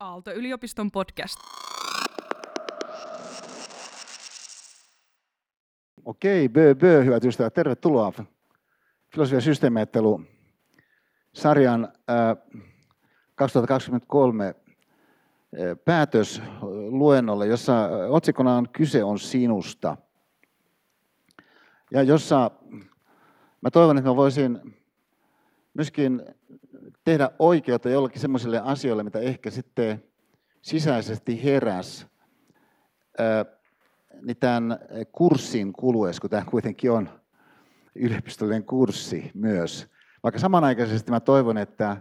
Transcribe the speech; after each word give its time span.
Aalto-yliopiston 0.00 0.90
podcast. 0.90 1.38
Okei, 6.04 6.48
bö, 6.48 6.74
bö, 6.74 7.04
hyvät 7.04 7.24
ystävät, 7.24 7.54
tervetuloa 7.54 8.12
Filosofia 9.12 9.40
systeemiajattelu 9.40 10.22
sarjan 11.34 11.84
äh, 11.84 12.60
2023 13.34 14.46
äh, 14.46 14.54
päätös 15.84 16.42
luennolle, 16.90 17.46
jossa 17.46 17.88
otsikona 18.08 18.56
on 18.56 18.68
Kyse 18.72 19.04
on 19.04 19.18
sinusta. 19.18 19.96
Ja 21.90 22.02
jossa 22.02 22.50
mä 23.60 23.70
toivon, 23.70 23.98
että 23.98 24.10
mä 24.10 24.16
voisin 24.16 24.76
myöskin 25.74 26.22
tehdä 27.04 27.30
oikeutta 27.38 27.88
jollakin 27.88 28.20
sellaisille 28.20 28.60
asioille, 28.64 29.02
mitä 29.02 29.18
ehkä 29.18 29.50
sitten 29.50 30.04
sisäisesti 30.62 31.44
heräs 31.44 32.06
niin 34.22 34.36
tämän 34.36 34.78
kurssin 35.12 35.72
kuluessa, 35.72 36.20
kun 36.20 36.30
tämä 36.30 36.44
kuitenkin 36.44 36.90
on 36.90 37.08
yliopistollinen 37.94 38.64
kurssi 38.64 39.30
myös. 39.34 39.88
Vaikka 40.22 40.38
samanaikaisesti 40.38 41.10
mä 41.10 41.20
toivon, 41.20 41.58
että 41.58 41.96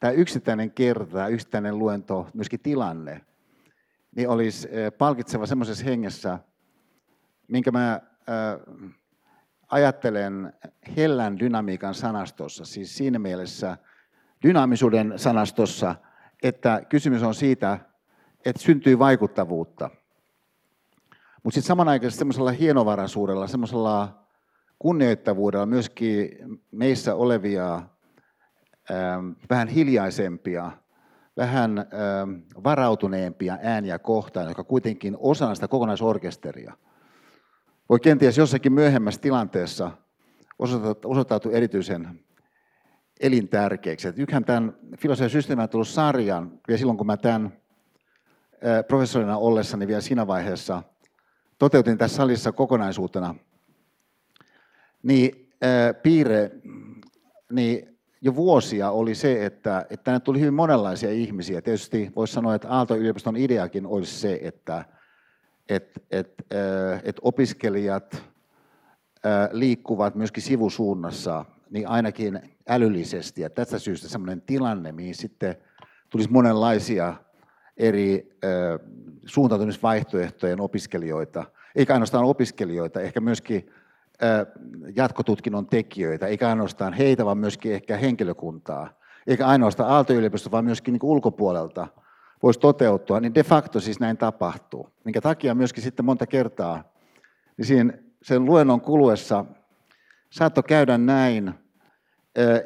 tämä 0.00 0.10
yksittäinen 0.10 0.70
kerta, 0.70 1.28
yksittäinen 1.28 1.78
luento, 1.78 2.28
myöskin 2.34 2.60
tilanne, 2.60 3.20
niin 4.16 4.28
olisi 4.28 4.68
palkitseva 4.98 5.46
semmoisessa 5.46 5.84
hengessä, 5.84 6.38
minkä 7.48 7.70
mä 7.70 8.00
ajattelen 9.68 10.52
hellän 10.96 11.38
dynamiikan 11.38 11.94
sanastossa, 11.94 12.64
siis 12.64 12.96
siinä 12.96 13.18
mielessä 13.18 13.76
dynaamisuuden 14.42 15.12
sanastossa, 15.16 15.94
että 16.42 16.82
kysymys 16.88 17.22
on 17.22 17.34
siitä, 17.34 17.78
että 18.44 18.62
syntyy 18.62 18.98
vaikuttavuutta. 18.98 19.90
Mutta 21.42 21.54
sitten 21.54 21.68
samanaikaisesti 21.68 22.18
semmoisella 22.18 22.50
hienovaraisuudella, 22.50 23.46
semmoisella 23.46 24.24
kunnioittavuudella 24.78 25.66
myöskin 25.66 26.30
meissä 26.70 27.14
olevia 27.14 27.74
ähm, 28.90 29.30
vähän 29.50 29.68
hiljaisempia, 29.68 30.72
vähän 31.36 31.78
ähm, 31.78 32.30
varautuneempia 32.64 33.58
ääniä 33.62 33.98
kohtaan, 33.98 34.46
jotka 34.46 34.64
kuitenkin 34.64 35.16
osana 35.18 35.54
sitä 35.54 35.68
kokonaisorkesteria 35.68 36.74
voi 37.92 38.00
kenties 38.00 38.38
jossakin 38.38 38.72
myöhemmässä 38.72 39.20
tilanteessa 39.20 39.90
osoittautua 41.04 41.52
erityisen 41.52 42.20
elintärkeäksi. 43.22 44.08
Yksihän 44.16 44.44
tämän 44.44 44.76
filosofian 44.98 45.30
systeemiä 45.30 45.68
tullut 45.68 45.88
sarjan, 45.88 46.60
vielä 46.68 46.78
silloin 46.78 46.98
kun 46.98 47.06
mä 47.06 47.16
tämän 47.16 47.52
professorina 48.88 49.36
ollessani 49.36 49.86
vielä 49.86 50.00
siinä 50.00 50.26
vaiheessa 50.26 50.82
toteutin 51.58 51.98
tässä 51.98 52.16
salissa 52.16 52.52
kokonaisuutena, 52.52 53.34
niin 55.02 55.50
piirre, 56.02 56.50
niin 57.52 57.98
jo 58.20 58.34
vuosia 58.34 58.90
oli 58.90 59.14
se, 59.14 59.46
että, 59.46 59.86
että 59.90 60.04
tänne 60.04 60.20
tuli 60.20 60.40
hyvin 60.40 60.54
monenlaisia 60.54 61.10
ihmisiä. 61.10 61.62
Tietysti 61.62 62.12
voisi 62.16 62.32
sanoa, 62.32 62.54
että 62.54 62.68
Aalto-yliopiston 62.68 63.36
ideakin 63.36 63.86
olisi 63.86 64.20
se, 64.20 64.38
että 64.42 64.84
että 65.68 66.00
et, 66.10 66.34
et 67.02 67.16
opiskelijat 67.22 68.22
liikkuvat 69.52 70.14
myöskin 70.14 70.42
sivusuunnassa, 70.42 71.44
niin 71.72 71.88
ainakin 71.88 72.40
älyllisesti. 72.68 73.42
Ja 73.42 73.50
tästä 73.50 73.78
syystä 73.78 74.08
sellainen 74.08 74.42
tilanne, 74.42 74.92
mihin 74.92 75.14
sitten 75.14 75.56
tulisi 76.10 76.30
monenlaisia 76.30 77.14
eri 77.76 78.38
suuntautumisvaihtoehtojen 79.26 80.60
opiskelijoita, 80.60 81.44
eikä 81.74 81.92
ainoastaan 81.92 82.24
opiskelijoita, 82.24 83.00
ehkä 83.00 83.20
myöskin 83.20 83.70
jatkotutkinnon 84.96 85.66
tekijöitä, 85.66 86.26
eikä 86.26 86.48
ainoastaan 86.48 86.92
heitä, 86.92 87.24
vaan 87.24 87.38
myöskin 87.38 87.72
ehkä 87.72 87.96
henkilökuntaa, 87.96 88.90
eikä 89.26 89.46
ainoastaan 89.46 89.90
Aalto-yliopisto, 89.90 90.50
vaan 90.50 90.64
myöskin 90.64 90.92
niin 90.92 91.02
ulkopuolelta 91.02 91.88
voisi 92.42 92.60
toteutua, 92.60 93.20
niin 93.20 93.34
de 93.34 93.42
facto 93.42 93.80
siis 93.80 94.00
näin 94.00 94.16
tapahtuu. 94.16 94.88
Minkä 95.04 95.20
takia 95.20 95.54
myöskin 95.54 95.82
sitten 95.82 96.04
monta 96.04 96.26
kertaa, 96.26 96.92
niin 97.56 97.66
siinä 97.66 97.92
sen 98.22 98.44
luennon 98.44 98.80
kuluessa 98.80 99.44
saattoi 100.30 100.64
käydä 100.64 100.98
näin, 100.98 101.54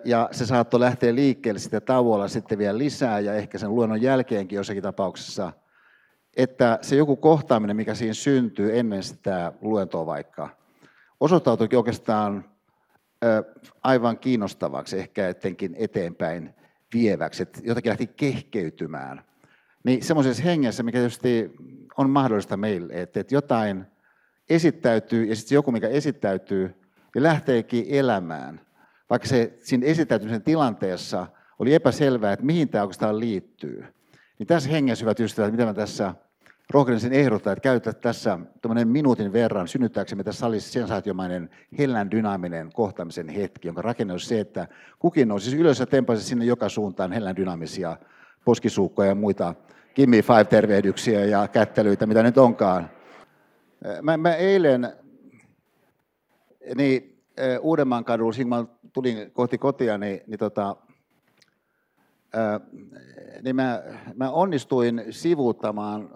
ja 0.04 0.28
se 0.32 0.47
saattoi 0.47 0.81
lähteä 0.81 1.15
liikkeelle 1.15 1.59
sitten 1.59 1.82
tauolla 1.82 2.28
sitten 2.28 2.59
vielä 2.59 2.78
lisää, 2.78 3.21
ja 3.21 3.34
ehkä 3.34 3.59
sen 3.59 3.75
luennon 3.75 4.03
jälkeenkin 4.03 4.56
jossakin 4.56 4.82
tapauksessa, 4.82 5.53
että 6.37 6.78
se 6.82 6.97
joku 6.97 7.16
kohtaaminen, 7.16 7.77
mikä 7.77 7.94
siinä 7.94 8.15
syntyy 8.15 8.78
ennen 8.78 9.03
sitä 9.03 9.53
luentoa 9.60 10.06
vaikka, 10.06 10.49
osoittautuikin 11.21 11.78
oikeastaan 11.78 12.44
aivan 13.82 14.19
kiinnostavaksi, 14.19 14.99
ehkä 14.99 15.28
etenkin 15.28 15.75
eteenpäin 15.78 16.54
vieväksi, 16.94 17.43
että 17.43 17.60
jotakin 17.65 17.91
lähti 17.91 18.06
kehkeytymään. 18.06 19.25
Niin 19.84 20.03
semmoisessa 20.03 20.43
hengessä, 20.43 20.83
mikä 20.83 20.98
tietysti 20.98 21.50
on 21.98 22.10
mahdollista 22.10 22.56
meille, 22.56 22.93
että 22.93 23.25
jotain 23.31 23.87
esittäytyy 24.50 25.25
ja 25.25 25.37
sitten 25.37 25.54
joku, 25.54 25.72
mikä 25.72 25.88
esittäytyy, 25.88 26.75
niin 27.15 27.22
lähteekin 27.22 27.87
elämään. 27.88 28.66
Vaikka 29.11 29.28
se 29.28 29.59
siinä 29.62 29.87
esittäytymisen 29.87 30.43
tilanteessa 30.43 31.27
oli 31.59 31.75
epäselvää, 31.75 32.33
että 32.33 32.47
mihin 32.47 32.69
tämä 32.69 32.84
oikeastaan 32.84 33.21
liittyy. 33.21 33.84
Niin 34.39 34.47
tässä 34.47 34.71
hengessä, 34.71 35.03
hyvät 35.03 35.21
ystävät, 35.21 35.50
mitä 35.50 35.65
mä 35.65 35.75
tässä 35.75 36.15
rohkenisin 36.71 37.12
ehdottaa, 37.12 37.53
että 37.53 37.62
käytetään 37.62 38.03
tässä 38.03 38.39
minuutin 38.84 39.33
verran 39.33 39.69
synnyttääksemme 39.69 40.25
tässä 40.25 40.41
salissa 40.41 40.72
sensaatiomainen 40.72 41.50
hellän 41.78 42.11
dynaaminen 42.11 42.72
kohtaamisen 42.72 43.28
hetki, 43.28 43.69
jonka 43.69 43.83
rakenne 43.83 44.12
on 44.12 44.21
se, 44.21 44.41
että 44.41 44.69
kukin 44.99 45.28
nousisi 45.28 45.56
ylös 45.56 45.81
ja 45.81 45.87
tempaisi 45.87 46.25
sinne 46.25 46.45
joka 46.45 46.69
suuntaan 46.69 47.12
hellän 47.12 47.37
dynaamisia 47.37 47.97
poskisuukkoja 48.45 49.09
ja 49.09 49.15
muita 49.15 49.55
Gimme 49.95 50.22
Five-tervehdyksiä 50.22 51.25
ja 51.25 51.49
kättelyitä, 51.49 52.06
mitä 52.06 52.22
nyt 52.22 52.39
onkaan. 52.39 52.91
Mä, 54.03 54.16
mä 54.16 54.34
eilen 54.34 54.93
niin, 56.77 57.22
Uudenmaan 57.61 58.05
kadulla, 58.05 58.45
mä 58.45 58.65
tulin 58.97 59.31
kohti 59.31 59.59
kotia, 59.59 59.99
niin, 59.99 60.21
niin, 60.27 60.39
tota, 60.39 60.77
ää, 62.34 62.61
niin 63.43 63.57
mä, 63.57 63.83
mä 64.15 64.31
onnistuin 64.31 65.05
sivuuttamaan 65.11 66.11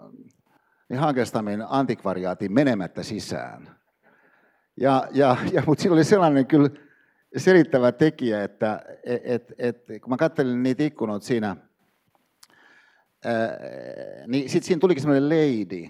niin 0.89 0.99
Hankestamin 0.99 1.63
antikvariaatin 1.69 2.53
menemättä 2.53 3.03
sisään. 3.03 3.75
Ja, 4.77 5.07
ja, 5.11 5.37
ja, 5.51 5.63
mutta 5.65 5.81
siinä 5.81 5.93
oli 5.93 6.03
sellainen 6.03 6.47
kyllä 6.47 6.69
selittävä 7.37 7.91
tekijä, 7.91 8.43
että 8.43 8.81
et, 9.23 9.53
et, 9.57 9.85
kun 10.01 10.09
mä 10.09 10.17
katselin 10.17 10.63
niitä 10.63 10.83
ikkunoita 10.83 11.25
siinä– 11.25 11.55
niin 14.27 14.49
sitten 14.49 14.67
siinä 14.67 14.79
tulikin 14.79 15.01
semmoinen 15.01 15.29
lady, 15.29 15.87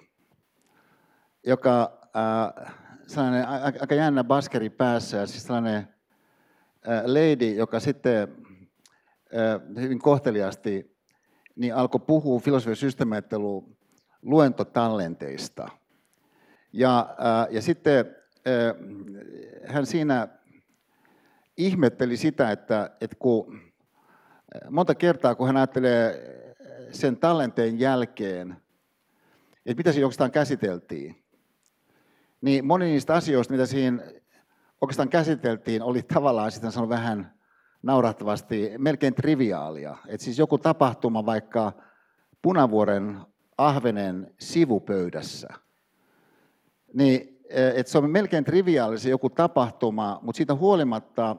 joka 1.46 2.00
äh, 2.16 2.74
sellainen 3.08 3.48
aika 3.82 3.96
jännä 3.96 4.24
baskeri 4.24 4.70
päässä 4.70 5.18
ja 5.18 5.28
siis 5.28 5.44
sellainen 5.44 5.88
lady, 7.06 7.54
joka 7.54 7.80
sitten 7.80 8.36
hyvin 9.76 10.00
kohteliasti 10.00 10.98
niin 11.56 11.76
alkoi 11.76 12.02
puhua 12.08 12.40
filosofian 12.40 12.76
systeemiajattelun 12.76 13.78
luentotallenteista. 14.22 15.70
Ja, 16.74 17.16
ja 17.50 17.62
sitten 17.62 18.16
hän 19.68 19.86
siinä 19.86 20.28
ihmetteli 21.58 22.18
sitä, 22.18 22.52
että, 22.52 22.92
että 23.02 23.16
kun 23.20 23.62
monta 24.70 24.96
kertaa 24.96 25.36
kun 25.36 25.48
hän 25.48 25.58
ajattelee 25.58 26.32
sen 26.92 27.18
tallenteen 27.18 27.80
jälkeen, 27.80 28.58
että 29.66 29.80
mitä 29.80 29.92
siinä 29.92 30.06
oikeastaan 30.06 30.32
käsiteltiin, 30.32 31.24
niin 32.42 32.66
moni 32.66 32.86
niistä 32.86 33.14
asioista, 33.14 33.54
mitä 33.54 33.66
siinä 33.66 34.04
oikeastaan 34.82 35.10
käsiteltiin, 35.10 35.84
oli 35.84 36.02
tavallaan 36.02 36.52
sitten 36.52 36.72
sanon 36.72 36.90
vähän 36.90 37.34
naurattavasti 37.84 38.72
melkein 38.78 39.16
triviaalia. 39.16 39.98
Että 40.08 40.24
siis 40.26 40.40
joku 40.40 40.58
tapahtuma 40.58 41.26
vaikka 41.26 41.74
Punavuoren 42.42 43.18
ahvenen 43.58 44.34
sivupöydässä, 44.40 45.48
niin 46.94 47.40
että 47.50 47.92
se 47.92 47.98
on 47.98 48.10
melkein 48.10 48.44
triviaali 48.44 49.00
se 49.00 49.10
joku 49.10 49.30
tapahtuma, 49.30 50.20
mutta 50.22 50.38
siitä 50.38 50.56
huolimatta 50.56 51.36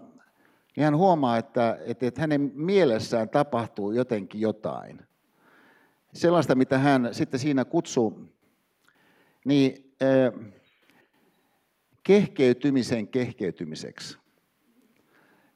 niin 0.76 0.84
hän 0.84 0.96
huomaa, 0.96 1.38
että, 1.38 1.78
että, 1.86 2.06
että 2.06 2.20
hänen 2.20 2.52
mielessään 2.54 3.28
tapahtuu 3.28 3.92
jotenkin 3.92 4.40
jotain 4.40 5.00
sellaista, 6.14 6.54
mitä 6.54 6.78
hän 6.78 7.08
sitten 7.12 7.40
siinä 7.40 7.64
kutsuu, 7.64 8.28
niin 9.44 9.94
kehkeytymisen 12.02 13.08
kehkeytymiseksi. 13.08 14.18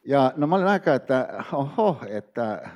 Ja 0.05 0.33
no 0.37 0.47
mä 0.47 0.57
olin 0.57 0.67
aika, 0.67 0.95
että 0.95 1.45
oho, 1.53 1.99
että 2.09 2.71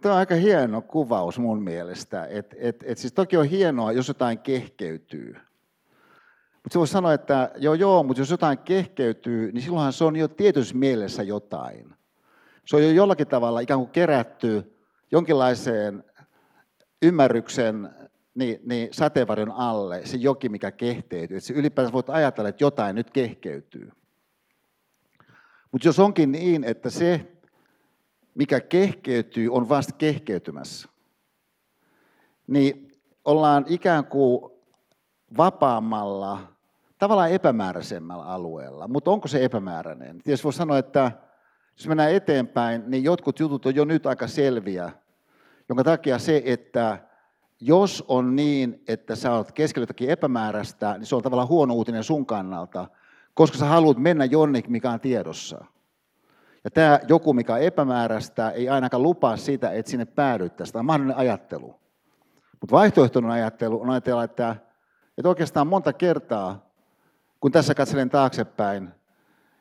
Tämä 0.00 0.12
on 0.14 0.18
aika 0.18 0.34
hieno 0.34 0.82
kuvaus 0.82 1.38
mun 1.38 1.62
mielestä. 1.62 2.26
Et, 2.26 2.54
et, 2.58 2.84
et 2.86 2.98
siis 2.98 3.12
toki 3.12 3.36
on 3.36 3.46
hienoa, 3.46 3.92
jos 3.92 4.08
jotain 4.08 4.38
kehkeytyy. 4.38 5.36
Mutta 6.52 6.72
se 6.72 6.78
voi 6.78 6.88
sanoa, 6.88 7.14
että 7.14 7.50
joo 7.56 7.74
joo, 7.74 8.02
mutta 8.02 8.20
jos 8.20 8.30
jotain 8.30 8.58
kehkeytyy, 8.58 9.52
niin 9.52 9.62
silloinhan 9.62 9.92
se 9.92 10.04
on 10.04 10.16
jo 10.16 10.28
tietyssä 10.28 10.76
mielessä 10.76 11.22
jotain. 11.22 11.94
Se 12.64 12.76
on 12.76 12.82
jo 12.82 12.90
jollakin 12.90 13.26
tavalla 13.26 13.60
ikään 13.60 13.80
kuin 13.80 13.90
kerätty 13.90 14.76
jonkinlaiseen 15.10 16.04
ymmärryksen 17.02 17.90
niin, 18.36 18.60
niin 18.64 18.88
sateenvarjon 18.92 19.50
alle, 19.50 20.06
se 20.06 20.16
joki, 20.16 20.48
mikä 20.48 20.72
kehkeytyy. 20.72 21.36
Että 21.36 21.52
ylipäätään 21.52 21.92
voit 21.92 22.10
ajatella, 22.10 22.48
että 22.48 22.64
jotain 22.64 22.96
nyt 22.96 23.10
kehkeytyy. 23.10 23.92
Mutta 25.72 25.88
jos 25.88 25.98
onkin 25.98 26.32
niin, 26.32 26.64
että 26.64 26.90
se, 26.90 27.32
mikä 28.34 28.60
kehkeytyy, 28.60 29.48
on 29.48 29.68
vasta 29.68 29.92
kehkeytymässä, 29.92 30.88
niin 32.46 32.92
ollaan 33.24 33.64
ikään 33.68 34.04
kuin 34.04 34.52
vapaammalla, 35.36 36.38
tavallaan 36.98 37.30
epämääräisemmällä 37.30 38.24
alueella. 38.24 38.88
Mutta 38.88 39.10
onko 39.10 39.28
se 39.28 39.44
epämääräinen? 39.44 40.22
Tietysti 40.22 40.44
voi 40.44 40.52
sanoa, 40.52 40.78
että 40.78 41.12
jos 41.76 41.88
mennään 41.88 42.12
eteenpäin, 42.12 42.82
niin 42.86 43.04
jotkut 43.04 43.40
jutut 43.40 43.66
on 43.66 43.74
jo 43.74 43.84
nyt 43.84 44.06
aika 44.06 44.26
selviä, 44.26 44.92
jonka 45.68 45.84
takia 45.84 46.18
se, 46.18 46.42
että 46.44 46.98
jos 47.60 48.04
on 48.08 48.36
niin, 48.36 48.82
että 48.88 49.16
sä 49.16 49.32
oot 49.32 49.52
keskellä 49.52 49.82
jotakin 49.82 50.10
epämääräistä, 50.10 50.98
niin 50.98 51.06
se 51.06 51.16
on 51.16 51.22
tavallaan 51.22 51.48
huono 51.48 51.74
uutinen 51.74 52.04
sun 52.04 52.26
kannalta, 52.26 52.88
koska 53.34 53.58
sä 53.58 53.66
haluat 53.66 53.98
mennä 53.98 54.24
jonnekin, 54.24 54.72
mikä 54.72 54.90
on 54.90 55.00
tiedossa. 55.00 55.64
Ja 56.64 56.70
tämä 56.70 57.00
joku, 57.08 57.32
mikä 57.32 57.54
on 57.54 57.60
epämääräistä, 57.60 58.50
ei 58.50 58.68
ainakaan 58.68 59.02
lupaa 59.02 59.36
sitä, 59.36 59.70
että 59.70 59.90
sinne 59.90 60.04
päädyttäisiin. 60.04 60.72
Tämä 60.72 60.80
on 60.80 60.86
mahdollinen 60.86 61.16
ajattelu. 61.16 61.74
Mutta 62.60 62.76
vaihtoehtoinen 62.76 63.30
ajattelu 63.30 63.80
on 63.82 63.90
ajatella, 63.90 64.24
että, 64.24 64.56
että 65.18 65.28
oikeastaan 65.28 65.66
monta 65.66 65.92
kertaa, 65.92 66.70
kun 67.40 67.52
tässä 67.52 67.74
katselen 67.74 68.10
taaksepäin, 68.10 68.88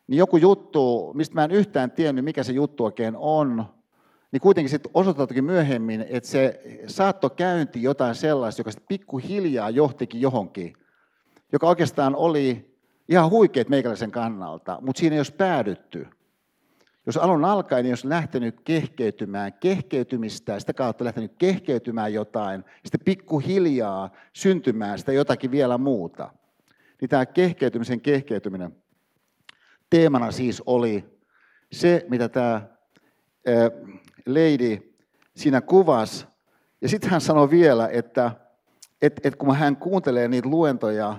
niin 0.07 0.17
joku 0.17 0.37
juttu, 0.37 1.13
mistä 1.13 1.35
mä 1.35 1.43
en 1.43 1.51
yhtään 1.51 1.91
tiennyt, 1.91 2.25
mikä 2.25 2.43
se 2.43 2.53
juttu 2.53 2.85
oikein 2.85 3.15
on, 3.17 3.65
niin 4.31 4.41
kuitenkin 4.41 4.69
sitten 4.69 4.91
osoittautuikin 4.93 5.43
myöhemmin, 5.43 6.05
että 6.09 6.29
se 6.29 6.61
saattokäynti 6.87 7.83
jotain 7.83 8.15
sellaista, 8.15 8.59
joka 8.59 8.71
sitten 8.71 8.87
pikkuhiljaa 8.87 9.69
johtikin 9.69 10.21
johonkin, 10.21 10.73
joka 11.51 11.67
oikeastaan 11.67 12.15
oli 12.15 12.75
ihan 13.09 13.29
huikeet 13.29 13.69
meikäläisen 13.69 14.11
kannalta, 14.11 14.77
mutta 14.81 14.99
siinä 14.99 15.13
ei 15.13 15.19
olisi 15.19 15.33
päädytty. 15.33 16.07
Jos 17.05 17.17
alun 17.17 17.45
alkaen 17.45 17.83
niin 17.83 17.91
olisi 17.91 18.09
lähtenyt 18.09 18.61
kehkeytymään, 18.61 19.53
kehkeytymistä 19.53 20.53
ja 20.53 20.59
sitä 20.59 20.73
kautta 20.73 21.05
lähtenyt 21.05 21.31
kehkeytymään 21.37 22.13
jotain, 22.13 22.63
sitten 22.83 23.05
pikkuhiljaa 23.05 24.11
syntymään 24.33 24.99
sitä 24.99 25.11
jotakin 25.11 25.51
vielä 25.51 25.77
muuta, 25.77 26.31
niin 27.01 27.09
tämä 27.09 27.25
kehkeytymisen 27.25 28.01
kehkeytyminen 28.01 28.75
teemana 29.89 30.31
siis 30.31 30.63
oli 30.65 31.05
se, 31.71 32.05
mitä 32.09 32.29
tämä 32.29 32.61
lady 34.25 34.95
siinä 35.35 35.61
kuvasi. 35.61 36.25
Ja 36.81 36.89
sitten 36.89 37.09
hän 37.09 37.21
sanoi 37.21 37.49
vielä, 37.49 37.89
että, 37.91 38.31
että, 39.01 39.21
että 39.23 39.37
kun 39.37 39.55
hän 39.55 39.77
kuuntelee 39.77 40.27
niitä 40.27 40.49
luentoja 40.49 41.15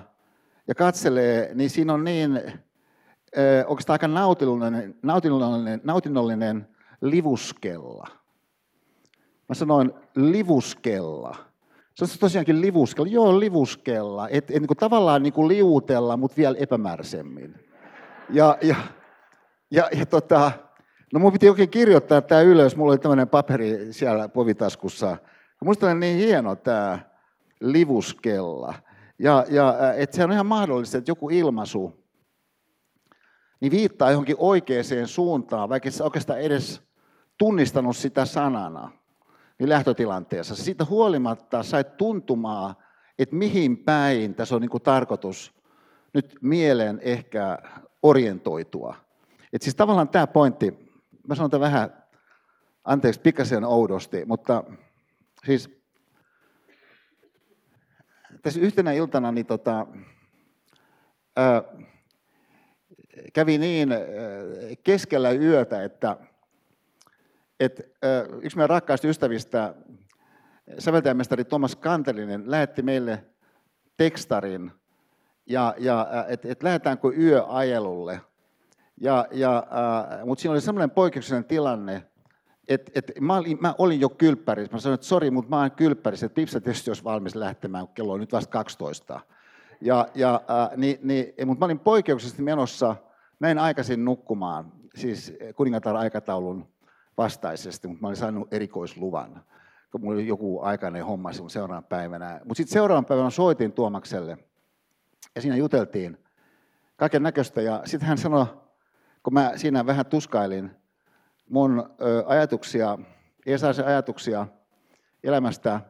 ja 0.67 0.75
katselee, 0.75 1.51
niin 1.53 1.69
siinä 1.69 1.93
on 1.93 2.03
niin 2.03 2.41
oikeastaan 3.67 3.95
aika 3.95 4.07
nautinnollinen, 4.07 4.95
nautinnollinen, 5.01 5.81
nautinnollinen 5.83 6.67
livuskella. 7.01 8.07
Mä 9.49 9.55
sanoin 9.55 9.91
livuskella. 10.15 11.35
Se 11.93 12.03
on 12.03 12.09
tosiaankin 12.19 12.61
livuskella. 12.61 13.09
Joo, 13.11 13.39
livuskella. 13.39 14.29
Et, 14.29 14.51
et, 14.51 14.59
niin 14.59 14.67
kuin 14.67 14.77
tavallaan 14.77 15.23
niin 15.23 15.33
kuin 15.33 15.47
liutella, 15.47 16.17
mutta 16.17 16.37
vielä 16.37 16.57
epämääräisemmin. 16.59 17.55
Ja, 18.29 18.57
ja, 18.61 18.75
ja, 19.71 19.89
ja 19.97 20.05
tota, 20.05 20.51
no 21.13 21.19
mun 21.19 21.31
piti 21.31 21.49
oikein 21.49 21.69
kirjoittaa 21.69 22.21
tämä 22.21 22.41
ylös. 22.41 22.75
Mulla 22.75 22.91
oli 22.91 22.99
tämmöinen 22.99 23.29
paperi 23.29 23.93
siellä 23.93 24.29
povitaskussa. 24.29 25.17
Musta 25.65 25.87
on 25.87 25.99
niin 25.99 26.17
hieno 26.17 26.55
tämä 26.55 26.99
livuskella. 27.59 28.73
Ja, 29.19 29.45
ja 29.49 29.93
että 29.93 30.15
se 30.15 30.23
on 30.23 30.31
ihan 30.31 30.45
mahdollista, 30.45 30.97
että 30.97 31.11
joku 31.11 31.29
ilmaisu, 31.29 32.03
niin 33.59 33.71
viittaa 33.71 34.11
johonkin 34.11 34.35
oikeaan 34.39 34.83
suuntaan, 35.05 35.69
vaikka 35.69 35.91
se 35.91 36.03
oikeastaan 36.03 36.41
edes 36.41 36.81
tunnistanut 37.37 37.97
sitä 37.97 38.25
sanana 38.25 38.91
niin 39.59 39.69
lähtötilanteessa. 39.69 40.55
Siitä 40.55 40.85
huolimatta 40.85 41.63
sait 41.63 41.97
tuntumaan, 41.97 42.75
että 43.19 43.35
mihin 43.35 43.77
päin 43.77 44.35
tässä 44.35 44.55
on 44.55 44.61
niin 44.61 44.69
kuin 44.69 44.83
tarkoitus 44.83 45.53
nyt 46.13 46.37
mieleen 46.41 46.99
ehkä 47.03 47.59
orientoitua. 48.03 48.95
Et 49.53 49.61
siis 49.61 49.75
tavallaan 49.75 50.09
tämä 50.09 50.27
pointti, 50.27 50.86
mä 51.27 51.35
sanon 51.35 51.51
tämän 51.51 51.71
vähän, 51.71 52.03
anteeksi, 52.83 53.21
pikkasen 53.21 53.65
oudosti, 53.65 54.25
mutta 54.25 54.63
siis 55.45 55.77
tässä 58.41 58.59
yhtenä 58.59 58.91
iltana 58.91 59.31
niin 59.31 59.45
tota, 59.45 59.87
ää, 61.35 61.63
kävi 63.33 63.57
niin 63.57 63.91
äh, 63.91 63.99
keskellä 64.83 65.31
yötä, 65.31 65.83
että, 65.83 66.17
että 67.59 67.83
äh, 68.05 68.39
yksi 68.41 68.57
meidän 68.57 68.69
rakkaista 68.69 69.07
ystävistä, 69.07 69.73
säveltäjämestari 70.79 71.43
Thomas 71.45 71.75
Kantelinen, 71.75 72.51
lähetti 72.51 72.81
meille 72.81 73.25
tekstarin, 73.97 74.71
ja, 75.45 75.75
ja 75.77 76.25
että 76.27 76.47
et 76.51 76.63
lähdetäänkö 76.63 77.07
yöajelulle. 77.17 78.21
Ja, 79.01 79.27
ja, 79.31 79.63
mutta 80.25 80.41
siinä 80.41 80.51
oli 80.51 80.61
sellainen 80.61 80.91
poikkeuksellinen 80.91 81.47
tilanne, 81.47 82.03
että 82.67 82.91
et 82.95 83.11
mä, 83.19 83.37
olin, 83.37 83.57
mä 83.61 83.75
olin 83.77 84.01
jo 84.01 84.09
kylppärissä. 84.09 84.73
Mä 84.73 84.79
sanoin, 84.79 84.95
että 84.95 85.07
sori, 85.07 85.31
mutta 85.31 85.49
mä 85.49 85.59
olen 85.59 85.71
kylppärissä, 85.71 86.25
että 86.25 86.35
Pipsa 86.35 86.61
tietysti 86.61 86.89
olisi 86.89 87.03
valmis 87.03 87.35
lähtemään, 87.35 87.87
kello 87.87 88.13
on 88.13 88.19
nyt 88.19 88.31
vasta 88.31 88.51
12. 88.51 89.19
Ja, 89.81 90.07
ja, 90.15 90.35
äh, 90.35 90.77
niin, 90.77 90.99
niin, 91.03 91.33
mutta 91.45 91.59
mä 91.59 91.65
olin 91.65 91.79
poikkeuksellisesti 91.79 92.43
menossa 92.43 92.95
Menin 93.39 93.59
aikaisin 93.59 94.05
nukkumaan, 94.05 94.71
siis 94.95 95.33
kuningatar 95.55 95.95
aikataulun 95.95 96.67
vastaisesti, 97.17 97.87
mutta 97.87 98.01
mä 98.01 98.07
olin 98.07 98.17
saanut 98.17 98.53
erikoisluvan. 98.53 99.43
Kun 99.91 100.01
mulla 100.01 100.15
oli 100.15 100.27
joku 100.27 100.61
aikainen 100.61 101.05
homma 101.05 101.33
silloin 101.33 101.49
seuraavan 101.49 101.83
päivänä. 101.83 102.41
Mutta 102.43 102.57
sitten 102.57 102.73
seuraavan 102.73 103.05
päivänä 103.05 103.29
soitin 103.29 103.71
Tuomakselle 103.71 104.37
ja 105.35 105.41
siinä 105.41 105.55
juteltiin 105.55 106.17
kaiken 106.95 107.23
näköistä. 107.23 107.61
Ja 107.61 107.81
sitten 107.85 108.07
hän 108.07 108.17
sanoi, 108.17 108.45
kun 109.27 109.33
mä 109.33 109.51
siinä 109.55 109.85
vähän 109.85 110.05
tuskailin 110.05 110.71
mun 111.49 111.89
ajatuksia, 112.25 112.97
Esaisen 113.45 113.85
ajatuksia 113.85 114.47
elämästä, 115.23 115.81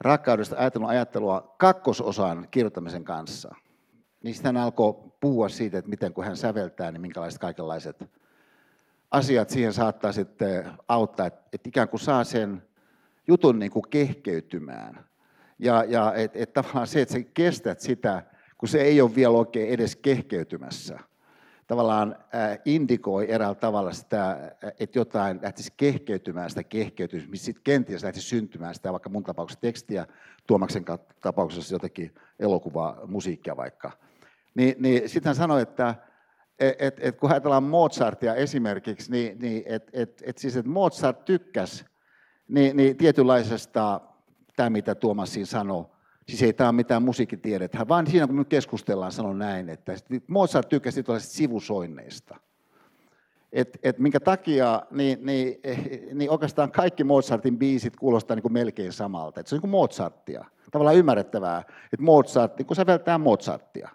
rakkaudesta 0.00 0.56
ajattelun 0.58 0.88
ajattelua 0.88 1.54
kakkososan 1.58 2.48
kirjoittamisen 2.50 3.04
kanssa– 3.04 3.54
niin 4.22 4.34
sitten 4.34 4.56
hän 4.56 4.64
alkoi 4.64 5.12
puhua 5.20 5.48
siitä, 5.48 5.78
että 5.78 5.88
miten 5.88 6.12
kun 6.12 6.24
hän 6.24 6.36
säveltää, 6.36 6.92
niin 6.92 7.00
minkälaiset 7.00 7.40
kaikenlaiset 7.40 8.04
asiat 9.10 9.50
siihen 9.50 9.72
saattaa 9.72 10.12
sitten 10.12 10.70
auttaa, 10.88 11.26
että 11.26 11.68
ikään 11.68 11.88
kuin 11.88 12.00
saa 12.00 12.24
sen 12.24 12.62
jutun 13.28 13.58
niin 13.58 13.70
kuin 13.70 13.84
kehkeytymään. 13.90 15.04
Ja, 15.58 15.84
ja 15.84 16.14
että 16.14 16.38
et 16.38 16.52
tavallaan 16.52 16.86
se, 16.86 17.02
että 17.02 17.14
sä 17.14 17.20
kestät 17.34 17.80
sitä, 17.80 18.22
kun 18.58 18.68
se 18.68 18.80
ei 18.80 19.00
ole 19.00 19.14
vielä 19.14 19.36
oikein 19.36 19.68
edes 19.68 19.96
kehkeytymässä. 19.96 20.98
Tavallaan 21.66 22.16
äh, 22.34 22.58
indikoi 22.64 23.30
eräällä 23.30 23.54
tavalla 23.54 23.92
sitä, 23.92 24.56
että 24.80 24.98
jotain 24.98 25.38
lähtisi 25.42 25.72
kehkeytymään 25.76 26.50
sitä 26.50 26.62
kehkeytymistä, 26.64 27.30
missä 27.30 27.44
sitten 27.44 27.64
kenties 27.64 28.02
lähtisi 28.02 28.28
syntymään 28.28 28.74
sitä 28.74 28.92
vaikka 28.92 29.10
mun 29.10 29.24
tapauksessa 29.24 29.60
tekstiä, 29.60 30.06
Tuomaksen 30.46 30.84
tapauksessa 31.20 31.74
jotakin 31.74 32.14
elokuvaa, 32.38 33.00
musiikkia 33.06 33.56
vaikka– 33.56 33.90
niin, 34.56 34.74
niin 34.78 35.08
sitten 35.08 35.28
hän 35.30 35.36
sanoi, 35.36 35.62
että 35.62 35.94
et, 36.58 36.76
et, 36.78 36.96
et 37.00 37.16
kun 37.16 37.30
ajatellaan 37.30 37.62
Mozartia 37.62 38.34
esimerkiksi, 38.34 39.10
niin, 39.10 39.38
niin 39.38 39.62
että 39.66 39.90
et, 39.92 40.22
et 40.26 40.38
siis, 40.38 40.56
et 40.56 40.66
Mozart 40.66 41.24
tykkäsi 41.24 41.84
niin, 42.48 42.76
niin 42.76 42.96
tietynlaisesta, 42.96 44.00
tämä 44.56 44.70
mitä 44.70 44.94
Tuomas 44.94 45.32
siinä 45.32 45.46
sanoi, 45.46 45.84
siis 46.28 46.42
ei 46.42 46.52
tämä 46.52 46.68
ole 46.68 46.76
mitään 46.76 47.02
musiikkitiedettä, 47.02 47.88
vaan 47.88 48.06
siinä 48.06 48.26
kun 48.26 48.36
me 48.36 48.44
keskustellaan, 48.44 49.12
sanon 49.12 49.38
näin, 49.38 49.68
että 49.68 49.96
Mozart 50.26 50.68
tykkäsi 50.68 51.02
tällaisista 51.02 51.36
sivusoinneista. 51.36 52.36
Et, 53.52 53.78
et 53.82 53.98
minkä 53.98 54.20
takia, 54.20 54.82
niin, 54.90 55.26
niin, 55.26 55.60
niin 56.14 56.30
oikeastaan 56.30 56.72
kaikki 56.72 57.04
Mozartin 57.04 57.58
biisit 57.58 57.96
kuulostaa 57.96 58.34
niin 58.34 58.42
kuin 58.42 58.52
melkein 58.52 58.92
samalta. 58.92 59.40
Et 59.40 59.46
se 59.46 59.54
on 59.54 59.56
niin 59.56 59.60
kuin 59.60 59.70
Mozartia. 59.70 60.44
Tavallaan 60.70 60.96
ymmärrettävää, 60.96 61.58
että 61.92 62.02
Mozart, 62.02 62.58
niin 62.58 62.66
kuin 62.66 62.76
säveltää 62.76 63.18
Mozartia 63.18 63.88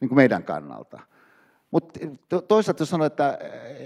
niin 0.00 0.08
kuin 0.08 0.16
meidän 0.16 0.44
kannalta. 0.44 1.00
Mutta 1.70 2.00
toisaalta 2.48 2.84
sanoi, 2.84 3.06
että, 3.06 3.38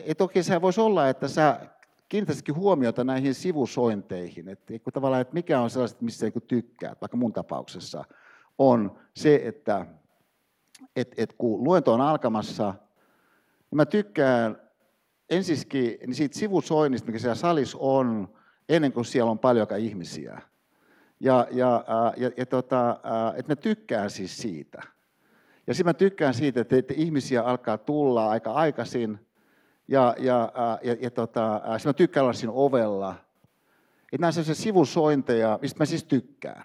että 0.07 0.25
okei, 0.25 0.43
se 0.43 0.63
voisi 0.63 0.81
olla, 0.81 1.09
että 1.09 1.29
sä 1.29 1.61
kiinnittäisikin 2.09 2.55
huomiota 2.55 3.05
näihin 3.05 3.35
sivusointeihin, 3.35 4.49
että 4.49 4.75
tavallaan, 4.93 5.23
että 5.23 5.35
mikä 5.35 5.61
on 5.61 5.71
sellaiset, 5.71 6.01
missä 6.01 6.27
niin 6.27 6.43
tykkää, 6.49 6.97
vaikka 7.01 7.17
mun 7.17 7.33
tapauksessa, 7.33 8.05
on 8.59 8.99
se, 9.15 9.41
että 9.45 9.87
et, 10.97 11.15
et 11.17 11.33
kun 11.39 11.65
luento 11.65 11.93
on 11.93 12.01
alkamassa, 12.01 12.75
niin 13.71 13.77
mä 13.77 13.87
tykkään 13.87 14.57
ensiskin 15.31 15.99
niin 16.07 16.15
siitä 16.15 16.39
sivusoinnista, 16.39 17.07
mikä 17.07 17.19
siellä 17.19 17.35
salissa 17.35 17.79
on, 17.81 18.35
ennen 18.69 18.93
kuin 18.93 19.05
siellä 19.05 19.31
on 19.31 19.39
paljon 19.39 19.67
ihmisiä. 19.77 20.41
Ja, 21.21 21.47
ja, 21.51 21.85
ja, 22.17 22.31
ja 22.37 22.47
tota, 22.47 23.01
että 23.37 23.53
mä 23.53 23.57
tykkään 23.57 24.11
siis 24.11 24.39
siitä. 24.39 24.83
Ja 25.67 25.75
sitten 25.75 25.89
mä 25.89 25.95
tykkään 25.95 26.35
siitä, 26.35 26.61
että, 26.61 26.77
että 26.77 26.95
ihmisiä 26.97 27.43
alkaa 27.43 27.79
tulla 27.79 28.29
aika 28.31 28.53
aikaisin, 28.53 29.24
ja, 29.89 30.15
ja, 30.19 30.53
ja, 30.83 30.97
ja 31.01 31.11
tota, 31.11 31.61
sitten 31.77 31.89
mä 31.89 31.93
tykkään 31.93 32.25
olla 32.25 32.33
siinä 32.33 32.53
ovella. 32.53 33.15
Että 34.03 34.21
nämä 34.21 34.27
on 34.27 34.33
sellaisia 34.33 34.63
sivusointeja, 34.63 35.59
mistä 35.63 35.79
mä 35.79 35.85
siis 35.85 36.05
tykkään. 36.05 36.65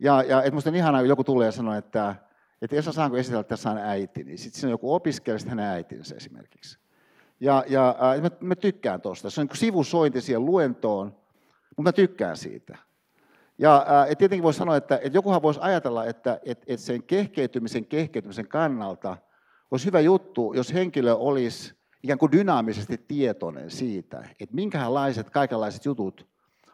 Ja, 0.00 0.22
ja 0.22 0.42
että 0.42 0.54
musta 0.54 0.70
on 0.70 0.76
ihanaa, 0.76 1.00
kun 1.00 1.08
joku 1.08 1.24
tulee 1.24 1.46
ja 1.46 1.52
sanoo, 1.52 1.74
että, 1.74 2.14
että 2.62 2.76
jos 2.76 2.84
saanko 2.84 3.16
esitellä, 3.16 3.40
että 3.40 3.48
tässä 3.48 3.70
on 3.70 3.78
äiti, 3.78 4.24
niin 4.24 4.38
sitten 4.38 4.60
siinä 4.60 4.68
on 4.68 4.72
joku 4.72 4.94
opiskelija, 4.94 5.38
sitten 5.38 5.58
hänen 5.58 5.74
äitinsä 5.74 6.14
esimerkiksi. 6.14 6.78
Ja, 7.40 7.64
ja 7.68 7.96
mä, 8.22 8.30
mä 8.40 8.56
tykkään 8.56 9.00
tuosta. 9.00 9.30
Se 9.30 9.40
on 9.40 9.46
niin 9.46 9.56
sivusointi 9.56 10.20
siihen 10.20 10.44
luentoon, 10.44 11.06
mutta 11.76 11.82
mä 11.82 11.92
tykkään 11.92 12.36
siitä. 12.36 12.78
Ja 13.58 13.86
et 14.08 14.18
tietenkin 14.18 14.42
voisi 14.42 14.58
sanoa, 14.58 14.76
että, 14.76 14.96
että 14.96 15.18
jokuhan 15.18 15.42
voisi 15.42 15.60
ajatella, 15.62 16.04
että, 16.04 16.40
että, 16.44 16.64
että 16.66 16.86
sen 16.86 17.02
kehkeytymisen 17.02 17.86
kehkeytymisen 17.86 18.48
kannalta 18.48 19.16
olisi 19.70 19.86
hyvä 19.86 20.00
juttu, 20.00 20.52
jos 20.54 20.74
henkilö 20.74 21.14
olisi 21.14 21.74
ikään 22.02 22.18
kuin 22.18 22.32
dynaamisesti 22.32 23.04
tietoinen 23.08 23.70
siitä, 23.70 24.24
että 24.40 24.54
minkälaiset 24.54 25.30
kaikenlaiset 25.30 25.84
jutut 25.84 26.26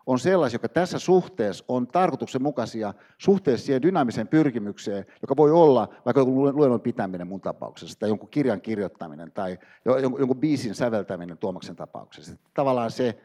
on 0.07 0.19
sellaisia, 0.19 0.55
jotka 0.55 0.69
tässä 0.69 0.99
suhteessa 0.99 1.65
on 1.69 1.87
tarkoituksenmukaisia 1.87 2.95
suhteessa 3.19 3.67
siihen 3.67 3.83
dynaamiseen 3.83 4.29
pyrkimykseen, 4.29 5.07
joka 5.23 5.37
voi 5.37 5.53
olla 5.53 5.89
vaikka 6.05 6.21
jonkun 6.21 6.57
luennon 6.57 6.81
pitäminen 6.81 7.27
mun 7.27 7.41
tapauksessa, 7.41 7.99
tai 7.99 8.09
jonkun 8.09 8.29
kirjan 8.29 8.61
kirjoittaminen, 8.61 9.33
tai 9.33 9.59
jonkun 9.85 10.41
biisin 10.41 10.75
säveltäminen 10.75 11.39
Tuomaksen 11.39 11.77
tapauksessa. 11.77 12.37
Tavallaan 12.55 12.91
se 12.91 13.19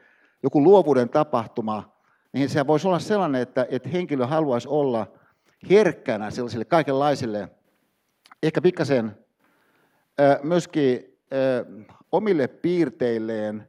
joku 0.44 0.64
luovuuden 0.64 1.10
tapahtuma, 1.10 1.94
niin 2.34 2.50
se 2.50 2.68
voisi 2.68 2.88
olla 2.88 3.00
sellainen, 3.00 3.42
että, 3.42 3.68
että 3.70 3.90
henkilö 3.90 4.26
haluaisi 4.26 4.68
olla 4.68 5.08
herkkänä 5.70 6.32
sellaisille 6.32 6.66
kaikenlaisille, 6.66 7.50
ehkä 8.44 8.62
pikkasen 8.62 9.18
myöskin 10.44 11.13
omille 12.12 12.48
piirteilleen, 12.48 13.68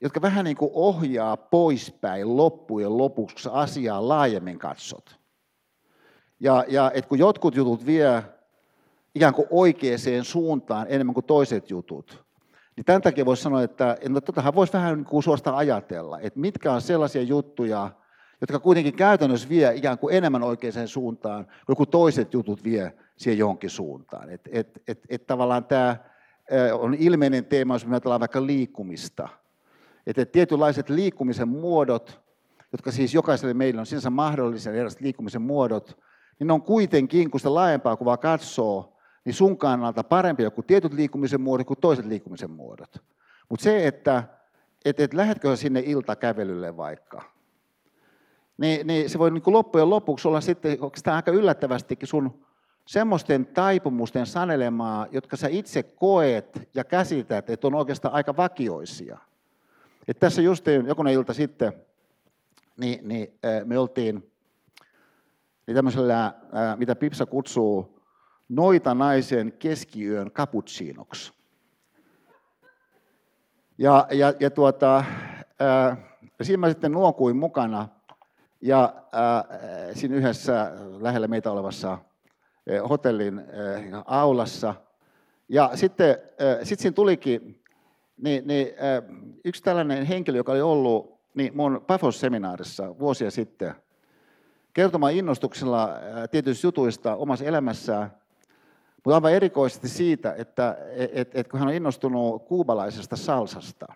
jotka 0.00 0.22
vähän 0.22 0.44
niin 0.44 0.56
kuin 0.56 0.70
ohjaa 0.74 1.36
poispäin 1.36 2.36
loppujen 2.36 2.98
lopuksi, 2.98 3.48
asiaa 3.52 4.08
laajemmin 4.08 4.58
katsot. 4.58 5.18
Ja, 6.40 6.64
ja 6.68 6.90
et 6.94 7.06
kun 7.06 7.18
jotkut 7.18 7.56
jutut 7.56 7.86
vie 7.86 8.22
ikään 9.14 9.34
kuin 9.34 9.46
oikeaan 9.50 9.98
suuntaan 10.22 10.86
enemmän 10.88 11.14
kuin 11.14 11.26
toiset 11.26 11.70
jutut, 11.70 12.24
niin 12.76 12.84
tämän 12.84 13.02
takia 13.02 13.24
voisi 13.24 13.42
sanoa, 13.42 13.62
että 13.62 13.96
no, 14.08 14.20
totahan 14.20 14.54
voisi 14.54 14.72
vähän 14.72 14.96
niin 14.96 15.04
kuin 15.04 15.22
suosta 15.22 15.56
ajatella, 15.56 16.20
että 16.20 16.40
mitkä 16.40 16.72
on 16.72 16.80
sellaisia 16.82 17.22
juttuja, 17.22 17.90
jotka 18.40 18.58
kuitenkin 18.58 18.96
käytännössä 18.96 19.48
vie 19.48 19.74
ikään 19.74 19.98
kuin 19.98 20.16
enemmän 20.16 20.42
oikeaan 20.42 20.88
suuntaan, 20.88 21.46
kun 21.76 21.88
toiset 21.88 22.34
jutut 22.34 22.64
vie 22.64 22.92
siihen 23.16 23.38
johonkin 23.38 23.70
suuntaan. 23.70 24.30
Että 24.30 24.50
et, 24.52 24.82
et, 24.88 25.00
et 25.08 25.26
tavallaan 25.26 25.64
tämä 25.64 25.96
on 26.72 26.94
ilmeinen 26.94 27.44
teema, 27.44 27.74
jos 27.74 27.86
me 27.86 27.94
ajatellaan 27.94 28.20
vaikka 28.20 28.46
liikkumista. 28.46 29.28
Että 30.06 30.26
tietynlaiset 30.26 30.88
liikkumisen 30.88 31.48
muodot, 31.48 32.20
jotka 32.72 32.90
siis 32.90 33.14
jokaiselle 33.14 33.54
meillä 33.54 33.80
on 33.80 33.86
sinänsä 33.86 34.10
mahdollisia 34.10 34.72
erilaiset 34.72 35.00
liikkumisen 35.00 35.42
muodot, 35.42 35.98
niin 36.38 36.46
ne 36.46 36.52
on 36.52 36.62
kuitenkin, 36.62 37.30
kun 37.30 37.40
sitä 37.40 37.54
laajempaa 37.54 37.96
kuvaa 37.96 38.16
katsoo, 38.16 38.96
niin 39.24 39.34
sun 39.34 39.58
kannalta 39.58 40.04
parempi 40.04 40.42
joku 40.42 40.62
tietyt 40.62 40.92
liikkumisen 40.92 41.40
muodot 41.40 41.66
kuin 41.66 41.80
toiset 41.80 42.06
liikkumisen 42.06 42.50
muodot. 42.50 43.02
Mutta 43.48 43.64
se, 43.64 43.86
että 43.86 44.24
et, 44.84 45.00
et 45.00 45.14
lähdetkö 45.14 45.56
sinne 45.56 45.82
iltakävelylle 45.86 46.76
vaikka, 46.76 47.22
niin, 48.58 48.86
niin 48.86 49.10
se 49.10 49.18
voi 49.18 49.30
niin 49.30 49.42
kuin 49.42 49.54
loppujen 49.54 49.90
lopuksi 49.90 50.28
olla 50.28 50.40
sitten 50.40 50.78
oikeastaan 50.80 51.16
aika 51.16 51.30
yllättävästikin 51.30 52.08
sun 52.08 52.44
semmoisten 52.92 53.46
taipumusten 53.46 54.26
sanelemaa, 54.26 55.06
jotka 55.10 55.36
sä 55.36 55.48
itse 55.48 55.82
koet 55.82 56.68
ja 56.74 56.84
käsität, 56.84 57.50
että 57.50 57.66
on 57.66 57.74
oikeastaan 57.74 58.14
aika 58.14 58.36
vakioisia. 58.36 59.18
Et 60.08 60.18
tässä 60.18 60.42
just 60.42 60.66
jokunen 60.86 61.12
ilta 61.12 61.34
sitten, 61.34 61.72
niin, 62.76 63.08
niin 63.08 63.38
me 63.64 63.78
oltiin 63.78 64.32
niin 65.66 65.74
tämmöisellä, 65.74 66.34
mitä 66.76 66.96
Pipsa 66.96 67.26
kutsuu, 67.26 68.02
noita 68.48 68.94
naisen 68.94 69.52
keskiyön 69.52 70.30
cappuccinoksi. 70.30 71.32
Ja, 73.78 74.06
ja, 74.10 74.34
ja 74.40 74.50
tuota, 74.50 75.04
ää, 75.58 75.96
siinä 76.42 76.60
mä 76.60 76.68
sitten 76.68 76.92
nuokuin 76.92 77.36
mukana, 77.36 77.88
ja 78.60 78.94
ää, 79.12 79.44
siinä 79.94 80.16
yhdessä 80.16 80.72
lähellä 81.00 81.28
meitä 81.28 81.50
olevassa 81.50 81.98
hotellin 82.88 83.42
aulassa. 84.04 84.74
Ja 85.48 85.70
sitten 85.74 86.16
sit 86.62 86.80
siinä 86.80 86.94
tulikin 86.94 87.62
niin, 88.22 88.46
niin, 88.46 88.68
yksi 89.44 89.62
tällainen 89.62 90.04
henkilö, 90.04 90.36
joka 90.36 90.52
oli 90.52 90.60
ollut 90.60 91.20
niin 91.34 91.56
mun 91.56 91.84
Pafos-seminaarissa 91.86 92.98
vuosia 92.98 93.30
sitten, 93.30 93.74
kertomaan 94.72 95.12
innostuksella 95.12 95.90
tietyistä 96.30 96.66
jutuista 96.66 97.16
omassa 97.16 97.44
elämässään, 97.44 98.12
mutta 99.04 99.14
aivan 99.14 99.32
erikoisesti 99.32 99.88
siitä, 99.88 100.34
että 100.38 100.76
et, 100.90 101.10
et, 101.14 101.30
et 101.34 101.48
kun 101.48 101.60
hän 101.60 101.68
on 101.68 101.74
innostunut 101.74 102.44
kuubalaisesta 102.44 103.16
salsasta, 103.16 103.86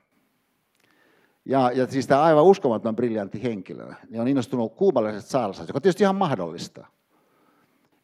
ja, 1.45 1.71
ja 1.75 1.87
siis 1.87 2.07
tämä 2.07 2.23
aivan 2.23 2.45
uskomaton 2.45 2.97
briljantti 2.97 3.43
henkilö, 3.43 3.93
niin 4.11 4.21
on 4.21 4.29
innostunut 4.29 4.75
kuubalaisesta 4.75 5.31
salsasta, 5.31 5.71
joka 5.71 5.79
on 5.79 5.83
tietysti 5.83 6.05
ihan 6.05 6.17
mahdollista. 6.17 6.87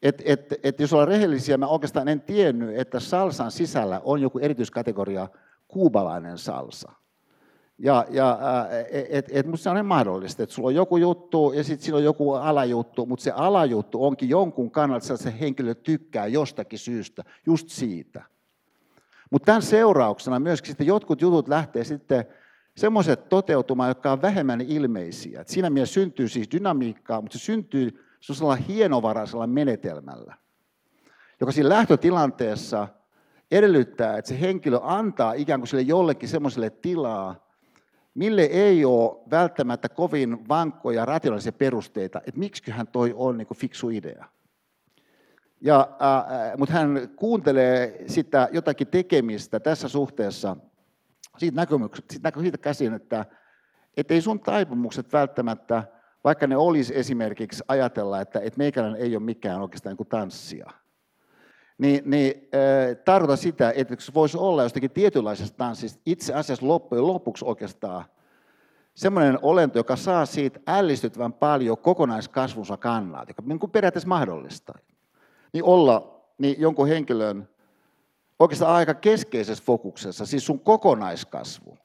Et, 0.03 0.23
et, 0.25 0.55
et 0.63 0.81
jos 0.81 0.93
ollaan 0.93 1.09
rehellisiä, 1.09 1.57
mä 1.57 1.67
oikeastaan 1.67 2.09
en 2.09 2.21
tiennyt, 2.21 2.79
että 2.79 3.01
salsan 3.01 3.51
sisällä 3.51 4.01
on 4.05 4.23
joku 4.23 4.39
erityiskategoria 4.39 5.29
kuubalainen 5.69 6.39
salsa. 6.39 6.93
Ja, 7.79 8.07
ja 8.11 8.39
et, 9.09 9.27
et, 9.31 9.47
musta 9.47 9.63
se 9.63 9.71
on 9.71 9.87
mahdollista, 9.87 10.43
että 10.43 10.55
sulla 10.55 10.69
on 10.69 10.75
joku 10.75 10.97
juttu 10.97 11.53
ja 11.53 11.65
sitten 11.65 11.85
siinä 11.85 11.97
on 11.97 12.05
joku 12.05 12.33
alajuttu, 12.33 13.07
mutta 13.07 13.23
se 13.23 13.31
alajuttu 13.31 14.05
onkin 14.05 14.29
jonkun 14.29 14.71
kannalta, 14.71 15.13
että 15.13 15.25
se 15.25 15.35
henkilö 15.41 15.75
tykkää 15.75 16.27
jostakin 16.27 16.79
syystä, 16.79 17.25
just 17.47 17.69
siitä. 17.69 18.23
Mutta 19.31 19.47
tämän 19.47 19.63
seurauksena 19.63 20.39
myöskin 20.39 20.69
sitten 20.69 20.87
jotkut 20.87 21.21
jutut 21.21 21.49
lähtee 21.49 21.85
sitten 21.85 22.25
semmoiset 22.77 23.29
toteutumaan, 23.29 23.89
jotka 23.89 24.13
on 24.13 24.23
vähemmän 24.23 24.61
ilmeisiä. 24.61 25.41
Et 25.41 25.49
siinä 25.49 25.71
mielessä 25.71 25.95
syntyy 25.95 26.29
siis 26.29 26.51
dynamiikkaa, 26.51 27.21
mutta 27.21 27.39
se 27.39 27.45
syntyy 27.45 28.05
sellaisella 28.23 28.55
hienovaraisella 28.69 29.47
menetelmällä, 29.47 30.35
joka 31.41 31.53
siinä 31.53 31.69
lähtötilanteessa 31.69 32.89
edellyttää, 33.51 34.19
että 34.19 34.29
se 34.29 34.41
henkilö 34.41 34.79
antaa 34.83 35.33
ikään 35.33 35.61
kuin 35.61 35.69
sille 35.69 35.83
jollekin 35.83 36.29
semmoiselle 36.29 36.71
tilaa, 36.71 37.53
mille 38.15 38.43
ei 38.43 38.85
ole 38.85 39.19
välttämättä 39.31 39.89
kovin 39.89 40.49
vankkoja 40.49 41.05
rationaalisia 41.05 41.53
perusteita, 41.53 42.21
että 42.27 42.39
miksiköhän 42.41 42.87
toi 42.87 43.15
on 43.17 43.39
niin 43.39 43.49
fiksu 43.57 43.91
idea. 43.91 44.25
Ja, 45.61 45.81
äh, 45.81 46.59
mutta 46.59 46.75
hän 46.75 47.09
kuuntelee 47.17 48.05
sitä 48.07 48.49
jotakin 48.53 48.87
tekemistä 48.87 49.61
tässä 49.61 49.89
suhteessa 49.89 50.57
siitä, 51.39 51.57
näkemyksestä, 51.57 52.13
siitä, 52.13 52.41
siitä 52.41 52.59
käsin, 52.59 52.95
että 52.95 54.15
ei 54.15 54.21
sun 54.21 54.41
taipumukset 54.41 55.13
välttämättä 55.13 55.85
vaikka 56.25 56.47
ne 56.47 56.57
olisi 56.57 56.99
esimerkiksi 56.99 57.65
ajatella, 57.69 58.21
että, 58.21 58.41
että 58.41 58.59
meikäläinen 58.59 59.01
ei 59.01 59.17
ole 59.17 59.25
mikään 59.25 59.61
oikeastaan 59.61 59.91
niin 59.91 59.97
kuin 59.97 60.09
tanssia, 60.09 60.71
niin, 61.79 62.03
niin 62.11 62.49
äh, 62.55 62.97
tarkoita 63.05 63.37
sitä, 63.37 63.73
että 63.77 63.97
se 63.99 64.15
voisi 64.15 64.39
olla 64.39 64.63
jostakin 64.63 64.91
tietynlaisesta 64.91 65.57
tanssista 65.57 66.01
itse 66.07 66.35
asiassa 66.35 66.69
loppujen 66.69 67.07
lopuksi 67.07 67.45
oikeastaan 67.45 68.05
semmoinen 68.95 69.39
olento, 69.43 69.79
joka 69.79 69.97
saa 69.97 70.27
siitä 70.27 70.61
ällistyttävän 70.67 71.33
paljon 71.33 71.79
kokonaiskasvunsa 71.79 72.77
kannalta, 72.77 73.31
joka 73.31 73.43
niin 73.47 73.59
kuin 73.59 73.71
periaatteessa 73.71 74.09
mahdollista, 74.09 74.73
niin 75.53 75.65
olla 75.65 76.21
niin 76.39 76.61
jonkun 76.61 76.89
henkilön 76.89 77.49
oikeastaan 78.39 78.75
aika 78.75 78.95
keskeisessä 78.95 79.65
fokuksessa, 79.65 80.27
siis 80.27 80.47
sun 80.47 80.61
kokonaiskasvu. 80.61 81.79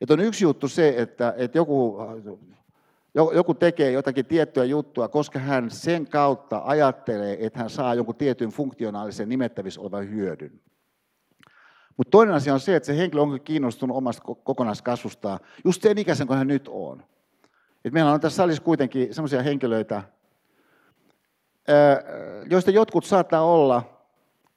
Että 0.00 0.14
on 0.14 0.20
yksi 0.20 0.44
juttu 0.44 0.68
se, 0.68 0.94
että, 0.96 1.34
että 1.36 1.58
joku 1.58 1.96
joku 3.14 3.54
tekee 3.54 3.90
jotakin 3.90 4.26
tiettyä 4.26 4.64
juttua, 4.64 5.08
koska 5.08 5.38
hän 5.38 5.70
sen 5.70 6.06
kautta 6.06 6.62
ajattelee, 6.64 7.46
että 7.46 7.58
hän 7.58 7.70
saa 7.70 7.94
jonkun 7.94 8.14
tietyn 8.14 8.50
funktionaalisen 8.50 9.28
nimettävissä 9.28 9.80
olevan 9.80 10.10
hyödyn. 10.10 10.60
Mutta 11.96 12.10
toinen 12.10 12.34
asia 12.34 12.54
on 12.54 12.60
se, 12.60 12.76
että 12.76 12.86
se 12.86 12.96
henkilö 12.96 13.22
onko 13.22 13.38
kiinnostunut 13.38 13.96
omasta 13.96 14.22
kokonaiskasvustaan, 14.44 15.38
just 15.64 15.82
sen 15.82 15.98
ikäisen 15.98 16.26
kuin 16.26 16.38
hän 16.38 16.48
nyt 16.48 16.68
on. 16.68 17.02
Et 17.84 17.92
meillä 17.92 18.12
on 18.12 18.20
tässä 18.20 18.36
salissa 18.36 18.62
kuitenkin 18.62 19.14
sellaisia 19.14 19.42
henkilöitä, 19.42 20.02
joista 22.50 22.70
jotkut 22.70 23.04
saattaa 23.04 23.42
olla, 23.42 23.82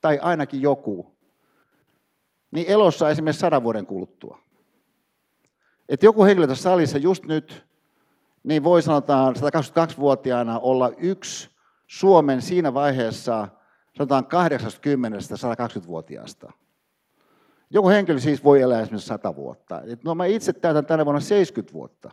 tai 0.01 0.19
ainakin 0.21 0.61
joku, 0.61 1.15
niin 2.51 2.67
elossa 2.67 3.09
esimerkiksi 3.09 3.39
sadan 3.39 3.63
vuoden 3.63 3.85
kuluttua. 3.85 4.39
Et 5.89 6.03
joku 6.03 6.23
henkilö 6.23 6.47
tässä 6.47 6.63
salissa 6.63 6.97
just 6.97 7.25
nyt, 7.25 7.65
niin 8.43 8.63
voi 8.63 8.81
sanotaan 8.81 9.35
122-vuotiaana 9.35 10.59
olla 10.59 10.91
yksi 10.97 11.49
Suomen 11.87 12.41
siinä 12.41 12.73
vaiheessa, 12.73 13.47
sanotaan 13.97 14.23
80-120-vuotiaasta. 14.23 16.51
Joku 17.69 17.89
henkilö 17.89 18.19
siis 18.19 18.43
voi 18.43 18.61
elää 18.61 18.81
esimerkiksi 18.81 19.07
100 19.07 19.35
vuotta. 19.35 19.81
Et 19.87 20.03
no 20.03 20.15
mä 20.15 20.25
itse 20.25 20.53
täytän 20.53 20.85
tänä 20.85 21.05
vuonna 21.05 21.21
70 21.21 21.73
vuotta. 21.73 22.11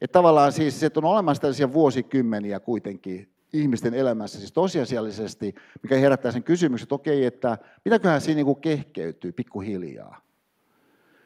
Että 0.00 0.12
tavallaan 0.12 0.52
siis, 0.52 0.82
että 0.82 1.00
on 1.00 1.04
olemassa 1.04 1.40
tällaisia 1.40 1.72
vuosikymmeniä 1.72 2.60
kuitenkin 2.60 3.32
ihmisten 3.52 3.94
elämässä, 3.94 4.38
siis 4.38 4.52
tosiasiallisesti, 4.52 5.54
mikä 5.82 5.96
herättää 5.96 6.32
sen 6.32 6.42
kysymyksen, 6.42 6.84
että 6.84 6.94
okei, 6.94 7.24
että 7.24 7.58
mitäköhän 7.84 8.20
siinä 8.20 8.42
niin 8.42 8.60
kehkeytyy 8.60 9.32
pikkuhiljaa. 9.32 10.20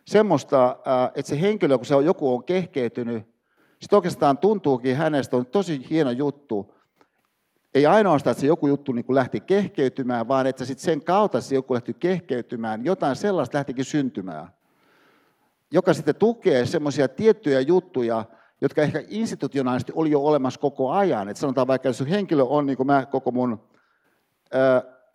Semmoista, 0.04 0.76
että 1.14 1.28
se 1.28 1.40
henkilö, 1.40 1.78
kun 1.78 1.86
se 1.86 1.94
on, 1.94 2.04
joku 2.04 2.34
on 2.34 2.44
kehkeytynyt, 2.44 3.33
sitten 3.84 3.96
oikeastaan 3.96 4.38
tuntuukin 4.38 4.96
hänestä, 4.96 5.36
on 5.36 5.46
tosi 5.46 5.86
hieno 5.90 6.10
juttu, 6.10 6.74
ei 7.74 7.86
ainoastaan, 7.86 8.32
että 8.32 8.40
se 8.40 8.46
joku 8.46 8.66
juttu 8.66 8.92
niin 8.92 9.04
kuin 9.04 9.14
lähti 9.14 9.40
kehkeytymään, 9.40 10.28
vaan 10.28 10.46
että 10.46 10.64
sitten 10.64 10.84
sen 10.84 11.04
kautta 11.04 11.40
se 11.40 11.54
joku 11.54 11.74
lähti 11.74 11.94
kehkeytymään, 11.94 12.84
jotain 12.84 13.16
sellaista 13.16 13.58
lähtikin 13.58 13.84
syntymään, 13.84 14.48
joka 15.70 15.94
sitten 15.94 16.14
tukee 16.14 16.66
semmoisia 16.66 17.08
tiettyjä 17.08 17.60
juttuja, 17.60 18.24
jotka 18.60 18.82
ehkä 18.82 19.02
institutionaalisesti 19.08 19.92
oli 19.96 20.10
jo 20.10 20.20
olemassa 20.20 20.60
koko 20.60 20.90
ajan. 20.90 21.28
Et 21.28 21.36
sanotaan 21.36 21.66
vaikka, 21.66 21.88
jos 21.88 22.04
henkilö 22.10 22.42
on, 22.42 22.66
niin 22.66 22.76
kuin 22.76 22.86
mä 22.86 23.06
koko 23.06 23.30
mun, 23.30 23.60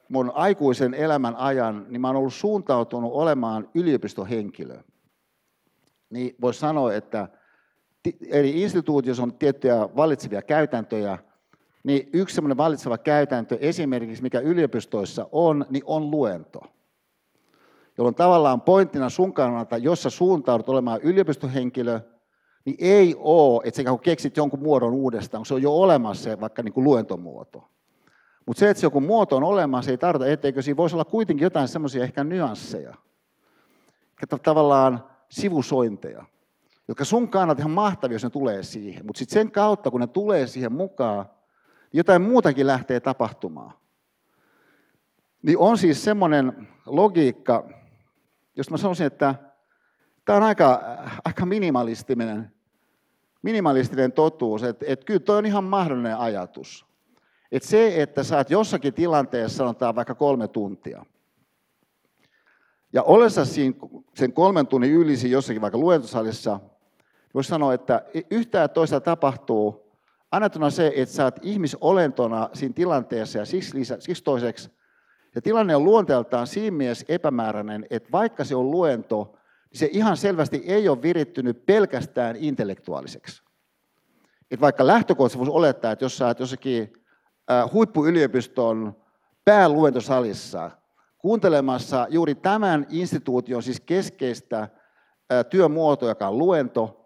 mun 0.10 0.32
aikuisen 0.36 0.94
elämän 0.94 1.36
ajan, 1.36 1.86
niin 1.90 2.02
mä 2.02 2.08
oon 2.08 2.18
ollut 2.18 2.34
suuntautunut 2.34 3.14
olemaan 3.14 3.70
yliopistohenkilö. 3.74 4.78
Niin 6.10 6.36
voisi 6.42 6.60
sanoa, 6.60 6.94
että 6.94 7.28
eri 8.30 8.62
instituutioissa 8.62 9.24
on 9.24 9.34
tiettyjä 9.34 9.90
vallitsevia 9.96 10.42
käytäntöjä, 10.42 11.18
niin 11.84 12.10
yksi 12.14 12.36
semmoinen 12.36 12.58
vallitseva 12.58 12.98
käytäntö 12.98 13.58
esimerkiksi, 13.62 14.24
mikä 14.24 14.40
yliopistoissa 14.40 15.30
on, 15.32 15.66
niin 15.70 15.84
on 15.86 16.12
luento. 16.12 16.62
Jolloin 17.98 18.16
tavallaan 18.16 18.62
pointtina 18.62 19.10
sun 19.10 19.34
kannalta, 19.34 19.78
jos 19.78 20.04
sä 20.04 20.10
suuntaudut 20.10 20.70
olemaan 20.70 21.02
yliopistohenkilö, 21.02 22.00
niin 22.66 22.76
ei 22.80 23.16
ole, 23.18 23.62
että 23.66 23.84
sä 23.84 23.98
keksit 24.02 24.38
jonkun 24.38 24.60
muodon 24.60 24.94
uudestaan, 24.94 25.40
kun 25.40 25.46
se 25.46 25.54
on 25.54 25.62
jo 25.62 25.74
olemassa 25.74 26.24
se 26.24 26.40
vaikka 26.40 26.64
niin 26.64 26.74
kuin 26.74 26.84
luentomuoto. 26.84 27.70
Mutta 28.46 28.60
se, 28.60 28.70
että 28.70 28.82
se 28.82 28.86
joku 28.86 29.02
muoto 29.02 29.38
on 29.38 29.44
olemassa, 29.44 29.92
ei 29.92 29.98
tarkoita, 29.98 30.32
etteikö 30.32 30.62
siinä 30.62 30.78
voisi 30.78 30.96
olla 30.96 31.06
kuitenkin 31.06 31.44
jotain 31.44 31.68
semmoisia 31.68 32.04
ehkä 32.04 32.24
nyansseja, 32.24 32.94
tavallaan 34.44 35.04
sivusointeja, 35.30 36.26
jotka 36.90 37.06
sun 37.06 37.30
kannat 37.30 37.60
ihan 37.60 37.72
mahtavia, 37.72 38.16
jos 38.16 38.24
ne 38.24 38.30
tulee 38.30 38.64
siihen. 38.64 39.06
Mutta 39.06 39.20
sitten 39.20 39.34
sen 39.34 39.52
kautta, 39.52 39.92
kun 39.92 40.02
ne 40.02 40.08
tulee 40.08 40.48
siihen 40.48 40.74
mukaan, 40.74 41.26
niin 41.92 41.98
jotain 42.00 42.22
muutakin 42.22 42.68
lähtee 42.68 43.00
tapahtumaan. 43.00 43.74
Niin 45.42 45.58
on 45.58 45.78
siis 45.78 46.04
semmoinen 46.04 46.68
logiikka, 46.86 47.70
jos 48.56 48.72
mä 48.72 48.78
sanoisin, 48.78 49.08
että 49.08 49.36
Tämä 50.30 50.38
on 50.38 50.44
aika, 50.44 50.82
aika 51.26 51.46
minimalistinen, 51.46 52.52
minimalistinen 53.42 54.12
totuus, 54.12 54.64
että, 54.64 54.86
että 54.88 55.06
kyllä 55.06 55.20
tuo 55.20 55.36
on 55.36 55.46
ihan 55.46 55.64
mahdollinen 55.64 56.18
ajatus. 56.18 56.86
Että 57.52 57.70
se, 57.70 58.02
että 58.02 58.24
sä 58.24 58.38
oot 58.38 58.50
jossakin 58.50 58.94
tilanteessa, 58.94 59.58
sanotaan 59.58 59.96
vaikka 59.96 60.16
kolme 60.16 60.48
tuntia, 60.48 61.06
ja 62.94 63.04
olessa 63.04 63.46
siinä 63.46 63.76
sen 64.16 64.34
kolmen 64.34 64.68
tunnin 64.68 64.92
ylisi 64.92 65.32
jossakin 65.32 65.62
vaikka 65.62 65.78
luentosalissa, 65.78 66.60
voisi 67.34 67.50
sanoa, 67.50 67.74
että 67.74 68.04
yhtään 68.32 68.70
toista 68.70 69.02
tapahtuu, 69.02 69.92
annettuna 70.32 70.70
se, 70.70 70.94
että 70.96 71.16
sä 71.16 71.24
oot 71.24 71.40
ihmisolentona 71.42 72.50
siinä 72.54 72.74
tilanteessa 72.74 73.38
ja 73.38 73.46
siksi, 73.46 73.78
lisä, 73.78 73.98
siksi 74.00 74.24
toiseksi, 74.24 74.70
ja 75.36 75.42
tilanne 75.42 75.76
on 75.76 75.84
luonteeltaan 75.84 76.48
siinä 76.48 76.78
mielessä 76.78 77.06
epämääräinen, 77.10 77.86
että 77.90 78.12
vaikka 78.12 78.44
se 78.44 78.56
on 78.56 78.72
luento, 78.72 79.36
se 79.74 79.90
ihan 79.92 80.18
selvästi 80.18 80.64
ei 80.66 80.90
ole 80.90 81.02
virittynyt 81.02 81.66
pelkästään 81.66 82.36
intellektuaaliseksi. 82.36 83.44
Et 84.52 84.62
vaikka 84.62 84.88
lähtökohtaisesti 84.88 85.40
voisi 85.40 85.52
olettaa, 85.52 85.92
että 85.92 86.06
jos 86.06 86.18
sä 86.18 86.28
oot 86.28 86.40
jossakin 86.40 86.94
huippuyliopiston 87.74 88.96
pääluentosalissa 89.46 90.72
kuuntelemassa 91.18 92.08
juuri 92.10 92.36
tämän 92.36 92.86
instituution 92.90 93.64
siis 93.64 93.80
keskeistä 93.82 94.70
työmuotoa, 95.50 96.10
joka 96.10 96.28
on 96.28 96.38
luento, 96.38 96.99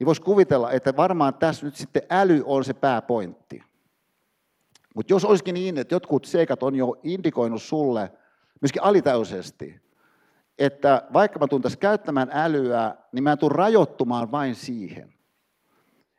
niin 0.00 0.06
voisi 0.06 0.22
kuvitella, 0.22 0.70
että 0.70 0.96
varmaan 0.96 1.34
tässä 1.34 1.66
nyt 1.66 1.76
sitten 1.76 2.02
äly 2.10 2.42
on 2.46 2.64
se 2.64 2.74
pääpointti. 2.74 3.62
Mutta 4.94 5.12
jos 5.12 5.24
olisikin 5.24 5.54
niin, 5.54 5.78
että 5.78 5.94
jotkut 5.94 6.24
seikat 6.24 6.62
on 6.62 6.74
jo 6.74 7.00
indikoinut 7.02 7.62
sulle 7.62 8.12
myöskin 8.60 8.82
alitäysesti, 8.82 9.80
että 10.58 11.02
vaikka 11.12 11.38
mä 11.38 11.46
tuun 11.46 11.62
tässä 11.62 11.78
käyttämään 11.78 12.30
älyä, 12.32 12.94
niin 13.12 13.22
mä 13.22 13.36
tuun 13.36 13.52
rajoittumaan 13.52 14.32
vain 14.32 14.54
siihen. 14.54 15.14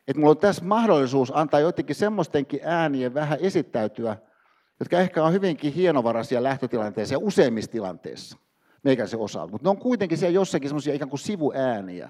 Että 0.08 0.20
mulla 0.20 0.32
on 0.32 0.38
tässä 0.38 0.66
mahdollisuus 0.66 1.32
antaa 1.36 1.60
jotenkin 1.60 1.96
semmoistenkin 1.96 2.60
äänien 2.64 3.14
vähän 3.14 3.38
esittäytyä, 3.42 4.18
jotka 4.80 5.00
ehkä 5.00 5.24
on 5.24 5.34
hyvinkin 5.34 5.74
hienovaraisia 5.74 6.44
lähtötilanteissa 6.44 7.16
ja 7.16 7.20
useimmissa 7.20 7.72
tilanteissa 7.72 8.38
meikäläisen 8.84 9.20
osalta. 9.20 9.52
Mutta 9.52 9.66
ne 9.66 9.70
on 9.70 9.78
kuitenkin 9.78 10.18
siellä 10.18 10.36
jossakin 10.36 10.70
semmoisia 10.70 10.94
ikään 10.94 11.10
kuin 11.10 11.20
sivuääniä, 11.20 12.10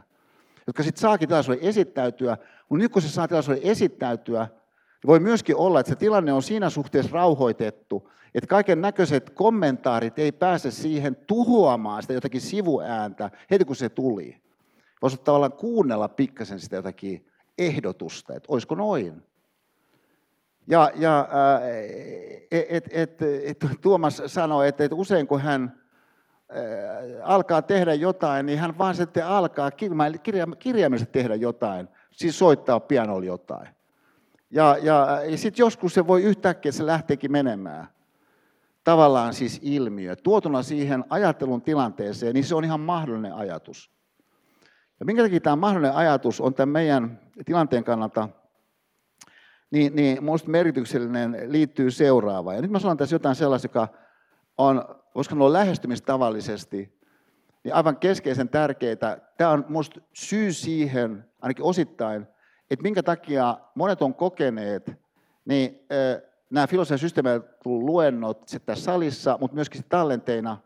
jotka 0.68 0.84
sitten 0.84 1.02
saakin 1.02 1.28
tilaisuuden 1.28 1.64
esittäytyä. 1.64 2.38
Mutta 2.70 2.84
nyt 2.84 2.92
kun 2.92 3.02
se 3.02 3.10
saa 3.10 3.28
tilaisuuden 3.28 3.64
esittäytyä, 3.64 4.44
niin 4.44 5.08
voi 5.08 5.20
myöskin 5.20 5.56
olla, 5.56 5.80
että 5.80 5.90
se 5.90 5.96
tilanne 5.96 6.34
on 6.34 6.44
siinä 6.44 6.70
suhteessa 6.70 7.12
rauhoitettu, 7.14 8.10
että 8.36 8.48
kaiken 8.48 8.82
näköiset 8.82 9.30
kommentaarit 9.30 10.20
ei 10.20 10.32
pääse 10.32 10.72
siihen 10.72 11.16
tuhoamaan 11.16 12.02
sitä 12.02 12.14
jotakin 12.14 12.42
sivuääntä 12.42 13.32
heti 13.52 13.66
kun 13.66 13.76
se 13.76 13.90
tuli. 13.90 14.42
Voisi 15.02 15.18
tavallaan 15.18 15.54
kuunnella 15.54 16.08
pikkasen 16.08 16.60
sitä 16.60 16.76
jotakin 16.76 17.26
ehdotusta, 17.58 18.36
että 18.36 18.48
olisiko 18.52 18.76
noin. 18.76 19.24
Ja, 20.68 20.92
ja 20.96 21.30
et, 22.52 22.86
et, 22.92 23.22
et, 23.22 23.22
et, 23.22 23.58
Tuomas 23.82 24.22
sanoi, 24.26 24.68
että, 24.68 24.84
että 24.84 24.96
usein 24.96 25.28
kun 25.28 25.42
hän 25.42 25.81
alkaa 27.24 27.62
tehdä 27.62 27.94
jotain, 27.94 28.46
niin 28.46 28.60
hän 28.60 28.78
vaan 28.78 28.96
sitten 28.96 29.28
alkaa 29.28 29.72
kirjaimellisesti 30.60 31.14
tehdä 31.14 31.36
jotain, 31.36 31.88
siis 32.12 32.40
soittaa 32.40 32.80
pianolla 32.80 33.26
jotain. 33.26 33.68
Ja, 34.52 34.78
ja, 34.82 35.22
ja 35.24 35.38
sitten 35.38 35.64
joskus 35.64 35.94
se 35.94 36.08
voi 36.08 36.24
yhtäkkiä, 36.24 36.72
se 36.72 36.86
lähteekin 36.86 37.32
menemään 37.32 37.88
tavallaan 38.84 39.34
siis 39.34 39.60
ilmiö. 39.64 40.16
Tuotuna 40.16 40.64
siihen 40.64 41.06
ajattelun 41.10 41.62
tilanteeseen, 41.62 42.34
niin 42.34 42.44
se 42.44 42.56
on 42.56 42.64
ihan 42.64 42.80
mahdollinen 42.80 43.34
ajatus. 43.34 43.92
Ja 45.00 45.06
minkä 45.06 45.24
takia 45.24 45.40
tämä 45.40 45.56
mahdollinen 45.56 45.96
ajatus 45.96 46.42
on 46.42 46.54
tämän 46.54 46.74
meidän 46.74 47.20
tilanteen 47.46 47.84
kannalta 47.84 48.30
niin, 49.72 49.96
niin 49.96 50.24
minusta 50.24 50.50
merkityksellinen 50.50 51.38
liittyy 51.48 51.92
seuraavaan. 51.92 52.56
Ja 52.56 52.62
nyt 52.62 52.72
mä 52.72 52.80
sanon 52.80 52.98
tässä 52.98 53.16
jotain 53.16 53.36
sellaista, 53.36 53.66
joka 53.66 53.88
on, 54.58 55.01
voisiko 55.16 55.36
olla 55.36 55.54
lähestymistavallisesti, 55.54 57.02
niin 57.64 57.74
aivan 57.74 57.98
keskeisen 57.98 58.50
tärkeää. 58.50 58.96
Tämä 59.38 59.52
on 59.52 59.66
minusta 59.68 60.02
syy 60.14 60.54
siihen, 60.54 61.26
ainakin 61.42 61.66
osittain, 61.66 62.28
että 62.72 62.84
minkä 62.84 63.04
takia 63.04 63.58
monet 63.76 64.02
on 64.02 64.14
kokeneet, 64.14 64.92
niin 65.46 65.80
nämä 66.50 66.68
filosofian 66.68 67.00
systeemien 67.00 67.44
luennot 67.66 68.52
tässä 68.66 68.84
salissa, 68.84 69.38
mutta 69.42 69.56
myöskin 69.56 69.84
tallenteina, 69.90 70.58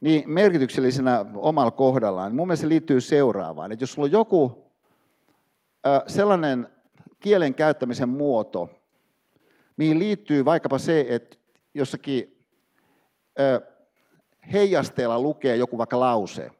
niin 0.00 0.30
merkityksellisenä 0.30 1.24
omalla 1.34 1.70
kohdallaan. 1.70 2.34
Mun 2.34 2.46
mielestä 2.46 2.62
se 2.62 2.68
liittyy 2.68 3.00
seuraavaan, 3.00 3.72
että 3.72 3.82
jos 3.82 3.92
sulla 3.92 4.06
on 4.06 4.12
joku 4.12 4.64
sellainen 6.06 6.68
kielen 7.20 7.54
käyttämisen 7.54 8.08
muoto, 8.08 8.70
mihin 9.76 9.98
liittyy 9.98 10.44
vaikkapa 10.44 10.78
se, 10.78 11.06
että 11.08 11.36
jossakin 11.74 12.37
heijasteella 14.52 15.20
lukee 15.20 15.56
joku 15.56 15.78
vaikka 15.78 16.00
lause, 16.00 16.50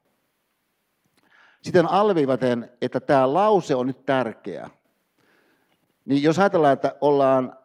sitten 1.62 1.86
alviivaten, 1.86 2.70
että 2.82 3.00
tämä 3.00 3.34
lause 3.34 3.74
on 3.74 3.86
nyt 3.86 4.06
tärkeä, 4.06 4.70
niin 6.04 6.22
jos 6.22 6.38
ajatellaan, 6.38 6.72
että 6.72 6.96
ollaan 7.00 7.58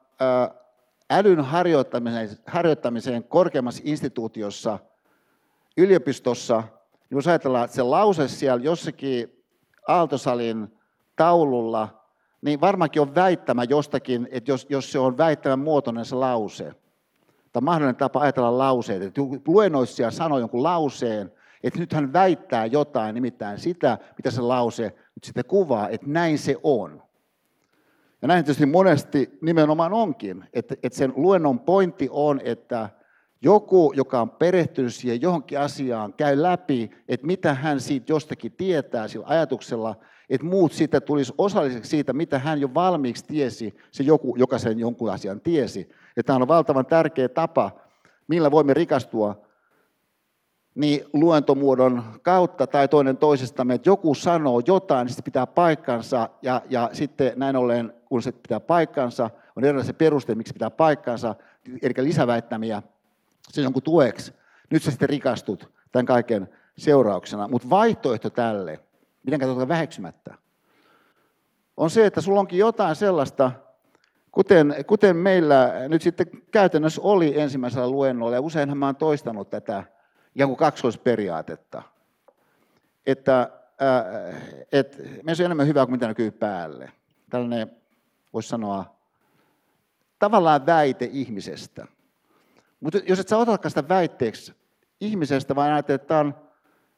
älyn 1.10 1.42
harjoittamiseen, 1.42 2.30
harjoittamiseen 2.48 3.24
korkeammassa 3.24 3.82
instituutiossa, 3.86 4.80
yliopistossa, 5.78 6.64
niin 7.10 7.16
voisi 7.16 7.30
ajatella, 7.30 7.64
että 7.64 7.76
se 7.76 7.82
lause 7.82 8.28
siellä 8.28 8.64
jossakin 8.64 9.44
Aaltosalin 9.88 10.80
taululla, 11.16 12.04
niin 12.42 12.62
varmaankin 12.62 13.02
on 13.02 13.16
väittämä 13.16 13.64
jostakin, 13.64 14.28
että 14.32 14.52
jos, 14.52 14.66
jos 14.70 14.92
se 14.92 15.00
on 15.00 15.18
väittämän 15.18 15.60
muotoinen 15.60 16.06
se 16.06 16.16
lause, 16.16 16.76
tai 17.54 17.62
mahdollinen 17.62 17.96
tapa 17.96 18.20
ajatella 18.20 18.58
lauseet, 18.58 19.02
että 19.02 19.22
luennoitsija 19.48 20.12
sanoo 20.12 20.40
jonkun 20.40 20.64
lauseen, 20.64 21.32
että 21.64 21.80
nyt 21.80 21.94
hän 21.94 22.14
väittää 22.14 22.66
jotain, 22.66 23.16
nimittäin 23.16 23.60
sitä, 23.60 23.98
mitä 24.18 24.32
se 24.32 24.42
lause 24.42 24.84
nyt 24.84 25.24
sitten 25.24 25.46
kuvaa, 25.46 25.90
että 25.90 26.08
näin 26.10 26.38
se 26.38 26.56
on. 26.64 27.04
Ja 28.22 28.28
näin 28.28 28.46
tietysti 28.46 28.66
monesti 28.66 29.38
nimenomaan 29.42 29.94
onkin, 29.94 30.46
että, 30.54 30.76
että 30.84 30.98
sen 30.98 31.14
luennon 31.16 31.60
pointti 31.60 32.08
on, 32.12 32.42
että 32.44 32.90
joku, 33.42 33.94
joka 33.96 34.22
on 34.22 34.30
perehtynyt 34.30 34.94
siihen 34.94 35.22
johonkin 35.22 35.60
asiaan, 35.60 36.14
käy 36.14 36.42
läpi, 36.42 36.92
että 37.08 37.28
mitä 37.28 37.54
hän 37.54 37.80
siitä 37.80 38.12
jostakin 38.12 38.52
tietää 38.52 39.08
sillä 39.08 39.26
ajatuksella, 39.28 39.96
että 40.30 40.48
muut 40.48 40.72
siitä 40.72 41.02
tulisi 41.02 41.34
osalliseksi 41.38 41.90
siitä, 41.90 42.14
mitä 42.14 42.40
hän 42.40 42.62
jo 42.62 42.74
valmiiksi 42.74 43.26
tiesi, 43.26 43.76
se 43.92 44.04
joku, 44.04 44.36
joka 44.38 44.58
sen 44.58 44.80
jonkun 44.80 45.12
asian 45.12 45.42
tiesi. 45.42 45.90
Ja 46.16 46.24
tämä 46.24 46.40
on 46.40 46.48
valtavan 46.48 46.86
tärkeä 46.86 47.30
tapa, 47.30 47.72
millä 48.28 48.52
voimme 48.52 48.74
rikastua 48.74 49.42
niin 50.76 51.06
luentomuodon 51.14 52.04
kautta 52.22 52.68
tai 52.68 52.88
toinen 52.88 53.18
toisestamme, 53.18 53.74
että 53.74 53.90
joku 53.90 54.16
sanoo 54.16 54.62
jotain, 54.68 55.06
niin 55.06 55.16
se 55.16 55.22
pitää 55.22 55.48
paikkansa 55.48 56.30
ja, 56.42 56.62
ja 56.70 56.90
sitten 56.94 57.34
näin 57.36 57.56
ollen, 57.56 57.94
kun 58.06 58.22
se 58.22 58.32
pitää 58.32 58.60
paikkansa, 58.60 59.30
on 59.56 59.64
erilaisia 59.64 59.94
perusteita, 59.94 60.38
miksi 60.38 60.54
pitää 60.54 60.70
paikkansa, 60.70 61.36
eli 61.82 61.94
lisäväittämiä 61.98 62.82
sen 63.50 63.64
jonkun 63.64 63.84
tueksi. 63.84 64.34
Nyt 64.70 64.84
sä 64.84 64.92
sitten 64.92 65.10
rikastut 65.10 65.70
tämän 65.92 66.06
kaiken 66.06 66.50
seurauksena. 66.78 67.48
Mutta 67.48 67.70
vaihtoehto 67.70 68.30
tälle, 68.30 68.80
mitenkään 69.24 69.52
tuota 69.52 69.68
väheksymättä, 69.68 70.36
on 71.78 71.90
se, 71.90 72.06
että 72.06 72.22
sulla 72.22 72.40
onkin 72.40 72.60
jotain 72.60 72.96
sellaista, 72.96 73.52
kuten, 74.32 74.76
kuten 74.88 75.16
meillä 75.16 75.74
nyt 75.88 76.02
sitten 76.02 76.28
käytännössä 76.52 77.02
oli 77.02 77.40
ensimmäisellä 77.40 77.90
luennolla, 77.90 78.36
ja 78.36 78.42
useinhan 78.42 78.78
mä 78.78 78.86
oon 78.86 78.96
toistanut 78.96 79.50
tätä 79.50 79.84
ikään 80.36 80.50
kuin 80.50 80.58
kaksoisperiaatetta, 80.58 81.82
että 83.06 83.50
äh, 83.82 84.66
et, 84.72 85.02
meissä 85.24 85.44
on 85.44 85.46
enemmän 85.46 85.68
hyvää 85.68 85.86
kuin 85.86 85.92
mitä 85.92 86.08
näkyy 86.08 86.32
päälle. 86.32 86.92
Tällainen, 87.30 87.72
voisi 88.34 88.50
sanoa, 88.50 88.96
tavallaan 90.20 90.66
väite 90.66 91.10
ihmisestä. 91.12 91.88
Mutta 92.80 93.00
jos 93.08 93.20
et 93.20 93.28
sä 93.28 93.38
otakaan 93.38 93.72
sitä 93.72 93.88
väitteeksi 93.88 94.54
ihmisestä, 95.02 95.56
vaan 95.56 95.72
ajattelet, 95.72 96.02
että 96.02 96.08
tämä 96.08 96.20
on 96.20 96.36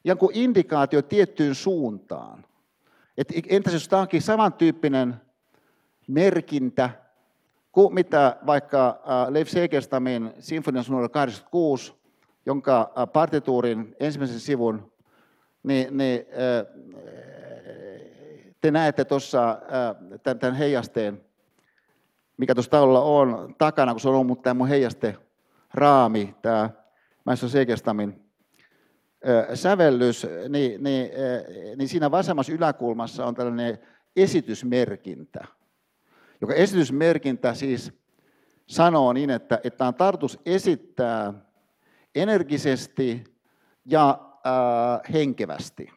jonkun 0.06 0.32
indikaatio 0.34 1.02
tiettyyn 1.02 1.56
suuntaan. 1.56 2.46
Et 3.18 3.34
entäs 3.50 3.74
jos 3.74 3.88
tämä 3.88 4.02
onkin 4.02 4.22
samantyyppinen 4.22 5.16
merkintä 6.08 6.90
kuin 7.72 7.94
mitä 7.94 8.38
vaikka 8.46 9.02
Leif 9.30 9.50
Segerstamin 9.50 10.34
Sinfonias 10.40 10.90
numero 10.90 11.10
86, 11.10 11.94
jonka 12.46 12.92
partituurin 13.14 13.96
ensimmäisen 14.00 14.40
sivun, 14.40 14.92
niin, 15.64 15.98
niin 15.98 16.26
te 18.62 18.72
näette 18.72 19.06
tuossa 19.06 19.60
tämän 20.24 20.56
heijasteen, 20.56 21.22
mikä 22.38 22.56
tuossa 22.56 22.72
taululla 22.72 23.02
on 23.02 23.56
takana, 23.58 23.92
kun 23.92 24.00
se 24.00 24.10
on 24.10 24.16
ollut 24.16 24.42
tämä 24.42 24.54
mun 24.54 24.68
heijaste 24.68 25.18
raami, 25.74 26.36
tämä 26.42 26.70
Maestro 27.26 27.50
Segestamin 27.50 28.25
sävellys, 29.54 30.28
niin, 30.50 30.84
niin, 30.84 31.10
niin 31.76 31.90
siinä 31.90 32.12
vasemmassa 32.12 32.54
yläkulmassa 32.54 33.26
on 33.26 33.36
tällainen 33.36 33.80
esitysmerkintä, 34.16 35.46
joka 36.42 36.54
esitysmerkintä 36.54 37.54
siis 37.54 37.94
sanoo 38.68 39.14
niin, 39.14 39.30
että, 39.30 39.60
että 39.64 39.88
on 39.88 39.94
tarkoitus 39.94 40.40
esittää 40.46 41.34
energisesti 42.16 43.24
ja 43.86 44.20
äh, 44.46 45.14
henkevästi, 45.14 45.90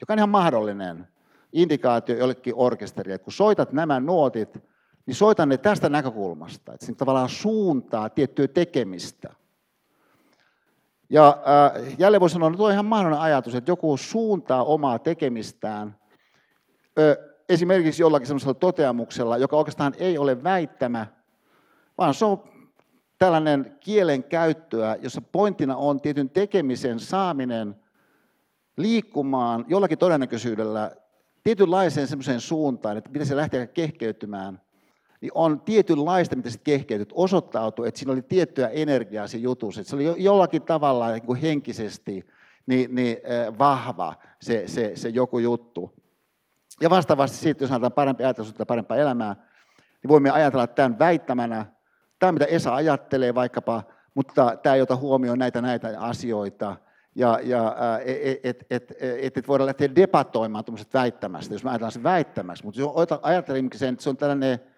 joka 0.00 0.12
on 0.12 0.18
ihan 0.18 0.28
mahdollinen 0.28 1.08
indikaatio 1.52 2.16
jollekin 2.16 2.54
orkesterille. 2.56 3.18
Kun 3.18 3.32
soitat 3.32 3.72
nämä 3.72 4.00
nuotit, 4.00 4.58
niin 5.06 5.14
soitan 5.14 5.48
ne 5.48 5.58
tästä 5.58 5.88
näkökulmasta, 5.88 6.74
että 6.74 6.86
se 6.86 6.94
tavallaan 6.94 7.28
suuntaa 7.28 8.10
tiettyä 8.10 8.48
tekemistä. 8.48 9.34
Ja 11.12 11.28
äh, 11.28 11.94
jälleen 11.98 12.20
voi 12.20 12.30
sanoa, 12.30 12.48
että 12.48 12.56
tuo 12.56 12.66
on 12.66 12.72
ihan 12.72 12.84
mahdollinen 12.84 13.22
ajatus, 13.22 13.54
että 13.54 13.70
joku 13.70 13.96
suuntaa 13.96 14.64
omaa 14.64 14.98
tekemistään 14.98 15.96
ö, 16.98 17.16
esimerkiksi 17.48 18.02
jollakin 18.02 18.26
sellaisella 18.26 18.54
toteamuksella, 18.54 19.36
joka 19.36 19.56
oikeastaan 19.56 19.94
ei 19.98 20.18
ole 20.18 20.42
väittämä, 20.42 21.06
vaan 21.98 22.14
se 22.14 22.24
on 22.24 22.42
tällainen 23.18 23.76
kielen 23.80 24.24
käyttöä, 24.24 24.96
jossa 25.02 25.20
pointtina 25.20 25.76
on 25.76 26.00
tietyn 26.00 26.30
tekemisen 26.30 27.00
saaminen 27.00 27.76
liikkumaan 28.76 29.64
jollakin 29.68 29.98
todennäköisyydellä 29.98 30.90
tietynlaiseen 31.44 32.08
semmoiseen 32.08 32.40
suuntaan, 32.40 32.96
että 32.96 33.10
miten 33.10 33.26
se 33.26 33.36
lähtee 33.36 33.66
kehkeytymään– 33.66 34.60
niin 35.22 35.32
on 35.34 35.60
tietynlaista, 35.60 36.36
mitä 36.36 36.50
sitten 36.50 36.72
kehkeytyt, 36.78 37.12
osoittautui, 37.14 37.88
että 37.88 37.98
siinä 37.98 38.12
oli 38.12 38.22
tiettyä 38.22 38.68
energiaa 38.68 39.26
siinä 39.26 39.44
jutussa, 39.44 39.80
että 39.80 39.90
se 39.90 39.96
oli 39.96 40.24
jollakin 40.24 40.62
tavalla 40.62 41.10
niin 41.10 41.22
kuin 41.22 41.40
henkisesti 41.40 42.26
niin, 42.66 42.94
niin, 42.94 43.16
vahva 43.58 44.14
se, 44.40 44.62
se, 44.66 44.92
se 44.94 45.08
joku 45.08 45.38
juttu. 45.38 45.94
Ja 46.80 46.90
vastaavasti 46.90 47.36
siitä, 47.36 47.64
jos 47.64 47.70
ajatellaan 47.70 47.92
parempi 47.92 48.24
ajatellisuutta 48.24 48.62
ja 48.62 48.66
parempaa 48.66 48.96
elämää, 48.96 49.34
niin 50.02 50.08
voimme 50.08 50.30
ajatella 50.30 50.66
tämän 50.66 50.98
väittämänä, 50.98 51.66
tämä 52.18 52.32
mitä 52.32 52.44
Esa 52.44 52.74
ajattelee 52.74 53.34
vaikkapa, 53.34 53.82
mutta 54.14 54.56
tämä 54.62 54.74
ei 54.74 54.82
ota 54.82 54.96
huomioon 54.96 55.38
näitä 55.38 55.60
näitä 55.60 56.00
asioita, 56.00 56.76
ja, 57.14 57.40
ja 57.42 57.76
että 58.04 58.40
et, 58.42 58.66
et, 58.70 58.92
et, 59.00 59.36
et 59.36 59.48
voidaan 59.48 59.66
lähteä 59.66 59.94
debatoimaan 59.94 60.64
tuommoiset 60.64 60.94
väittämästä, 60.94 61.54
jos 61.54 61.64
me 61.64 61.70
ajatellaan 61.70 61.92
se 61.92 62.02
väittämässä, 62.02 62.64
mutta 62.64 62.80
jos 62.80 62.92
ajattelemme 63.22 63.70
sen, 63.74 63.92
että 63.92 64.02
se 64.02 64.10
on 64.10 64.16
tällainen 64.16 64.71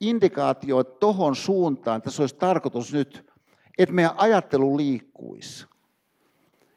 indikaatio 0.00 0.84
tuohon 0.84 1.36
suuntaan, 1.36 1.98
että 1.98 2.10
se 2.10 2.22
olisi 2.22 2.36
tarkoitus 2.36 2.92
nyt, 2.92 3.30
että 3.78 3.94
meidän 3.94 4.14
ajattelu 4.16 4.76
liikkuisi. 4.76 5.66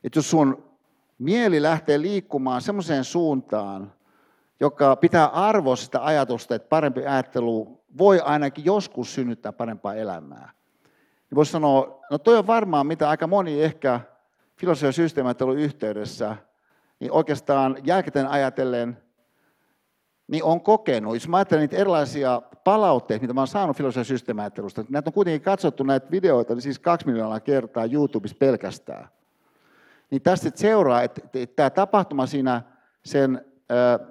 Että 0.03 0.19
jos 0.19 0.29
sun 0.29 0.63
mieli 1.17 1.61
lähtee 1.61 2.01
liikkumaan 2.01 2.61
semmoiseen 2.61 3.03
suuntaan, 3.03 3.93
joka 4.59 4.95
pitää 4.95 5.27
arvoa 5.27 5.75
sitä 5.75 6.05
ajatusta, 6.05 6.55
että 6.55 6.69
parempi 6.69 7.05
ajattelu 7.05 7.83
voi 7.97 8.19
ainakin 8.19 8.65
joskus 8.65 9.13
synnyttää 9.15 9.51
parempaa 9.51 9.95
elämää. 9.95 10.51
Niin 11.29 11.35
voisi 11.35 11.51
sanoa, 11.51 12.01
no 12.11 12.17
toi 12.17 12.37
on 12.37 12.47
varmaan 12.47 12.87
mitä 12.87 13.09
aika 13.09 13.27
moni 13.27 13.63
ehkä 13.63 13.99
filosofian 14.57 14.93
systeemiajattelun 14.93 15.57
yhteydessä, 15.57 16.35
niin 16.99 17.11
oikeastaan 17.11 17.77
jälkikäteen 17.83 18.27
ajatellen– 18.27 18.97
niin 20.29 20.43
on 20.43 20.61
kokenut. 20.61 21.13
Jos 21.13 21.27
mä 21.27 21.37
ajattelen 21.37 21.61
niitä 21.61 21.77
erilaisia 21.77 22.41
palautteita, 22.63 23.21
mitä 23.21 23.33
mä 23.33 23.41
oon 23.41 23.47
saanut 23.47 23.77
filosofian 23.77 24.05
systeemiajattelusta, 24.05 24.85
näitä 24.89 25.09
on 25.09 25.13
kuitenkin 25.13 25.41
katsottu 25.41 25.83
näitä 25.83 26.11
videoita, 26.11 26.53
niin 26.53 26.61
siis 26.61 26.79
kaksi 26.79 27.07
miljoonaa 27.07 27.39
kertaa 27.39 27.85
YouTubessa 27.85 28.37
pelkästään. 28.39 29.09
Niin 30.11 30.21
tästä 30.21 30.51
seuraa, 30.55 31.01
että, 31.01 31.21
että 31.33 31.55
tämä 31.55 31.69
tapahtuma 31.69 32.25
siinä 32.25 32.61
sen 33.03 33.45
äh, 33.71 34.07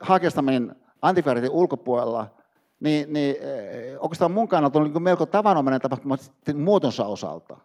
hakestamin 0.00 0.72
antifääritin 1.02 1.50
ulkopuolella, 1.50 2.34
niin, 2.80 3.12
niin 3.12 3.36
äh, 3.40 3.98
oikeastaan 3.98 4.32
mun 4.32 4.48
kannalta 4.48 4.78
on 4.78 4.92
niin 4.92 5.02
melko 5.02 5.26
tavanomainen 5.26 5.80
tapahtuma 5.80 6.16
muotonsa 6.54 7.04
osalta. 7.04 7.56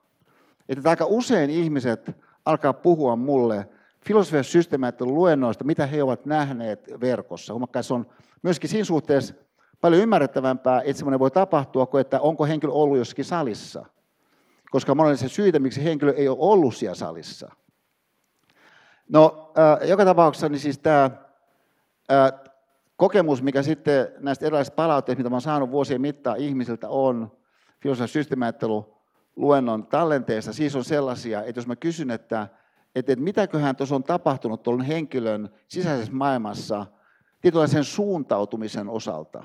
Että 0.70 0.90
aika 0.90 1.06
usein 1.06 1.50
ihmiset 1.50 2.12
alkaa 2.46 2.74
puhua 2.74 3.16
mulle 3.16 3.70
filosofian 4.08 4.44
systeemiajattelun 4.44 5.16
luennoista, 5.16 5.64
mitä 5.64 5.86
he 5.86 6.04
ovat 6.04 6.26
nähneet 6.26 6.90
verkossa. 7.02 7.54
Se 7.82 7.94
on 7.94 8.06
myöskin 8.42 8.70
siinä 8.70 8.86
suhteessa 8.86 9.34
paljon 9.82 10.02
ymmärrettävämpää, 10.02 10.82
että 10.82 10.98
semmoinen 10.98 11.20
voi 11.20 11.32
tapahtua, 11.32 11.86
kuin 11.86 12.02
että 12.02 12.20
onko 12.20 12.46
henkilö 12.46 12.74
ollut 12.74 12.98
jossakin 12.98 13.26
salissa. 13.26 13.86
Koska 14.72 14.96
monella 14.96 15.18
syitä, 15.18 15.60
miksi 15.60 15.84
henkilö 15.84 16.14
ei 16.14 16.28
ole 16.28 16.38
ollut 16.40 16.76
siellä 16.76 16.96
salissa. 16.96 17.52
No, 19.10 19.54
äh, 19.58 19.90
joka 19.90 20.06
tapauksessa 20.06 20.50
niin 20.50 20.60
siis 20.60 20.80
tämä 20.80 21.04
äh, 22.12 22.34
kokemus, 22.96 23.42
mikä 23.42 23.64
sitten 23.64 24.08
näistä 24.20 24.46
erilaisista 24.46 24.76
palautteista, 24.76 25.24
mitä 25.24 25.34
olen 25.34 25.42
saanut 25.42 25.72
vuosien 25.72 26.02
mittaan 26.02 26.38
ihmisiltä, 26.38 26.90
on 26.90 27.32
filosofian 27.82 28.08
systeemiajattelu 28.08 28.96
luennon 29.36 29.88
tallenteessa, 29.88 30.54
siis 30.54 30.76
on 30.76 30.84
sellaisia, 30.84 31.44
että 31.44 31.60
jos 31.60 31.68
mä 31.68 31.76
kysyn, 31.76 32.12
että 32.12 32.48
että, 32.96 33.14
että 33.14 33.24
mitäköhän 33.24 33.76
tuossa 33.76 33.96
on 33.96 34.04
tapahtunut 34.04 34.64
tuon 34.64 34.82
henkilön 34.82 35.50
sisäisessä 35.68 36.14
maailmassa 36.14 36.86
tietynlaisen 37.42 37.84
suuntautumisen 37.84 38.90
osalta. 38.90 39.44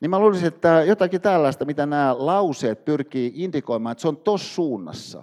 Niin 0.00 0.10
mä 0.10 0.18
luulisin, 0.18 0.48
että 0.48 0.84
jotakin 0.86 1.20
tällaista, 1.20 1.64
mitä 1.64 1.86
nämä 1.86 2.14
lauseet 2.18 2.84
pyrkii 2.84 3.32
indikoimaan, 3.34 3.92
että 3.92 4.02
se 4.02 4.08
on 4.08 4.16
tuossa 4.16 4.54
suunnassa. 4.54 5.22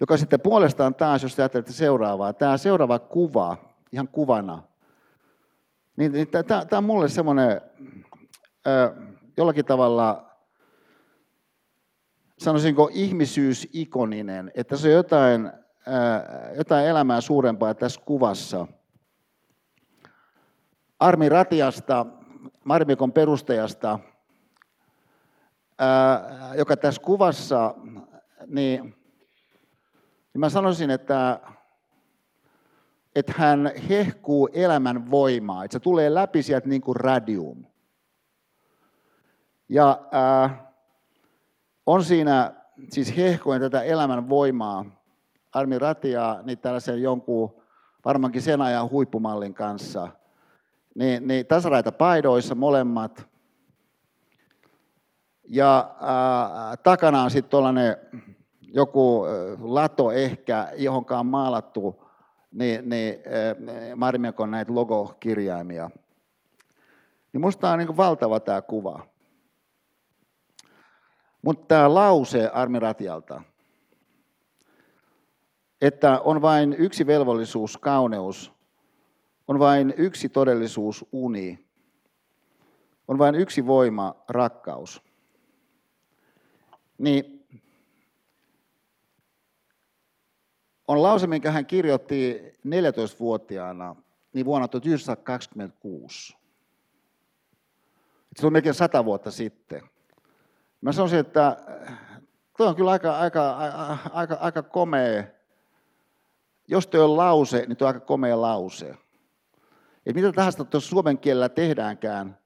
joka 0.00 0.16
sitten 0.16 0.40
puolestaan 0.40 0.94
taas, 0.94 1.22
jos 1.22 1.38
ajattelette 1.38 1.72
seuraavaa, 1.72 2.32
tämä 2.32 2.56
seuraava 2.56 2.98
kuva, 2.98 3.56
ihan 3.92 4.08
kuvana, 4.08 4.62
niin, 5.96 6.12
niin 6.12 6.28
tämä 6.48 6.78
on 6.78 6.84
mulle 6.84 7.08
semmoinen 7.08 7.60
jollakin 9.36 9.64
tavalla, 9.64 10.30
sanoisinko 12.38 12.90
ihmisyysikoninen, 12.92 14.52
että 14.54 14.76
se 14.76 14.88
on 14.88 14.94
jotain, 14.94 15.52
jotain 16.56 16.86
elämää 16.86 17.20
suurempaa 17.20 17.74
tässä 17.74 18.00
kuvassa. 18.04 18.66
Armi 21.00 21.28
Ratiasta, 21.28 22.06
Marmikon 22.64 23.12
perustajasta, 23.12 23.98
ää, 25.78 26.54
joka 26.56 26.76
tässä 26.76 27.02
kuvassa, 27.02 27.74
niin, 28.46 28.82
niin 30.32 30.40
mä 30.40 30.48
sanoisin, 30.48 30.90
että 30.90 31.40
että 33.14 33.32
hän 33.36 33.72
hehkuu 33.88 34.48
elämän 34.52 35.10
voimaa, 35.10 35.64
että 35.64 35.72
se 35.72 35.80
tulee 35.80 36.14
läpi 36.14 36.42
sieltä 36.42 36.68
niin 36.68 36.80
kuin 36.80 36.96
radium. 36.96 37.64
Ja 39.68 40.00
äh, 40.14 40.60
on 41.86 42.04
siinä 42.04 42.54
siis 42.90 43.16
hehkoin 43.16 43.60
tätä 43.60 43.82
elämän 43.82 44.28
voimaa, 44.28 45.03
Armi 45.54 45.78
Ratia, 45.78 46.40
niin 46.42 46.58
tällaisen 46.58 47.02
jonkun 47.02 47.62
varmaankin 48.04 48.42
sen 48.42 48.60
ajan 48.60 48.90
huippumallin 48.90 49.54
kanssa, 49.54 50.08
niin, 50.94 51.28
niin 51.28 51.46
tasaraita 51.46 51.92
paidoissa 51.92 52.54
molemmat. 52.54 53.28
Ja 55.48 55.78
äh, 55.78 56.78
takana 56.82 57.22
on 57.22 57.30
sitten 57.30 57.50
tuollainen 57.50 57.96
joku 58.62 59.24
äh, 59.24 59.62
lato 59.62 60.12
ehkä, 60.12 60.68
johonkaan 60.76 61.20
on 61.20 61.26
maalattu 61.26 62.04
niin, 62.52 62.88
niin 62.88 63.14
äh, 63.14 63.96
Marmiakon 63.96 64.50
näitä 64.50 64.74
logokirjaimia. 64.74 65.90
Niin 67.32 67.40
musta 67.40 67.70
on 67.70 67.78
niin 67.78 67.96
valtava 67.96 68.40
tämä 68.40 68.62
kuva. 68.62 69.06
Mutta 71.42 71.66
tämä 71.66 71.94
lause 71.94 72.48
Armiratialta, 72.48 73.42
että 75.84 76.20
on 76.20 76.42
vain 76.42 76.76
yksi 76.78 77.06
velvollisuus, 77.06 77.76
kauneus, 77.78 78.52
on 79.48 79.58
vain 79.58 79.94
yksi 79.96 80.28
todellisuus, 80.28 81.06
uni, 81.12 81.66
on 83.08 83.18
vain 83.18 83.34
yksi 83.34 83.66
voima, 83.66 84.14
rakkaus. 84.28 85.02
Niin 86.98 87.46
on 90.88 91.02
lause, 91.02 91.26
minkä 91.26 91.50
hän 91.50 91.66
kirjoitti 91.66 92.42
14-vuotiaana 92.66 93.96
niin 94.32 94.46
vuonna 94.46 94.68
1926. 94.68 96.36
Se 98.36 98.46
on 98.46 98.52
melkein 98.52 98.74
sata 98.74 99.04
vuotta 99.04 99.30
sitten. 99.30 99.82
Mä 100.80 100.92
sanoisin, 100.92 101.18
että 101.18 101.56
tuo 102.56 102.66
on 102.68 102.76
kyllä 102.76 102.90
aika, 102.90 103.18
aika, 103.18 103.56
aika, 104.12 104.34
aika 104.34 104.62
komea. 104.62 105.24
Jos 106.68 106.86
tuo 106.86 107.04
on 107.04 107.16
lause, 107.16 107.64
niin 107.68 107.76
tuo 107.76 107.88
on 107.88 107.94
aika 107.94 108.06
komea 108.06 108.40
lause. 108.40 108.94
Et 110.06 110.14
mitä 110.14 110.32
tahansa 110.32 110.64
tuossa 110.64 110.90
suomen 110.90 111.18
kielellä 111.18 111.48
tehdäänkään, 111.48 112.38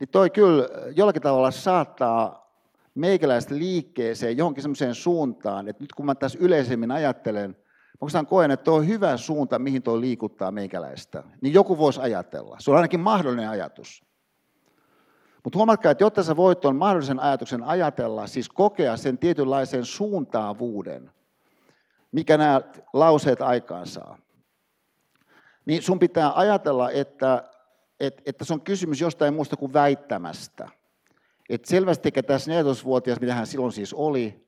niin 0.00 0.08
toi 0.08 0.30
kyllä 0.30 0.68
jollakin 0.96 1.22
tavalla 1.22 1.50
saattaa 1.50 2.50
meikäläistä 2.94 3.54
liikkeeseen 3.54 4.36
johonkin 4.36 4.62
semmoiseen 4.62 4.94
suuntaan, 4.94 5.68
että 5.68 5.82
nyt 5.82 5.92
kun 5.92 6.06
mä 6.06 6.14
tässä 6.14 6.38
yleisemmin 6.42 6.90
ajattelen, 6.90 7.56
mä 8.00 8.24
koen, 8.24 8.50
että 8.50 8.64
tuo 8.64 8.74
on 8.74 8.88
hyvä 8.88 9.16
suunta, 9.16 9.58
mihin 9.58 9.82
tuo 9.82 10.00
liikuttaa 10.00 10.50
meikäläistä, 10.50 11.22
niin 11.40 11.54
joku 11.54 11.78
voisi 11.78 12.00
ajatella. 12.00 12.56
Se 12.60 12.70
on 12.70 12.76
ainakin 12.76 13.00
mahdollinen 13.00 13.48
ajatus. 13.48 14.04
Mutta 15.44 15.56
huomatkaa, 15.56 15.92
että 15.92 16.04
jotta 16.04 16.22
sä 16.22 16.36
voit 16.36 16.60
tuon 16.60 16.76
mahdollisen 16.76 17.20
ajatuksen 17.20 17.62
ajatella, 17.62 18.26
siis 18.26 18.48
kokea 18.48 18.96
sen 18.96 19.18
tietynlaisen 19.18 19.84
suuntaavuuden, 19.84 21.10
mikä 22.12 22.36
nämä 22.36 22.60
lauseet 22.92 23.42
aikaansaa, 23.42 24.18
niin 25.66 25.82
sun 25.82 25.98
pitää 25.98 26.32
ajatella, 26.34 26.90
että, 26.90 27.44
että, 28.00 28.22
että 28.26 28.44
se 28.44 28.54
on 28.54 28.60
kysymys 28.60 29.00
jostain 29.00 29.34
muusta 29.34 29.56
kuin 29.56 29.72
väittämästä. 29.72 30.68
Että 31.48 31.70
selvästi 31.70 32.12
tässä 32.12 32.52
14-vuotias, 32.52 33.20
mitä 33.20 33.34
hän 33.34 33.46
silloin 33.46 33.72
siis 33.72 33.94
oli, 33.94 34.46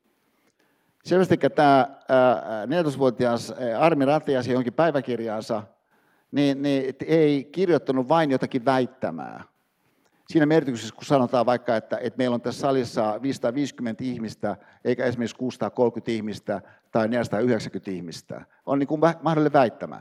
selvästi 1.05 1.37
tämä 1.37 1.89
14-vuotias 2.67 3.53
Armi 3.79 4.05
Ratias 4.05 4.47
johonkin 4.47 4.73
päiväkirjaansa, 4.73 5.63
niin, 6.33 6.63
niin 6.63 6.95
ei 7.07 7.45
kirjoittanut 7.45 8.09
vain 8.09 8.31
jotakin 8.31 8.65
väittämää, 8.65 9.45
siinä 10.33 10.47
merkityksessä, 10.47 10.95
kun 10.95 11.05
sanotaan 11.05 11.47
vaikka, 11.47 11.77
että, 11.77 11.99
että 12.01 12.19
meillä 12.19 12.35
on 12.35 12.41
tässä 12.41 12.61
salissa 12.61 13.23
550 13.23 14.05
ihmistä, 14.05 14.57
eikä 14.85 15.05
esimerkiksi 15.05 15.37
630 15.37 16.11
ihmistä 16.11 16.63
tai 16.91 17.09
490 17.09 17.91
ihmistä, 17.91 18.45
on 18.67 18.79
niin 18.79 18.87
kuin 18.87 19.01
mahdollinen 19.23 19.53
väittämä. 19.53 20.01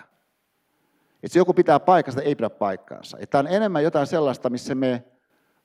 Että 1.24 1.34
se 1.34 1.40
joku 1.40 1.54
pitää 1.54 1.80
paikasta, 1.80 2.22
ei 2.22 2.36
pidä 2.36 2.50
paikkaansa. 2.50 3.18
Että 3.20 3.40
on 3.40 3.48
enemmän 3.48 3.84
jotain 3.84 4.08
sellaista, 4.08 4.50
missä 4.50 4.76
me 4.76 5.04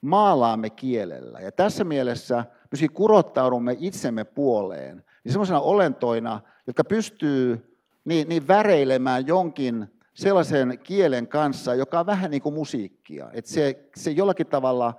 maalaamme 0.00 0.70
kielellä. 0.70 1.40
Ja 1.40 1.52
tässä 1.52 1.84
mielessä 1.84 2.44
myöskin 2.72 2.92
kurottaudumme 2.92 3.76
itsemme 3.80 4.24
puoleen, 4.24 5.04
niin 5.24 5.32
semmoisena 5.32 5.60
olentoina, 5.60 6.40
jotka 6.66 6.84
pystyy 6.84 7.76
niin, 8.04 8.28
niin 8.28 8.48
väreilemään 8.48 9.26
jonkin 9.26 9.95
sellaisen 10.16 10.78
kielen 10.82 11.28
kanssa, 11.28 11.74
joka 11.74 12.00
on 12.00 12.06
vähän 12.06 12.30
niin 12.30 12.42
kuin 12.42 12.54
musiikkia. 12.54 13.30
Että 13.32 13.50
se, 13.50 13.88
se 13.96 14.10
jollakin 14.10 14.46
tavalla 14.46 14.94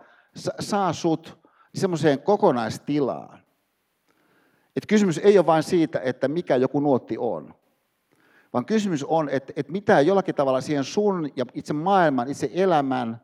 saa 0.60 0.94
sut 0.94 1.38
semmoiseen 1.76 2.20
kokonaistilaan. 2.22 3.40
Että 4.76 4.88
kysymys 4.88 5.18
ei 5.18 5.38
ole 5.38 5.46
vain 5.46 5.64
siitä, 5.64 6.00
että 6.00 6.28
mikä 6.28 6.56
joku 6.56 6.80
nuotti 6.80 7.18
on, 7.18 7.54
vaan 8.54 8.66
kysymys 8.66 9.04
on, 9.04 9.30
että, 9.30 9.54
että 9.56 9.72
mitä 9.72 10.02
jollakin 10.02 10.36
tavalla 10.36 10.62
siihen 10.62 10.84
sun 10.84 11.30
ja 11.36 11.46
itse 11.54 11.74
maailman, 11.74 12.30
itse 12.30 12.52
elämän 12.54 13.22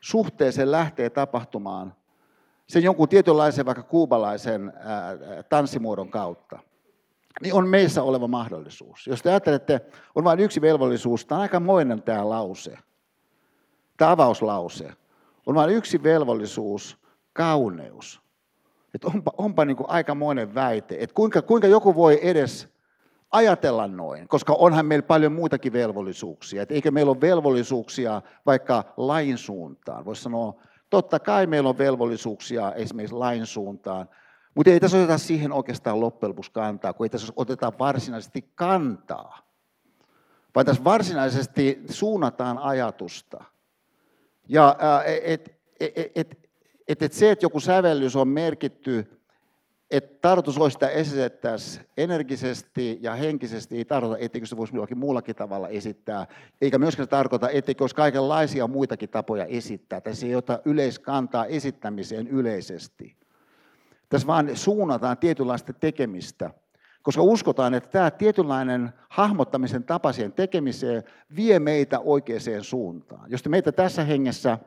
suhteeseen 0.00 0.70
lähtee 0.72 1.10
tapahtumaan 1.10 1.94
sen 2.66 2.82
jonkun 2.82 3.08
tietynlaisen 3.08 3.66
vaikka 3.66 3.82
kuubalaisen 3.82 4.72
ää, 4.76 5.16
tanssimuodon 5.48 6.10
kautta 6.10 6.58
niin 7.40 7.54
on 7.54 7.68
meissä 7.68 8.02
oleva 8.02 8.28
mahdollisuus. 8.28 9.06
Jos 9.06 9.22
te 9.22 9.30
ajattelette, 9.30 9.80
on 10.14 10.24
vain 10.24 10.40
yksi 10.40 10.60
velvollisuus, 10.60 11.26
tämä 11.26 11.38
on 11.38 11.42
aika 11.42 11.60
moinen 11.60 12.02
tämä 12.02 12.28
lause, 12.28 12.78
tämä 13.96 14.10
avauslause. 14.10 14.92
On 15.46 15.54
vain 15.54 15.70
yksi 15.70 16.02
velvollisuus, 16.02 16.98
kauneus. 17.32 18.20
Että 18.94 19.08
onpa, 19.08 19.32
onpa 19.38 19.64
niin 19.64 19.76
kuin 19.76 19.90
aikamoinen 19.90 20.54
väite, 20.54 20.96
että 21.00 21.14
kuinka, 21.14 21.42
kuinka 21.42 21.66
joku 21.66 21.94
voi 21.94 22.18
edes 22.22 22.68
ajatella 23.30 23.88
noin, 23.88 24.28
koska 24.28 24.52
onhan 24.52 24.86
meillä 24.86 25.06
paljon 25.06 25.32
muitakin 25.32 25.72
velvollisuuksia. 25.72 26.62
Että 26.62 26.74
eikö 26.74 26.90
meillä 26.90 27.10
ole 27.10 27.20
velvollisuuksia 27.20 28.22
vaikka 28.46 28.84
lain 28.96 29.38
suuntaan? 29.38 30.04
Voisi 30.04 30.22
sanoa, 30.22 30.54
totta 30.90 31.20
kai 31.20 31.46
meillä 31.46 31.68
on 31.68 31.78
velvollisuuksia 31.78 32.72
esimerkiksi 32.72 33.16
lain 33.16 33.46
suuntaan, 33.46 34.08
mutta 34.54 34.70
ei 34.70 34.80
tässä 34.80 34.98
oteta 34.98 35.18
siihen 35.18 35.52
oikeastaan 35.52 36.00
loppujen 36.00 36.30
lopuksi 36.30 36.52
kantaa, 36.52 36.92
kun 36.92 37.06
ei 37.06 37.10
tässä 37.10 37.32
oteta 37.36 37.72
varsinaisesti 37.78 38.50
kantaa. 38.54 39.50
Vaan 40.54 40.66
tässä 40.66 40.84
varsinaisesti 40.84 41.80
suunnataan 41.90 42.58
ajatusta. 42.58 43.44
Ja 44.48 44.76
et, 45.24 45.56
et, 45.80 45.92
et, 46.14 46.50
et, 46.88 47.02
et 47.02 47.12
se, 47.12 47.30
että 47.30 47.44
joku 47.44 47.60
sävellys 47.60 48.16
on 48.16 48.28
merkitty, 48.28 49.20
että 49.90 50.18
tarkoitus 50.20 50.58
olisi 50.58 50.74
sitä 50.74 50.88
esitettäisiin 50.88 51.86
energisesti 51.96 52.98
ja 53.00 53.14
henkisesti, 53.14 53.76
ei 53.76 53.84
tarkoita, 53.84 54.18
etteikö 54.18 54.46
se 54.46 54.56
voisi 54.56 54.76
jollakin 54.76 54.98
muullakin 54.98 55.36
tavalla 55.36 55.68
esittää, 55.68 56.26
eikä 56.60 56.78
myöskään 56.78 57.08
tarkoita, 57.08 57.50
etteikö 57.50 57.84
olisi 57.84 57.96
kaikenlaisia 57.96 58.66
muitakin 58.66 59.08
tapoja 59.08 59.44
esittää. 59.44 60.00
Tässä 60.00 60.26
ei 60.26 60.34
ota 60.34 60.60
yleiskantaa 60.64 61.46
esittämiseen 61.46 62.28
yleisesti. 62.28 63.19
Tässä 64.10 64.26
vaan 64.26 64.56
suunnataan 64.56 65.18
tietynlaista 65.18 65.72
tekemistä, 65.72 66.50
koska 67.02 67.22
uskotaan, 67.22 67.74
että 67.74 67.90
tämä 67.90 68.10
tietynlainen 68.10 68.90
hahmottamisen 69.08 69.84
tapa 69.84 70.12
siihen 70.12 70.32
tekemiseen 70.32 71.02
vie 71.36 71.58
meitä 71.58 72.00
oikeaan 72.00 72.64
suuntaan. 72.64 73.30
Jos 73.30 73.48
meitä 73.48 73.72
tässä 73.72 74.04
hengessä, 74.04 74.58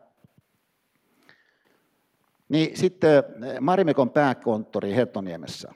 niin 2.50 2.78
sitten 2.78 3.24
Marimekon 3.62 4.10
pääkonttori 4.10 4.96
Hetoniemessä. 4.96 5.74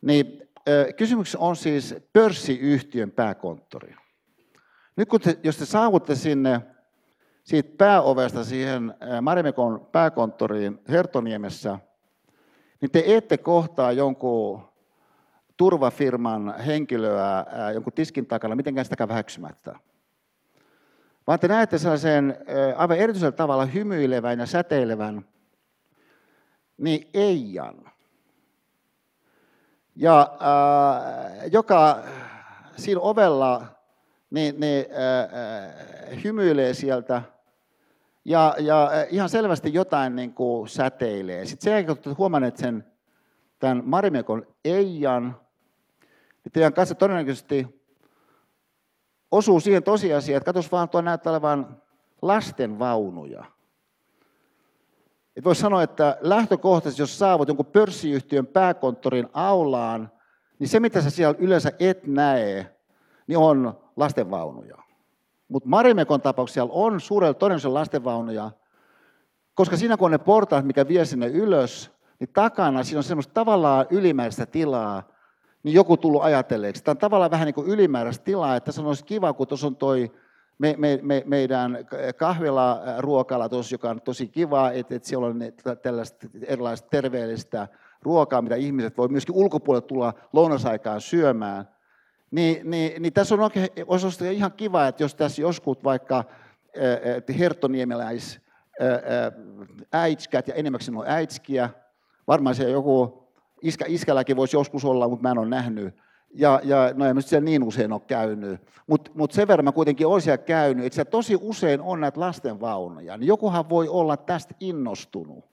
Niin 0.00 0.48
kysymys 0.96 1.36
on 1.36 1.56
siis 1.56 1.94
pörssiyhtiön 2.12 3.10
pääkonttori. 3.10 3.94
Nyt 4.96 5.08
kun 5.08 5.20
te, 5.20 5.38
jos 5.42 5.56
te 5.56 5.64
saavutte 5.66 6.14
sinne 6.14 6.60
siitä 7.44 7.74
pääovesta 7.78 8.44
siihen 8.44 8.94
Marimekon 9.20 9.88
pääkonttoriin 9.92 10.78
Hertoniemessä– 10.88 11.78
niin 12.82 12.90
te 12.90 13.02
ette 13.06 13.38
kohtaa 13.38 13.92
jonkun 13.92 14.62
turvafirman 15.56 16.54
henkilöä 16.66 17.46
jonkun 17.74 17.92
tiskin 17.92 18.26
takana 18.26 18.56
mitenkään 18.56 18.84
sitäkään 18.84 19.08
väheksymättä. 19.08 19.76
Vaan 21.26 21.40
te 21.40 21.48
näette 21.48 21.78
sellaisen 21.78 22.38
aivan 22.76 22.96
erityisellä 22.96 23.32
tavalla 23.32 23.66
hymyilevän 23.66 24.38
ja 24.38 24.46
säteilevän, 24.46 25.24
niin 26.78 27.08
Eijan. 27.14 27.92
Ja 29.96 30.20
äh, 30.20 31.48
joka 31.52 32.02
siinä 32.76 33.00
ovella 33.00 33.66
niin, 34.30 34.60
niin, 34.60 34.86
äh, 34.90 36.24
hymyilee 36.24 36.74
sieltä 36.74 37.22
ja, 38.24 38.54
ja 38.58 38.90
ihan 39.10 39.28
selvästi 39.28 39.74
jotain 39.74 40.16
niin 40.16 40.34
kuin 40.34 40.68
säteilee. 40.68 41.46
Sitten 41.46 41.64
sen 41.64 41.72
jälkeen, 41.72 41.98
kun 42.04 42.18
huomanneet 42.18 42.56
sen 42.56 42.84
tämän 43.58 43.82
Marimekon 43.84 44.46
Eijan, 44.64 45.40
niin 46.44 46.52
teidän 46.52 46.72
kanssa 46.72 46.94
todennäköisesti 46.94 47.82
osuu 49.30 49.60
siihen 49.60 49.82
tosiasiaan, 49.82 50.36
että 50.36 50.44
katos 50.44 50.72
vaan, 50.72 50.88
tuo 50.88 51.00
näyttää 51.00 51.32
olevan 51.32 51.82
lastenvaunuja. 52.22 53.44
Et 55.36 55.44
voisi 55.44 55.60
sanoa, 55.60 55.82
että 55.82 56.18
lähtökohtaisesti, 56.20 57.02
jos 57.02 57.18
saavut 57.18 57.48
jonkun 57.48 57.66
pörssiyhtiön 57.66 58.46
pääkonttorin 58.46 59.28
aulaan, 59.32 60.10
niin 60.58 60.68
se, 60.68 60.80
mitä 60.80 61.00
sä 61.00 61.10
siellä 61.10 61.34
yleensä 61.38 61.72
et 61.78 62.06
näe, 62.06 62.76
niin 63.26 63.38
on 63.38 63.80
lastenvaunuja. 63.96 64.91
Mutta 65.52 65.68
Marimekon 65.68 66.20
tapauksessa 66.20 66.68
on 66.70 67.00
suurella 67.00 67.34
todennäköisellä 67.34 67.78
lastenvaunuja, 67.78 68.50
koska 69.54 69.76
siinä 69.76 69.96
kun 69.96 70.04
on 70.04 70.10
ne 70.12 70.18
portaat, 70.18 70.66
mikä 70.66 70.88
vie 70.88 71.04
sinne 71.04 71.26
ylös, 71.26 71.90
niin 72.20 72.30
takana 72.32 72.84
siinä 72.84 72.98
on 72.98 73.04
semmoista 73.04 73.34
tavallaan 73.34 73.86
ylimääräistä 73.90 74.46
tilaa, 74.46 75.02
niin 75.62 75.74
joku 75.74 75.96
tullut 75.96 76.22
ajatelleeksi. 76.22 76.84
Tämä 76.84 76.92
on 76.92 76.98
tavallaan 76.98 77.30
vähän 77.30 77.46
niin 77.46 77.54
kuin 77.54 77.68
ylimääräistä 77.68 78.24
tilaa, 78.24 78.56
että 78.56 78.72
se 78.72 78.82
olisi 78.82 79.04
kiva, 79.04 79.32
kun 79.32 79.46
tuossa 79.46 79.66
on 79.66 79.76
toi 79.76 80.12
me, 80.58 80.74
me, 80.78 80.98
me, 81.02 81.22
meidän 81.26 81.78
kahvila 82.16 82.82
ruokala 82.98 83.48
tuossa, 83.48 83.74
joka 83.74 83.90
on 83.90 84.00
tosi 84.00 84.28
kiva, 84.28 84.70
että, 84.70 84.94
että 84.94 85.08
siellä 85.08 85.26
on 85.26 85.40
tällaista 85.82 86.26
erilaista 86.46 86.88
terveellistä 86.90 87.68
ruokaa, 88.02 88.42
mitä 88.42 88.56
ihmiset 88.56 88.98
voi 88.98 89.08
myöskin 89.08 89.34
ulkopuolelle 89.34 89.86
tulla 89.86 90.14
lounasaikaan 90.32 91.00
syömään. 91.00 91.68
Niin, 92.32 92.70
niin, 92.70 93.02
niin 93.02 93.12
tässä 93.12 93.34
on 93.34 93.40
oikein, 93.40 93.68
olisi 93.86 94.34
ihan 94.34 94.52
kiva, 94.52 94.86
että 94.86 95.02
jos 95.02 95.14
tässä 95.14 95.42
joskus 95.42 95.84
vaikka 95.84 96.24
hertoniemeläis 97.38 98.40
äitskät 99.92 100.48
ja 100.48 100.54
enimmäkseen 100.54 100.96
on 100.96 101.04
äitskiä, 101.06 101.70
varmaan 102.28 102.54
se 102.54 102.70
joku 102.70 103.28
iskä, 103.62 103.84
iskälläkin 103.88 104.36
voisi 104.36 104.56
joskus 104.56 104.84
olla, 104.84 105.08
mutta 105.08 105.22
mä 105.22 105.30
en 105.30 105.38
ole 105.38 105.48
nähnyt. 105.48 105.94
Ja, 106.34 106.60
ja 106.64 106.90
no 106.94 107.06
en 107.06 107.22
siellä 107.22 107.44
niin 107.44 107.62
usein 107.62 107.92
ole 107.92 108.00
käynyt, 108.06 108.60
mutta 108.86 109.10
mut 109.14 109.32
sen 109.32 109.48
verran 109.48 109.64
mä 109.64 109.72
kuitenkin 109.72 110.06
olen 110.06 110.20
siellä 110.20 110.38
käynyt, 110.38 110.86
että 110.86 110.94
siellä 110.94 111.10
tosi 111.10 111.38
usein 111.40 111.80
on 111.80 112.00
näitä 112.00 112.20
lastenvaunuja. 112.20 113.16
Niin 113.16 113.28
jokuhan 113.28 113.68
voi 113.68 113.88
olla 113.88 114.16
tästä 114.16 114.54
innostunut. 114.60 115.44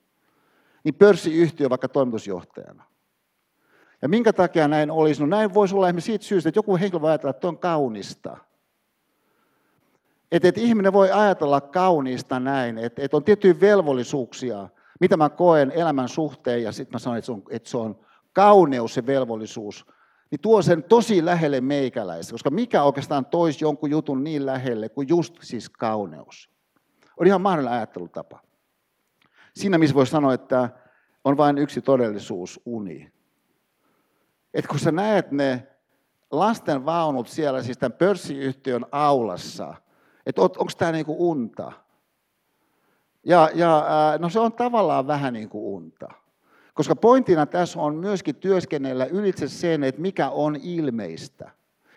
Niin 0.83 0.95
pörssiyhtiö 0.95 1.69
vaikka 1.69 1.89
toimitusjohtajana. 1.89 2.83
Ja 4.01 4.09
minkä 4.09 4.33
takia 4.33 4.67
näin 4.67 4.91
olisi? 4.91 5.21
No 5.21 5.27
näin 5.27 5.53
voisi 5.53 5.75
olla 5.75 5.88
esimerkiksi 5.88 6.05
siitä 6.05 6.25
syystä, 6.25 6.49
että 6.49 6.57
joku 6.57 6.77
henkilö 6.77 7.01
voi 7.01 7.09
ajatella, 7.09 7.29
että 7.29 7.47
on 7.47 7.57
kaunista. 7.57 8.38
Että, 10.31 10.47
että 10.47 10.62
ihminen 10.62 10.93
voi 10.93 11.12
ajatella 11.12 11.62
kauniista 11.62 12.39
näin, 12.39 12.77
että, 12.77 13.01
että 13.01 13.17
on 13.17 13.23
tiettyjä 13.23 13.59
velvollisuuksia, 13.59 14.69
mitä 14.99 15.17
mä 15.17 15.29
koen 15.29 15.71
elämän 15.71 16.09
suhteen, 16.09 16.63
ja 16.63 16.71
sitten 16.71 16.95
mä 16.95 16.99
sanon, 16.99 17.17
että 17.17 17.25
se 17.25 17.31
on, 17.31 17.43
se 17.63 17.77
on 17.77 17.99
kauneus 18.33 18.93
se 18.93 19.05
velvollisuus, 19.05 19.85
niin 20.31 20.39
tuo 20.41 20.62
sen 20.62 20.83
tosi 20.83 21.25
lähelle 21.25 21.62
meikäläistä, 21.62 22.31
koska 22.31 22.49
mikä 22.49 22.83
oikeastaan 22.83 23.25
toisi 23.25 23.65
jonkun 23.65 23.91
jutun 23.91 24.23
niin 24.23 24.45
lähelle 24.45 24.89
kuin 24.89 25.07
just 25.07 25.35
siis 25.41 25.69
kauneus. 25.69 26.49
On 27.17 27.27
ihan 27.27 27.41
mahdollinen 27.41 27.77
ajattelutapa. 27.77 28.41
Siinä 29.55 29.77
missä 29.77 29.95
voi 29.95 30.07
sanoa, 30.07 30.33
että 30.33 30.69
on 31.23 31.38
vain 31.38 31.57
yksi 31.57 31.81
todellisuus, 31.81 32.62
uni. 32.65 33.12
Et 34.53 34.67
kun 34.67 34.79
sä 34.79 34.91
näet 34.91 35.31
ne 35.31 35.67
lasten 36.31 36.85
vaunut 36.85 37.27
siellä, 37.27 37.63
siis 37.63 37.77
tämän 37.77 37.97
pörssiyhtiön 37.97 38.85
aulassa, 38.91 39.73
että 40.25 40.41
onko 40.41 40.71
tämä 40.77 40.91
niinku 40.91 41.29
unta? 41.29 41.71
Ja, 43.23 43.49
ja 43.53 43.85
no 44.19 44.29
se 44.29 44.39
on 44.39 44.53
tavallaan 44.53 45.07
vähän 45.07 45.33
niin 45.33 45.49
kuin 45.49 45.63
unta. 45.63 46.07
Koska 46.73 46.95
pointtina 46.95 47.45
tässä 47.45 47.79
on 47.79 47.95
myöskin 47.95 48.35
työskennellä 48.35 49.05
ylitse 49.05 49.47
sen, 49.47 49.83
että 49.83 50.01
mikä 50.01 50.29
on 50.29 50.55
ilmeistä. 50.55 51.51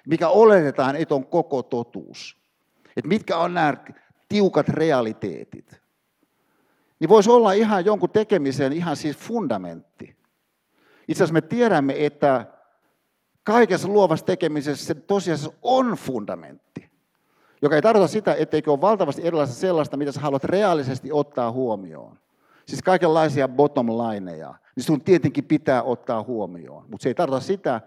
Mikä 0.07 0.29
oletetaan, 0.29 0.97
että 0.97 1.15
on 1.15 1.27
koko 1.27 1.63
totuus. 1.63 2.37
Että 2.97 3.09
mitkä 3.09 3.37
on 3.37 3.55
nämä 3.55 3.77
tiukat 4.29 4.69
realiteetit. 4.69 5.81
Niin 7.01 7.09
voisi 7.09 7.31
olla 7.31 7.53
ihan 7.53 7.85
jonkun 7.85 8.11
tekemisen 8.11 8.73
ihan 8.73 8.97
siis 8.97 9.17
fundamentti. 9.17 10.17
Itse 11.13 11.25
asiassa 11.25 11.33
me 11.33 11.41
tiedämme, 11.41 12.07
että 12.07 12.47
kaikessa 13.45 13.89
luovassa 13.89 14.27
tekemisessä 14.27 14.87
se 14.87 14.95
tosiasiassa 14.95 15.59
on 15.63 15.93
fundamentti. 15.93 16.91
Joka 17.63 17.77
ei 17.77 17.83
tarkoita 17.83 18.09
sitä, 18.09 18.35
etteikö 18.35 18.73
ole 18.73 18.81
valtavasti 18.81 19.27
erilaista 19.27 19.55
sellaista, 19.55 19.97
mitä 19.97 20.13
sä 20.13 20.21
haluat 20.21 20.45
reaalisesti 20.45 21.13
ottaa 21.13 21.53
huomioon. 21.53 22.19
Siis 22.67 22.83
kaikenlaisia 22.83 23.49
bottom 23.49 23.87
lineja, 23.87 24.55
niin 24.77 24.85
sun 24.85 25.01
tietenkin 25.01 25.45
pitää 25.45 25.83
ottaa 25.83 26.23
huomioon. 26.23 26.85
Mutta 26.89 27.03
se 27.03 27.09
ei 27.11 27.15
tarkoita 27.15 27.47
sitä, 27.47 27.81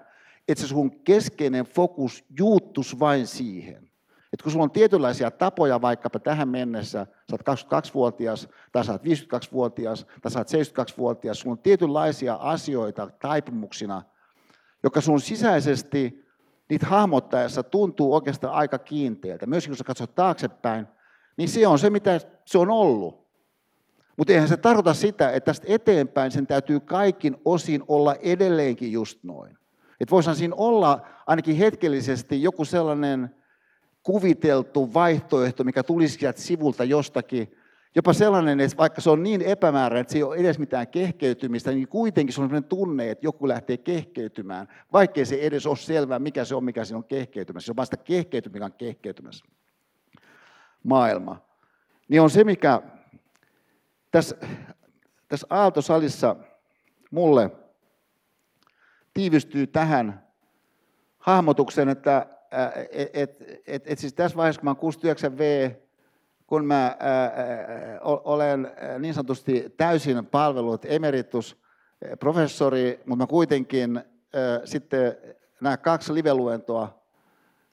että 0.47 0.61
se 0.61 0.67
sun 0.67 0.91
keskeinen 0.91 1.65
fokus 1.65 2.25
juuttus 2.39 2.99
vain 2.99 3.27
siihen. 3.27 3.89
Että 4.35 4.43
kun 4.43 4.51
sulla 4.51 4.63
on 4.63 4.71
tietynlaisia 4.71 5.31
tapoja 5.31 5.81
vaikkapa 5.81 6.19
tähän 6.19 6.49
mennessä, 6.49 7.07
sä 7.31 7.37
oot 7.49 7.59
22-vuotias, 7.89 8.49
tai 8.71 8.85
sä 8.85 8.91
oot 8.91 9.03
52-vuotias, 9.03 10.05
tai 10.21 10.31
sä 10.31 10.39
oot 10.39 10.47
72-vuotias, 10.47 11.39
sulla 11.39 11.53
on 11.53 11.57
tietynlaisia 11.57 12.35
asioita 12.35 13.09
taipumuksina, 13.21 14.01
joka 14.83 15.01
sun 15.01 15.21
sisäisesti 15.21 16.25
niitä 16.69 16.85
hahmottaessa 16.85 17.63
tuntuu 17.63 18.13
oikeastaan 18.13 18.53
aika 18.53 18.79
kiinteältä. 18.79 19.45
Myöskin 19.45 19.71
kun 19.71 19.77
sä 19.77 19.83
katsot 19.83 20.15
taaksepäin, 20.15 20.87
niin 21.37 21.49
se 21.49 21.67
on 21.67 21.79
se, 21.79 21.89
mitä 21.89 22.19
se 22.45 22.57
on 22.57 22.69
ollut. 22.69 23.27
Mutta 24.17 24.33
eihän 24.33 24.47
se 24.47 24.57
tarkoita 24.57 24.93
sitä, 24.93 25.31
että 25.31 25.45
tästä 25.45 25.67
eteenpäin 25.69 26.31
sen 26.31 26.47
täytyy 26.47 26.79
kaikin 26.79 27.37
osin 27.45 27.83
olla 27.87 28.15
edelleenkin 28.15 28.91
just 28.91 29.23
noin. 29.23 29.57
Että 29.99 30.11
voisihan 30.11 30.35
siinä 30.35 30.55
olla 30.57 31.07
ainakin 31.27 31.55
hetkellisesti 31.55 32.43
joku 32.43 32.65
sellainen 32.65 33.35
kuviteltu 34.05 34.93
vaihtoehto, 34.93 35.63
mikä 35.63 35.83
tulisi 35.83 36.19
sieltä 36.19 36.41
sivulta 36.41 36.83
jostakin, 36.83 37.57
jopa 37.95 38.13
sellainen, 38.13 38.59
että 38.59 38.77
vaikka 38.77 39.01
se 39.01 39.09
on 39.09 39.23
niin 39.23 39.41
epämääräinen, 39.41 40.01
että 40.01 40.11
se 40.11 40.17
ei 40.17 40.23
ole 40.23 40.35
edes 40.35 40.59
mitään 40.59 40.87
kehkeytymistä, 40.87 41.71
niin 41.71 41.87
kuitenkin 41.87 42.33
se 42.33 42.41
on 42.41 42.47
sellainen 42.47 42.69
tunne, 42.69 43.11
että 43.11 43.25
joku 43.25 43.47
lähtee 43.47 43.77
kehkeytymään, 43.77 44.67
vaikkei 44.93 45.25
se 45.25 45.35
edes 45.35 45.65
ole 45.65 45.77
selvää, 45.77 46.19
mikä 46.19 46.45
se 46.45 46.55
on, 46.55 46.63
mikä 46.63 46.85
siinä 46.85 46.97
on 46.97 47.03
kehkeytymässä. 47.03 47.65
Se 47.65 47.71
on 47.71 47.75
vasta 47.75 47.97
kehkeytymistä, 47.97 48.55
mikä 48.55 48.65
on 48.65 48.77
kehkeytymässä. 48.77 49.45
Maailma. 50.83 51.41
Niin 52.07 52.21
on 52.21 52.29
se, 52.29 52.43
mikä 52.43 52.81
tässä, 54.11 54.37
tässä 55.27 55.47
Aaltosalissa 55.49 56.35
mulle 57.11 57.51
tiivistyy 59.13 59.67
tähän 59.67 60.27
hahmotukseen, 61.17 61.89
että 61.89 62.34
et, 62.91 63.09
et, 63.13 63.61
et, 63.67 63.83
et 63.85 63.99
siis 63.99 64.13
tässä 64.13 64.37
vaiheessa, 64.37 64.61
kun 64.61 64.69
mä 64.69 64.73
69V, 64.73 65.73
kun 66.47 66.65
mä 66.65 66.85
ää, 66.85 66.97
olen 68.01 68.71
niin 68.99 69.13
sanotusti 69.13 69.73
täysin 69.77 70.25
palvelut 70.25 70.85
emeritus 70.85 71.57
professori, 72.19 73.03
mutta 73.05 73.23
mä 73.23 73.27
kuitenkin 73.27 73.97
ää, 73.97 74.65
sitten 74.65 75.17
nämä 75.61 75.77
kaksi 75.77 76.13
live-luentoa. 76.13 76.99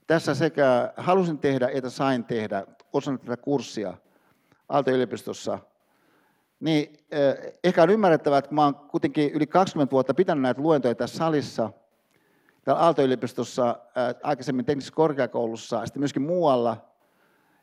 Tässä 0.07 0.35
sekä 0.35 0.93
halusin 0.97 1.39
tehdä 1.39 1.69
että 1.73 1.91
sain 1.91 2.25
tehdä 2.25 2.67
osana 2.93 3.19
tätä 3.19 3.37
kurssia 3.37 3.95
Aalto-yliopistossa– 4.69 5.59
niin 6.63 6.93
eh, 7.11 7.55
ehkä 7.65 7.83
on 7.83 7.91
ymmärrettävää, 7.91 8.39
että 8.39 8.55
mä 8.55 8.65
oon 8.65 8.75
kuitenkin 8.75 9.31
yli 9.31 9.47
20 9.47 9.93
vuotta 9.93 10.15
pitänyt 10.15 10.43
näitä 10.43 10.63
luentoja 10.63 10.95
tässä 10.95 11.17
salissa, 11.17 11.71
täällä 12.65 12.83
Aalto-yliopistossa, 12.83 13.71
eh, 13.71 14.15
aikaisemmin 14.23 14.65
teknisessä 14.65 14.95
korkeakoulussa 14.95 15.77
ja 15.77 15.87
sitten 15.87 16.01
myöskin 16.01 16.23
muualla, 16.23 16.77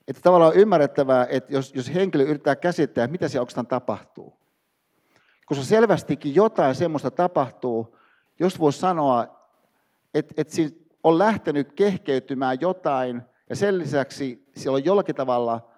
että 0.07 0.21
tavallaan 0.21 0.51
on 0.51 0.59
ymmärrettävää, 0.59 1.27
että 1.29 1.53
jos, 1.53 1.73
jos 1.75 1.93
henkilö 1.93 2.23
yrittää 2.23 2.55
käsittää, 2.55 3.07
mitä 3.07 3.27
siellä 3.27 3.41
oikeastaan 3.41 3.67
tapahtuu. 3.67 4.39
Koska 5.45 5.63
selvästikin 5.63 6.35
jotain 6.35 6.75
semmoista 6.75 7.11
tapahtuu, 7.11 7.97
jos 8.39 8.59
voisi 8.59 8.79
sanoa, 8.79 9.39
että, 10.13 10.33
että 10.37 10.55
siinä 10.55 10.75
on 11.03 11.17
lähtenyt 11.17 11.73
kehkeytymään 11.73 12.57
jotain, 12.61 13.21
ja 13.49 13.55
sen 13.55 13.77
lisäksi 13.77 14.49
siellä 14.55 14.75
on 14.75 14.85
jollakin 14.85 15.15
tavalla 15.15 15.69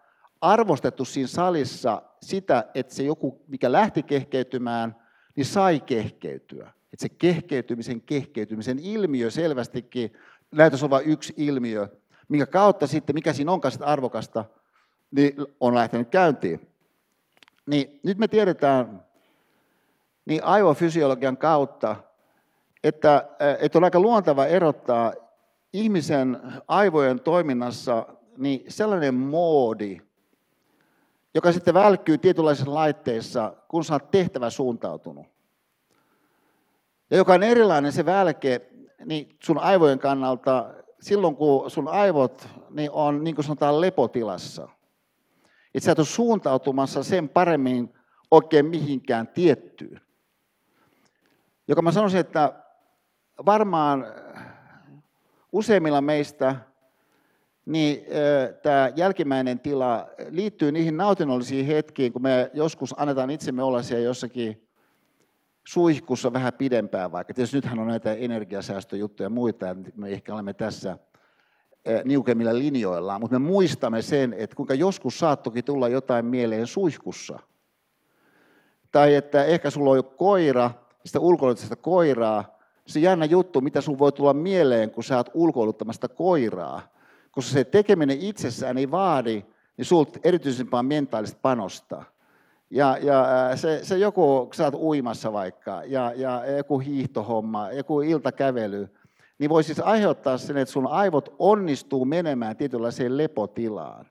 arvostettu 0.41 1.05
siinä 1.05 1.28
salissa 1.28 2.01
sitä, 2.22 2.65
että 2.74 2.93
se 2.93 3.03
joku, 3.03 3.41
mikä 3.47 3.72
lähti 3.72 4.03
kehkeytymään, 4.03 4.95
niin 5.36 5.45
sai 5.45 5.80
kehkeytyä. 5.80 6.72
Että 6.93 7.01
se 7.01 7.09
kehkeytymisen, 7.09 8.01
kehkeytymisen 8.01 8.79
ilmiö 8.79 9.31
selvästikin 9.31 10.13
näyttäisi 10.51 10.85
olla 10.85 10.99
yksi 10.99 11.33
ilmiö, 11.37 11.87
minkä 12.27 12.45
kautta 12.45 12.87
sitten, 12.87 13.15
mikä 13.15 13.33
siinä 13.33 13.51
onkaan 13.51 13.71
sitten 13.71 13.87
arvokasta, 13.87 14.45
niin 15.11 15.33
on 15.59 15.75
lähtenyt 15.75 16.09
käyntiin. 16.09 16.67
Niin 17.65 17.99
nyt 18.03 18.17
me 18.17 18.27
tiedetään 18.27 19.05
niin 20.25 20.43
aivofysiologian 20.43 21.37
kautta, 21.37 21.95
että, 22.83 23.27
että 23.59 23.77
on 23.77 23.83
aika 23.83 23.99
luontava 23.99 24.45
erottaa 24.45 25.13
ihmisen 25.73 26.37
aivojen 26.67 27.19
toiminnassa 27.19 28.05
niin 28.37 28.63
sellainen 28.67 29.13
moodi, 29.13 30.01
joka 31.33 31.51
sitten 31.51 31.73
välkkyy 31.73 32.17
tietynlaisissa 32.17 32.73
laitteissa, 32.73 33.53
kun 33.67 33.85
sä 33.85 33.93
oot 33.93 34.11
tehtävä 34.11 34.49
suuntautunut. 34.49 35.30
Ja 37.12 37.18
joka 37.18 37.34
on 37.34 37.43
erilainen 37.43 37.91
se 37.91 38.05
välke 38.05 38.62
niin 39.05 39.36
sun 39.43 39.57
aivojen 39.57 39.99
kannalta 39.99 40.74
silloin, 41.01 41.36
kun 41.36 41.72
sun 41.72 41.88
aivot 41.88 42.47
niin 42.70 42.91
on 42.91 43.24
niin 43.24 43.36
kuin 43.36 43.45
sanotaan 43.45 43.82
lepotilassa. 43.82 44.68
Että 45.76 45.86
sä 45.86 45.91
et 45.91 45.99
ole 45.99 46.07
suuntautumassa 46.07 47.03
sen 47.03 47.30
paremmin 47.30 47.93
oikein 48.32 48.66
mihinkään 48.66 49.28
tiettyyn. 49.28 50.01
Joka 51.68 51.82
mä 51.82 51.91
sanoisin, 51.91 52.20
että 52.20 52.53
varmaan 53.45 54.05
useimmilla 55.51 56.01
meistä 56.01 56.55
niin 57.66 58.05
tämä 58.62 58.91
jälkimmäinen 58.95 59.59
tila 59.59 60.07
liittyy 60.30 60.72
niihin 60.72 60.97
nautinnollisiin 60.97 61.66
hetkiin, 61.66 62.14
kun 62.14 62.22
me 62.22 62.51
joskus 62.53 62.95
annetaan 62.97 63.30
itsemme 63.30 63.64
olla 63.64 63.82
siellä 63.82 64.05
jossakin 64.05 64.68
suihkussa 65.72 66.34
vähän 66.34 66.53
pidempään 66.53 67.11
vaikka. 67.11 67.34
Tietysti 67.34 67.57
nythän 67.57 67.80
on 67.80 67.88
näitä 67.88 68.13
energiasäästöjuttuja 68.13 69.26
ja 69.26 69.30
muita, 69.30 69.65
ja 69.65 69.76
me 69.95 70.09
ehkä 70.09 70.34
olemme 70.34 70.53
tässä 70.53 70.97
niukemmilla 72.05 72.57
linjoilla, 72.57 73.19
mutta 73.19 73.39
me 73.39 73.45
muistamme 73.47 74.01
sen, 74.01 74.34
että 74.34 74.55
kuinka 74.55 74.74
joskus 74.74 75.19
saattokin 75.19 75.63
tulla 75.63 75.89
jotain 75.89 76.26
mieleen 76.26 76.67
suihkussa. 76.67 77.39
Tai 78.91 79.15
että 79.15 79.45
ehkä 79.45 79.69
sulla 79.69 79.91
on 79.91 79.97
jo 79.97 80.03
koira, 80.03 80.72
sitä 81.05 81.19
ulkoiluttamista 81.19 81.76
koiraa, 81.76 82.57
se 82.88 82.99
jännä 82.99 83.26
juttu, 83.26 83.61
mitä 83.61 83.82
sun 83.82 83.99
voi 83.99 84.11
tulla 84.11 84.34
mieleen, 84.34 84.91
kun 84.91 85.03
sä 85.03 85.17
oot 85.17 85.30
ulkoiluttamasta 85.34 86.07
koiraa. 86.07 86.82
Koska 87.32 87.51
se 87.51 87.63
tekeminen 87.63 88.22
itsessään 88.22 88.78
ei 88.78 88.91
vaadi 88.91 89.45
niin 89.78 89.86
sulta 89.86 90.19
erityisempää 90.24 90.84
mentaalista 90.84 91.39
panosta. 91.41 92.03
Ja, 92.72 92.97
ja 93.01 93.26
se, 93.55 93.80
se 93.84 93.97
joku, 93.97 94.45
kun 94.45 94.53
sä 94.53 94.63
oot 94.63 94.74
uimassa 94.74 95.34
vaikka, 95.34 95.82
ja, 95.86 96.13
ja 96.15 96.51
joku 96.57 96.80
hiihtohomma, 96.80 97.72
joku 97.72 98.01
iltakävely, 98.01 98.89
niin 99.39 99.49
voi 99.49 99.63
siis 99.63 99.80
aiheuttaa 99.80 100.38
sen, 100.38 100.57
että 100.57 100.72
sun 100.72 100.88
aivot 100.88 101.36
onnistuu 101.39 102.05
menemään 102.05 102.57
tietynlaiseen 102.57 103.17
lepotilaan. 103.17 104.05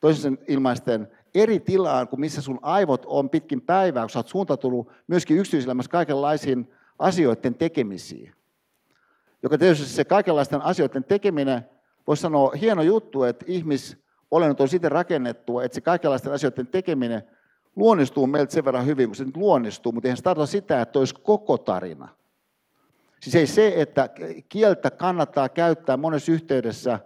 Toisin 0.00 0.38
ilmaisten 0.48 1.08
eri 1.34 1.60
tilaan 1.60 2.08
kuin 2.08 2.20
missä 2.20 2.42
sun 2.42 2.58
aivot 2.62 3.02
on 3.06 3.30
pitkin 3.30 3.60
päivää, 3.60 4.02
kun 4.02 4.10
sä 4.10 4.18
oot 4.18 4.28
suuntautunut 4.28 4.88
myöskin 5.06 5.38
yksityiselämässä 5.38 5.90
kaikenlaisiin 5.90 6.72
asioiden 6.98 7.54
tekemisiin. 7.54 8.32
Joka 9.42 9.58
tietysti 9.58 9.86
se 9.86 10.04
kaikenlaisten 10.04 10.62
asioiden 10.62 11.04
tekeminen, 11.04 11.68
voisi 12.06 12.20
sanoa 12.20 12.52
hieno 12.60 12.82
juttu, 12.82 13.22
että 13.22 13.44
ihmisolennot 13.48 14.60
on 14.60 14.68
siten 14.68 14.92
rakennettu, 14.92 15.60
että 15.60 15.74
se 15.74 15.80
kaikenlaisten 15.80 16.32
asioiden 16.32 16.66
tekeminen 16.66 17.22
luonnistuu 17.76 18.26
meiltä 18.26 18.52
sen 18.52 18.64
verran 18.64 18.86
hyvin, 18.86 19.08
kun 19.08 19.16
se 19.16 19.24
nyt 19.24 19.36
luonnistuu, 19.36 19.92
mutta 19.92 20.08
eihän 20.08 20.16
se 20.16 20.22
tarkoita 20.22 20.50
sitä, 20.50 20.80
että 20.80 20.98
olisi 20.98 21.14
koko 21.14 21.58
tarina. 21.58 22.08
Siis 23.20 23.34
ei 23.34 23.46
se, 23.46 23.72
että 23.76 24.08
kieltä 24.48 24.90
kannattaa 24.90 25.48
käyttää 25.48 25.96
monessa 25.96 26.32
yhteydessä 26.32 26.98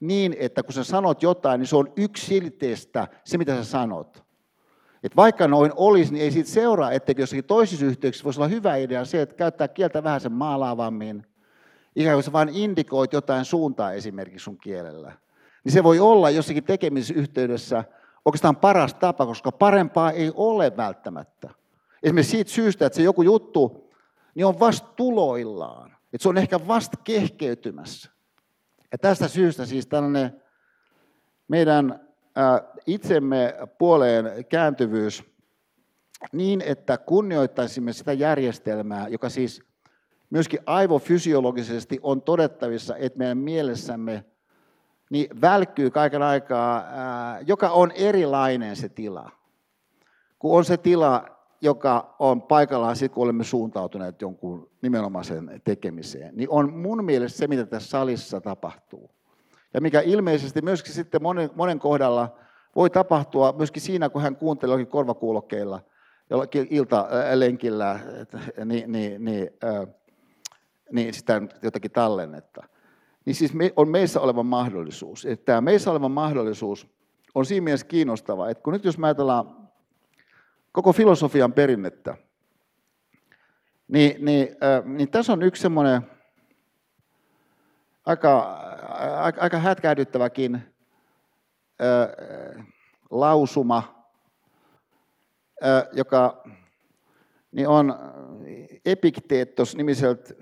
niin, 0.00 0.36
että 0.38 0.62
kun 0.62 0.72
sä 0.72 0.84
sanot 0.84 1.22
jotain, 1.22 1.58
niin 1.58 1.66
se 1.66 1.76
on 1.76 1.92
yksilteistä 1.96 3.08
se, 3.24 3.38
mitä 3.38 3.56
sä 3.56 3.64
sanot. 3.64 4.24
Et 5.02 5.16
vaikka 5.16 5.48
noin 5.48 5.72
olisi, 5.76 6.12
niin 6.12 6.24
ei 6.24 6.30
siitä 6.30 6.50
seuraa, 6.50 6.92
että 6.92 7.12
jossakin 7.16 7.44
toisissa 7.44 7.86
yhteyksissä 7.86 8.24
voisi 8.24 8.40
olla 8.40 8.48
hyvä 8.48 8.76
idea 8.76 9.04
se, 9.04 9.22
että 9.22 9.34
käyttää 9.34 9.68
kieltä 9.68 10.04
vähän 10.04 10.20
sen 10.20 10.32
maalaavammin, 10.32 11.26
ikään 11.96 12.16
kuin 12.16 12.24
sä 12.24 12.32
vain 12.32 12.48
indikoit 12.48 13.12
jotain 13.12 13.44
suuntaa 13.44 13.92
esimerkiksi 13.92 14.44
sun 14.44 14.58
kielellä. 14.58 15.12
Niin 15.64 15.72
se 15.72 15.84
voi 15.84 16.00
olla 16.00 16.30
jossakin 16.30 16.64
tekemisessä 16.64 17.14
yhteydessä 17.14 17.84
oikeastaan 18.24 18.56
paras 18.56 18.94
tapa, 18.94 19.26
koska 19.26 19.52
parempaa 19.52 20.10
ei 20.10 20.32
ole 20.34 20.76
välttämättä. 20.76 21.50
Esimerkiksi 22.02 22.30
siitä 22.30 22.50
syystä, 22.50 22.86
että 22.86 22.96
se 22.96 23.02
joku 23.02 23.22
juttu 23.22 23.90
niin 24.34 24.46
on 24.46 24.60
vasta 24.60 24.88
tuloillaan. 24.96 25.96
Että 26.12 26.22
se 26.22 26.28
on 26.28 26.38
ehkä 26.38 26.60
vasta 26.68 26.98
kehkeytymässä. 27.04 28.10
Ja 28.92 28.98
tästä 28.98 29.28
syystä 29.28 29.66
siis 29.66 29.86
tällainen 29.86 30.42
meidän 31.48 32.08
itsemme 32.86 33.54
puoleen 33.78 34.44
kääntyvyys 34.44 35.24
niin, 36.32 36.60
että 36.60 36.98
kunnioittaisimme 36.98 37.92
sitä 37.92 38.12
järjestelmää, 38.12 39.08
joka 39.08 39.28
siis 39.28 39.62
myöskin 40.30 40.60
aivofysiologisesti 40.66 41.98
on 42.02 42.22
todettavissa, 42.22 42.96
että 42.96 43.18
meidän 43.18 43.38
mielessämme 43.38 44.24
niin 45.10 45.40
välkkyy 45.40 45.90
kaiken 45.90 46.22
aikaa, 46.22 46.84
joka 47.46 47.70
on 47.70 47.90
erilainen 47.90 48.76
se 48.76 48.88
tila. 48.88 49.30
Kun 50.38 50.56
on 50.58 50.64
se 50.64 50.76
tila, 50.76 51.24
joka 51.60 52.14
on 52.18 52.42
paikallaan 52.42 52.96
sitten, 52.96 53.14
kun 53.14 53.24
olemme 53.24 53.44
suuntautuneet 53.44 54.22
jonkun 54.22 54.70
nimenomaisen 54.82 55.60
tekemiseen, 55.64 56.36
niin 56.36 56.50
on 56.50 56.72
mun 56.72 57.04
mielestä 57.04 57.38
se, 57.38 57.46
mitä 57.46 57.66
tässä 57.66 57.88
salissa 57.88 58.40
tapahtuu. 58.40 59.10
Ja 59.74 59.80
mikä 59.80 60.00
ilmeisesti 60.00 60.62
myöskin 60.62 60.92
sitten 60.92 61.22
monen, 61.22 61.50
monen 61.54 61.78
kohdalla 61.78 62.36
voi 62.76 62.90
tapahtua 62.90 63.54
myöskin 63.56 63.82
siinä, 63.82 64.08
kun 64.08 64.22
hän 64.22 64.36
kuuntelee 64.36 64.72
jollakin 64.72 64.90
korvakuulokkeilla, 64.90 65.80
jollakin 66.30 66.66
iltalenkillä, 66.70 68.00
niin, 68.64 68.92
niin, 68.92 69.24
niin, 69.24 69.50
niin 70.92 71.14
sitä 71.14 71.42
jotakin 71.62 71.90
tallennetta. 71.90 72.64
Niin 73.28 73.34
siis 73.34 73.52
on 73.76 73.88
meissä 73.88 74.20
oleva 74.20 74.42
mahdollisuus. 74.42 75.26
Että 75.26 75.44
tämä 75.44 75.60
meissä 75.60 75.90
oleva 75.90 76.08
mahdollisuus 76.08 76.86
on 77.34 77.46
siinä 77.46 77.64
mielessä 77.64 77.86
kiinnostava, 77.86 78.48
että 78.48 78.62
kun 78.62 78.72
nyt 78.72 78.84
jos 78.84 78.98
me 78.98 79.06
ajatellaan 79.06 79.68
koko 80.72 80.92
filosofian 80.92 81.52
perinnettä, 81.52 82.16
niin, 83.88 84.24
niin, 84.24 84.48
äh, 84.48 84.84
niin 84.84 85.10
tässä 85.10 85.32
on 85.32 85.42
yksi 85.42 85.62
semmoinen 85.62 86.02
aika, 88.06 88.38
aika, 89.18 89.40
aika 89.40 89.58
hätkähdyttäväkin 89.58 90.54
äh, 90.54 90.62
lausuma, 93.10 94.06
äh, 95.64 95.88
joka 95.92 96.42
niin 97.52 97.68
on 97.68 97.94
Epikteetos 98.84 99.76
nimiseltä 99.76 100.34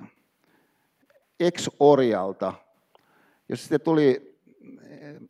ex-orjalta, 1.41 2.66
jos 3.49 3.61
sitten 3.61 3.81
tuli 3.81 4.39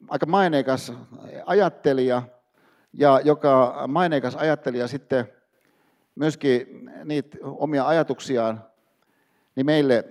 aika 0.08 0.26
maineikas 0.26 0.92
ajattelija, 1.46 2.22
ja 2.92 3.20
joka 3.24 3.84
maineikas 3.88 4.36
ajattelija 4.36 4.88
sitten 4.88 5.28
myöskin 6.14 6.90
niitä 7.04 7.38
omia 7.42 7.86
ajatuksiaan 7.86 8.64
niin 9.56 9.66
meille 9.66 10.04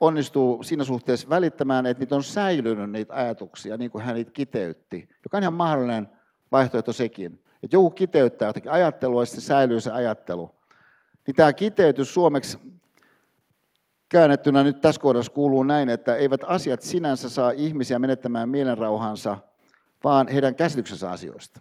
onnistuu 0.00 0.62
siinä 0.62 0.84
suhteessa 0.84 1.28
välittämään, 1.28 1.86
että 1.86 2.00
niitä 2.00 2.16
on 2.16 2.22
säilynyt 2.22 2.90
niitä 2.90 3.14
ajatuksia, 3.14 3.76
niin 3.76 3.90
kuin 3.90 4.04
hän 4.04 4.14
niitä 4.14 4.30
kiteytti, 4.30 5.08
joka 5.24 5.36
on 5.36 5.42
ihan 5.42 5.52
mahdollinen 5.52 6.08
vaihtoehto 6.52 6.92
sekin. 6.92 7.42
Että 7.62 7.76
joku 7.76 7.90
kiteyttää 7.90 8.48
jotakin 8.48 8.70
ajattelua 8.70 9.22
ja 9.22 9.26
sitten 9.26 9.42
säilyy 9.42 9.80
se 9.80 9.90
ajattelu. 9.90 10.54
Niin 11.26 11.34
tämä 11.34 11.52
kiteytys 11.52 12.14
suomeksi 12.14 12.58
käännettynä 14.12 14.62
nyt 14.62 14.80
tässä 14.80 15.00
kohdassa 15.00 15.32
kuuluu 15.32 15.62
näin, 15.62 15.88
että 15.88 16.16
eivät 16.16 16.40
asiat 16.46 16.82
sinänsä 16.82 17.28
saa 17.28 17.50
ihmisiä 17.50 17.98
menettämään 17.98 18.48
mielenrauhansa, 18.48 19.38
vaan 20.04 20.28
heidän 20.28 20.54
käsityksensä 20.54 21.10
asioista. 21.10 21.60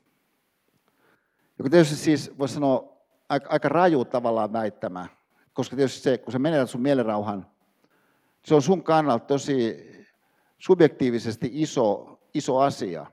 Joka 1.59 1.69
tietysti 1.69 1.95
siis 1.95 2.31
voisi 2.37 2.53
sanoa 2.53 2.97
aika, 3.29 3.49
aika 3.49 3.69
raju 3.69 4.05
tavallaan 4.05 4.53
väittämä, 4.53 5.07
koska 5.53 5.75
tietysti 5.75 5.99
se, 6.01 6.17
kun 6.17 6.31
sä 6.31 6.39
menetät 6.39 6.69
sun 6.69 6.81
mielenrauhan, 6.81 7.47
se 8.45 8.55
on 8.55 8.61
sun 8.61 8.83
kannalta 8.83 9.25
tosi 9.25 9.91
subjektiivisesti 10.57 11.49
iso, 11.53 12.19
iso 12.33 12.57
asia. 12.57 13.05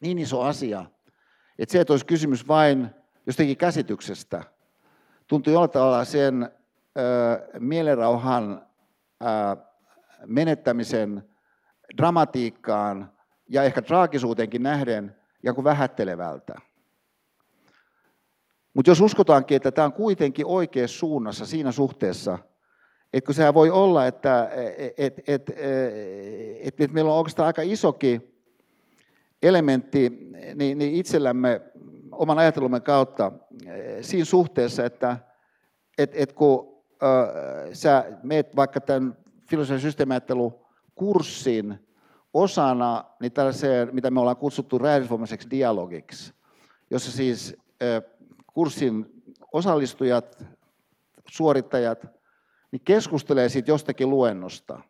Niin 0.00 0.18
iso 0.18 0.40
asia, 0.40 0.84
että 1.58 1.72
se, 1.72 1.80
että 1.80 1.92
olisi 1.92 2.06
kysymys 2.06 2.48
vain 2.48 2.90
jostakin 3.26 3.56
käsityksestä, 3.56 4.44
tuntuu 5.26 5.52
jollain 5.52 5.70
tavalla 5.70 6.04
sen 6.04 6.50
mielenrauhan 7.58 8.66
menettämisen 10.26 11.22
dramatiikkaan 11.96 13.12
ja 13.48 13.62
ehkä 13.62 13.82
traagisuuteenkin 13.82 14.62
nähden 14.62 15.16
ja 15.42 15.54
kuin 15.54 15.64
vähättelevältä. 15.64 16.54
Mutta 18.74 18.90
jos 18.90 19.00
uskotaankin, 19.00 19.56
että 19.56 19.70
tämä 19.70 19.84
on 19.84 19.92
kuitenkin 19.92 20.46
oikeassa 20.46 20.98
suunnassa 20.98 21.46
siinä 21.46 21.72
suhteessa, 21.72 22.38
että 23.12 23.26
kun 23.26 23.34
sehän 23.34 23.54
voi 23.54 23.70
olla, 23.70 24.06
että 24.06 24.50
et, 24.78 24.94
et, 24.98 25.28
et, 25.28 25.50
et, 26.60 26.80
et 26.80 26.92
meillä 26.92 27.10
on 27.10 27.18
oikeastaan 27.18 27.46
aika 27.46 27.62
isokin 27.62 28.42
elementti 29.42 30.30
niin, 30.54 30.78
niin 30.78 30.94
itsellämme 30.94 31.60
oman 32.12 32.38
ajattelumme 32.38 32.80
kautta 32.80 33.32
siinä 34.00 34.24
suhteessa, 34.24 34.84
että 34.84 35.16
et, 35.98 36.10
et 36.14 36.32
kun 36.32 36.71
sä 37.72 38.04
meet 38.22 38.56
vaikka 38.56 38.80
tämän 38.80 39.16
filosofian 39.48 39.80
systeemiajattelukurssin 39.80 41.88
osana 42.34 43.04
niin 43.20 43.32
tällaiseen, 43.32 43.88
mitä 43.92 44.10
me 44.10 44.20
ollaan 44.20 44.36
kutsuttu 44.36 44.78
räädisvoimaiseksi 44.78 45.50
dialogiksi, 45.50 46.32
jossa 46.90 47.12
siis 47.12 47.56
kurssin 48.52 49.22
osallistujat, 49.52 50.44
suorittajat, 51.28 52.06
niin 52.70 52.82
keskustelee 52.84 53.48
siitä 53.48 53.70
jostakin 53.70 54.10
luennosta. 54.10 54.80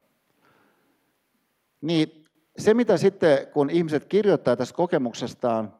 Niin 1.81 2.25
se, 2.59 2.75
mitä 2.75 2.97
sitten, 2.97 3.47
kun 3.47 3.71
ihmiset 3.71 4.05
kirjoittaa 4.05 4.57
tästä 4.57 4.77
kokemuksestaan, 4.77 5.75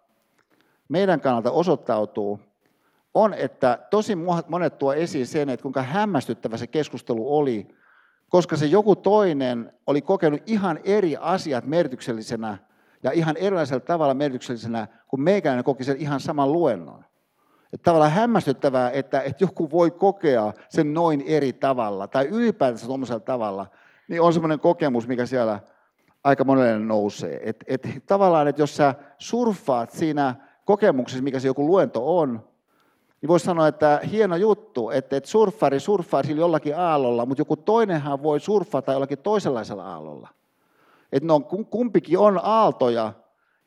meidän 0.89 1.21
kannalta 1.21 1.51
osoittautuu, 1.51 2.41
on, 3.15 3.35
että 3.35 3.79
tosi 3.91 4.17
monet 4.49 4.79
tuo 4.79 4.93
esiin 4.93 5.27
sen, 5.27 5.49
että 5.49 5.63
kuinka 5.63 5.83
hämmästyttävä 5.83 6.57
se 6.57 6.67
keskustelu 6.67 7.37
oli, 7.37 7.69
koska 8.29 8.57
se 8.57 8.67
joku 8.67 8.97
toinen 8.97 9.73
oli 9.87 10.03
kokenut 10.03 10.43
ihan 10.47 10.81
eri 10.85 11.17
asiat 11.17 11.67
merkityksellisenä 11.67 12.59
ja 13.03 13.11
ihan 13.11 13.37
erilaisella 13.37 13.81
tavalla 13.81 14.15
merkityksellisenä, 14.15 14.89
kuin 15.09 15.21
meikäläinen 15.21 15.65
koki 15.65 15.85
sen 15.85 15.97
ihan 15.97 16.21
saman 16.21 16.53
luennon. 16.53 17.05
Että 17.73 17.85
tavallaan 17.85 18.11
hämmästyttävää, 18.11 18.91
että, 18.91 19.21
että 19.21 19.45
joku 19.45 19.71
voi 19.71 19.91
kokea 19.91 20.53
sen 20.69 20.95
noin 20.95 21.25
eri 21.27 21.53
tavalla, 21.53 22.09
tai 22.09 22.27
ylipäätänsä 22.27 22.87
tuollaisella 22.87 23.21
tavalla, 23.21 23.67
niin 24.09 24.23
on 24.23 24.33
semmoinen 24.33 24.61
kokemus, 24.61 25.09
mikä 25.09 25.27
siellä 25.27 25.61
aika 26.25 26.45
monelle 26.45 26.79
nousee. 26.79 27.41
Et, 27.43 27.65
et, 27.67 27.87
tavallaan, 28.07 28.49
että 28.49 28.63
jos 28.63 28.77
sä 28.77 28.95
surffaat 29.19 29.91
siinä 29.91 30.35
kokemuksessa, 30.65 31.25
mikä 31.25 31.41
se 31.41 31.49
joku 31.49 31.67
luento 31.67 32.19
on, 32.19 32.52
niin 33.23 33.29
voisi 33.29 33.45
sanoa, 33.45 33.69
että 33.69 34.01
hieno 34.11 34.37
juttu, 34.37 34.91
että, 34.91 35.17
että 35.17 35.31
surffari 35.31 35.81
surffaa 35.81 36.23
sillä 36.23 36.41
jollakin 36.41 36.79
aallolla, 36.79 37.27
mutta 37.27 37.41
joku 37.41 37.57
toinenhan 37.57 38.23
voi 38.23 38.41
surffata 38.41 38.93
jollakin 38.93 39.19
toisenlaisella 39.19 39.85
aallolla. 39.85 40.29
Että 41.13 41.27
ne 41.27 41.33
on, 41.33 41.45
kumpikin 41.45 42.19
on 42.19 42.41
aaltoja, 42.43 43.13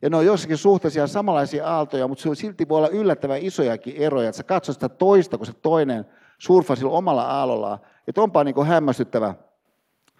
ja 0.02 0.10
ne 0.10 0.16
on 0.16 0.26
jossakin 0.26 0.56
suhteessa 0.56 1.06
samanlaisia 1.06 1.66
aaltoja, 1.66 2.08
mutta 2.08 2.34
silti 2.34 2.68
voi 2.68 2.78
olla 2.78 2.88
yllättävän 2.88 3.42
isojakin 3.42 3.96
eroja, 3.96 4.28
että 4.28 4.36
sä 4.36 4.42
katsot 4.42 4.74
sitä 4.74 4.88
toista, 4.88 5.36
kun 5.36 5.46
se 5.46 5.52
toinen 5.52 6.06
surffaa 6.38 6.76
sillä 6.76 6.92
omalla 6.92 7.22
aallollaan. 7.22 7.78
Että 8.08 8.22
onpa 8.22 8.44
niin 8.44 8.54
kuin 8.54 8.66
hämmästyttävä 8.66 9.34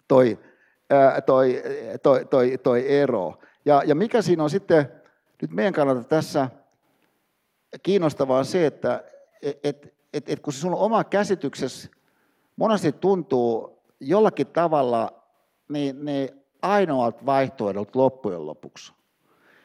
toi, 0.09 0.39
toi, 1.27 1.63
toi, 2.03 2.25
toi, 2.25 2.59
toi 2.63 2.93
ero. 2.93 3.35
Ja, 3.65 3.83
ja 3.87 3.95
mikä 3.95 4.23
siinä 4.23 4.43
on 4.43 4.51
sitten 4.51 4.93
nyt 5.43 5.51
meidän 5.51 5.73
kannalta 5.73 6.05
tässä 6.05 6.49
kiinnostavaa 7.83 8.39
on 8.39 8.45
se, 8.45 8.67
että 8.67 9.05
et, 9.43 9.95
et, 10.13 10.29
et, 10.29 10.41
kun 10.41 10.53
se 10.53 10.61
sun 10.61 10.75
oma 10.75 11.05
käsityksesi 11.05 11.91
monesti 12.57 12.93
tuntuu 12.93 13.83
jollakin 14.01 14.47
tavalla 14.47 15.23
niin, 15.69 16.05
niin 16.05 16.29
ainoalta 16.63 17.27
vaihtoehdolta 17.27 17.99
loppujen 17.99 18.47
lopuksi, 18.47 18.93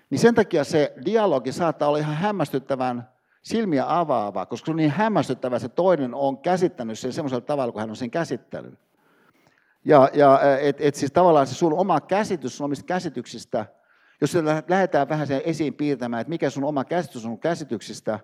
niin 0.10 0.20
sen 0.20 0.36
takia 0.36 0.64
se 0.64 0.94
dialogi 1.06 1.52
saattaa 1.52 1.88
olla 1.88 1.98
ihan 1.98 2.16
hämmästyttävän 2.16 3.10
silmiä 3.42 4.00
avaava, 4.00 4.46
koska 4.46 4.66
se 4.66 4.72
on 4.72 4.78
niin 4.78 4.92
hämmästyttävä, 4.92 5.60
se 5.60 5.70
toinen 5.70 6.16
on 6.16 6.38
käsittänyt 6.38 7.00
sen 7.00 7.14
semmoisella 7.14 7.46
tavalla, 7.46 7.72
kun 7.72 7.82
hän 7.82 7.90
on 7.90 7.96
sen 7.96 8.12
käsittänyt. 8.12 8.80
Ja, 9.86 10.10
ja 10.14 10.40
et, 10.60 10.78
et 10.80 10.96
siis 10.96 11.12
tavallaan 11.12 11.48
se 11.48 11.56
sun 11.56 11.74
oma 11.74 12.02
käsitys 12.02 12.58
sun 12.58 12.66
omista 12.66 12.86
käsityksistä, 12.86 13.66
jos 14.22 14.34
lähdetään 14.68 15.10
vähän 15.10 15.28
sen 15.28 15.42
esiin 15.46 15.74
piirtämään, 15.74 16.22
että 16.22 16.30
mikä 16.30 16.50
sun 16.50 16.64
oma 16.64 16.86
käsitys 16.86 17.26
on 17.26 17.40
käsityksistä, 17.40 18.20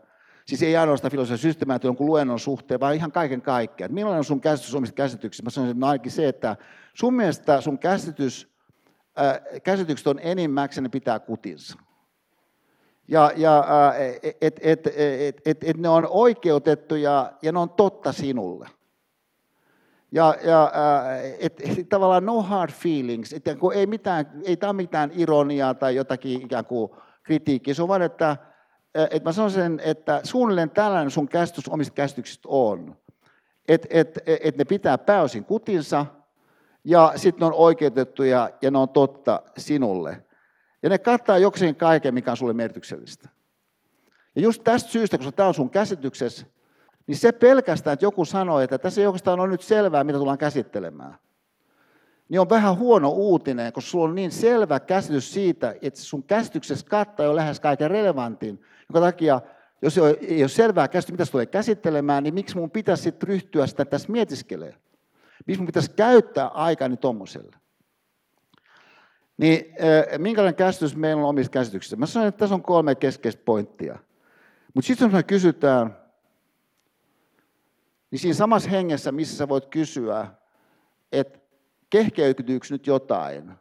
siis 0.48 0.64
ei 0.64 0.78
ainoastaan 0.78 1.12
filosofian 1.12 1.38
systeemäätä 1.38 1.88
jonkun 1.88 2.08
luennon 2.08 2.40
suhteen, 2.40 2.80
vaan 2.80 2.96
ihan 2.96 3.12
kaiken 3.12 3.42
kaikkiaan. 3.42 3.94
Millainen 3.94 4.18
on 4.18 4.24
sun 4.24 4.42
käsitys 4.42 4.76
omista 4.76 4.96
käsityksistä? 4.96 5.44
Mä 5.44 5.50
sanoisin, 5.50 5.72
että 5.72 5.86
no 5.86 5.88
ainakin 5.88 6.12
se, 6.12 6.28
että 6.28 6.56
sun 6.94 7.14
mielestä 7.14 7.62
sun 7.62 7.80
käsitys 7.80 8.58
Äh, 9.20 9.62
käsitykset 9.64 10.08
on 10.08 10.20
enimmäkseen, 10.20 10.84
ne 10.84 10.90
pitää 10.90 11.20
kutinsa. 11.20 11.78
Ja, 13.08 13.32
ja 13.36 13.60
että 13.60 14.28
äh, 14.28 14.36
et, 14.42 14.60
et, 14.62 15.42
et, 15.46 15.64
et 15.64 15.78
ne 15.78 15.90
on 15.90 16.08
oikeutettuja 16.10 17.32
ja 17.42 17.52
ne 17.52 17.60
on 17.60 17.70
totta 17.70 18.12
sinulle. 18.12 18.68
Ja, 20.12 20.36
ja 20.44 20.64
äh, 20.64 21.36
et, 21.40 21.62
et, 21.62 21.90
tavallaan 21.90 22.26
no 22.26 22.42
hard 22.42 22.72
feelings, 22.72 23.34
että 23.34 23.56
ei, 23.76 23.86
mitään, 23.86 24.42
ei 24.44 24.58
tämä 24.58 24.74
mitään 24.74 25.12
ironiaa 25.14 25.74
tai 25.74 25.96
jotakin 25.96 26.42
ikään 26.42 26.66
kuin 26.66 26.92
kritiikkiä, 27.24 27.74
se 27.74 27.82
on 27.82 27.88
vain, 27.88 28.02
että 28.02 28.38
et 28.96 29.24
mä 29.24 29.32
sanoisin, 29.32 29.82
että 29.84 30.22
suunnilleen 30.24 30.70
tällainen 30.70 31.12
sun 31.12 31.28
käsitys 31.28 31.70
omista 31.70 31.94
käsityksistä 31.94 32.48
on. 32.52 32.96
Että 33.68 33.88
et, 33.92 34.20
et 34.26 34.58
ne 34.58 34.66
pitää 34.66 34.98
pääosin 34.98 35.46
kutinsa, 35.46 36.06
ja 36.84 37.14
sitten 37.16 37.40
ne 37.40 37.46
on 37.46 37.54
oikeutettuja 37.54 38.50
ja 38.62 38.72
ne 38.72 38.78
on 38.78 38.90
totta 38.90 39.42
sinulle. 39.58 40.24
Ja 40.84 40.90
ne 40.90 40.98
kattaa 40.98 41.38
jokseen 41.38 41.76
kaiken, 41.76 42.14
mikä 42.14 42.32
on 42.32 42.38
sulle 42.38 42.54
merkityksellistä. 42.54 43.30
Ja 44.36 44.42
just 44.42 44.64
tästä 44.64 44.90
syystä, 44.90 45.18
koska 45.18 45.32
tämä 45.32 45.48
on 45.48 45.54
sun 45.54 45.70
käsityksessä, 45.70 46.46
niin 47.08 47.18
se 47.18 47.32
pelkästään, 47.32 47.94
että 47.94 48.06
joku 48.06 48.26
sanoo, 48.26 48.60
että 48.60 48.78
tässä 48.78 49.02
ei 49.02 49.08
oikeastaan 49.08 49.40
ole 49.40 49.48
nyt 49.48 49.62
selvää, 49.62 50.04
mitä 50.04 50.18
tullaan 50.18 50.38
käsittelemään, 50.38 51.18
niin 52.30 52.40
on 52.40 52.50
vähän 52.50 52.78
huono 52.78 53.10
uutinen, 53.10 53.74
koska 53.74 53.92
sulla 53.92 54.10
on 54.10 54.16
niin 54.16 54.32
selvä 54.32 54.80
käsitys 54.80 55.34
siitä, 55.34 55.76
että 55.82 56.00
sun 56.00 56.24
käsityksessä 56.24 56.86
kattaa 56.90 57.26
jo 57.26 57.36
lähes 57.36 57.60
kaiken 57.60 57.92
relevantin, 57.92 58.62
jonka 58.90 59.08
takia, 59.08 59.42
jos 59.82 59.98
ei 59.98 60.44
ole 60.44 60.50
selvää 60.50 60.88
käsitystä, 60.88 61.12
mitä 61.12 61.26
se 61.26 61.32
tulee 61.32 61.46
käsittelemään, 61.46 62.24
niin 62.24 62.34
miksi 62.34 62.58
mun 62.58 62.72
pitäisi 62.72 63.04
sitten 63.04 63.30
ryhtyä 63.30 63.68
sitä 63.68 63.86
tässä 63.86 64.12
mietiskelemään? 64.12 64.80
Miksi 65.48 65.60
mun 65.60 65.68
pitäisi 65.68 65.92
käyttää 65.92 66.48
aikani 66.48 66.98
tuommoiselle? 66.98 67.58
Niin 69.38 69.76
minkälainen 70.18 70.56
käsitys 70.56 70.96
meillä 70.96 71.22
on 71.22 71.30
omista 71.30 71.52
käsityksistä? 71.52 71.96
Mä 71.96 72.06
sanoin, 72.06 72.30
että 72.30 72.40
tässä 72.40 72.56
on 72.56 72.64
kolme 72.64 72.96
keskeistä 72.96 73.42
pointtia. 73.46 74.00
Mutta 74.74 74.88
sitten 74.88 75.06
jos 75.06 75.14
me 75.14 75.24
kysytään, 75.24 75.98
niin 78.12 78.20
siinä 78.20 78.34
samassa 78.34 78.70
hengessä, 78.70 79.12
missä 79.12 79.38
sä 79.38 79.50
voit 79.50 79.66
kysyä, 79.66 80.28
että 81.12 81.40
kehkeytyykö 81.90 82.68
nyt 82.70 82.88
jotain, 82.88 83.52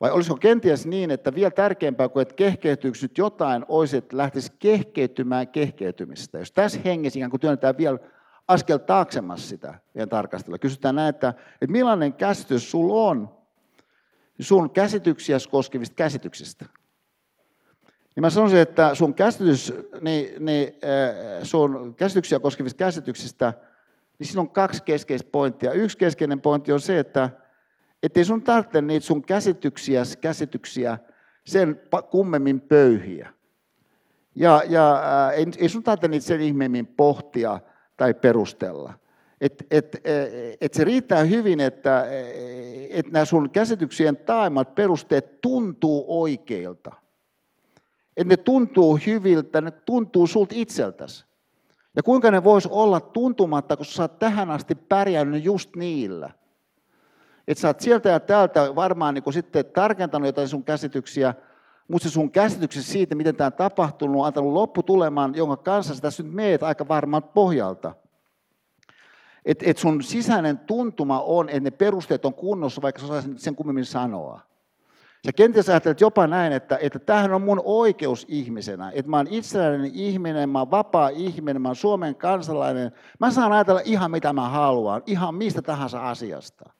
vai 0.00 0.10
olisiko 0.10 0.36
kenties 0.36 0.86
niin, 0.86 1.10
että 1.10 1.34
vielä 1.34 1.50
tärkeämpää 1.50 2.08
kuin, 2.08 2.22
että 2.22 2.34
kehkeytyykö 2.34 2.98
nyt 3.02 3.18
jotain, 3.18 3.64
olisi, 3.68 3.96
että 3.96 4.16
lähtisi 4.16 4.52
kehkeytymään 4.58 5.48
kehkeytymistä. 5.48 6.38
Jos 6.38 6.52
tässä 6.52 6.80
hengessä 6.84 7.18
ikään 7.18 7.30
kuin 7.30 7.40
työnnetään 7.40 7.78
vielä 7.78 7.98
askel 8.48 8.78
taaksemassa 8.78 9.48
sitä 9.48 9.74
vielä 9.94 10.06
tarkastella. 10.06 10.58
Kysytään 10.58 10.94
näin, 10.94 11.08
että, 11.08 11.28
että 11.52 11.72
millainen 11.72 12.12
käsitys 12.12 12.70
sulla 12.70 13.08
on 13.08 13.36
sun 14.40 14.70
käsityksiä 14.70 15.38
koskevista 15.50 15.94
käsityksistä. 15.94 16.66
Niin 18.16 18.22
mä 18.22 18.30
sanoisin, 18.30 18.58
että 18.58 18.94
sun 18.94 19.14
käsitys, 19.14 19.72
niin, 20.00 20.44
niin, 20.44 20.68
äh, 20.68 21.42
sun 21.42 21.94
käsityksiä 21.94 22.40
koskevista 22.40 22.78
käsityksistä, 22.78 23.52
niin 24.18 24.26
siinä 24.26 24.40
on 24.40 24.50
kaksi 24.50 24.82
keskeistä 24.82 25.28
pointtia. 25.32 25.72
Yksi 25.72 25.98
keskeinen 25.98 26.40
pointti 26.40 26.72
on 26.72 26.80
se, 26.80 26.98
että 26.98 27.30
ei 28.14 28.24
sun 28.24 28.42
tarvitse 28.42 28.82
niitä 28.82 29.06
sun 29.06 29.22
käsityksiä, 29.22 30.02
käsityksiä 30.20 30.98
sen 31.46 31.80
kummemmin 32.10 32.60
pöyhiä. 32.60 33.32
Ja, 34.34 34.62
ja 34.68 34.94
äh, 34.94 35.34
ei, 35.38 35.46
ei 35.58 35.68
sun 35.68 35.82
tarvitse 35.82 36.08
niitä 36.08 36.26
sen 36.26 36.40
ihmeemmin 36.40 36.86
pohtia, 36.86 37.60
tai 37.96 38.14
perustella. 38.14 38.92
Et, 39.40 39.66
et, 39.70 40.02
et 40.60 40.74
se 40.74 40.84
riittää 40.84 41.24
hyvin, 41.24 41.60
että 41.60 42.06
et 42.90 43.10
nämä 43.10 43.24
sun 43.24 43.50
käsityksien 43.50 44.16
taimat 44.16 44.74
perusteet 44.74 45.40
tuntuu 45.40 46.04
oikeilta. 46.08 46.92
Että 48.16 48.32
ne 48.32 48.36
tuntuu 48.36 48.98
hyviltä, 49.06 49.60
ne 49.60 49.70
tuntuu 49.70 50.26
sulta 50.26 50.54
itseltäsi. 50.58 51.24
Ja 51.96 52.02
kuinka 52.02 52.30
ne 52.30 52.44
vois 52.44 52.66
olla 52.66 53.00
tuntumatta, 53.00 53.76
kun 53.76 53.86
sä 53.86 54.02
oot 54.02 54.18
tähän 54.18 54.50
asti 54.50 54.74
pärjännyt 54.74 55.44
just 55.44 55.76
niillä. 55.76 56.30
Että 57.48 57.62
sä 57.62 57.68
oot 57.68 57.80
sieltä 57.80 58.08
ja 58.08 58.20
täältä 58.20 58.74
varmaan 58.74 59.14
niin 59.14 59.32
sitten 59.32 59.64
tarkentanut 59.64 60.26
jotain 60.26 60.48
sun 60.48 60.64
käsityksiä, 60.64 61.34
mutta 61.88 62.08
se 62.08 62.12
sun 62.12 62.30
käsityksesi 62.30 62.92
siitä, 62.92 63.14
miten 63.14 63.36
tämä 63.36 63.46
on 63.46 63.52
tapahtunut, 63.52 64.20
on 64.20 64.26
antanut 64.26 64.52
lopputuleman, 64.52 65.34
jonka 65.34 65.56
kanssa 65.56 65.94
sä 65.94 66.00
tässä 66.00 66.22
nyt 66.22 66.32
meet 66.32 66.62
aika 66.62 66.88
varmalta 66.88 67.28
pohjalta. 67.28 67.94
Että 69.44 69.64
et 69.68 69.78
sun 69.78 70.02
sisäinen 70.02 70.58
tuntuma 70.58 71.20
on, 71.20 71.48
että 71.48 71.60
ne 71.60 71.70
perusteet 71.70 72.24
on 72.24 72.34
kunnossa, 72.34 72.82
vaikka 72.82 73.00
sä 73.00 73.22
sen 73.36 73.56
kummemmin 73.56 73.84
sanoa. 73.84 74.40
Sä 75.26 75.32
kenties 75.32 75.68
ajattelet 75.68 76.00
jopa 76.00 76.26
näin, 76.26 76.52
että, 76.52 76.78
että 76.80 76.98
tämähän 76.98 77.32
on 77.32 77.42
mun 77.42 77.62
oikeus 77.64 78.26
ihmisenä, 78.28 78.92
että 78.94 79.10
mä 79.10 79.16
oon 79.16 79.26
itsenäinen 79.30 79.90
ihminen, 79.94 80.48
mä 80.48 80.58
oon 80.58 80.70
vapaa 80.70 81.08
ihminen, 81.08 81.62
mä 81.62 81.68
oon 81.68 81.76
Suomen 81.76 82.14
kansalainen. 82.14 82.92
Mä 83.20 83.30
saan 83.30 83.52
ajatella 83.52 83.80
ihan 83.84 84.10
mitä 84.10 84.32
mä 84.32 84.48
haluan, 84.48 85.02
ihan 85.06 85.34
mistä 85.34 85.62
tahansa 85.62 86.08
asiasta. 86.08 86.70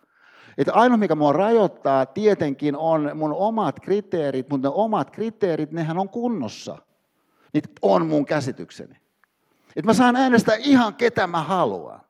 Että 0.58 0.72
ainoa, 0.72 0.96
mikä 0.96 1.14
mua 1.14 1.32
rajoittaa 1.32 2.06
tietenkin 2.06 2.76
on 2.76 3.10
mun 3.14 3.32
omat 3.32 3.80
kriteerit, 3.80 4.50
mutta 4.50 4.68
ne 4.68 4.74
omat 4.74 5.10
kriteerit, 5.10 5.72
nehän 5.72 5.98
on 5.98 6.08
kunnossa. 6.08 6.78
Niitä 7.52 7.68
on 7.82 8.06
mun 8.06 8.26
käsitykseni. 8.26 8.96
Että 9.76 9.86
mä 9.86 9.94
saan 9.94 10.16
äänestää 10.16 10.56
ihan 10.56 10.94
ketä 10.94 11.26
mä 11.26 11.42
haluan. 11.42 12.00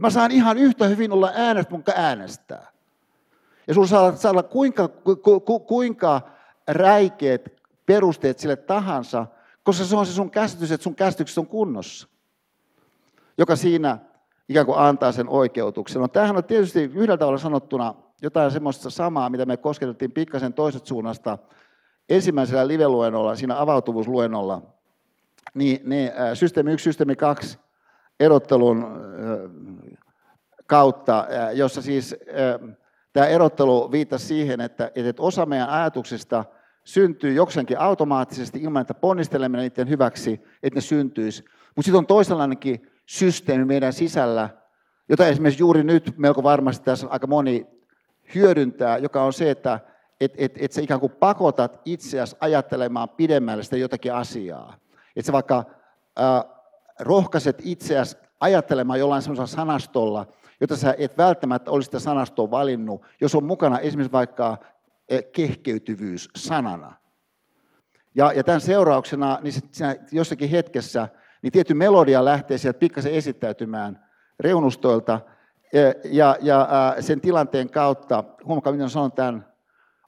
Mä 0.00 0.10
saan 0.10 0.30
ihan 0.30 0.58
yhtä 0.58 0.86
hyvin 0.86 1.12
olla 1.12 1.30
äänestä, 1.34 1.72
mun 1.72 1.82
äänestää. 1.94 2.72
Ja 3.68 3.74
sulla 3.74 3.86
saa, 3.86 4.16
saa 4.16 4.30
olla 4.30 4.42
kuinka, 4.42 4.88
ku, 4.88 5.40
ku, 5.40 5.60
kuinka 5.60 6.20
räikeät 6.68 7.48
perusteet 7.86 8.38
sille 8.38 8.56
tahansa, 8.56 9.26
koska 9.62 9.84
se 9.84 9.96
on 9.96 10.06
se 10.06 10.12
sun 10.12 10.30
käsitys, 10.30 10.72
että 10.72 10.84
sun 10.84 10.94
käsitykset 10.94 11.38
on 11.38 11.46
kunnossa. 11.46 12.08
Joka 13.38 13.56
siinä 13.56 13.98
ikään 14.48 14.66
kuin 14.66 14.78
antaa 14.78 15.12
sen 15.12 15.28
oikeutuksen. 15.28 16.02
No 16.02 16.08
tämähän 16.08 16.36
on 16.36 16.44
tietysti 16.44 16.82
yhdellä 16.82 17.16
tavalla 17.16 17.38
sanottuna 17.38 17.94
jotain 18.22 18.50
semmoista 18.50 18.90
samaa, 18.90 19.30
mitä 19.30 19.46
me 19.46 19.56
kosketettiin 19.56 20.12
pikkasen 20.12 20.52
toiset 20.52 20.86
suunnasta 20.86 21.38
ensimmäisellä 22.08 22.68
live-luennolla, 22.68 23.36
siinä 23.36 23.60
avautuvuusluennolla. 23.60 24.62
Niin 25.54 25.80
ne 25.84 26.12
systeemi 26.34 26.72
1, 26.72 26.84
systeemi 26.84 27.16
2 27.16 27.58
erottelun 28.20 28.86
kautta, 30.66 31.26
jossa 31.54 31.82
siis 31.82 32.16
Tämä 33.16 33.26
erottelu 33.26 33.92
viittasi 33.92 34.26
siihen, 34.26 34.60
että, 34.60 34.90
että 34.94 35.22
osa 35.22 35.46
meidän 35.46 35.68
ajatuksista 35.68 36.44
syntyy 36.84 37.32
jokseenkin 37.32 37.78
automaattisesti 37.78 38.62
ilman, 38.62 38.80
että 38.80 38.94
ponnistelemme 38.94 39.58
niiden 39.58 39.88
hyväksi, 39.88 40.40
että 40.62 40.76
ne 40.76 40.80
syntyisi. 40.80 41.44
Mutta 41.76 41.86
sitten 41.86 41.98
on 41.98 42.06
toisenlainenkin 42.06 42.90
systeemi 43.06 43.64
meidän 43.64 43.92
sisällä, 43.92 44.50
jota 45.08 45.26
esimerkiksi 45.26 45.62
juuri 45.62 45.84
nyt 45.84 46.14
melko 46.16 46.42
varmasti 46.42 46.84
tässä 46.84 47.06
aika 47.10 47.26
moni 47.26 47.66
hyödyntää, 48.34 48.98
joka 48.98 49.22
on 49.22 49.32
se, 49.32 49.50
että 49.50 49.80
et, 50.20 50.34
et, 50.38 50.52
et 50.60 50.72
sä 50.72 50.80
ikään 50.80 51.00
kuin 51.00 51.12
pakotat 51.12 51.80
itseäsi 51.84 52.36
ajattelemaan 52.40 53.08
pidemmälle 53.08 53.62
sitä 53.62 53.76
jotakin 53.76 54.14
asiaa. 54.14 54.76
Että 55.16 55.26
sä 55.26 55.32
vaikka 55.32 55.64
äh, 56.20 56.44
rohkaiset 57.00 57.62
itseäsi 57.64 58.16
ajattelemaan 58.40 58.98
jollain 58.98 59.22
sellaisella 59.22 59.46
sanastolla, 59.46 60.26
jota 60.60 60.76
sä 60.76 60.94
et 60.98 61.18
välttämättä 61.18 61.70
olisi 61.70 61.86
sitä 61.86 61.98
sanastoa 61.98 62.50
valinnut, 62.50 63.02
jos 63.20 63.34
on 63.34 63.44
mukana 63.44 63.78
esimerkiksi 63.78 64.12
vaikka 64.12 64.58
eh, 65.08 65.24
kehkeytyvyys 65.32 66.28
sanana. 66.36 66.94
Ja, 68.14 68.32
ja 68.32 68.44
tämän 68.44 68.60
seurauksena 68.60 69.38
niin 69.42 69.52
siinä 69.52 69.96
jossakin 70.12 70.50
hetkessä 70.50 71.08
niin 71.46 71.52
tietty 71.52 71.74
melodia 71.74 72.24
lähtee 72.24 72.58
sieltä 72.58 72.78
pikkasen 72.78 73.12
esittäytymään 73.12 74.06
reunustoilta, 74.40 75.20
ja, 76.04 76.36
ja, 76.40 76.96
sen 77.00 77.20
tilanteen 77.20 77.70
kautta, 77.70 78.24
huomakaa 78.44 78.72
miten 78.72 78.90
sanon 78.90 79.12
tämän, 79.12 79.46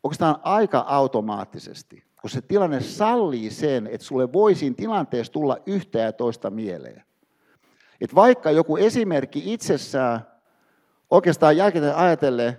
oikeastaan 0.03 0.37
aika 0.43 0.79
automaattisesti, 0.79 2.05
kun 2.21 2.31
se 2.31 2.41
tilanne 2.41 2.81
sallii 2.81 3.51
sen, 3.51 3.87
että 3.87 4.07
sulle 4.07 4.33
voisin 4.33 4.75
tilanteessa 4.75 5.33
tulla 5.33 5.59
yhtä 5.67 5.99
ja 5.99 6.13
toista 6.13 6.51
mieleen. 6.51 7.03
Et 8.01 8.15
vaikka 8.15 8.51
joku 8.51 8.77
esimerkki 8.77 9.53
itsessään 9.53 10.21
oikeastaan 11.11 11.57
jälkeen 11.57 11.97
ajatellen 11.97 12.59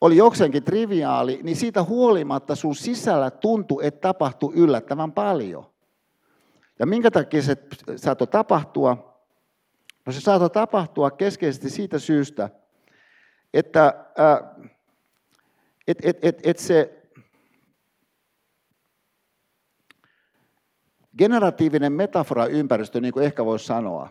oli 0.00 0.16
jokseenkin 0.16 0.64
triviaali, 0.64 1.40
niin 1.42 1.56
siitä 1.56 1.82
huolimatta 1.82 2.54
sun 2.54 2.74
sisällä 2.74 3.30
tuntui, 3.30 3.86
että 3.86 4.00
tapahtui 4.00 4.52
yllättävän 4.54 5.12
paljon. 5.12 5.75
Ja 6.78 6.86
minkä 6.86 7.10
takia 7.10 7.42
se 7.42 7.56
saattoi 7.96 8.26
tapahtua? 8.26 9.20
No 10.06 10.12
se 10.12 10.20
saattoi 10.20 10.50
tapahtua 10.50 11.10
keskeisesti 11.10 11.70
siitä 11.70 11.98
syystä, 11.98 12.50
että 13.54 14.06
äh, 14.20 14.66
et, 15.86 15.98
et, 16.02 16.18
et, 16.22 16.40
et 16.42 16.58
se 16.58 17.02
generatiivinen 21.18 21.92
metafora-ympäristö, 21.92 23.00
niin 23.00 23.12
kuin 23.12 23.24
ehkä 23.26 23.44
voisi 23.44 23.66
sanoa, 23.66 24.08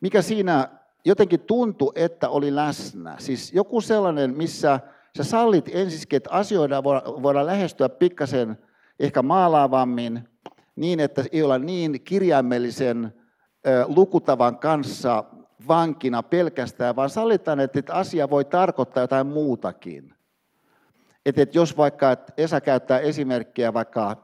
mikä 0.00 0.22
siinä 0.22 0.68
jotenkin 1.04 1.40
tuntui, 1.40 1.92
että 1.94 2.28
oli 2.28 2.54
läsnä. 2.54 3.16
Siis 3.18 3.52
joku 3.52 3.80
sellainen, 3.80 4.36
missä 4.36 4.80
sä 5.16 5.24
sallit 5.24 5.70
ensin, 5.72 6.06
että 6.12 6.30
asioida 6.30 6.84
voidaan 7.22 7.46
lähestyä 7.46 7.88
pikkasen 7.88 8.58
ehkä 9.00 9.22
maalaavammin, 9.22 10.28
niin 10.76 11.00
että 11.00 11.24
ei 11.32 11.42
olla 11.42 11.58
niin 11.58 12.00
kirjaimellisen 12.00 13.14
lukutavan 13.86 14.58
kanssa 14.58 15.24
vankina 15.68 16.22
pelkästään, 16.22 16.96
vaan 16.96 17.10
sallitaan, 17.10 17.60
että 17.60 17.82
asia 17.94 18.30
voi 18.30 18.44
tarkoittaa 18.44 19.02
jotain 19.02 19.26
muutakin. 19.26 20.14
Että 21.26 21.46
jos 21.52 21.76
vaikka 21.76 22.12
että 22.12 22.32
Esa 22.36 22.60
käyttää 22.60 22.98
esimerkkiä 22.98 23.74
vaikka, 23.74 24.16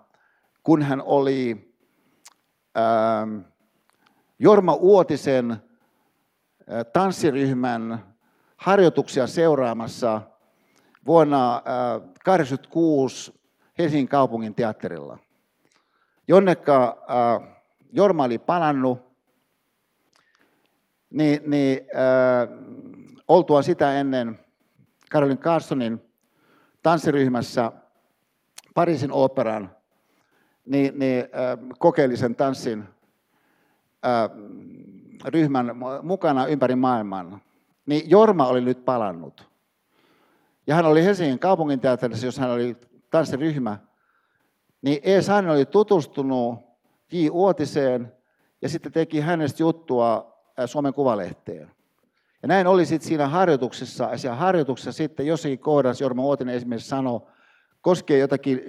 kun 0.63 0.83
hän 0.83 1.03
oli 1.03 1.75
ähm, 2.79 3.39
Jorma 4.39 4.75
Uotisen 4.75 5.57
tanssiryhmän 6.93 8.05
harjoituksia 8.57 9.27
seuraamassa 9.27 10.23
vuonna 11.07 11.63
1986 11.65 13.41
Helsingin 13.79 14.09
kaupungin 14.09 14.55
teatterilla. 14.55 15.19
Jonnekka 16.29 16.99
Jorma 17.93 18.25
oli 18.25 18.39
palannut, 18.39 19.09
niin, 21.11 21.41
niin 21.47 21.81
äh, 21.81 22.59
oltua 23.29 23.63
sitä 23.63 24.01
ennen 24.01 24.39
Karolin 25.11 25.39
Carsonin 25.39 26.01
tanssiryhmässä 26.83 27.73
Pariisin 28.75 29.13
operan, 29.13 29.71
niin, 30.67 30.99
niin 30.99 31.25
äh, 31.25 31.77
kokeili 31.79 32.17
sen 32.17 32.37
tanssin 32.37 32.85
äh, 34.07 34.31
ryhmän 35.25 35.77
mukana 36.03 36.47
ympäri 36.47 36.77
maailman, 36.77 37.43
niin 37.87 38.11
Jorma 38.11 38.47
oli 38.47 38.61
nyt 38.61 38.85
palannut. 38.85 39.49
Ja 40.67 40.75
hän 40.75 40.87
oli 40.87 41.05
Helsingin 41.05 41.39
kaupunginteatterissa, 41.39 42.27
jos 42.27 42.39
hän 42.39 42.51
oli 42.51 42.77
tanssiryhmä, 43.11 43.79
niin 44.83 45.01
Eesan 45.03 45.49
oli 45.49 45.67
tutustunut 45.67 46.59
J. 47.13 47.29
Uotiseen 47.31 48.13
ja 48.63 48.69
sitten 48.69 48.93
teki 48.93 49.21
hänestä 49.21 49.63
juttua 49.63 50.39
Suomen 50.67 50.95
Kuvalehteen. 50.95 51.71
Ja 52.43 52.49
näin 52.49 52.67
oli 52.67 52.87
sitten 52.87 53.09
siinä 53.09 53.29
harjoituksessa, 53.29 54.05
ja 54.05 54.19
siinä 54.19 54.37
harjoituksessa 54.37 54.93
sitten 54.93 55.27
jossakin 55.27 55.59
kohdassa 55.59 56.05
Jorma 56.05 56.23
Uotinen 56.23 56.55
esimerkiksi 56.55 56.89
sanoi, 56.89 57.21
koskee 57.81 58.19
jotakin 58.19 58.61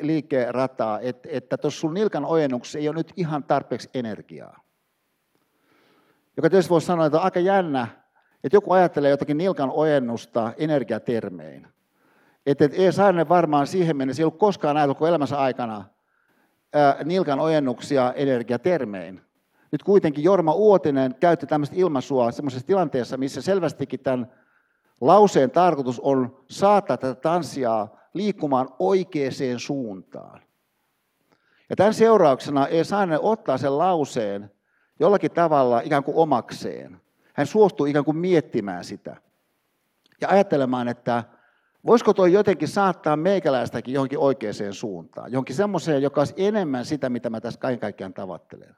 liikkeen 0.00 0.54
rataa, 0.54 1.00
että 1.28 1.56
tuossa 1.58 1.80
sun 1.80 1.94
nilkan 1.94 2.24
ojennuksessa 2.24 2.78
ei 2.78 2.88
ole 2.88 2.96
nyt 2.96 3.12
ihan 3.16 3.44
tarpeeksi 3.44 3.90
energiaa 3.94 4.70
joka 6.40 6.50
tietysti 6.50 6.70
voisi 6.70 6.86
sanoa, 6.86 7.06
että 7.06 7.18
on 7.18 7.24
aika 7.24 7.40
jännä, 7.40 7.88
että 8.44 8.56
joku 8.56 8.72
ajattelee 8.72 9.10
jotakin 9.10 9.38
nilkan 9.38 9.70
ojennusta 9.70 10.52
energiatermein. 10.58 11.66
Että 12.46 12.64
et 12.64 12.74
ei 12.74 12.92
Saarinen 12.92 13.28
varmaan 13.28 13.66
siihen 13.66 13.96
mennessä, 13.96 14.22
ei 14.22 14.24
ollut 14.24 14.38
koskaan 14.38 14.76
ajatellut 14.76 15.08
elämänsä 15.08 15.38
aikana 15.40 15.84
ää, 16.72 16.96
nilkan 17.04 17.40
ojennuksia 17.40 18.12
energiatermein. 18.12 19.20
Nyt 19.72 19.82
kuitenkin 19.82 20.24
Jorma 20.24 20.52
Uotinen 20.52 21.14
käytti 21.20 21.46
tämmöistä 21.46 21.76
ilmaisua 21.78 22.32
semmoisessa 22.32 22.66
tilanteessa, 22.66 23.16
missä 23.16 23.42
selvästikin 23.42 24.00
tämän 24.00 24.32
lauseen 25.00 25.50
tarkoitus 25.50 26.00
on 26.00 26.44
saattaa 26.50 26.96
tätä 26.96 27.20
tanssia 27.20 27.88
liikkumaan 28.14 28.68
oikeaan 28.78 29.32
suuntaan. 29.58 30.40
Ja 31.70 31.76
tämän 31.76 31.94
seurauksena 31.94 32.66
ei 32.66 32.84
Saarinen 32.84 33.20
ottaa 33.22 33.58
sen 33.58 33.78
lauseen 33.78 34.50
jollakin 35.00 35.30
tavalla 35.30 35.80
ikään 35.80 36.04
kuin 36.04 36.16
omakseen. 36.16 37.00
Hän 37.34 37.46
suostuu 37.46 37.86
ikään 37.86 38.04
kuin 38.04 38.16
miettimään 38.16 38.84
sitä 38.84 39.16
ja 40.20 40.28
ajattelemaan, 40.28 40.88
että 40.88 41.24
voisiko 41.86 42.14
tuo 42.14 42.26
jotenkin 42.26 42.68
saattaa 42.68 43.16
meikäläistäkin 43.16 43.94
johonkin 43.94 44.18
oikeaan 44.18 44.54
suuntaan, 44.72 45.32
johonkin 45.32 45.56
semmoiseen, 45.56 46.02
joka 46.02 46.20
olisi 46.20 46.34
enemmän 46.36 46.84
sitä, 46.84 47.08
mitä 47.08 47.30
mä 47.30 47.40
tässä 47.40 47.60
kaiken 47.60 47.80
kaikkiaan 47.80 48.14
tavoittelen. 48.14 48.76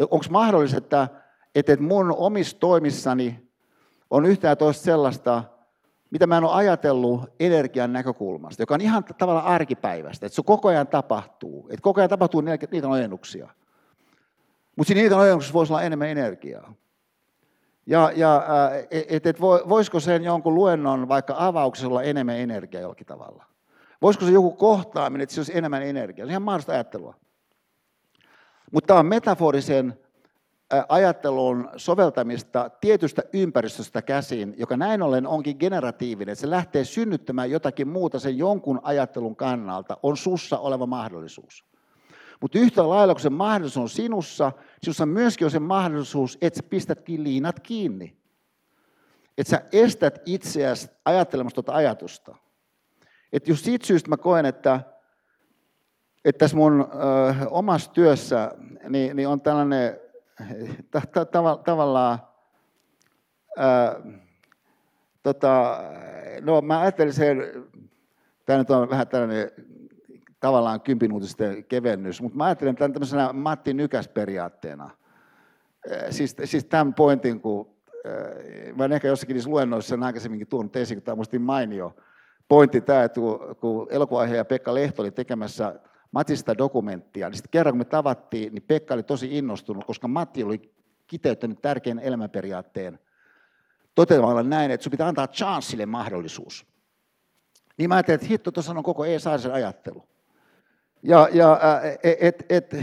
Onko 0.00 0.24
mahdollista, 0.30 0.78
että, 0.78 1.08
että 1.54 1.76
mun 1.76 2.14
omissa 2.16 2.58
toimissani 2.58 3.50
on 4.10 4.26
yhtään 4.26 4.56
toista 4.56 4.84
sellaista, 4.84 5.44
mitä 6.10 6.26
mä 6.26 6.36
en 6.36 6.44
ole 6.44 6.52
ajatellut 6.52 7.24
energian 7.40 7.92
näkökulmasta, 7.92 8.62
joka 8.62 8.74
on 8.74 8.80
ihan 8.80 9.04
tavallaan 9.04 9.46
arkipäivästä, 9.46 10.26
että 10.26 10.36
se 10.36 10.42
koko 10.46 10.68
ajan 10.68 10.86
tapahtuu, 10.86 11.68
että 11.70 11.82
koko 11.82 12.00
ajan 12.00 12.10
tapahtuu 12.10 12.40
niitä 12.40 12.88
ojennuksia. 12.88 13.48
Mutta 14.76 14.88
siinä 14.88 15.04
ilkan 15.04 15.18
ojennuksessa 15.18 15.54
voisi 15.54 15.72
olla 15.72 15.82
enemmän 15.82 16.08
energiaa. 16.08 16.74
Ja, 17.90 18.12
ja 18.16 18.42
että 18.90 19.30
et 19.30 19.40
voisiko 19.40 20.00
sen 20.00 20.24
jonkun 20.24 20.54
luennon 20.54 21.08
vaikka 21.08 21.34
avauksessa 21.38 21.88
olla 21.88 22.02
enemmän 22.02 22.36
energiaa 22.36 22.82
jollakin 22.82 23.06
tavalla? 23.06 23.44
Voisiko 24.02 24.24
se 24.26 24.32
joku 24.32 24.50
kohtaaminen, 24.50 25.22
että 25.22 25.34
se 25.34 25.40
olisi 25.40 25.58
enemmän 25.58 25.82
energiaa? 25.82 26.26
Se 26.26 26.28
on 26.28 26.30
ihan 26.30 26.42
mahdollista 26.42 26.72
ajattelua. 26.72 27.14
Mutta 28.72 28.86
tämä 28.86 29.00
on 29.00 29.06
metaforisen 29.06 29.98
ajattelun 30.88 31.68
soveltamista 31.76 32.70
tietystä 32.80 33.22
ympäristöstä 33.32 34.02
käsin, 34.02 34.54
joka 34.58 34.76
näin 34.76 35.02
ollen 35.02 35.26
onkin 35.26 35.56
generatiivinen, 35.58 36.36
se 36.36 36.50
lähtee 36.50 36.84
synnyttämään 36.84 37.50
jotakin 37.50 37.88
muuta 37.88 38.18
sen 38.18 38.38
jonkun 38.38 38.80
ajattelun 38.82 39.36
kannalta, 39.36 39.96
on 40.02 40.16
sussa 40.16 40.58
oleva 40.58 40.86
mahdollisuus. 40.86 41.69
Mutta 42.40 42.58
yhtä 42.58 42.88
lailla, 42.88 43.14
kun 43.14 43.20
se 43.20 43.30
mahdollisuus 43.30 43.82
on 43.82 43.96
sinussa, 43.96 44.52
sinussa 44.82 45.06
myöskin 45.06 45.44
on 45.44 45.50
se 45.50 45.58
mahdollisuus, 45.58 46.38
että 46.40 46.56
sä 46.56 46.62
pistätkin 46.62 47.24
liinat 47.24 47.60
kiinni. 47.60 48.16
Että 49.38 49.50
sä 49.50 49.62
estät 49.72 50.22
itseäsi 50.26 50.88
ajattelemasta 51.04 51.62
tuota 51.62 51.76
ajatusta. 51.76 52.36
Että 53.32 53.50
just 53.50 53.64
siitä 53.64 53.86
syystä 53.86 54.08
mä 54.08 54.16
koen, 54.16 54.46
että, 54.46 54.80
että 56.24 56.38
tässä 56.38 56.56
mun 56.56 56.80
ö, 56.80 57.48
omassa 57.50 57.92
työssä 57.92 58.52
niin, 58.88 59.16
niin 59.16 59.28
on 59.28 59.40
tällainen 59.40 60.00
ta, 60.90 61.02
ta, 61.12 61.24
ta, 61.24 61.56
tavallaan, 61.64 62.18
ää, 63.56 64.00
tota, 65.22 65.78
no 66.40 66.60
mä 66.60 66.80
ajattelin 66.80 67.12
sen, 67.12 67.36
tämä 68.46 68.58
nyt 68.58 68.70
on 68.70 68.90
vähän 68.90 69.08
tällainen 69.08 69.50
tavallaan 70.40 70.80
kympinuutisten 70.80 71.64
kevennys, 71.64 72.22
mutta 72.22 72.38
mä 72.38 72.44
ajattelen 72.44 72.76
tämän 72.76 72.92
tämmöisenä 72.92 73.32
Matti 73.32 73.74
Nykäs-periaatteena. 73.74 74.90
Siis, 76.10 76.36
siis 76.44 76.64
tämän 76.64 76.94
pointin, 76.94 77.40
kun 77.40 77.74
mä 78.76 78.84
en 78.84 78.92
ehkä 78.92 79.08
jossakin 79.08 79.34
niissä 79.34 79.50
luennoissa 79.50 79.88
sen 79.88 80.02
aikaisemminkin 80.02 80.48
tuonut 80.48 80.76
esiin, 80.76 80.98
kun 80.98 81.04
tämä 81.04 81.16
on 81.18 81.24
niin 81.32 81.42
mainio 81.42 81.96
pointti 82.48 82.80
tämä, 82.80 83.04
että 83.04 83.20
kun 83.60 83.86
elokuvaiheuja 83.90 84.44
Pekka 84.44 84.74
Lehto 84.74 85.02
oli 85.02 85.10
tekemässä 85.10 85.80
Matista 86.12 86.58
dokumenttia, 86.58 87.28
niin 87.28 87.36
sitten 87.36 87.50
kerran 87.50 87.72
kun 87.72 87.78
me 87.78 87.84
tavattiin, 87.84 88.54
niin 88.54 88.62
Pekka 88.62 88.94
oli 88.94 89.02
tosi 89.02 89.38
innostunut, 89.38 89.84
koska 89.84 90.08
Matti 90.08 90.44
oli 90.44 90.72
kiteyttänyt 91.06 91.62
tärkeän 91.62 91.98
elämäperiaatteen 91.98 92.98
toteamalla 93.94 94.42
näin, 94.42 94.70
että 94.70 94.84
sun 94.84 94.90
pitää 94.90 95.08
antaa 95.08 95.28
chanssille 95.28 95.86
mahdollisuus. 95.86 96.66
Niin 97.78 97.88
mä 97.88 97.94
ajattelin, 97.94 98.14
että 98.16 98.26
hitto, 98.26 98.50
tuossa 98.50 98.72
on 98.72 98.82
koko 98.82 99.04
E-saarisen 99.04 99.52
ajattelu. 99.52 100.09
Ja, 101.02 101.28
ja 101.32 101.60
et, 102.02 102.46
et, 102.48 102.74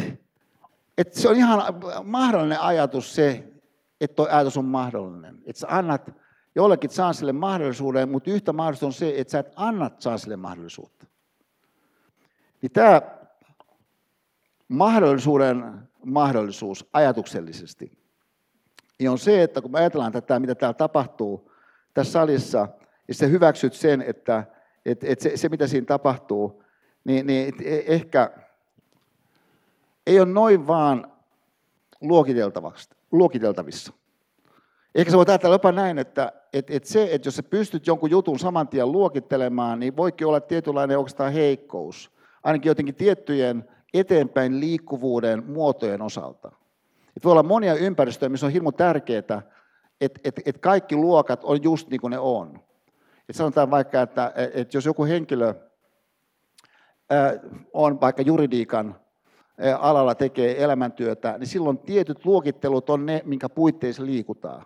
et 0.97 1.13
se 1.13 1.29
on 1.29 1.35
ihan 1.35 1.61
mahdollinen 2.03 2.61
ajatus 2.61 3.15
se, 3.15 3.43
että 4.01 4.15
tuo 4.15 4.27
ajatus 4.31 4.57
on 4.57 4.65
mahdollinen. 4.65 5.43
Että 5.45 5.59
sä 5.59 5.67
annat 5.69 6.11
jollekin 6.55 6.89
chanssille 6.89 7.33
mahdollisuuden, 7.33 8.09
mutta 8.09 8.31
yhtä 8.31 8.53
mahdollista 8.53 8.85
on 8.85 8.93
se, 8.93 9.13
että 9.17 9.31
sä 9.31 9.39
et 9.39 9.53
anna 9.55 9.89
chanssille 9.89 10.35
mahdollisuutta. 10.35 11.05
Niin 12.61 12.71
tämä 12.71 13.01
mahdollisuuden 14.67 15.87
mahdollisuus 16.05 16.89
ajatuksellisesti 16.93 17.97
niin 18.99 19.09
on 19.09 19.19
se, 19.19 19.43
että 19.43 19.61
kun 19.61 19.71
me 19.71 19.79
ajatellaan 19.79 20.11
tätä, 20.11 20.39
mitä 20.39 20.55
täällä 20.55 20.73
tapahtuu 20.73 21.51
tässä 21.93 22.11
salissa, 22.11 22.67
ja 23.07 23.13
sä 23.13 23.27
hyväksyt 23.27 23.73
sen, 23.73 24.01
että, 24.01 24.43
että, 24.85 25.07
että 25.07 25.23
se, 25.23 25.37
se, 25.37 25.49
mitä 25.49 25.67
siinä 25.67 25.85
tapahtuu, 25.85 26.63
niin, 27.07 27.27
niin 27.27 27.53
e, 27.63 27.83
ehkä 27.87 28.31
ei 30.07 30.19
ole 30.19 30.29
noin 30.29 30.67
vaan 30.67 31.11
luokiteltavissa. 33.11 33.93
Ehkä 34.95 35.11
sä 35.11 35.17
voit 35.17 35.29
ajatella 35.29 35.55
jopa 35.55 35.71
näin, 35.71 35.97
että, 35.99 36.31
että, 36.53 36.73
että 36.73 36.89
se, 36.89 37.09
että 37.11 37.27
jos 37.27 37.35
sä 37.35 37.43
pystyt 37.43 37.87
jonkun 37.87 38.09
jutun 38.09 38.39
saman 38.39 38.67
tien 38.67 38.91
luokittelemaan, 38.91 39.79
niin 39.79 39.97
voikin 39.97 40.27
olla 40.27 40.39
tietynlainen 40.39 40.97
oikeastaan 40.97 41.33
heikkous, 41.33 42.11
ainakin 42.43 42.69
jotenkin 42.69 42.95
tiettyjen 42.95 43.69
eteenpäin 43.93 44.59
liikkuvuuden 44.59 45.43
muotojen 45.45 46.01
osalta. 46.01 46.51
Et 47.17 47.23
voi 47.23 47.31
olla 47.31 47.43
monia 47.43 47.75
ympäristöjä, 47.75 48.29
missä 48.29 48.45
on 48.45 48.51
hirmu 48.51 48.71
tärkeää, 48.71 49.19
että, 49.19 49.41
että, 50.01 50.41
että 50.45 50.61
kaikki 50.61 50.95
luokat 50.95 51.43
on 51.43 51.63
just 51.63 51.89
niin 51.89 52.01
kuin 52.01 52.11
ne 52.11 52.19
on. 52.19 52.59
Et 53.29 53.35
sanotaan 53.35 53.71
vaikka, 53.71 54.01
että, 54.01 54.31
että 54.53 54.77
jos 54.77 54.85
joku 54.85 55.05
henkilö 55.05 55.53
on 57.73 58.01
vaikka 58.01 58.21
juridiikan 58.21 58.95
alalla 59.79 60.15
tekee 60.15 60.63
elämäntyötä, 60.63 61.37
niin 61.37 61.47
silloin 61.47 61.77
tietyt 61.77 62.25
luokittelut 62.25 62.89
on 62.89 63.05
ne, 63.05 63.21
minkä 63.25 63.49
puitteissa 63.49 64.05
liikutaan. 64.05 64.65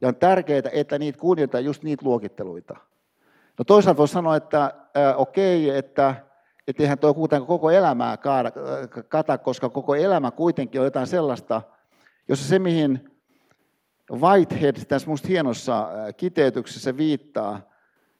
Ja 0.00 0.08
on 0.08 0.16
tärkeää, 0.16 0.62
että 0.72 0.98
niitä 0.98 1.18
kunnioitetaan 1.18 1.64
just 1.64 1.82
niitä 1.82 2.06
luokitteluita. 2.06 2.76
No 3.58 3.64
toisaalta 3.64 3.98
voi 3.98 4.08
sanoa, 4.08 4.36
että 4.36 4.74
okei, 5.16 5.66
okay, 5.66 5.78
että 5.78 6.14
et 6.68 6.80
eihän 6.80 6.98
tuo 6.98 7.14
kuitenkaan 7.14 7.46
koko 7.46 7.70
elämää 7.70 8.16
kaada, 8.16 8.52
kata, 9.08 9.38
koska 9.38 9.68
koko 9.68 9.94
elämä 9.94 10.30
kuitenkin 10.30 10.80
on 10.80 10.84
jotain 10.84 11.06
sellaista, 11.06 11.62
jossa 12.28 12.48
se, 12.48 12.58
mihin 12.58 13.10
Whitehead 14.12 14.76
tässä 14.88 15.08
minusta 15.08 15.28
hienossa 15.28 15.88
kiteytyksessä 16.16 16.96
viittaa, 16.96 17.69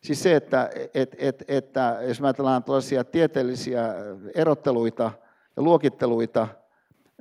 siis 0.01 0.23
se, 0.23 0.37
että, 0.37 0.71
et, 0.95 1.17
et, 1.19 1.45
että 1.49 1.99
jos 2.09 2.21
me 2.21 2.27
ajatellaan 2.27 2.65
tällaisia 2.65 3.05
tieteellisiä 3.05 3.95
erotteluita 4.35 5.13
ja 5.57 5.63
luokitteluita, 5.63 6.49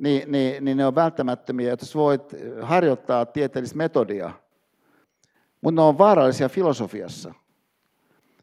niin, 0.02 0.32
niin, 0.32 0.66
niin 0.66 0.78
ne 0.78 0.86
on 0.86 0.96
välttämättömiä, 0.96 1.74
että 1.74 1.86
voit 1.96 2.36
harjoittaa 2.62 3.26
tieteellistä 3.26 3.78
metodia, 3.78 4.32
mutta 5.62 5.82
ne 5.82 5.88
on 5.88 5.98
vaarallisia 5.98 6.50
filosofiassa. 6.50 7.34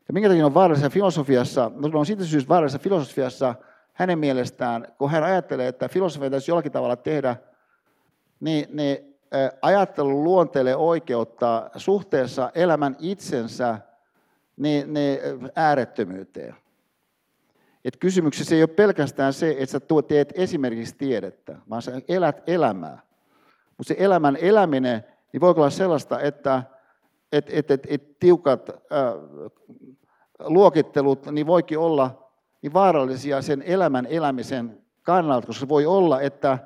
Ja 0.08 0.14
minkä 0.14 0.28
takia 0.28 0.46
on 0.46 0.54
vaarallisia 0.54 0.90
filosofiassa? 0.90 1.70
No, 1.74 1.88
ne 1.88 1.98
on 1.98 2.06
siitä 2.06 2.24
syystä 2.24 2.48
vaarallisia 2.48 2.78
filosofiassa 2.78 3.54
hänen 3.92 4.18
mielestään, 4.18 4.88
kun 4.98 5.10
hän 5.10 5.24
ajattelee, 5.24 5.68
että 5.68 5.88
filosofia 5.88 6.30
täytyy 6.30 6.46
jollakin 6.48 6.72
tavalla 6.72 6.96
tehdä, 6.96 7.36
niin, 8.40 8.66
niin 8.72 9.16
ajattelun 9.62 10.24
luonteelle 10.24 10.76
oikeutta 10.76 11.70
suhteessa 11.76 12.50
elämän 12.54 12.96
itsensä 12.98 13.78
niin, 14.56 14.94
niin 14.94 15.18
äärettömyyteen. 15.54 16.54
Et 17.84 17.96
kysymyksessä 17.96 18.54
ei 18.54 18.62
ole 18.62 18.66
pelkästään 18.68 19.32
se, 19.32 19.56
että 19.58 19.66
sä 19.66 19.80
teet 20.08 20.32
esimerkiksi 20.34 20.94
tiedettä, 20.98 21.56
vaan 21.70 21.82
sä 21.82 22.00
elät 22.08 22.42
elämää. 22.46 23.02
Mutta 23.78 23.88
se 23.88 23.96
elämän 23.98 24.36
eläminen 24.36 25.04
niin 25.32 25.40
voi 25.40 25.54
olla 25.56 25.70
sellaista, 25.70 26.20
että 26.20 26.62
et, 27.32 27.46
et, 27.50 27.70
et, 27.70 27.86
et 27.90 28.18
tiukat 28.18 28.70
äh, 28.70 28.76
luokittelut 30.38 31.26
niin 31.26 31.46
voikin 31.46 31.78
olla 31.78 32.30
niin 32.62 32.72
vaarallisia 32.72 33.42
sen 33.42 33.62
elämän 33.62 34.06
elämisen 34.06 34.82
kannalta, 35.02 35.46
koska 35.46 35.60
se 35.60 35.68
voi 35.68 35.86
olla, 35.86 36.20
että 36.20 36.58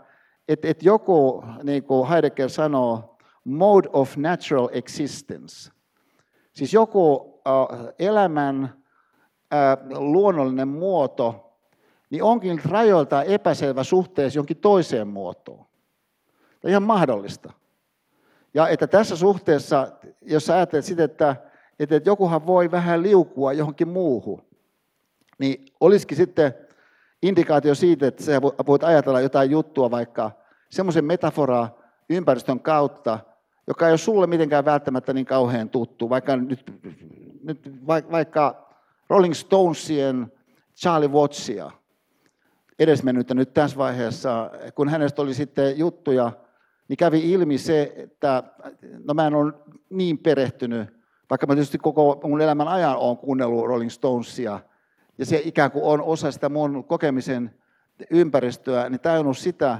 et, 0.48 0.64
et 0.64 0.82
joku, 0.82 1.44
niin 1.62 1.82
kuin 1.82 2.08
Heidegger 2.08 2.50
sanoo, 2.50 3.18
mode 3.44 3.88
of 3.92 4.16
natural 4.16 4.68
existence, 4.72 5.70
siis 6.52 6.74
joku 6.74 7.29
elämän 7.98 8.74
luonnollinen 9.94 10.68
muoto, 10.68 11.56
niin 12.10 12.22
onkin 12.22 12.60
rajoiltaan 12.64 13.26
epäselvä 13.26 13.84
suhteessa 13.84 14.38
jonkin 14.38 14.56
toiseen 14.56 15.08
muotoon. 15.08 15.58
Tämä 15.58 16.60
on 16.64 16.70
ihan 16.70 16.82
mahdollista. 16.82 17.52
Ja 18.54 18.68
että 18.68 18.86
tässä 18.86 19.16
suhteessa, 19.16 19.88
jos 20.22 20.50
ajattelet 20.50 20.84
sitä, 20.84 21.04
että, 21.04 21.36
että 21.78 22.00
jokuhan 22.04 22.46
voi 22.46 22.70
vähän 22.70 23.02
liukua 23.02 23.52
johonkin 23.52 23.88
muuhun, 23.88 24.42
niin 25.38 25.66
olisikin 25.80 26.16
sitten 26.16 26.54
indikaatio 27.22 27.74
siitä, 27.74 28.06
että 28.06 28.22
sä 28.22 28.42
voit 28.42 28.84
ajatella 28.84 29.20
jotain 29.20 29.50
juttua 29.50 29.90
vaikka 29.90 30.30
semmoisen 30.70 31.04
metaforaa 31.04 31.78
ympäristön 32.10 32.60
kautta, 32.60 33.18
joka 33.66 33.86
ei 33.86 33.92
ole 33.92 33.98
sulle 33.98 34.26
mitenkään 34.26 34.64
välttämättä 34.64 35.12
niin 35.12 35.26
kauhean 35.26 35.68
tuttu, 35.68 36.10
vaikka 36.10 36.36
nyt, 36.36 36.72
nyt 37.42 37.70
vaikka 37.86 38.68
Rolling 39.10 39.34
Stonesien 39.34 40.32
Charlie 40.76 41.08
Wattsia, 41.08 41.70
edesmennyttä 42.78 43.34
nyt 43.34 43.54
tässä 43.54 43.76
vaiheessa, 43.76 44.50
kun 44.74 44.88
hänestä 44.88 45.22
oli 45.22 45.34
sitten 45.34 45.78
juttuja, 45.78 46.32
niin 46.88 46.96
kävi 46.96 47.32
ilmi 47.32 47.58
se, 47.58 47.92
että 47.96 48.42
no 49.04 49.14
mä 49.14 49.26
en 49.26 49.34
ole 49.34 49.52
niin 49.90 50.18
perehtynyt, 50.18 50.88
vaikka 51.30 51.46
mä 51.46 51.54
tietysti 51.54 51.78
koko 51.78 52.20
mun 52.24 52.40
elämän 52.40 52.68
ajan 52.68 52.96
olen 52.96 53.16
kuunnellut 53.16 53.66
Rolling 53.66 53.90
Stonesia, 53.90 54.60
ja 55.18 55.26
se 55.26 55.42
ikään 55.44 55.70
kuin 55.70 55.84
on 55.84 56.02
osa 56.02 56.32
sitä 56.32 56.48
mun 56.48 56.84
kokemisen 56.84 57.54
ympäristöä, 58.10 58.88
niin 58.88 59.00
tajunnut 59.00 59.38
sitä, 59.38 59.78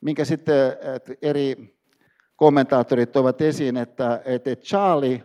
minkä 0.00 0.24
sitten 0.24 0.72
eri 1.22 1.76
kommentaattorit 2.36 3.12
toivat 3.12 3.40
esiin, 3.40 3.76
että, 3.76 4.22
että 4.24 4.56
Charlie 4.56 5.22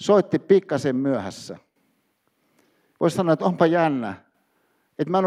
soitti 0.00 0.38
pikkasen 0.38 0.96
myöhässä. 0.96 1.56
Voisi 3.00 3.16
sanoa, 3.16 3.32
että 3.32 3.44
onpa 3.44 3.66
jännä. 3.66 4.14
Että 4.98 5.10
mä 5.10 5.18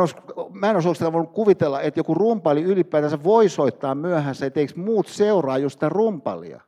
en 0.69 0.77
olisi, 0.77 1.03
voinut 1.03 1.33
kuvitella, 1.33 1.81
että 1.81 1.99
joku 1.99 2.13
rumpali 2.13 2.63
ylipäätänsä 2.63 3.23
voi 3.23 3.49
soittaa 3.49 3.95
myöhässä, 3.95 4.45
etteikö 4.45 4.73
muut 4.75 5.07
seuraa 5.07 5.57
just 5.57 5.75
sitä 5.75 5.89
rumpalia. 5.89 6.61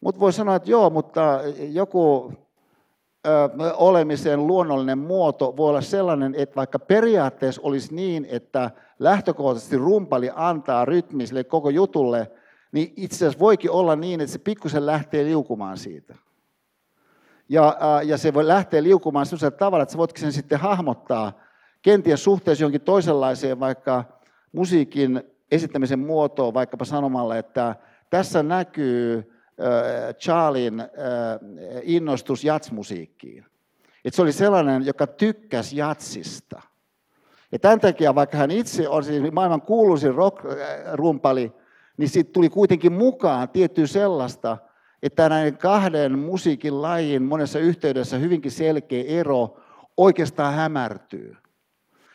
Mutta 0.00 0.20
voi 0.20 0.32
sanoa, 0.32 0.56
että 0.56 0.70
joo, 0.70 0.90
mutta 0.90 1.40
joku 1.58 2.32
ö, 3.26 3.30
olemisen 3.76 4.46
luonnollinen 4.46 4.98
muoto 4.98 5.56
voi 5.56 5.68
olla 5.68 5.80
sellainen, 5.80 6.34
että 6.34 6.56
vaikka 6.56 6.78
periaatteessa 6.78 7.60
olisi 7.64 7.94
niin, 7.94 8.26
että 8.30 8.70
lähtökohtaisesti 8.98 9.76
rumpali 9.76 10.30
antaa 10.34 10.84
rytmiselle 10.84 11.44
koko 11.44 11.70
jutulle, 11.70 12.30
niin 12.72 12.92
itse 12.96 13.16
asiassa 13.16 13.38
voikin 13.38 13.70
olla 13.70 13.96
niin, 13.96 14.20
että 14.20 14.32
se 14.32 14.38
pikkusen 14.38 14.86
lähtee 14.86 15.24
liukumaan 15.24 15.78
siitä. 15.78 16.14
Ja, 17.48 17.78
ja 18.04 18.18
se 18.18 18.34
voi 18.34 18.48
lähteä 18.48 18.82
liukumaan 18.82 19.26
sellaisella 19.26 19.56
tavalla, 19.56 19.82
että 19.82 19.92
sä 19.92 19.98
voitkin 19.98 20.20
sen 20.20 20.32
sitten 20.32 20.58
hahmottaa 20.58 21.32
kenties 21.82 22.24
suhteessa 22.24 22.64
jonkin 22.64 22.80
toisenlaiseen 22.80 23.60
vaikka 23.60 24.04
musiikin 24.52 25.22
esittämisen 25.50 25.98
muotoon, 25.98 26.54
vaikkapa 26.54 26.84
sanomalla, 26.84 27.36
että 27.36 27.76
tässä 28.10 28.42
näkyy 28.42 29.32
Charlin 30.18 30.82
innostus 31.82 32.44
jatsmusiikkiin. 32.44 33.46
Että 34.04 34.16
se 34.16 34.22
oli 34.22 34.32
sellainen, 34.32 34.86
joka 34.86 35.06
tykkäsi 35.06 35.76
jatsista. 35.76 36.62
Ja 37.52 37.58
tämän 37.58 37.80
takia, 37.80 38.14
vaikka 38.14 38.36
hän 38.36 38.50
itse 38.50 38.88
on 38.88 39.04
siis 39.04 39.32
maailman 39.32 39.62
kuuluisin 39.62 40.14
rock-rumpali, 40.14 41.52
niin 41.96 42.08
siitä 42.08 42.32
tuli 42.32 42.48
kuitenkin 42.48 42.92
mukaan 42.92 43.48
tiettyä 43.48 43.86
sellaista, 43.86 44.58
että 45.04 45.28
näiden 45.28 45.58
kahden 45.58 46.18
musiikin 46.18 46.82
lajin 46.82 47.22
monessa 47.22 47.58
yhteydessä 47.58 48.18
hyvinkin 48.18 48.50
selkeä 48.50 49.04
ero 49.06 49.60
oikeastaan 49.96 50.54
hämärtyy. 50.54 51.36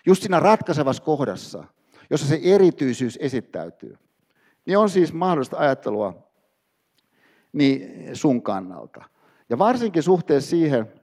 Just 0.05 0.21
siinä 0.21 0.39
ratkaisevassa 0.39 1.03
kohdassa, 1.03 1.63
jossa 2.09 2.27
se 2.27 2.39
erityisyys 2.43 3.17
esittäytyy. 3.21 3.97
Niin 4.65 4.77
on 4.77 4.89
siis 4.89 5.13
mahdollista 5.13 5.57
ajattelua 5.57 6.27
niin 7.53 8.09
sun 8.15 8.41
kannalta. 8.41 9.03
Ja 9.49 9.57
varsinkin 9.57 10.03
suhteessa 10.03 10.49
siihen, 10.49 10.93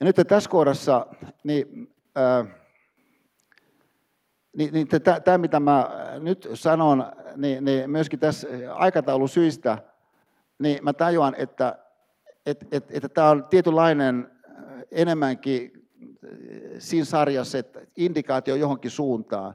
ja 0.00 0.06
nyt 0.06 0.16
tässä 0.28 0.50
kohdassa, 0.50 1.06
niin, 1.44 1.94
ää, 2.14 2.44
niin, 4.56 4.74
niin 4.74 4.88
tämä 5.24 5.38
mitä 5.38 5.60
mä 5.60 5.90
nyt 6.20 6.48
sanon, 6.54 7.12
niin, 7.36 7.64
niin 7.64 7.90
myöskin 7.90 8.18
tässä 8.18 8.48
aikataulusyistä, 8.74 9.78
niin 10.58 10.84
mä 10.84 10.92
tajuan, 10.92 11.34
että, 11.38 11.78
että, 12.46 12.66
että, 12.72 12.94
että 12.96 13.08
tämä 13.08 13.30
on 13.30 13.44
tietynlainen 13.44 14.30
enemmänkin 14.90 15.88
siinä 16.78 17.04
sarjassa, 17.04 17.58
että 17.58 17.80
indikaatio 17.96 18.54
johonkin 18.54 18.90
suuntaan, 18.90 19.54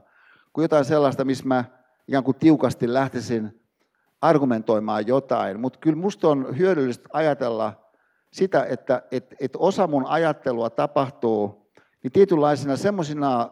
kuin 0.52 0.62
jotain 0.62 0.84
sellaista, 0.84 1.24
missä 1.24 1.44
mä 1.46 1.64
ikään 2.08 2.24
kuin 2.24 2.36
tiukasti 2.36 2.92
lähtisin 2.92 3.60
argumentoimaan 4.20 5.06
jotain. 5.06 5.60
Mutta 5.60 5.78
kyllä 5.78 5.96
minusta 5.96 6.28
on 6.28 6.58
hyödyllistä 6.58 7.08
ajatella 7.12 7.72
sitä, 8.32 8.64
että 8.64 9.02
et, 9.10 9.34
et 9.40 9.52
osa 9.56 9.86
mun 9.86 10.06
ajattelua 10.06 10.70
tapahtuu 10.70 11.70
niin 12.02 12.12
tietynlaisina 12.12 12.76
semmoisina 12.76 13.50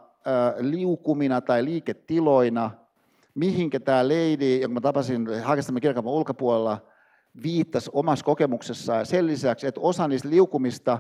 liukumina 0.59 1.41
tai 1.41 1.65
liiketiloina, 1.65 2.71
mihinkä 3.39 3.81
tämä 3.81 4.09
lady, 4.09 4.57
jonka 4.57 4.75
mä 4.75 4.81
tapasin 4.81 5.43
Hakastamme 5.43 5.81
kirkon 5.81 6.07
ulkopuolella, 6.07 6.87
viittasi 7.43 7.91
omassa 7.93 8.25
kokemuksessaan. 8.25 8.99
Ja 8.99 9.05
sen 9.05 9.27
lisäksi, 9.27 9.67
että 9.67 9.81
osa 9.81 10.09
niistä 10.09 10.31
liukumista 10.31 10.99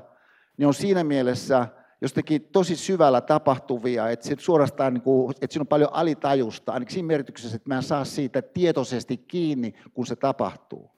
niin 0.57 0.67
on 0.67 0.75
siinä 0.75 1.05
mielessä 1.05 1.67
jostakin 2.01 2.43
tosi 2.53 2.77
syvällä 2.77 3.21
tapahtuvia, 3.21 4.09
että, 4.11 4.29
se 4.29 4.37
suorastaan, 4.39 4.95
niin 4.95 5.03
kuin, 5.03 5.35
että 5.41 5.53
siinä 5.53 5.63
on 5.63 5.67
paljon 5.67 5.91
alitajusta, 5.93 6.73
ainakin 6.73 6.95
siinä 6.95 7.07
merkityksessä, 7.07 7.57
että 7.57 7.69
mä 7.69 7.77
en 7.77 7.83
saa 7.83 8.05
siitä 8.05 8.43
tietoisesti 8.43 9.17
kiinni, 9.17 9.75
kun 9.95 10.07
se 10.07 10.17
tapahtuu. 10.17 10.91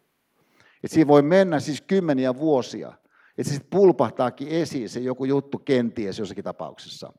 Että 0.84 0.95
siinä 0.95 1.09
voi 1.09 1.22
mennä 1.22 1.61
siis 1.61 1.80
kymmeniä 1.80 2.36
vuosia, 2.36 2.93
että 3.38 3.51
se 3.51 3.55
sitten 3.55 3.70
pulpahtaakin 3.70 4.49
esiin 4.49 4.88
se 4.88 5.01
joku 5.01 5.24
juttu 5.24 5.59
kenties 5.59 6.18
jossakin 6.18 6.45
tapauksessa. 6.45 7.12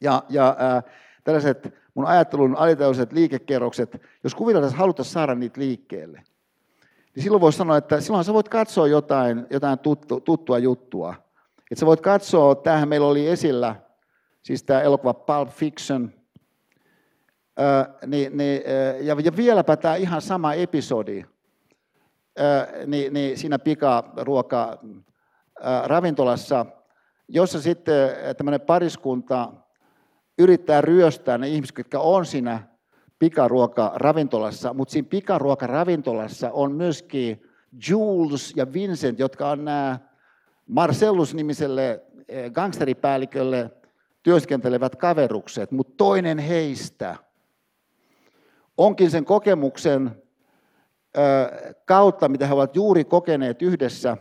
Ja, 0.00 0.22
ja 0.28 0.56
äh, 0.60 0.84
tällaiset 1.24 1.74
mun 1.94 2.06
ajattelun 2.06 2.56
alitajuiset 2.56 3.12
liikekerrokset, 3.12 4.02
jos 4.24 4.34
kuvitellaan, 4.34 4.68
että 4.68 4.78
haluttaisiin 4.78 5.12
saada 5.12 5.34
niitä 5.34 5.60
liikkeelle, 5.60 6.22
niin 7.14 7.22
silloin 7.22 7.40
voisi 7.40 7.58
sanoa, 7.58 7.76
että 7.76 8.00
silloin 8.00 8.24
sä 8.24 8.34
voit 8.34 8.48
katsoa 8.48 8.86
jotain, 8.86 9.46
jotain 9.50 9.78
tuttu, 9.78 10.20
tuttua 10.20 10.58
juttua, 10.58 11.14
että 11.70 11.80
sä 11.80 11.86
voit 11.86 12.00
katsoa, 12.00 12.54
tähän 12.54 12.88
meillä 12.88 13.06
oli 13.06 13.28
esillä, 13.28 13.76
siis 14.42 14.62
tämä 14.62 14.80
elokuva 14.80 15.14
Pulp 15.14 15.48
Fiction, 15.48 16.12
ää, 17.56 17.94
niin, 18.06 18.36
niin, 18.36 18.62
ja, 19.00 19.16
ja 19.24 19.36
vieläpä 19.36 19.76
tämä 19.76 19.96
ihan 19.96 20.22
sama 20.22 20.54
episodi, 20.54 21.24
ää, 22.38 22.68
niin, 22.86 23.12
niin 23.12 23.38
siinä 23.38 23.58
pikaruoka 23.58 24.78
ää, 25.60 25.88
ravintolassa, 25.88 26.66
jossa 27.28 27.62
sitten 27.62 28.10
tämmöinen 28.36 28.60
pariskunta 28.60 29.52
yrittää 30.42 30.80
ryöstää 30.80 31.38
ne 31.38 31.48
ihmiset, 31.48 31.78
jotka 31.78 31.98
on 31.98 32.26
siinä 32.26 32.62
pikaruokaravintolassa, 33.18 34.74
mutta 34.74 34.92
siinä 34.92 35.08
pikaruokaravintolassa 35.08 36.50
on 36.50 36.72
myöskin 36.72 37.42
Jules 37.88 38.52
ja 38.56 38.72
Vincent, 38.72 39.18
jotka 39.18 39.50
on 39.50 39.64
nämä 39.64 39.98
Marcellus-nimiselle 40.66 42.02
eh, 42.28 42.52
gangsteripäällikölle 42.52 43.70
työskentelevät 44.22 44.96
kaverukset, 44.96 45.70
mutta 45.70 45.92
toinen 45.96 46.38
heistä 46.38 47.16
onkin 48.76 49.10
sen 49.10 49.24
kokemuksen 49.24 50.22
kautta, 51.84 52.28
mitä 52.28 52.46
he 52.46 52.54
ovat 52.54 52.76
juuri 52.76 53.04
kokeneet 53.04 53.62
yhdessä, 53.62 54.16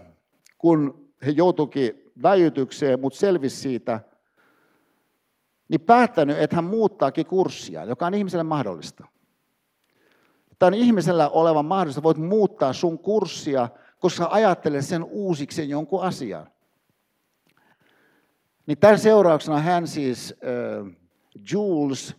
kun 0.58 1.08
he 1.26 1.32
joutuikin 1.32 2.12
väijytykseen, 2.24 3.00
mutta 3.00 3.20
selvisi 3.20 3.56
siitä, 3.56 4.00
niin 5.72 5.82
päättänyt, 5.82 6.40
että 6.40 6.56
hän 6.56 6.66
muuttaakin 6.66 7.26
kurssia, 7.26 7.86
joka 7.86 8.06
on 8.06 8.14
ihmiselle 8.14 8.44
mahdollista. 8.44 9.08
Tämä 10.60 10.68
on 10.68 10.74
ihmisellä 10.74 11.30
olevan 11.30 11.66
mahdollista, 11.66 12.04
voit 12.04 12.18
muuttaa 12.18 12.74
sun 12.74 13.00
kurssia 13.00 13.70
koska 14.02 14.28
ajattelee 14.32 14.82
sen 14.82 15.04
uusiksi 15.04 15.70
jonkun 15.70 16.04
asian. 16.04 16.48
Niin 18.66 18.78
tämän 18.78 19.00
seurauksena 19.00 19.60
hän 19.60 19.88
siis, 19.88 20.36
äh, 20.44 20.96
Jules, 21.52 22.16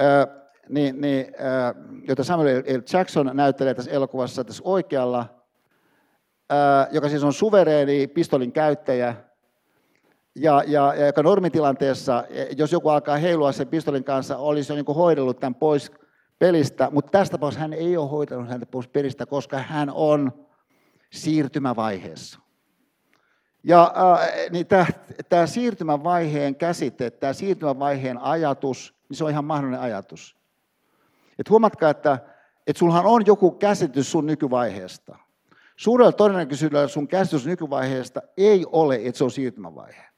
äh, 0.00 0.42
niin, 0.68 1.00
niin, 1.00 1.26
äh, 1.26 1.74
jota 2.08 2.24
Samuel 2.24 2.58
L. 2.58 2.80
Jackson 2.92 3.30
näyttelee 3.34 3.74
tässä 3.74 3.90
elokuvassa 3.90 4.44
tässä 4.44 4.62
oikealla, 4.66 5.20
äh, 6.52 6.88
joka 6.90 7.08
siis 7.08 7.24
on 7.24 7.32
suvereeni 7.32 8.06
pistolin 8.06 8.52
käyttäjä, 8.52 9.14
ja, 10.36 10.62
ja, 10.66 10.94
ja 10.94 11.06
joka 11.06 11.22
normitilanteessa, 11.22 12.24
jos 12.56 12.72
joku 12.72 12.88
alkaa 12.88 13.16
heilua 13.16 13.52
sen 13.52 13.68
pistolin 13.68 14.04
kanssa, 14.04 14.36
olisi 14.36 14.72
jo 14.72 14.76
niin 14.76 14.96
hoidellut 14.96 15.40
tämän 15.40 15.54
pois 15.54 15.92
pelistä, 16.38 16.88
mutta 16.92 17.10
tästä 17.10 17.32
tapauksessa 17.32 17.60
hän 17.60 17.72
ei 17.72 17.96
ole 17.96 18.10
hoitanut 18.10 18.48
häntä 18.48 18.66
pois 18.66 18.88
pelistä, 18.88 19.26
koska 19.26 19.58
hän 19.58 19.90
on 19.90 20.32
siirtymävaiheessa. 21.12 22.40
Ja 23.64 23.94
äh, 23.96 24.50
niin 24.50 24.66
tämä 25.28 25.46
siirtymävaiheen 25.46 26.56
käsite, 26.56 27.10
tämä 27.10 27.32
siirtymävaiheen 27.32 28.18
ajatus, 28.18 28.94
niin 29.08 29.16
se 29.16 29.24
on 29.24 29.30
ihan 29.30 29.44
mahdollinen 29.44 29.80
ajatus. 29.80 30.36
Et 31.38 31.50
huomatkaa, 31.50 31.90
että 31.90 32.18
et 32.66 32.76
sulhan 32.76 33.06
on 33.06 33.26
joku 33.26 33.50
käsitys 33.50 34.10
sun 34.12 34.26
nykyvaiheesta. 34.26 35.18
Suurella 35.76 36.12
todennäköisyydellä 36.12 36.88
sun 36.88 37.08
käsitys 37.08 37.46
nykyvaiheesta 37.46 38.22
ei 38.36 38.66
ole, 38.72 38.96
että 38.96 39.18
se 39.18 39.24
on 39.24 39.30
siirtymävaihe. 39.30 40.15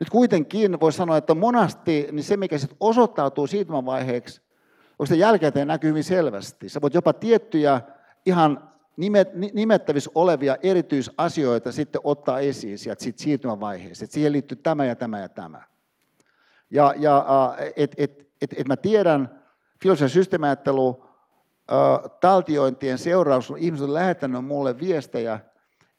Nyt 0.00 0.10
kuitenkin 0.10 0.80
voi 0.80 0.92
sanoa, 0.92 1.16
että 1.16 1.34
monasti 1.34 2.08
niin 2.12 2.24
se, 2.24 2.36
mikä 2.36 2.58
sitten 2.58 2.76
osoittautuu 2.80 3.46
siirtymävaiheeksi, 3.46 4.40
on 4.98 5.06
sitä 5.06 5.16
jälkeen 5.16 5.52
näkyy 5.68 5.90
hyvin 5.90 6.04
selvästi. 6.04 6.68
Sä 6.68 6.80
voit 6.80 6.94
jopa 6.94 7.12
tiettyjä 7.12 7.80
ihan 8.26 8.70
nimettävissä 9.52 10.10
olevia 10.14 10.56
erityisasioita 10.62 11.72
sitten 11.72 12.00
ottaa 12.04 12.40
esiin 12.40 12.78
sieltä 12.78 13.04
siitä 13.04 13.22
siirtymävaiheesta. 13.22 14.04
Että 14.04 14.14
siihen 14.14 14.32
liittyy 14.32 14.56
tämä 14.56 14.84
ja 14.84 14.96
tämä 14.96 15.20
ja 15.20 15.28
tämä. 15.28 15.62
Ja, 16.70 16.94
ja 16.96 17.26
että 17.76 17.96
et, 17.98 18.28
et, 18.42 18.54
et 18.56 18.68
mä 18.68 18.76
tiedän, 18.76 19.42
filosofian 19.82 20.10
systeemiajattelu, 20.10 21.04
taltiointien 22.20 22.98
seuraus, 22.98 23.52
ihmiset 23.56 23.88
on 23.88 23.94
lähettänyt 23.94 24.44
mulle 24.44 24.78
viestejä, 24.78 25.40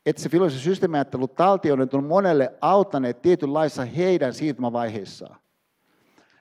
että 0.06 0.22
se 0.22 0.30
filosofian 0.30 0.64
systeemiajattelu 0.64 1.28
taltioinnit 1.28 1.94
on 1.94 2.04
monelle 2.04 2.54
auttaneet 2.62 3.22
tietynlaissa 3.22 3.86
heidän 3.86 4.34
siirtymävaiheissaan. 4.34 5.38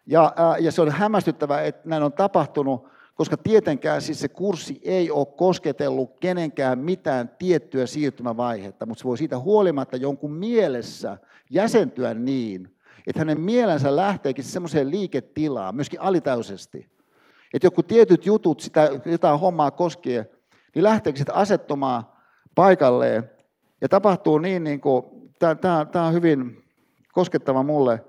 Ja, 0.06 0.34
ja 0.60 0.72
se 0.72 0.82
on 0.82 0.90
hämmästyttävää, 0.90 1.62
että 1.62 1.88
näin 1.88 2.02
on 2.02 2.12
tapahtunut, 2.12 2.88
koska 3.14 3.36
tietenkään 3.36 4.02
siis 4.02 4.20
se 4.20 4.28
kurssi 4.28 4.80
ei 4.82 5.10
ole 5.10 5.26
kosketellut 5.26 6.18
kenenkään 6.20 6.78
mitään 6.78 7.30
tiettyä 7.38 7.86
siirtymävaihetta, 7.86 8.86
mutta 8.86 9.00
se 9.00 9.08
voi 9.08 9.18
siitä 9.18 9.38
huolimatta 9.38 9.96
jonkun 9.96 10.32
mielessä 10.32 11.18
jäsentyä 11.50 12.14
niin, 12.14 12.76
että 13.06 13.20
hänen 13.20 13.40
mielensä 13.40 13.96
lähteekin 13.96 14.44
semmoiseen 14.44 14.90
liiketilaan, 14.90 15.74
myöskin 15.74 16.00
alitajuisesti. 16.00 16.90
Että 17.54 17.66
joku 17.66 17.82
tietyt 17.82 18.26
jutut 18.26 18.60
sitä 18.60 18.90
jotain 19.04 19.40
hommaa 19.40 19.70
koskien, 19.70 20.28
niin 20.74 20.82
lähteekö 20.82 21.16
sitten 21.16 21.34
asettumaan 21.34 22.04
paikalleen. 22.54 23.30
Ja 23.80 23.88
tapahtuu 23.88 24.38
niin, 24.38 24.64
niin 24.64 24.80
kuin, 24.80 25.04
tämä 25.92 26.06
on 26.06 26.12
hyvin 26.12 26.64
koskettava 27.12 27.62
mulle 27.62 28.04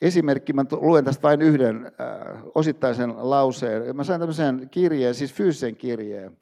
esimerkki, 0.00 0.52
mä 0.52 0.64
luen 0.70 1.04
tästä 1.04 1.22
vain 1.22 1.42
yhden 1.42 1.86
äh, 1.86 2.42
osittaisen 2.54 3.14
lauseen. 3.16 3.96
Mä 3.96 4.04
sain 4.04 4.20
tämmöisen 4.20 4.68
kirjeen, 4.70 5.14
siis 5.14 5.34
fyysisen 5.34 5.76
kirjeen, 5.76 6.36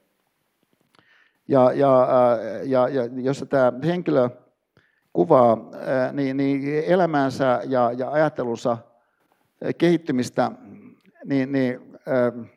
ja, 1.48 1.72
ja, 1.72 2.02
äh, 2.02 2.66
ja, 2.66 2.88
ja 2.88 3.04
jossa 3.04 3.46
tämä 3.46 3.72
henkilö 3.84 4.28
kuvaa 5.12 5.52
äh, 5.52 6.12
niin, 6.12 6.36
niin 6.36 6.84
elämäänsä 6.86 7.60
ja, 7.64 7.92
ja 7.92 8.10
ajattelunsa 8.10 8.72
äh, 8.72 8.78
kehittymistä 9.78 10.50
niin, 11.24 11.52
niin, 11.52 11.98
äh, 12.08 12.48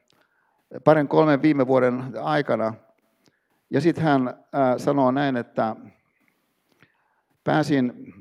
parin 0.84 1.08
kolmen 1.08 1.42
viime 1.42 1.68
vuoden 1.68 2.04
aikana. 2.22 2.74
Ja 3.70 3.82
sitten 3.82 4.04
hän 4.04 4.44
sanoo 4.78 5.12
näin, 5.12 5.38
että 5.38 5.76
pääsin 7.44 8.14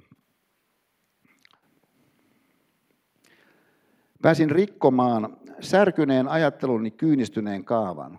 Pääsin 4.23 4.51
rikkomaan 4.51 5.37
särkyneen 5.61 6.29
ajatteluni 6.29 6.91
kyynistyneen 6.91 7.65
kaavan. 7.65 8.19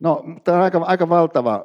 No, 0.00 0.24
tämä 0.44 0.58
on 0.58 0.64
aika, 0.64 0.78
aika 0.78 1.08
valtava 1.08 1.64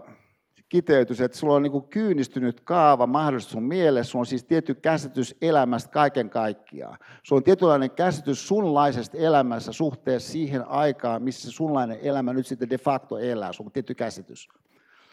kiteytys, 0.71 1.21
että 1.21 1.37
sulla 1.37 1.55
on 1.55 1.63
niin 1.63 1.83
kyynistynyt 1.89 2.61
kaava 2.61 3.07
mahdollisesti 3.07 3.51
sun 3.51 3.63
mielessä, 3.63 4.11
sulla 4.11 4.21
on 4.21 4.25
siis 4.25 4.43
tietty 4.43 4.75
käsitys 4.75 5.35
elämästä 5.41 5.91
kaiken 5.91 6.29
kaikkiaan. 6.29 6.97
Sulla 7.23 7.39
on 7.39 7.43
tietynlainen 7.43 7.91
käsitys 7.91 8.47
sunlaisesta 8.47 9.17
elämässä 9.17 9.71
suhteessa 9.71 10.31
siihen 10.31 10.67
aikaan, 10.67 11.23
missä 11.23 11.51
sunlainen 11.51 11.99
elämä 12.01 12.33
nyt 12.33 12.47
sitten 12.47 12.69
de 12.69 12.77
facto 12.77 13.17
elää, 13.17 13.53
sulla 13.53 13.67
on 13.67 13.71
tietty 13.71 13.95
käsitys. 13.95 14.49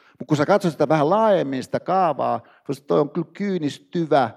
Mutta 0.09 0.25
kun 0.29 0.37
sä 0.37 0.47
katsot 0.47 0.73
sitä 0.73 0.89
vähän 0.89 1.11
laajemmin, 1.11 1.63
sitä 1.63 1.81
kaavaa, 1.81 2.41
että 2.71 2.85
toi 2.87 3.01
on 3.01 3.11
kyllä 3.11 3.29
kyynistyvä, 3.33 4.31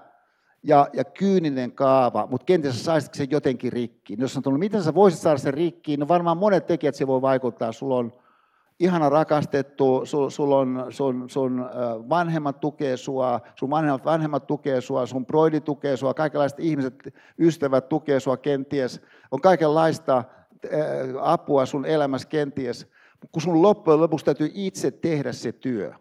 ja, 0.62 0.88
ja 0.92 1.04
kyyninen 1.04 1.72
kaava, 1.72 2.26
mutta 2.30 2.44
kenties 2.44 2.78
sä 2.78 2.84
saisit 2.84 3.14
sen 3.14 3.30
jotenkin 3.30 3.72
rikkiin. 3.72 4.20
Jos 4.20 4.36
on 4.36 4.42
tullut, 4.42 4.60
miten 4.60 4.82
sä 4.82 4.94
voisit 4.94 5.20
saada 5.20 5.38
sen 5.38 5.54
rikkiin, 5.54 6.00
no 6.00 6.08
varmaan 6.08 6.36
monet 6.36 6.66
tekijät 6.66 6.94
se 6.94 7.06
voi 7.06 7.22
vaikuttaa. 7.22 7.72
Sulla 7.72 7.96
on 7.96 8.12
ihana 8.80 9.08
rakastettu, 9.08 10.02
sul, 10.28 10.52
on, 10.52 10.86
sun, 10.90 11.30
sun 11.30 11.64
vanhemmat 12.08 12.60
tukee 12.60 12.96
sua, 12.96 13.40
sun 13.54 13.70
vanhemmat, 13.70 14.04
vanhemmat 14.04 14.46
tukee 14.46 14.80
sua, 14.80 15.06
sun 15.06 15.26
broidi 15.26 15.60
tukee 15.60 15.96
sua, 15.96 16.14
kaikenlaiset 16.14 16.60
ihmiset, 16.60 17.14
ystävät 17.38 17.88
tukee 17.88 18.20
sua 18.20 18.36
kenties. 18.36 19.00
On 19.30 19.40
kaikenlaista 19.40 20.24
apua 21.20 21.66
sun 21.66 21.86
elämässä 21.86 22.28
kenties, 22.28 22.86
kun 23.32 23.42
sun 23.42 23.62
loppujen 23.62 24.00
lopuksi 24.00 24.24
täytyy 24.24 24.50
itse 24.54 24.90
tehdä 24.90 25.32
se 25.32 25.52
työ 25.52 25.92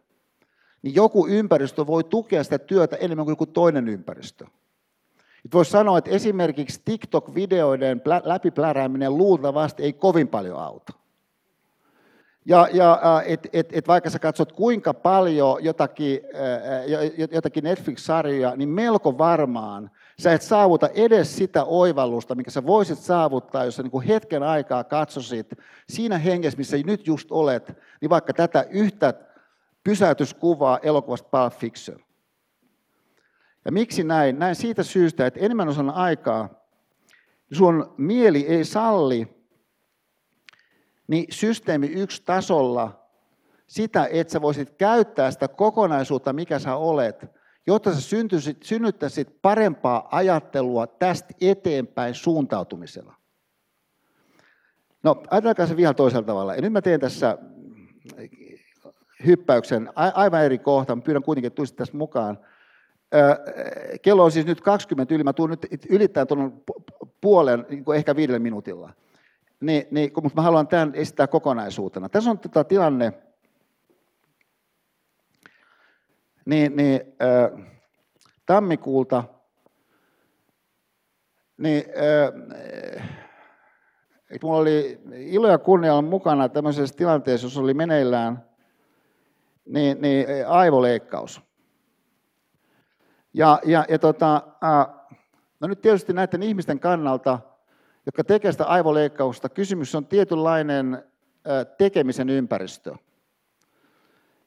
niin 0.82 0.96
joku 0.96 1.28
ympäristö 1.28 1.88
voi 1.88 2.04
tukea 2.04 2.44
sitä 2.44 2.60
työtä 2.60 2.96
enemmän 2.96 3.26
kuin 3.26 3.32
joku 3.32 3.46
toinen 3.46 3.88
ympäristö. 3.88 4.46
Voisi 5.54 5.72
sanoa, 5.72 5.98
että 5.98 6.12
esimerkiksi 6.12 6.82
TikTok-videoiden 6.86 8.02
läpiplärääminen 8.24 9.18
luultavasti 9.18 9.84
ei 9.84 9.94
kovin 9.94 10.28
paljon 10.28 10.60
auta. 10.60 10.94
Ja, 12.46 12.68
ja 12.74 13.00
et, 13.26 13.48
et, 13.54 13.70
et 13.74 13.88
vaikka 13.88 14.10
sä 14.10 14.20
katsot 14.20 14.52
kuinka 14.52 14.94
paljon 14.94 15.64
jotakin, 15.64 16.20
jotakin 17.32 17.64
Netflix-sarjoja, 17.64 18.56
niin 18.56 18.70
melko 18.70 19.18
varmaan 19.18 19.92
sä 20.20 20.34
et 20.34 20.42
saavuta 20.42 20.89
edes 20.94 21.38
sitä 21.38 21.64
oivallusta, 21.64 22.36
mikä 22.36 22.52
sä 22.52 22.66
voisit 22.66 23.00
saavuttaa, 23.00 23.66
jos 23.66 23.76
sä 23.76 23.84
niin 23.84 24.02
hetken 24.02 24.44
aikaa 24.44 24.84
katsosit 24.84 25.54
siinä 25.89 26.18
hengessä, 26.18 26.58
missä 26.58 26.78
nyt 26.86 27.08
just 27.08 27.32
olet, 27.32 27.78
niin 28.02 28.10
vaikka 28.10 28.34
tätä 28.34 28.66
yhtä 28.70 29.14
pysäytyskuvaa 29.84 30.80
elokuvasta 30.84 31.30
Pulp 31.32 31.54
Fiction. 31.54 32.00
Ja 33.66 33.72
miksi 33.72 34.04
näin? 34.04 34.39
Näin 34.39 34.56
siitä 34.56 34.84
syystä, 34.84 35.26
että 35.26 35.39
enemmän 35.39 35.70
osan 35.70 35.89
aikaa 35.89 36.50
sun 37.52 37.94
mieli 37.98 38.48
ei 38.48 38.66
salli 38.66 39.41
niin 41.12 41.26
systeemi 41.30 41.88
yksi 41.88 42.22
tasolla 42.26 43.07
sitä, 43.68 44.07
että 44.12 44.34
sä 44.34 44.41
voisit 44.41 44.70
käyttää 44.70 45.32
sitä 45.32 45.47
kokonaisuutta, 45.47 46.34
mikä 46.34 46.59
sä 46.59 46.76
olet, 46.76 47.26
jotta 47.68 47.93
sä 47.93 48.18
synnyttäisit 48.64 49.41
parempaa 49.41 50.07
ajattelua 50.12 50.88
tästä 50.88 51.34
eteenpäin 51.41 52.16
suuntautumisella. 52.16 53.16
No, 55.03 55.24
ajatelkaa 55.30 55.68
se 55.68 55.78
vielä 55.78 55.93
toisella 55.93 56.26
tavalla. 56.26 56.55
Ja 56.55 56.62
nyt 56.62 56.74
mä 56.74 56.82
teen 56.82 56.99
tässä 56.99 57.38
hyppäyksen, 59.26 59.89
aivan 59.95 60.43
eri 60.43 60.57
kohta, 60.57 60.95
mutta 60.95 61.05
pyydän 61.05 61.24
kuitenkin, 61.24 61.47
että 61.47 61.64
tässä 61.76 61.97
mukaan. 61.97 62.39
Kello 64.01 64.24
on 64.24 64.32
siis 64.32 64.45
nyt 64.45 64.62
20 64.62 65.16
yli, 65.16 65.24
mä 65.24 65.34
tuun 65.34 65.49
nyt 65.49 65.86
ylittämään 65.89 66.28
tuon 66.28 66.64
puolen, 67.22 67.66
niin 67.70 67.84
ehkä 67.95 68.16
viidellä 68.16 68.39
minuutilla. 68.39 68.93
Niin, 69.62 69.88
niin, 69.91 70.12
mutta 70.24 70.36
mä 70.36 70.41
haluan 70.41 70.68
tämän 70.68 70.95
esittää 70.95 71.28
kokonaisuutena. 71.28 72.09
Tässä 72.09 72.30
on 72.30 72.39
tota 72.39 72.64
tilanne, 72.64 73.14
niin, 76.45 76.76
niin, 76.76 77.01
äh, 77.22 77.68
tammikuulta, 78.45 79.24
niin 81.57 81.84
äh, 81.86 83.22
mulla 84.43 84.57
oli 84.57 85.01
ilo 85.12 85.47
ja 85.47 85.57
kunnia 85.57 85.93
olla 85.93 86.01
mukana 86.01 86.49
tämmöisessä 86.49 86.97
tilanteessa, 86.97 87.45
jossa 87.45 87.62
oli 87.62 87.74
meneillään 87.74 88.45
niin, 89.66 90.01
niin 90.01 90.28
aivoleikkaus. 90.47 91.41
Ja, 93.34 93.59
ja, 93.66 93.86
ja 93.89 93.99
tota, 93.99 94.41
no 95.59 95.68
nyt 95.68 95.82
tietysti 95.82 96.14
näiden 96.14 96.43
ihmisten 96.43 96.80
kannalta, 96.80 97.39
jotka 98.06 98.24
tekevät 98.24 98.54
sitä 98.54 98.66
aivoleikkausta, 98.66 99.49
kysymys 99.49 99.95
on 99.95 100.06
tietynlainen 100.06 101.04
tekemisen 101.78 102.30
ympäristö. 102.30 102.95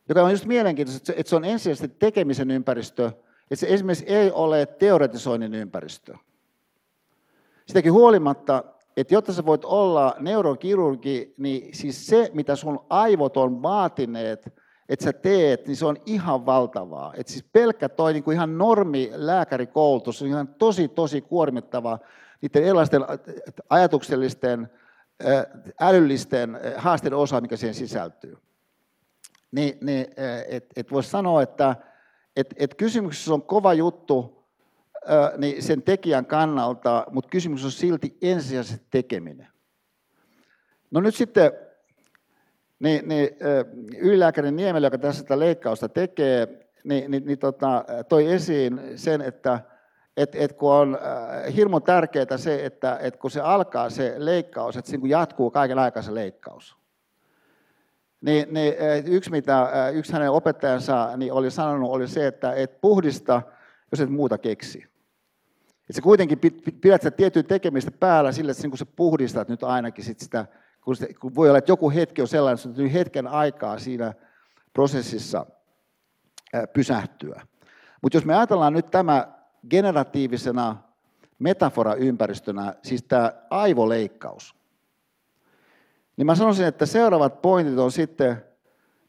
Joka 0.08 0.22
on 0.22 0.30
just 0.30 0.44
mielenkiintoista, 0.44 1.12
että 1.16 1.30
se 1.30 1.36
on 1.36 1.44
ensisijaisesti 1.44 1.96
tekemisen 1.98 2.50
ympäristö, 2.50 3.06
että 3.50 3.56
se 3.56 3.66
esimerkiksi 3.68 4.04
ei 4.06 4.30
ole 4.30 4.66
teoretisoinnin 4.66 5.54
ympäristö. 5.54 6.14
Sitäkin 7.66 7.92
huolimatta, 7.92 8.64
että 8.96 9.14
jotta 9.14 9.32
sä 9.32 9.46
voit 9.46 9.64
olla 9.64 10.16
neurokirurgi, 10.18 11.34
niin 11.38 11.74
siis 11.74 12.06
se, 12.06 12.30
mitä 12.34 12.56
sun 12.56 12.86
aivot 12.88 13.36
on 13.36 13.62
vaatineet 13.62 14.54
että 14.88 15.04
sä 15.04 15.12
teet, 15.12 15.66
niin 15.66 15.76
se 15.76 15.86
on 15.86 15.96
ihan 16.06 16.46
valtavaa. 16.46 17.12
Et 17.16 17.28
siis 17.28 17.44
pelkkä 17.52 17.88
toi 17.88 18.12
niin 18.12 18.24
kuin 18.24 18.34
ihan 18.34 18.58
normi 18.58 19.10
lääkärikoulutus 19.14 20.22
on 20.22 20.28
ihan 20.28 20.48
tosi, 20.48 20.88
tosi 20.88 21.20
kuormittava 21.20 21.98
niiden 22.44 22.62
erilaisten 22.62 23.02
ajatuksellisten, 23.70 24.70
älyllisten 25.80 26.60
haasteiden 26.76 27.18
osa, 27.18 27.40
mikä 27.40 27.56
siihen 27.56 27.74
sisältyy. 27.74 28.36
Niin, 29.52 29.78
niin 29.80 30.06
et, 30.48 30.66
et 30.76 30.90
voisi 30.90 31.10
sanoa, 31.10 31.42
että 31.42 31.76
et, 32.36 32.54
et 32.56 32.74
kysymyksessä 32.74 33.34
on 33.34 33.42
kova 33.42 33.74
juttu 33.74 34.44
niin 35.38 35.62
sen 35.62 35.82
tekijän 35.82 36.26
kannalta, 36.26 37.06
mutta 37.10 37.30
kysymys 37.30 37.64
on 37.64 37.70
silti 37.70 38.18
ensisijaisesti 38.22 38.86
tekeminen. 38.90 39.48
No 40.90 41.00
nyt 41.00 41.14
sitten 41.14 41.52
niin, 42.78 43.08
niin 43.08 43.28
ylilääkäri 43.98 44.52
Niemelä, 44.52 44.86
joka 44.86 44.98
tässä 44.98 45.20
sitä 45.20 45.38
leikkausta 45.38 45.88
tekee, 45.88 46.68
niin, 46.84 47.10
niin, 47.10 47.26
niin 47.26 47.38
tota, 47.38 47.84
toi 48.08 48.32
esiin 48.32 48.80
sen, 48.96 49.20
että 49.20 49.60
et, 50.16 50.34
et 50.34 50.52
kun 50.52 50.72
on 50.72 50.98
äh, 51.02 51.54
hirmu 51.54 51.80
tärkeää 51.80 52.36
se, 52.36 52.64
että 52.64 52.98
et 53.00 53.16
kun 53.16 53.30
se 53.30 53.40
alkaa 53.40 53.90
se 53.90 54.14
leikkaus, 54.16 54.76
että 54.76 54.90
se 54.90 54.96
niin 54.96 55.10
jatkuu 55.10 55.50
kaiken 55.50 55.78
aikaa 55.78 56.02
se 56.02 56.14
leikkaus. 56.14 56.76
Niin, 58.20 58.54
niin 58.54 58.74
yksi, 59.06 59.30
mitä 59.30 59.68
yksi 59.92 60.12
hänen 60.12 60.30
opettajansa 60.30 61.16
niin 61.16 61.32
oli 61.32 61.50
sanonut, 61.50 61.90
oli 61.90 62.08
se, 62.08 62.26
että 62.26 62.52
et 62.52 62.80
puhdista, 62.80 63.42
jos 63.92 64.00
et 64.00 64.10
muuta 64.10 64.38
keksi. 64.38 64.86
Et 65.90 66.02
kuitenkin 66.02 66.38
pidät 66.80 67.02
sitä 67.02 67.16
tiettyä 67.16 67.42
tekemistä 67.42 67.90
päällä 67.90 68.32
sillä, 68.32 68.50
että 68.50 68.68
niin 68.68 68.78
sä 68.78 68.86
puhdistat 68.86 69.48
nyt 69.48 69.62
ainakin 69.62 70.04
sit 70.04 70.20
sitä 70.20 70.46
kun, 70.84 70.96
se, 70.96 71.14
kun 71.20 71.34
voi 71.34 71.48
olla, 71.48 71.58
että 71.58 71.72
joku 71.72 71.90
hetki 71.90 72.22
on 72.22 72.28
sellainen, 72.28 72.70
että 72.70 72.82
on 72.82 72.88
hetken 72.88 73.26
aikaa 73.26 73.78
siinä 73.78 74.14
prosessissa 74.72 75.46
pysähtyä. 76.72 77.46
Mutta 78.02 78.16
jos 78.16 78.24
me 78.24 78.34
ajatellaan 78.34 78.72
nyt 78.72 78.86
tämä 78.90 79.28
generatiivisena 79.70 80.76
metaforaympäristönä, 81.38 82.74
siis 82.82 83.02
tämä 83.02 83.32
aivoleikkaus, 83.50 84.54
niin 86.16 86.26
mä 86.26 86.34
sanoisin, 86.34 86.66
että 86.66 86.86
seuraavat 86.86 87.42
pointit 87.42 87.78
on 87.78 87.92
sitten 87.92 88.44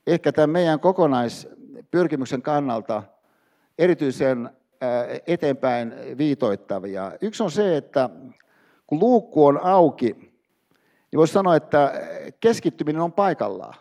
ehkä 0.07 0.31
tämän 0.31 0.49
meidän 0.49 0.79
kokonaispyrkimyksen 0.79 2.41
kannalta 2.41 3.03
erityisen 3.77 4.49
eteenpäin 5.27 5.93
viitoittavia. 6.17 7.11
Yksi 7.21 7.43
on 7.43 7.51
se, 7.51 7.77
että 7.77 8.09
kun 8.87 8.99
luukku 8.99 9.45
on 9.45 9.59
auki, 9.63 10.13
niin 11.11 11.17
voisi 11.17 11.33
sanoa, 11.33 11.55
että 11.55 11.93
keskittyminen 12.39 13.01
on 13.01 13.13
paikallaan. 13.13 13.75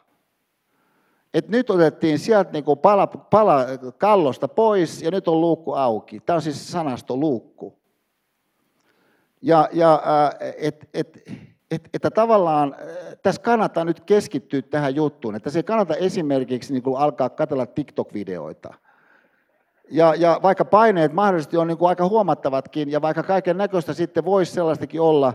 Et 1.34 1.48
nyt 1.48 1.70
otettiin 1.70 2.18
sieltä 2.18 2.52
niin 2.52 2.64
kuin 2.64 2.78
pala, 2.78 3.06
pala 3.06 3.66
kallosta 3.98 4.48
pois 4.48 5.02
ja 5.02 5.10
nyt 5.10 5.28
on 5.28 5.40
luukku 5.40 5.72
auki. 5.72 6.20
Tämä 6.20 6.34
on 6.34 6.42
siis 6.42 6.72
sanasto 6.72 7.16
luukku. 7.16 7.78
Ja, 9.42 9.68
ja 9.72 10.02
et, 10.58 10.88
et, 10.94 11.22
et, 11.70 11.88
että 11.94 12.10
tavallaan 12.10 12.76
tässä 13.22 13.42
kannattaa 13.42 13.84
nyt 13.84 14.00
keskittyä 14.00 14.62
tähän 14.62 14.94
juttuun, 14.94 15.36
että 15.36 15.50
se 15.50 15.58
ei 15.58 15.62
kannata 15.62 15.94
esimerkiksi 15.94 16.72
niin 16.72 16.82
kuin 16.82 16.96
alkaa 16.96 17.28
katsella 17.28 17.66
TikTok-videoita. 17.66 18.74
Ja, 19.90 20.14
ja 20.14 20.40
vaikka 20.42 20.64
paineet 20.64 21.12
mahdollisesti 21.12 21.56
on 21.56 21.66
niin 21.66 21.78
kuin 21.78 21.88
aika 21.88 22.08
huomattavatkin, 22.08 22.90
ja 22.90 23.02
vaikka 23.02 23.22
kaiken 23.22 23.56
näköistä 23.56 23.94
sitten 23.94 24.24
voisi 24.24 24.52
sellaistakin 24.52 25.00
olla, 25.00 25.34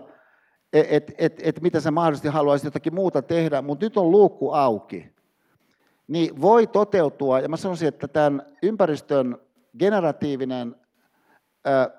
että 0.74 0.96
et, 0.96 1.14
et, 1.18 1.40
et 1.44 1.62
mitä 1.62 1.80
sä 1.80 1.92
mahdollisesti 1.92 2.28
haluaisit 2.28 2.66
jotakin 2.66 2.96
muuta 2.96 3.22
tehdä, 3.22 3.62
mutta 3.62 3.86
nyt 3.86 3.98
on 3.98 4.12
luukku 4.12 4.52
auki, 4.52 5.19
niin 6.10 6.42
voi 6.42 6.68
toteutua, 6.68 7.40
ja 7.40 7.50
mä 7.50 7.58
sanoisin, 7.58 7.88
että 7.88 8.08
tämän 8.08 8.42
ympäristön 8.64 9.38
generatiivinen 9.80 10.76
ää, 11.66 11.90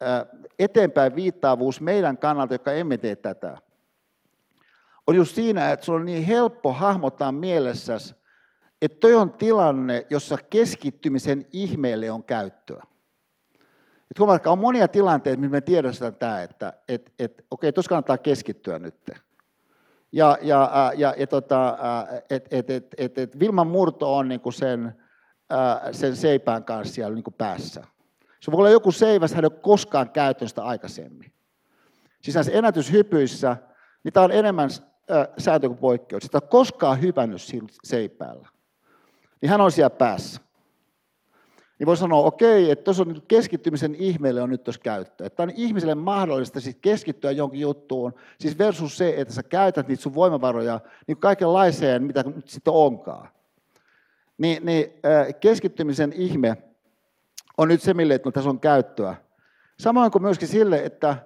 ää, 0.00 0.26
eteenpäin 0.58 1.16
viittaavuus 1.16 1.80
meidän 1.80 2.18
kannalta, 2.18 2.54
jotka 2.54 2.72
emme 2.72 2.98
tee 2.98 3.16
tätä, 3.16 3.58
on 5.06 5.16
just 5.16 5.34
siinä, 5.34 5.72
että 5.72 5.86
sulla 5.86 5.98
on 5.98 6.06
niin 6.06 6.24
helppo 6.24 6.72
hahmottaa 6.72 7.32
mielessäsi, 7.32 8.14
että 8.82 8.98
toi 9.00 9.14
on 9.14 9.32
tilanne, 9.32 10.06
jossa 10.10 10.38
keskittymisen 10.50 11.46
ihmeelle 11.52 12.10
on 12.10 12.24
käyttöä. 12.24 12.82
Et 14.10 14.18
huomaatko, 14.18 14.50
on 14.50 14.58
monia 14.58 14.88
tilanteita, 14.88 15.40
missä 15.40 15.50
me 15.50 15.60
tiedostetaan 15.60 16.14
tämä, 16.14 16.42
että 16.42 16.72
et, 16.88 17.12
et, 17.18 17.44
okei, 17.50 17.72
tuossa 17.72 17.88
kannattaa 17.88 18.18
keskittyä 18.18 18.78
nyt. 18.78 19.10
Ja, 20.12 20.38
ja, 20.42 20.92
ja, 20.96 21.14
ja 21.18 21.26
tota, 21.26 21.78
et, 22.30 22.48
et, 22.50 22.70
et, 22.70 22.94
et, 22.98 23.18
et 23.18 23.38
Vilman 23.38 23.66
murto 23.66 24.16
on 24.16 24.28
niinku 24.28 24.50
sen, 24.50 24.94
sen 25.92 26.16
seipään 26.16 26.64
kanssa 26.64 26.94
siellä 26.94 27.14
niinku 27.14 27.30
päässä. 27.30 27.84
Se 28.40 28.52
voi 28.52 28.58
olla 28.58 28.70
joku 28.70 28.92
seiväs, 28.92 29.34
hän 29.34 29.44
ei 29.44 29.50
ole 29.52 29.60
koskaan 29.62 30.10
käyttänyt 30.10 30.50
sitä 30.50 30.64
aikaisemmin. 30.64 31.32
Siis 32.22 32.34
näissä 32.34 32.52
ennätyshypyissä, 32.52 33.56
niin 34.04 34.12
tämä 34.12 34.24
on 34.24 34.32
enemmän 34.32 34.70
sääntö 35.38 35.68
kuin 35.68 35.78
poikkeus. 35.78 36.22
Sitä 36.22 36.38
on 36.42 36.48
koskaan 36.48 37.00
hypännyt 37.00 37.42
seipäällä. 37.84 38.48
Niin 39.40 39.50
hän 39.50 39.60
on 39.60 39.72
siellä 39.72 39.90
päässä. 39.90 40.40
Niin 41.78 41.86
voi 41.86 41.96
sanoa, 41.96 42.24
okei, 42.24 42.70
että 42.70 42.84
tuossa 42.84 43.02
on 43.02 43.22
keskittymisen 43.28 43.94
ihmeelle 43.94 44.42
on 44.42 44.50
nyt 44.50 44.64
tuossa 44.64 44.80
käyttö. 44.80 45.26
Että 45.26 45.42
on 45.42 45.50
ihmiselle 45.56 45.94
mahdollista 45.94 46.60
siis 46.60 46.76
keskittyä 46.80 47.30
jonkin 47.30 47.60
juttuun, 47.60 48.14
siis 48.40 48.58
versus 48.58 48.98
se, 48.98 49.14
että 49.16 49.34
sä 49.34 49.42
käytät 49.42 49.88
niitä 49.88 50.02
sun 50.02 50.14
voimavaroja 50.14 50.80
niin 51.06 51.16
kaikenlaiseen, 51.16 52.02
mitä 52.02 52.22
nyt 52.22 52.48
sitten 52.48 52.72
onkaan. 52.72 53.28
Niin, 54.38 54.66
niin 54.66 54.92
keskittymisen 55.40 56.12
ihme 56.12 56.56
on 57.58 57.68
nyt 57.68 57.82
se, 57.82 57.94
mille 57.94 58.14
että 58.14 58.30
tässä 58.30 58.50
on 58.50 58.60
käyttöä. 58.60 59.14
Samoin 59.78 60.10
kuin 60.10 60.22
myöskin 60.22 60.48
sille, 60.48 60.84
että 60.84 61.16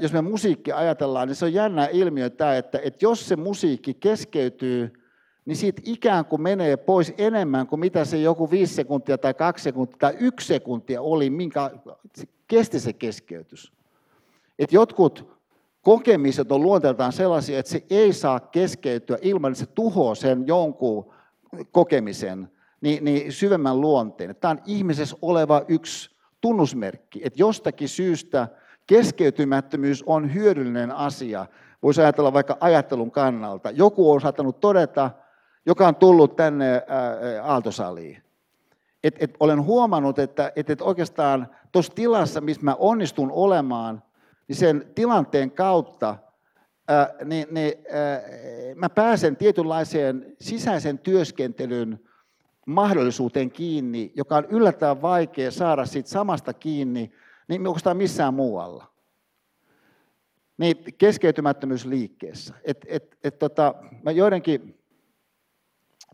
jos 0.00 0.12
me 0.12 0.22
musiikki 0.22 0.72
ajatellaan, 0.72 1.28
niin 1.28 1.36
se 1.36 1.44
on 1.44 1.52
jännä 1.52 1.88
ilmiö 1.92 2.30
tämä, 2.30 2.56
että, 2.56 2.78
että 2.82 3.04
jos 3.04 3.28
se 3.28 3.36
musiikki 3.36 3.94
keskeytyy, 3.94 5.05
niin 5.46 5.56
siitä 5.56 5.82
ikään 5.84 6.24
kuin 6.24 6.42
menee 6.42 6.76
pois 6.76 7.14
enemmän 7.18 7.66
kuin 7.66 7.80
mitä 7.80 8.04
se 8.04 8.16
joku 8.18 8.50
viisi 8.50 8.74
sekuntia 8.74 9.18
tai 9.18 9.34
kaksi 9.34 9.62
sekuntia 9.62 9.96
tai 9.98 10.16
yksi 10.20 10.46
sekuntia 10.46 11.02
oli, 11.02 11.30
minkä 11.30 11.70
kesti 12.48 12.80
se 12.80 12.92
keskeytys. 12.92 13.72
Että 14.58 14.76
jotkut 14.76 15.36
kokemiset 15.82 16.52
on 16.52 16.62
luonteeltaan 16.62 17.12
sellaisia, 17.12 17.58
että 17.58 17.72
se 17.72 17.84
ei 17.90 18.12
saa 18.12 18.40
keskeytyä 18.40 19.18
ilman, 19.22 19.52
että 19.52 19.64
se 19.64 19.66
tuhoaa 19.66 20.14
sen 20.14 20.46
jonkun 20.46 21.12
kokemisen 21.72 22.48
niin, 22.80 23.04
niin 23.04 23.32
syvemmän 23.32 23.80
luonteen. 23.80 24.36
Tämä 24.36 24.50
on 24.50 24.60
ihmisessä 24.66 25.16
oleva 25.22 25.64
yksi 25.68 26.10
tunnusmerkki, 26.40 27.20
että 27.24 27.42
jostakin 27.42 27.88
syystä– 27.88 28.48
Keskeytymättömyys 28.86 30.02
on 30.06 30.34
hyödyllinen 30.34 30.92
asia. 30.92 31.46
Voisi 31.82 32.00
ajatella 32.00 32.32
vaikka 32.32 32.56
ajattelun 32.60 33.10
kannalta. 33.10 33.70
Joku 33.70 34.12
on 34.12 34.20
saattanut 34.20 34.60
todeta, 34.60 35.10
joka 35.66 35.88
on 35.88 35.94
tullut 35.94 36.36
tänne 36.36 36.82
Aaltosaliin. 37.42 38.22
Et, 39.04 39.16
et 39.18 39.34
olen 39.40 39.62
huomannut, 39.62 40.18
että 40.18 40.52
et, 40.56 40.70
et 40.70 40.80
oikeastaan 40.80 41.48
tuossa 41.72 41.92
tilassa, 41.94 42.40
missä 42.40 42.62
mä 42.62 42.74
onnistun 42.74 43.30
olemaan, 43.32 44.02
niin 44.48 44.56
sen 44.56 44.90
tilanteen 44.94 45.50
kautta 45.50 46.16
ää, 46.88 47.14
niin, 47.24 47.46
niin, 47.50 47.72
ää, 47.92 48.20
mä 48.74 48.88
pääsen 48.88 49.36
tietynlaiseen 49.36 50.36
sisäisen 50.40 50.98
työskentelyn 50.98 52.00
mahdollisuuteen 52.66 53.50
kiinni, 53.50 54.12
joka 54.16 54.36
on 54.36 54.44
yllättävän 54.44 55.02
vaikea 55.02 55.50
saada 55.50 55.86
siitä 55.86 56.08
samasta 56.08 56.52
kiinni 56.52 57.12
niin 57.48 57.66
oikeastaan 57.66 57.96
missään 57.96 58.34
muualla. 58.34 58.86
Niin 60.58 60.76
keskeytymättömyys 60.98 61.86
liikkeessä. 61.86 62.54
Et, 62.64 62.86
et, 62.88 63.18
et 63.24 63.38
tota, 63.38 63.74
mä 64.02 64.10
joidenkin 64.10 64.75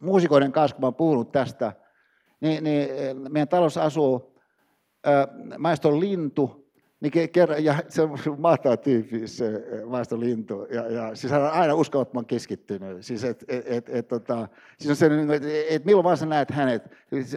muusikoiden 0.02 0.52
kanssa, 0.52 0.76
kun 0.76 0.84
mä 0.84 0.92
puhunut 0.92 1.32
tästä, 1.32 1.72
niin, 2.40 2.64
niin 2.64 2.88
meidän 3.28 3.48
talossa 3.48 3.82
asuu 3.82 4.38
ää, 5.04 5.28
maiston 5.58 6.00
lintu, 6.00 6.62
niin 7.00 7.30
kerran, 7.30 7.64
ja 7.64 7.74
se 7.88 8.02
on 8.02 8.18
mahtava 8.38 8.76
tyyppi 8.76 9.28
se 9.28 9.64
maiston 9.86 10.20
lintu, 10.20 10.66
ja, 10.70 10.92
ja 10.92 11.14
siis 11.14 11.32
hän 11.32 11.42
on 11.42 11.50
aina 11.50 11.74
uskomattoman 11.74 12.26
keskittynyt. 12.26 13.04
Siis, 13.06 13.24
et, 13.24 13.44
et, 13.48 13.64
et, 13.66 13.88
et, 13.88 14.08
tota, 14.08 14.48
siis 14.78 14.90
on 14.90 14.96
se, 14.96 15.06
että 15.34 15.48
et 15.68 15.84
milloin 15.84 16.04
vaan 16.04 16.16
sä 16.16 16.26
näet 16.26 16.50
hänet, 16.50 16.82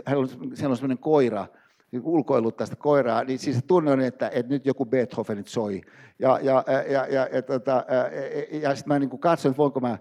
hän 0.06 0.18
on, 0.18 0.28
siellä 0.30 0.72
on 0.72 0.78
sellainen 0.78 0.98
koira, 0.98 1.48
niin 1.92 2.02
ulkoillut 2.06 2.58
tästä 2.58 2.76
koiraa, 2.76 3.24
niin 3.24 3.40
siis 3.40 3.64
tunne 3.68 3.92
on, 3.92 4.02
että, 4.02 4.30
että 4.34 4.54
nyt 4.54 4.66
joku 4.66 4.86
Beethovenit 4.86 5.48
soi. 5.48 5.82
Ja, 6.20 6.40
ja, 6.42 6.64
ja, 6.68 7.06
ja, 7.08 7.28
ja, 7.34 7.42
tota, 7.42 7.86
ja, 8.52 8.60
ja 8.60 8.76
sitten 8.76 8.94
mä 8.94 9.00
niin 9.00 9.20
katsoin, 9.20 9.52
että 9.52 9.58
voinko 9.58 9.80
mä 9.80 9.98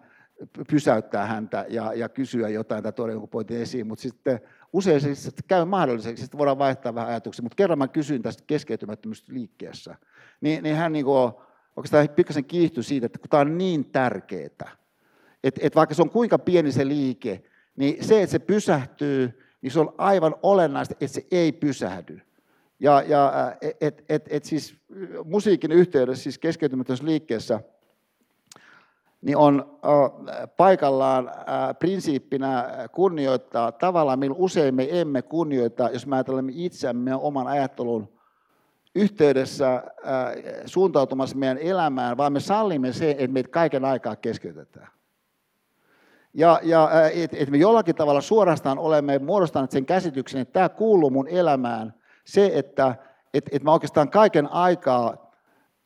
pysäyttää 0.70 1.26
häntä 1.26 1.66
ja, 1.68 1.95
ja 1.95 2.09
kysyä 2.09 2.49
jotain 2.49 2.82
tai 2.82 2.93
tuoda 2.93 3.12
jonkun 3.12 3.28
pointin 3.28 3.61
esiin, 3.61 3.87
mutta 3.87 4.03
sitten 4.03 4.41
usein 4.72 5.01
se 5.01 5.14
siis 5.14 5.35
käy 5.49 5.64
mahdolliseksi, 5.64 6.22
sitten 6.22 6.39
voidaan 6.39 6.59
vaihtaa 6.59 6.95
vähän 6.95 7.09
ajatuksia, 7.09 7.43
mutta 7.43 7.57
kerran 7.57 7.78
mä 7.78 7.89
kysyin 7.89 8.22
tästä 8.22 8.43
keskeytymättömyystä 8.47 9.32
liikkeessä, 9.32 9.97
niin, 10.41 10.62
niin 10.62 10.76
hän 10.76 10.93
niin 10.93 11.05
kuin, 11.05 11.32
oikeastaan 11.76 12.09
pikkasen 12.09 12.45
kiihtyi 12.45 12.82
siitä, 12.82 13.07
että 13.07 13.18
kun 13.18 13.28
tämä 13.28 13.41
on 13.41 13.59
niin 13.59 13.91
tärkeää, 13.91 14.47
että, 15.45 15.61
että 15.62 15.76
vaikka 15.76 15.95
se 15.95 16.03
on 16.03 16.11
kuinka 16.11 16.39
pieni 16.39 16.72
se 16.72 16.89
liike, 16.89 17.43
niin 17.76 18.05
se, 18.05 18.22
että 18.22 18.32
se 18.32 18.39
pysähtyy, 18.39 19.41
niin 19.62 19.70
se 19.70 19.80
on 19.80 19.95
aivan 19.99 20.35
olennaista, 20.43 20.95
että 21.01 21.14
se 21.14 21.26
ei 21.30 21.53
pysähdy. 21.53 22.20
Ja, 22.80 23.03
ja 23.07 23.32
et, 23.80 24.05
et, 24.09 24.26
et 24.30 24.44
siis 24.44 24.77
musiikin 25.24 25.73
yhteydessä, 25.73 26.23
siis 26.23 26.39
keskeytymättömässä 26.39 27.05
liikkeessä, 27.05 27.61
niin 29.24 29.36
on 29.36 29.78
paikallaan 30.56 31.30
prinsiippinä 31.78 32.68
kunnioittaa 32.92 33.72
tavalla, 33.72 34.16
millä 34.16 34.36
usein 34.38 34.74
me 34.74 34.88
emme 34.90 35.22
kunnioita, 35.22 35.90
jos 35.92 36.06
me 36.06 36.16
ajattelemme 36.16 36.52
itseämme 36.55 37.14
oman 37.14 37.46
ajattelun 37.46 38.09
yhteydessä 38.94 39.82
suuntautumassa 40.66 41.36
meidän 41.36 41.59
elämään, 41.59 42.16
vaan 42.16 42.32
me 42.32 42.40
sallimme 42.40 42.92
se, 42.92 43.10
että 43.10 43.32
meitä 43.32 43.48
kaiken 43.48 43.84
aikaa 43.84 44.16
keskeytetään. 44.16 44.88
Ja, 46.34 46.60
ja 46.62 46.90
että 47.14 47.36
et 47.40 47.51
me 47.51 47.56
jollakin 47.56 47.94
tavalla 47.94 48.20
suorastaan 48.20 48.78
olemme 48.78 49.18
muodostaneet 49.18 49.70
sen 49.70 49.86
käsityksen, 49.86 50.40
että 50.40 50.52
tämä 50.52 50.68
kuuluu 50.68 51.10
mun 51.10 51.28
elämään. 51.28 51.94
Se, 52.24 52.51
että 52.55 52.94
et, 53.34 53.44
et 53.52 53.62
mä 53.62 53.72
oikeastaan 53.72 54.10
kaiken 54.10 54.52
aikaa 54.52 55.23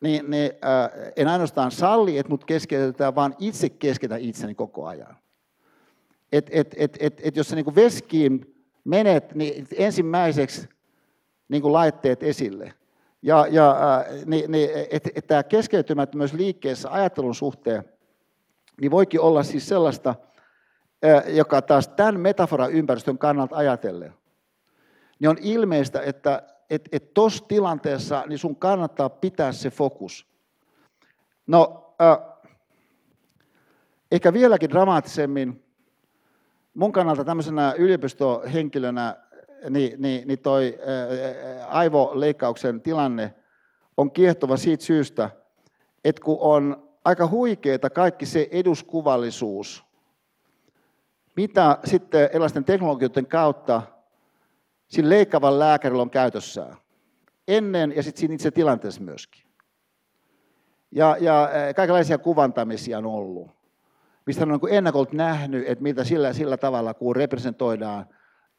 niin, 0.01 0.31
niin, 0.31 0.53
äh, 0.65 1.13
en 1.17 1.29
ainoastaan 1.29 1.71
salli, 1.71 2.19
että 2.19 2.31
mut 2.31 2.45
keskeytetään, 2.45 3.15
vaan 3.15 3.35
itse 3.39 3.69
keskeytän 3.69 4.21
itseni 4.21 4.55
koko 4.55 4.87
ajan. 4.87 5.17
Et, 6.33 6.51
et, 6.53 6.75
et, 6.77 6.97
et, 7.01 7.21
et 7.25 7.37
jos 7.37 7.49
sä 7.49 7.57
niin 7.57 7.75
veskiin 7.75 8.65
menet, 8.85 9.35
niin 9.35 9.69
ensimmäiseksi 9.77 10.69
niin 11.49 11.73
laitteet 11.73 12.23
esille. 12.23 12.73
Ja, 13.23 13.47
ja 13.51 13.71
äh, 13.71 14.25
niin, 14.27 14.53
niin, 14.53 14.71
että 14.91 15.11
et 15.15 15.27
tämä 15.27 15.43
keskeytymättömyys 15.43 16.33
liikkeessä 16.33 16.91
ajattelun 16.91 17.35
suhteen, 17.35 17.85
niin 18.81 18.91
voikin 18.91 19.21
olla 19.21 19.43
siis 19.43 19.69
sellaista, 19.69 20.15
joka 21.27 21.63
taas 21.63 21.89
tämän 21.89 22.21
metaforaympäristön 22.21 23.19
kannalta 23.19 23.57
ajatellen, 23.57 24.15
niin 25.19 25.29
on 25.29 25.37
ilmeistä, 25.41 26.01
että 26.01 26.43
et, 26.71 26.89
et 26.93 27.15
tuossa 27.15 27.45
tilanteessa 27.49 28.25
niin 28.27 28.39
sun 28.39 28.57
kannattaa 28.57 29.09
pitää 29.09 29.53
se 29.53 29.71
fokus. 29.71 30.27
No, 31.47 31.95
äh, 32.03 32.19
ehkä 34.13 34.33
vieläkin 34.33 34.71
dramaattisemmin, 34.71 35.65
mun 36.75 36.93
kannalta 36.93 37.25
tämmöisenä 37.25 37.75
yliopistohenkilönä, 37.79 39.17
niin, 39.71 40.03
niin, 40.03 40.29
niin 40.29 40.39
toi 40.39 40.79
äh, 40.81 41.77
aivoleikkauksen 41.77 42.81
tilanne 42.81 43.35
on 43.97 44.11
kiehtova 44.11 44.57
siitä 44.57 44.85
syystä, 44.85 45.31
että 46.05 46.23
kun 46.25 46.39
on 46.41 46.89
aika 47.05 47.29
huikeeta 47.29 47.91
kaikki 47.91 48.27
se 48.27 48.49
eduskuvallisuus, 48.51 49.85
mitä 51.37 51.79
sitten 51.85 52.29
erilaisten 52.33 52.65
teknologioiden 52.65 53.27
kautta 53.27 53.83
sillä 54.89 55.11
leikkaavan 55.11 55.59
lääkärillä 55.59 56.03
on 56.03 56.11
käytössään. 56.11 56.77
Ennen 57.49 57.97
ja 57.97 58.03
sitten 58.03 58.21
siinä 58.21 58.35
itse 58.35 58.51
tilanteessa 58.51 59.01
myöskin. 59.01 59.43
Ja, 60.91 61.17
ja 61.21 61.49
kaikenlaisia 61.77 62.19
kuvantamisia 62.19 62.99
on 62.99 63.07
ollut, 63.07 63.51
mistä 64.27 64.45
on 64.45 64.49
niin 64.49 64.75
ennakolta 64.75 65.17
nähnyt, 65.17 65.69
että 65.69 65.83
mitä 65.83 66.05
sillä, 66.05 66.33
sillä 66.33 66.57
tavalla, 66.57 66.95
kun 66.95 67.17
representoidaan, 67.17 68.07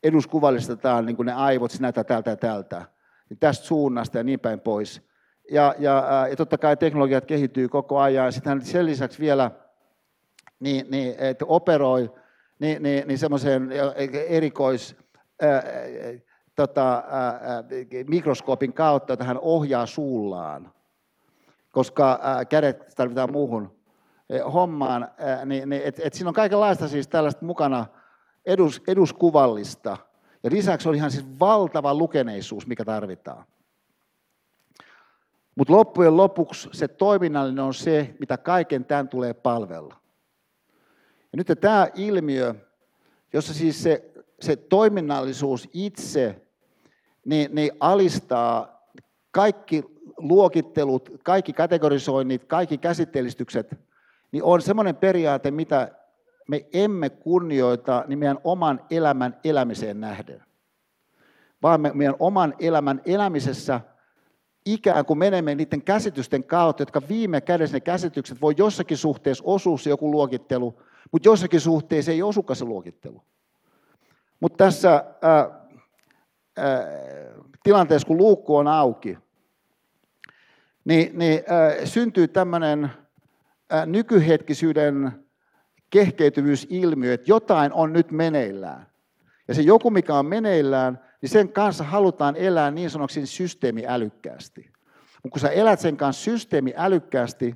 eduskuvallistetaan 0.04 1.06
niin 1.06 1.18
ne 1.24 1.34
aivot 1.34 1.80
näitä 1.80 2.04
tältä 2.04 2.30
ja 2.30 2.36
tältä, 2.36 2.86
niin 3.30 3.40
tästä 3.40 3.66
suunnasta 3.66 4.18
ja 4.18 4.24
niin 4.24 4.40
päin 4.40 4.60
pois. 4.60 5.02
Ja, 5.52 5.76
ja, 5.80 6.28
ja 6.30 6.36
totta 6.36 6.58
kai 6.58 6.78
teknologiat 6.78 7.26
kehittyy 7.26 7.70
koko 7.70 8.00
ajan. 8.00 8.26
Ja 8.26 8.32
sitten 8.32 8.66
sen 8.66 8.86
lisäksi 8.86 9.20
vielä 9.20 9.52
niin, 10.60 10.86
niin, 10.92 11.16
että 11.18 11.46
operoi 11.48 12.12
niin, 12.60 12.84
niin, 12.84 13.08
niin 13.08 13.18
semmoisen 13.18 13.70
erikois 14.28 14.96
tota, 16.56 17.04
mikroskoopin 18.08 18.74
kautta, 18.74 19.14
että 19.14 19.26
hän 19.26 19.40
ohjaa 19.42 19.86
suullaan, 19.86 20.74
koska 21.72 22.20
kädet 22.50 22.94
tarvitaan 22.96 23.32
muuhun 23.32 23.80
hommaan. 24.54 25.08
Niin, 25.46 25.70
niin, 25.70 25.82
et 25.86 26.14
siinä 26.14 26.30
on 26.30 26.34
kaikenlaista 26.34 26.88
siis 26.88 27.08
tällaista 27.08 27.46
mukana 27.46 27.86
edus, 28.46 28.82
eduskuvallista. 28.88 29.98
Ja 30.44 30.52
lisäksi 30.52 30.90
on 30.90 30.96
ihan 30.96 31.12
siis 31.12 31.26
valtava 31.40 31.94
lukeneisuus, 31.94 32.68
mikä 32.68 32.86
tarvitaan. 32.86 33.46
Mutta 35.56 35.74
loppujen 35.74 36.18
lopuksi 36.18 36.70
se 36.72 36.88
toiminnallinen 36.88 37.64
on 37.64 37.74
se, 37.74 38.16
mitä 38.20 38.38
kaiken 38.38 38.86
tämän 38.86 39.10
tulee 39.10 39.34
palvella. 39.34 39.96
Ja 41.32 41.38
nyt 41.38 41.48
tämä 41.62 41.88
ilmiö, 41.96 42.56
jossa 43.34 43.54
siis 43.54 43.84
se, 43.84 44.09
se 44.42 44.56
toiminnallisuus 44.56 45.70
itse 45.74 46.42
niin, 47.26 47.56
niin 47.56 47.72
alistaa 47.80 48.84
kaikki 49.32 49.84
luokittelut, 50.18 51.10
kaikki 51.24 51.54
kategorisoinnit, 51.54 52.46
kaikki 52.46 52.78
käsittelistykset, 52.78 53.80
niin 54.32 54.44
on 54.44 54.62
semmoinen 54.62 54.96
periaate, 54.96 55.52
mitä 55.52 55.92
me 56.48 56.66
emme 56.74 57.10
kunnioita 57.10 58.04
niin 58.08 58.20
meidän 58.20 58.40
oman 58.44 58.82
elämän 58.90 59.40
elämiseen 59.44 60.02
nähden. 60.02 60.44
Vaan 61.64 61.82
me, 61.82 61.92
meidän 61.94 62.16
oman 62.20 62.54
elämän 62.60 63.02
elämisessä 63.06 63.82
ikään 64.66 65.06
kuin 65.06 65.20
menemme 65.20 65.56
niiden 65.56 65.82
käsitysten 65.82 66.44
kautta, 66.44 66.82
jotka 66.82 67.02
viime 67.10 67.42
kädessä 67.42 67.76
ne 67.76 67.80
käsitykset 67.80 68.42
voi 68.42 68.54
jossakin 68.58 68.98
suhteessa 68.98 69.44
osua 69.48 69.78
se 69.78 69.90
joku 69.90 70.12
luokittelu, 70.12 70.82
mutta 71.12 71.30
jossakin 71.30 71.62
suhteessa 71.62 72.12
ei 72.12 72.24
osukaan 72.24 72.58
se 72.58 72.66
luokittelu. 72.66 73.22
Mutta 74.40 74.66
tässä 74.66 75.04
ää, 75.22 75.50
ää, 76.58 76.88
tilanteessa, 77.64 78.08
kun 78.08 78.18
luukku 78.18 78.56
on 78.56 78.68
auki, 78.68 79.18
niin, 80.86 81.20
niin 81.20 81.44
ää, 81.48 81.86
syntyy 81.86 82.28
tämmöinen 82.28 82.92
nykyhetkisyyden 83.86 85.26
kehkeytyvyysilmiö, 85.90 87.14
että 87.14 87.32
jotain 87.32 87.74
on 87.74 87.94
nyt 87.94 88.12
meneillään. 88.12 88.88
Ja 89.48 89.54
se 89.54 89.62
joku, 89.62 89.92
mikä 89.92 90.16
on 90.16 90.26
meneillään, 90.26 91.00
niin 91.22 91.30
sen 91.30 91.50
kanssa 91.50 91.84
halutaan 91.84 92.36
elää 92.36 92.72
niin 92.72 92.90
sanoksi 92.90 93.26
systeemi 93.26 93.84
älykkäästi. 93.88 94.72
Mutta 95.24 95.30
kun 95.34 95.40
sä 95.40 95.50
elät 95.50 95.80
sen 95.80 95.98
kanssa 95.98 96.24
systeemi 96.24 96.74
älykkäästi, 96.78 97.56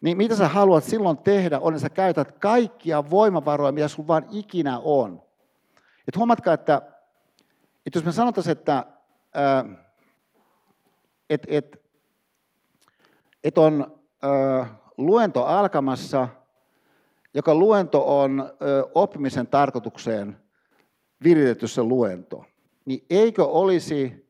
niin 0.00 0.16
mitä 0.16 0.36
sä 0.36 0.48
haluat 0.48 0.84
silloin 0.84 1.18
tehdä, 1.18 1.58
on, 1.58 1.74
että 1.74 1.82
sä 1.82 1.90
käytät 1.90 2.32
kaikkia 2.32 3.10
voimavaroja, 3.10 3.72
mitä 3.72 3.88
sulla 3.88 4.06
vaan 4.06 4.26
ikinä 4.30 4.78
on. 4.78 5.22
Et 6.08 6.16
huomatkaa, 6.16 6.54
että, 6.54 6.82
että 7.86 7.98
jos 7.98 8.04
me 8.04 8.12
sanotaan, 8.12 8.50
että 8.50 8.84
ää, 9.34 9.64
et, 11.30 11.46
et, 11.48 11.82
et 13.44 13.58
on 13.58 14.00
luento 14.98 15.44
alkamassa, 15.44 16.28
joka 17.34 17.54
luento 17.54 18.20
on 18.20 18.52
oppimisen 18.94 19.46
tarkoitukseen 19.46 20.40
viritetty 21.24 21.68
se 21.68 21.82
luento, 21.82 22.44
niin 22.84 23.04
eikö 23.10 23.44
olisi 23.44 24.28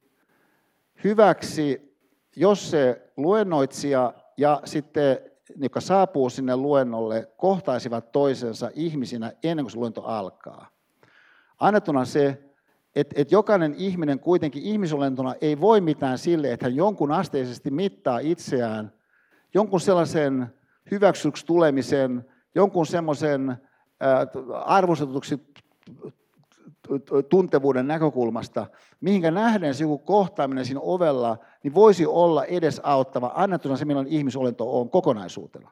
hyväksi, 1.05 1.97
jos 2.37 2.71
se 2.71 3.13
luennoitsija 3.17 4.15
ja 4.37 4.61
sitten 4.65 5.19
joka 5.57 5.81
saapuu 5.81 6.31
sinne 6.31 6.57
luennolle, 6.57 7.29
kohtaisivat 7.37 8.13
toisensa 8.13 8.71
ihmisinä 8.75 9.33
ennen 9.43 9.65
kuin 9.65 9.71
se 9.71 9.79
luento 9.79 10.03
alkaa. 10.03 10.74
Annettuna 11.65 12.05
se, 12.05 12.43
että, 12.95 13.15
että 13.21 13.35
jokainen 13.35 13.75
ihminen 13.75 14.21
kuitenkin 14.21 14.63
ihmisolentona 14.63 15.35
ei 15.41 15.61
voi 15.61 15.81
mitään 15.81 16.19
sille, 16.19 16.53
että 16.53 16.67
hän 16.67 16.77
jonkun 16.77 17.13
asteisesti 17.13 17.71
mittaa 17.71 18.19
itseään 18.19 18.93
jonkun 19.55 19.81
sellaisen 19.81 20.47
hyväksyksi 20.91 21.47
tulemisen, 21.47 22.25
jonkun 22.55 22.87
semmoisen 22.87 23.57
arvostetuksi 24.65 25.41
tuntevuuden 27.29 27.87
näkökulmasta, 27.87 28.67
mihinkä 29.01 29.31
nähden 29.31 29.75
se 29.75 29.85
joku 29.85 29.99
kohtaaminen 29.99 30.65
siinä 30.65 30.81
ovella, 30.81 31.39
niin 31.63 31.75
voisi 31.75 32.07
olla 32.07 32.45
edesauttava, 32.45 33.33
annettuna 33.35 33.77
se, 33.77 33.85
millainen 33.85 34.13
ihmisolento 34.13 34.81
on 34.81 34.91
kokonaisuutena. 34.91 35.71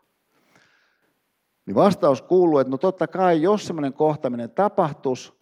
Niin 1.67 1.75
vastaus 1.75 2.23
kuuluu, 2.23 2.59
että 2.59 2.71
no 2.71 2.79
totta 2.79 3.07
kai, 3.07 3.43
jos 3.43 3.67
semmoinen 3.67 3.93
kohtaaminen 3.93 4.51
tapahtuisi, 4.51 5.42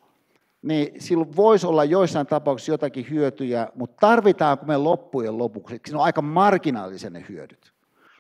niin 0.63 1.01
silloin 1.01 1.37
voisi 1.37 1.67
olla 1.67 1.85
joissain 1.85 2.27
tapauksissa 2.27 2.73
jotakin 2.73 3.11
hyötyjä, 3.11 3.69
mutta 3.75 3.97
tarvitaanko 4.01 4.67
me 4.67 4.77
loppujen 4.77 5.39
lopuksi? 5.39 5.81
Siinä 5.87 5.99
on 5.99 6.05
aika 6.05 6.23
marginaalisen 6.23 7.13
ne 7.13 7.25
hyödyt. 7.29 7.73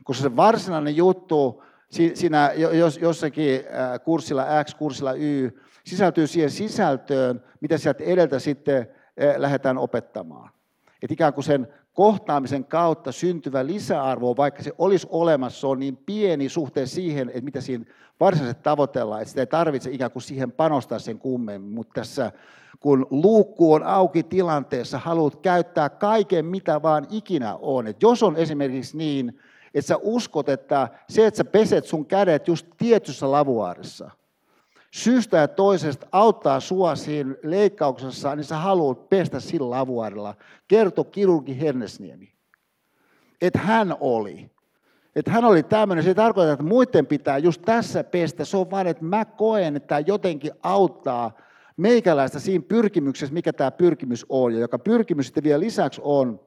Koska 0.04 0.22
se 0.22 0.36
varsinainen 0.36 0.96
juttu 0.96 1.62
siinä 2.14 2.52
jossakin 3.00 3.60
kurssilla 4.04 4.44
X, 4.64 4.74
kurssilla 4.74 5.12
Y, 5.12 5.50
sisältyy 5.84 6.26
siihen 6.26 6.50
sisältöön, 6.50 7.44
mitä 7.60 7.78
sieltä 7.78 8.04
edeltä 8.04 8.38
sitten 8.38 8.88
lähdetään 9.36 9.78
opettamaan. 9.78 10.50
Että 11.02 11.14
ikään 11.14 11.32
kuin 11.32 11.44
sen 11.44 11.68
kohtaamisen 12.01 12.64
kautta 12.64 13.12
syntyvä 13.12 13.66
lisäarvo, 13.66 14.36
vaikka 14.36 14.62
se 14.62 14.72
olisi 14.78 15.06
olemassa, 15.10 15.68
on 15.68 15.81
niin 15.81 15.97
pieni 15.97 16.48
suhteessa 16.48 16.94
siihen, 16.94 17.28
että 17.28 17.40
mitä 17.40 17.60
siinä 17.60 17.85
varsinaisesti 18.20 18.62
tavoitellaan, 18.62 19.22
että 19.22 19.28
sitä 19.28 19.40
ei 19.40 19.47
tarvitse 19.47 19.90
ikään 19.90 20.10
kuin 20.10 20.22
siihen 20.22 20.52
panostaa 20.52 20.98
sen 20.98 21.18
kummemmin, 21.18 21.72
mutta 21.72 21.93
tässä 21.94 22.32
kun 22.81 23.06
luukku 23.10 23.72
on 23.72 23.82
auki 23.82 24.22
tilanteessa, 24.22 24.98
haluat 24.98 25.36
käyttää 25.36 25.89
kaiken, 25.89 26.44
mitä 26.47 26.82
vaan 26.82 27.06
ikinä 27.10 27.55
on. 27.55 27.86
Et 27.86 28.02
jos 28.02 28.22
on 28.22 28.36
esimerkiksi 28.36 28.97
niin, 28.97 29.39
että 29.74 29.89
sä 29.89 29.97
uskot, 30.02 30.48
että 30.48 30.89
se, 31.09 31.27
että 31.27 31.39
sä 31.39 31.44
peset 31.44 31.85
sun 31.85 32.06
kädet 32.06 32.48
just 32.48 32.66
tietyssä 32.78 33.31
lavuaarissa, 33.31 34.10
syystä 34.90 35.36
ja 35.36 35.48
toisesta 35.48 36.06
auttaa 36.12 36.60
sua 36.60 36.96
siinä 36.96 37.34
leikkauksessa, 37.42 38.36
niin 38.36 38.44
sä 38.44 38.56
haluat 38.56 39.08
pestä 39.08 39.40
sillä 39.40 39.70
lavuaarilla. 39.70 40.34
Kerto 40.68 41.04
kirurgi 41.04 41.60
Hernesniemi, 41.60 42.32
että 43.40 43.58
hän 43.58 43.96
oli. 44.00 44.50
Että 45.16 45.30
hän 45.30 45.44
oli 45.44 45.62
tämmöinen, 45.62 46.04
se 46.04 46.10
ei 46.10 46.14
tarkoita, 46.14 46.52
että 46.52 46.64
muiden 46.64 47.06
pitää 47.06 47.38
just 47.38 47.62
tässä 47.62 48.04
pestä. 48.04 48.44
Se 48.44 48.56
on 48.56 48.70
vain, 48.70 48.86
että 48.86 49.04
mä 49.04 49.24
koen, 49.24 49.76
että 49.76 49.86
tämä 49.86 50.00
jotenkin 50.00 50.52
auttaa 50.62 51.36
meikäläistä 51.76 52.38
siinä 52.38 52.64
pyrkimyksessä, 52.68 53.34
mikä 53.34 53.52
tämä 53.52 53.70
pyrkimys 53.70 54.26
on. 54.28 54.52
Ja 54.52 54.60
joka 54.60 54.78
pyrkimys 54.78 55.26
sitten 55.26 55.44
vielä 55.44 55.60
lisäksi 55.60 56.00
on, 56.04 56.40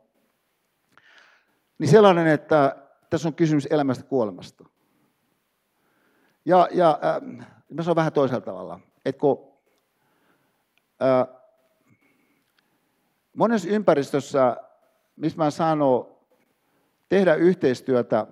niin 1.78 1.90
sellainen, 1.90 2.28
että 2.28 2.76
tässä 3.10 3.28
on 3.28 3.36
kysymys 3.36 3.68
elämästä 3.70 4.04
kuolemasta. 4.04 4.66
Ja, 6.46 6.68
ja 6.72 7.00
äh, 7.04 7.48
mä 7.70 7.84
sanon 7.84 7.96
vähän 7.96 8.14
toisella 8.14 8.42
tavalla. 8.42 8.80
Että 9.06 9.20
kun, 9.20 9.54
äh, 11.02 11.28
monessa 13.38 13.70
ympäristössä, 13.70 14.58
missä 15.16 15.38
mä 15.38 15.52
sanon 15.52 16.16
tehdä 17.10 17.36
yhteistyötä, 17.36 18.28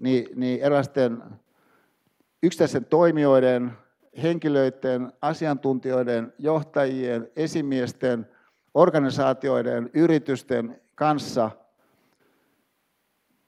niin, 0.00 0.28
niin 0.34 0.60
erilaisten 0.60 1.22
yksittäisten 2.42 2.84
toimijoiden, 2.84 3.72
henkilöiden, 4.22 5.12
asiantuntijoiden, 5.22 6.32
johtajien, 6.38 7.28
esimiesten, 7.36 8.28
organisaatioiden, 8.74 9.90
yritysten 9.94 10.80
kanssa– 10.94 11.50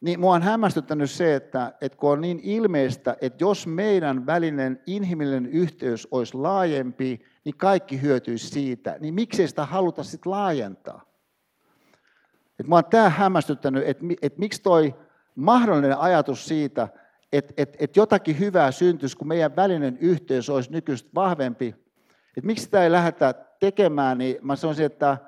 niin 0.00 0.20
mua 0.20 0.34
on 0.34 0.42
hämmästyttänyt 0.42 1.10
se, 1.10 1.34
että, 1.34 1.72
että 1.80 1.98
kun 1.98 2.10
on 2.10 2.20
niin 2.20 2.40
ilmeistä, 2.42 3.16
että 3.20 3.44
jos 3.44 3.66
meidän 3.66 4.26
välinen 4.26 4.82
inhimillinen 4.86 5.46
yhteys 5.46 6.08
olisi 6.10 6.34
laajempi, 6.34 7.20
niin 7.44 7.56
kaikki 7.56 8.02
hyötyisi 8.02 8.48
siitä. 8.48 8.96
Niin 9.00 9.14
miksei 9.14 9.48
sitä 9.48 9.64
haluta 9.64 10.04
sitten 10.04 10.32
laajentaa? 10.32 11.08
Et 12.58 12.66
mua 12.66 12.78
on 12.78 12.84
tämä 12.84 13.08
hämmästyttänyt, 13.08 13.82
että, 13.86 14.04
että 14.22 14.38
miksi 14.38 14.62
toi 14.62 14.94
mahdollinen 15.34 15.98
ajatus 15.98 16.46
siitä, 16.48 16.88
että 17.32 17.54
et, 17.56 17.76
et 17.78 17.96
jotakin 17.96 18.38
hyvää 18.38 18.70
syntyisi, 18.70 19.16
kun 19.16 19.28
meidän 19.28 19.56
välinen 19.56 19.98
yhteys 20.00 20.50
olisi 20.50 20.72
nykyistä 20.72 21.10
vahvempi. 21.14 21.74
Et 22.36 22.44
miksi 22.44 22.64
sitä 22.64 22.82
ei 22.82 22.92
lähdetä 22.92 23.34
tekemään, 23.60 24.18
niin 24.18 24.36
mä 24.42 24.56
sanoisin, 24.56 24.86
että 24.86 25.18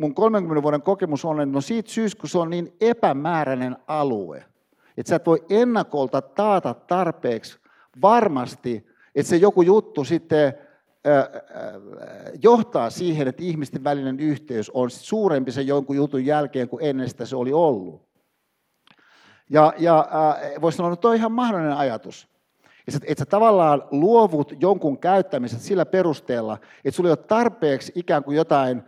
mun 0.00 0.14
30 0.14 0.62
vuoden 0.62 0.82
kokemus 0.82 1.24
on, 1.24 1.40
että 1.40 1.52
no 1.52 1.60
siitä 1.60 1.90
syystä, 1.90 2.20
kun 2.20 2.28
se 2.28 2.38
on 2.38 2.50
niin 2.50 2.72
epämääräinen 2.80 3.76
alue, 3.86 4.44
että 4.96 5.10
sä 5.10 5.16
et 5.16 5.26
voi 5.26 5.44
ennakolta 5.50 6.22
taata 6.22 6.74
tarpeeksi 6.74 7.58
varmasti, 8.02 8.86
että 9.14 9.30
se 9.30 9.36
joku 9.36 9.62
juttu 9.62 10.04
sitten 10.04 10.54
johtaa 12.42 12.90
siihen, 12.90 13.28
että 13.28 13.42
ihmisten 13.42 13.84
välinen 13.84 14.20
yhteys 14.20 14.70
on 14.70 14.90
suurempi 14.90 15.52
sen 15.52 15.66
jonkun 15.66 15.96
jutun 15.96 16.26
jälkeen 16.26 16.68
kuin 16.68 16.84
ennen 16.84 17.08
sitä 17.08 17.26
se 17.26 17.36
oli 17.36 17.52
ollut. 17.52 18.02
Ja, 19.50 19.72
ja 19.78 20.08
voisi 20.60 20.76
sanoa, 20.76 20.92
että 20.92 21.00
toi 21.00 21.10
on 21.10 21.16
ihan 21.16 21.32
mahdollinen 21.32 21.76
ajatus. 21.76 22.28
Että 22.88 23.00
et 23.06 23.18
sä 23.18 23.26
tavallaan 23.26 23.82
luovut 23.90 24.52
jonkun 24.60 24.98
käyttämisestä 24.98 25.64
sillä 25.64 25.86
perusteella, 25.86 26.58
että 26.84 26.96
sulla 26.96 27.08
ei 27.08 27.12
ole 27.12 27.16
tarpeeksi 27.16 27.92
ikään 27.94 28.24
kuin 28.24 28.36
jotain 28.36 28.82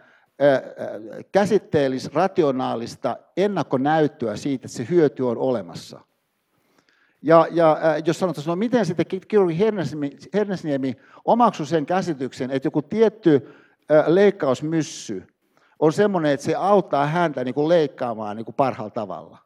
käsitteellis, 1.33 2.15
rationaalista 2.15 3.17
ennakkonäyttöä 3.37 4.37
siitä, 4.37 4.67
että 4.67 4.77
se 4.77 4.87
hyöty 4.91 5.23
on 5.23 5.39
olemassa. 5.39 6.01
Ja, 7.23 7.47
ja 7.51 7.79
jos 8.05 8.19
sanotaan, 8.19 8.47
no 8.47 8.57
miten 8.57 8.87
sitten 8.87 9.07
kirurgi 9.29 9.59
Hernesniemi 10.35 10.97
omaksui 11.25 11.67
sen 11.67 11.87
käsityksen, 11.87 12.51
että 12.51 12.67
joku 12.67 12.83
tietty 12.83 13.55
leikkausmyssy 14.07 15.27
on 15.79 15.93
semmoinen, 15.93 16.33
että 16.33 16.47
se 16.47 16.55
auttaa 16.55 17.07
häntä 17.07 17.45
niin 17.45 17.55
kuin 17.55 17.69
leikkaamaan 17.69 18.37
niin 18.37 18.45
kuin 18.45 18.55
parhaalla 18.55 18.91
tavalla. 18.91 19.39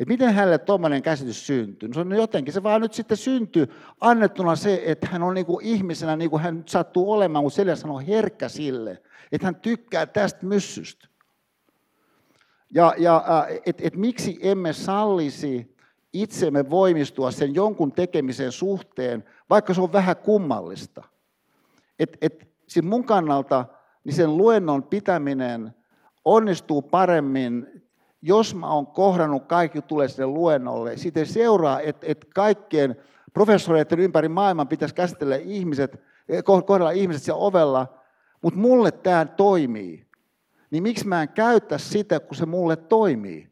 Et 0.00 0.08
miten 0.08 0.34
hänelle 0.34 0.58
tuommoinen 0.58 1.02
käsitys 1.02 1.46
syntyy? 1.46 1.88
No, 1.88 2.04
no 2.04 2.16
jotenkin 2.16 2.54
se 2.54 2.62
vaan 2.62 2.80
nyt 2.80 2.94
sitten 2.94 3.16
syntyy 3.16 3.68
annettuna 4.00 4.56
se, 4.56 4.82
että 4.86 5.06
hän 5.06 5.22
on 5.22 5.34
niin 5.34 5.46
kuin 5.46 5.66
ihmisenä, 5.66 6.16
niin 6.16 6.30
kuin 6.30 6.42
hän 6.42 6.62
sattuu 6.66 7.12
olemaan, 7.12 7.44
mutta 7.44 7.56
seljässä 7.56 7.88
on 7.88 8.04
herkkä 8.04 8.48
sille, 8.48 9.02
että 9.32 9.46
hän 9.46 9.56
tykkää 9.56 10.06
tästä 10.06 10.46
myssystä. 10.46 11.08
Ja, 12.74 12.94
ja 12.98 13.16
äh, 13.16 13.60
et, 13.66 13.76
et 13.80 13.96
miksi 13.96 14.38
emme 14.42 14.72
sallisi 14.72 15.76
itsemme 16.12 16.70
voimistua 16.70 17.30
sen 17.30 17.54
jonkun 17.54 17.92
tekemisen 17.92 18.52
suhteen, 18.52 19.24
vaikka 19.50 19.74
se 19.74 19.80
on 19.80 19.92
vähän 19.92 20.16
kummallista. 20.16 21.02
Et, 21.98 22.16
et, 22.20 22.48
siis 22.66 22.86
mun 22.86 23.04
kannalta 23.04 23.64
niin 24.04 24.14
sen 24.14 24.36
luennon 24.36 24.82
pitäminen 24.82 25.74
onnistuu 26.24 26.82
paremmin 26.82 27.84
jos 28.26 28.54
mä 28.54 28.72
oon 28.72 28.86
kohdannut 28.86 29.44
kaikki 29.46 29.82
tulee 29.82 30.08
sinne 30.08 30.26
luennolle, 30.26 30.96
siitä 30.96 31.24
seuraa, 31.24 31.80
että, 31.80 32.06
että 32.10 32.26
kaikkien 32.34 32.96
professoreiden 33.32 34.00
ympäri 34.00 34.28
maailman 34.28 34.68
pitäisi 34.68 34.94
käsitellä 34.94 35.36
ihmiset, 35.36 36.02
eh, 36.28 36.44
kohdella 36.44 36.90
ihmiset 36.90 37.22
siellä 37.22 37.40
ovella, 37.40 38.03
mutta 38.44 38.60
mulle 38.60 38.92
tämä 38.92 39.24
toimii. 39.24 40.06
Niin 40.70 40.82
miksi 40.82 41.06
mä 41.06 41.22
en 41.22 41.28
käytä 41.28 41.78
sitä, 41.78 42.20
kun 42.20 42.36
se 42.36 42.46
mulle 42.46 42.76
toimii? 42.76 43.48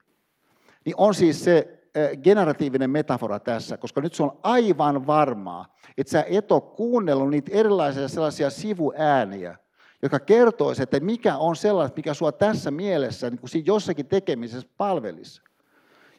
Niin 0.85 0.95
on 0.97 1.15
siis 1.15 1.45
se 1.45 1.83
generatiivinen 2.23 2.91
metafora 2.91 3.41
tässä, 3.41 3.77
koska 3.77 4.01
nyt 4.01 4.15
se 4.15 4.23
on 4.23 4.39
aivan 4.43 5.07
varmaa, 5.07 5.77
että 5.99 6.11
sä 6.11 6.25
et 6.29 6.53
ole 6.53 6.63
kuunnellut 6.77 7.31
niitä 7.31 7.51
erilaisia 7.55 8.09
sellaisia 8.09 8.51
sivuääniä, 8.51 9.59
joka 10.03 10.21
kertoisi, 10.21 10.83
että 10.83 11.01
mikä 11.01 11.37
on 11.37 11.57
sellaista, 11.57 11.97
mikä 11.97 12.15
sua 12.15 12.33
tässä 12.33 12.71
mielessä 12.71 13.31
niin 13.31 13.41
kuin 13.41 13.51
siinä 13.51 13.67
jossakin 13.67 14.07
tekemisessä 14.07 14.69
palvelisi. 14.77 15.43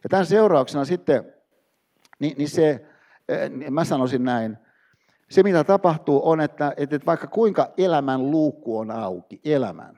Ja 0.04 0.10
tämän 0.10 0.26
seurauksena 0.26 0.86
sitten, 0.86 1.34
niin, 2.20 2.38
niin 2.38 2.50
se, 2.50 2.86
eh, 3.30 3.50
mä 3.70 3.86
sanoisin 3.86 4.24
näin, 4.24 4.58
se 5.34 5.44
mitä 5.44 5.64
tapahtuu 5.64 6.30
on, 6.30 6.42
että, 6.42 6.74
että 6.78 7.00
vaikka 7.06 7.28
kuinka 7.28 7.70
elämän 7.78 8.32
luukku 8.32 8.78
on 8.78 8.92
auki, 8.92 9.42
elämän, 9.46 9.98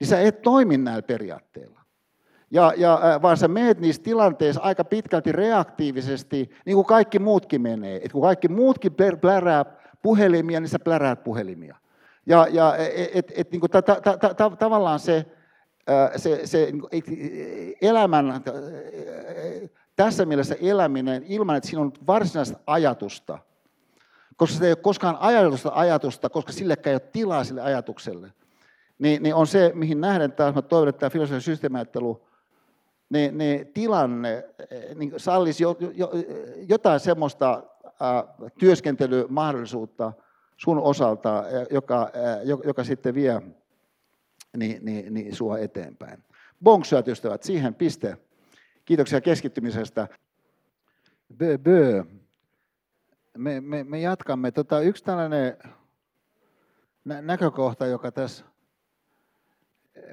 niin 0.00 0.08
sä 0.08 0.20
et 0.20 0.42
toimi 0.42 0.78
näillä 0.78 1.02
periaatteilla. 1.02 1.80
Ja, 2.50 2.72
ja, 2.76 3.00
vaan 3.22 3.36
sä 3.36 3.48
meet 3.48 3.80
niissä 3.80 4.02
tilanteissa 4.02 4.60
aika 4.60 4.84
pitkälti 4.84 5.32
reaktiivisesti, 5.32 6.50
niin 6.66 6.74
kuin 6.74 6.86
kaikki 6.86 7.18
muutkin 7.18 7.62
menee. 7.62 8.00
Et 8.04 8.12
kun 8.12 8.22
kaikki 8.22 8.48
muutkin 8.48 8.94
plärää 9.20 9.64
puhelimia, 10.02 10.60
niin 10.60 10.68
sä 10.68 10.78
pläräät 10.78 11.24
puhelimia. 11.24 11.76
Ja, 12.26 12.46
ja 12.50 12.76
et, 12.76 13.10
et, 13.14 13.32
et, 13.36 13.50
niin 13.50 13.60
kuin, 13.60 13.70
ta, 13.70 13.82
ta, 13.82 14.00
ta, 14.00 14.34
ta, 14.34 14.50
tavallaan 14.58 15.00
se, 15.00 15.26
se, 16.16 16.46
se 16.46 16.68
niin 16.72 17.76
elämän, 17.80 18.42
tässä 19.96 20.24
mielessä 20.26 20.56
eläminen 20.60 21.24
ilman, 21.28 21.56
että 21.56 21.68
siinä 21.68 21.82
on 21.82 21.92
varsinaista 22.06 22.58
ajatusta, 22.66 23.38
koska 24.36 24.58
se 24.58 24.64
ei 24.64 24.70
ole 24.70 24.76
koskaan 24.76 25.16
ajatusta 25.20 25.70
ajatusta, 25.74 26.30
koska 26.30 26.52
sillekään 26.52 26.92
ei 26.92 26.94
ole 26.94 27.10
tilaa 27.12 27.44
sille 27.44 27.60
ajatukselle, 27.60 28.32
niin, 28.98 29.22
niin 29.22 29.34
on 29.34 29.46
se, 29.46 29.72
mihin 29.74 30.00
nähden 30.00 30.32
taas, 30.32 30.54
mä 30.54 30.62
toivon, 30.62 30.88
että 30.88 31.00
tämä 31.00 31.10
filosofinen 31.10 31.40
systeemiajattelu, 31.40 32.26
niin, 33.10 33.38
niin 33.38 33.66
tilanne 33.66 34.44
niin 34.94 35.12
sallisi 35.16 35.62
jo, 35.62 35.76
jo, 35.94 36.10
jotain 36.68 37.00
semmoista 37.00 37.62
äh, 37.86 38.50
työskentelymahdollisuutta, 38.58 40.12
sun 40.56 40.78
osalta, 40.78 41.44
joka, 41.70 42.10
joka 42.64 42.84
sitten 42.84 43.14
vie 43.14 43.42
niin, 44.56 44.84
niin, 44.84 45.14
niin 45.14 45.34
sua 45.34 45.58
eteenpäin. 45.58 46.24
Bonksyöt 46.62 47.08
ystävät, 47.08 47.42
siihen 47.42 47.74
piste. 47.74 48.16
Kiitoksia 48.84 49.20
keskittymisestä. 49.20 50.08
Bö, 51.38 51.58
bö. 51.58 52.04
Me, 53.36 53.60
me, 53.60 53.84
me 53.84 54.00
jatkamme. 54.00 54.50
Tota, 54.50 54.80
yksi 54.80 55.04
tällainen 55.04 55.56
nä- 57.04 57.22
näkökohta, 57.22 57.86
joka 57.86 58.12
tässä, 58.12 58.44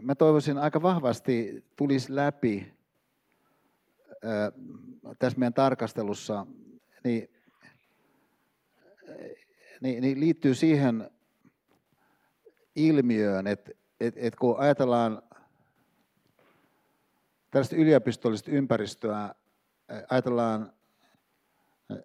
mä 0.01 0.15
toivoisin 0.15 0.57
aika 0.57 0.81
vahvasti 0.81 1.65
tulisi 1.75 2.15
läpi 2.15 2.73
ää, 4.23 4.51
tässä 5.19 5.39
meidän 5.39 5.53
tarkastelussa, 5.53 6.47
niin 7.03 7.29
niin, 9.81 10.01
niin 10.01 10.19
liittyy 10.19 10.55
siihen 10.55 11.09
ilmiöön, 12.75 13.47
että 13.47 13.71
et, 13.99 14.13
et 14.17 14.35
kun 14.35 14.59
ajatellaan 14.59 15.21
tällaista 17.51 17.75
yliopistollista 17.75 18.51
ympäristöä, 18.51 19.35
ajatellaan 20.09 20.73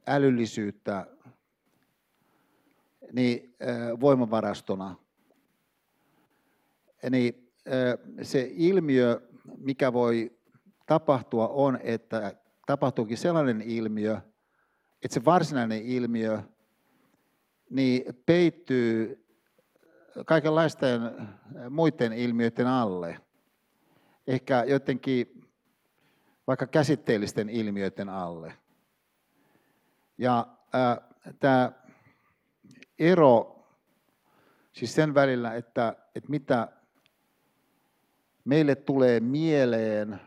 älyllisyyttä 0.06 1.06
niin 3.12 3.56
voimavarastona, 4.00 4.96
niin 7.10 7.52
se 8.22 8.48
ilmiö, 8.52 9.20
mikä 9.58 9.92
voi 9.92 10.38
tapahtua, 10.86 11.48
on, 11.48 11.78
että 11.82 12.36
tapahtuukin 12.66 13.16
sellainen 13.16 13.62
ilmiö, 13.62 14.20
että 15.02 15.14
se 15.14 15.24
varsinainen 15.24 15.82
ilmiö 15.82 16.42
niin 17.70 18.02
peittyy 18.26 19.24
kaikenlaisten 20.26 21.00
muiden 21.70 22.12
ilmiöiden 22.12 22.66
alle. 22.66 23.20
Ehkä 24.26 24.64
jotenkin 24.64 25.44
vaikka 26.46 26.66
käsitteellisten 26.66 27.48
ilmiöiden 27.48 28.08
alle. 28.08 28.52
Ja 30.18 30.46
tämä 31.40 31.72
ero 32.98 33.64
siis 34.72 34.94
sen 34.94 35.14
välillä, 35.14 35.54
että, 35.54 35.96
että 36.14 36.30
mitä 36.30 36.68
meille 38.44 38.74
tulee 38.74 39.20
mieleen 39.20 40.20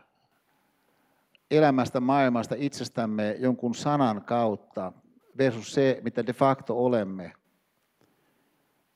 elämästä, 1.50 2.00
maailmasta, 2.00 2.54
itsestämme 2.58 3.36
jonkun 3.38 3.74
sanan 3.74 4.24
kautta, 4.24 4.92
versus 5.38 5.74
se, 5.74 6.00
mitä 6.04 6.26
de 6.26 6.32
facto 6.32 6.84
olemme, 6.84 7.32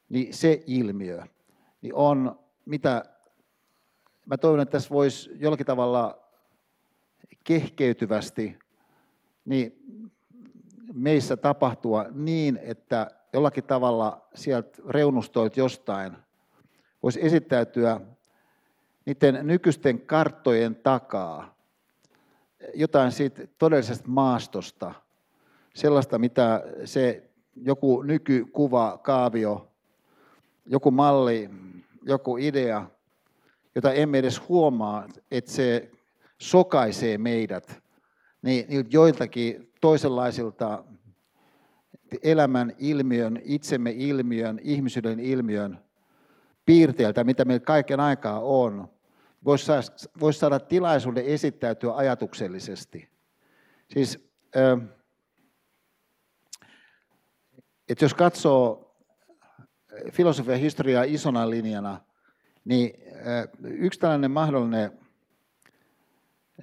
niin 0.08 0.34
se 0.34 0.62
ilmiö 0.66 1.22
niin 1.82 1.94
on, 1.94 2.38
mitä 2.64 3.04
mä 4.26 4.38
toivon, 4.38 4.60
että 4.60 4.72
tässä 4.72 4.90
voisi 4.90 5.30
jollakin 5.34 5.66
tavalla 5.66 6.18
kehkeytyvästi 7.44 8.58
niin 9.44 9.82
meissä 10.96 11.36
tapahtua 11.36 12.06
niin, 12.10 12.58
että 12.62 13.10
jollakin 13.32 13.64
tavalla 13.64 14.28
sieltä 14.34 14.82
reunustoilta 14.88 15.60
jostain 15.60 16.16
voisi 17.02 17.26
esittäytyä 17.26 18.00
niiden 19.06 19.46
nykyisten 19.46 20.00
karttojen 20.00 20.74
takaa 20.74 21.56
jotain 22.74 23.12
siitä 23.12 23.46
todellisesta 23.58 24.08
maastosta– 24.08 24.94
sellaista, 25.76 26.18
mitä 26.18 26.64
se 26.84 27.22
joku 27.56 28.02
nykykuva, 28.02 28.98
kaavio, 29.02 29.68
joku 30.66 30.90
malli, 30.90 31.50
joku 32.02 32.36
idea, 32.36 32.86
jota 33.74 33.92
emme 33.92 34.18
edes 34.18 34.48
huomaa, 34.48 35.08
että 35.30 35.50
se 35.50 35.90
sokaisee 36.38 37.18
meidät 37.18 37.82
niin 38.42 38.86
joiltakin 38.90 39.65
toisenlaisilta 39.86 40.84
elämän 42.22 42.72
ilmiön, 42.78 43.40
itsemme 43.44 43.90
ilmiön, 43.90 44.58
ihmisyyden 44.62 45.20
ilmiön 45.20 45.78
piirteiltä, 46.64 47.24
mitä 47.24 47.44
meillä 47.44 47.64
kaiken 47.64 48.00
aikaa 48.00 48.40
on, 48.40 48.88
voisi 49.44 50.38
saada, 50.38 50.60
tilaisuuden 50.60 51.24
esittäytyä 51.24 51.96
ajatuksellisesti. 51.96 53.08
Siis, 53.94 54.30
että 57.88 58.04
jos 58.04 58.14
katsoo 58.14 58.96
filosofian 60.12 60.60
historiaa 60.60 61.04
isona 61.04 61.50
linjana, 61.50 62.00
niin 62.64 62.90
yksi 63.62 64.00
tällainen 64.00 64.30
mahdollinen 64.30 64.98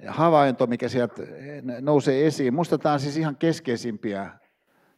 havainto, 0.06 0.66
mikä 0.66 0.88
sieltä 0.88 1.22
nousee 1.80 2.26
esiin, 2.26 2.54
musta 2.54 2.78
tämä 2.78 2.92
on 2.92 3.00
siis 3.00 3.16
ihan 3.16 3.36
keskeisimpiä 3.36 4.30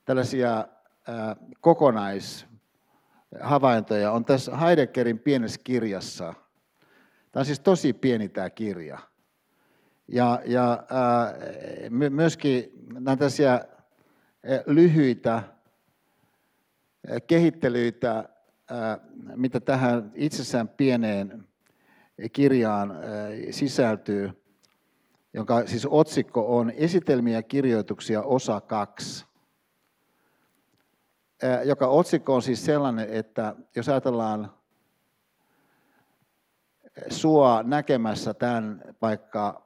tällaisia 0.05 0.69
kokonaishavaintoja, 1.61 4.13
on 4.13 4.25
tässä 4.25 4.57
Heideggerin 4.57 5.19
pienessä 5.19 5.61
kirjassa. 5.65 6.35
Tämä 7.33 7.41
on 7.41 7.45
siis 7.45 7.61
tosi 7.61 7.93
pieni 7.93 8.29
tämä 8.29 8.51
kirja. 8.51 8.99
Ja, 10.09 10.41
ja 10.45 10.85
myöskin 12.11 12.73
nämä 12.93 13.17
tällaisia 13.17 13.61
lyhyitä 14.67 15.43
kehittelyitä, 17.27 18.29
mitä 19.37 19.61
tähän 19.61 20.13
itsessään 20.15 20.69
pieneen 20.69 21.45
kirjaan 22.33 22.95
sisältyy, 23.51 24.46
jonka 25.37 25.67
siis 25.67 25.87
otsikko 25.91 26.57
on 26.59 26.71
Esitelmiä 26.71 27.43
kirjoituksia 27.43 28.23
osa 28.23 28.61
kaksi. 28.61 29.27
Joka 31.65 31.87
otsikko 31.87 32.35
on 32.35 32.43
siis 32.43 32.65
sellainen, 32.65 33.09
että 33.11 33.57
jos 33.77 33.89
ajatellaan 33.89 34.53
sua 37.11 37.63
näkemässä 37.63 38.35
tämän 38.35 38.83
vaikka 39.03 39.63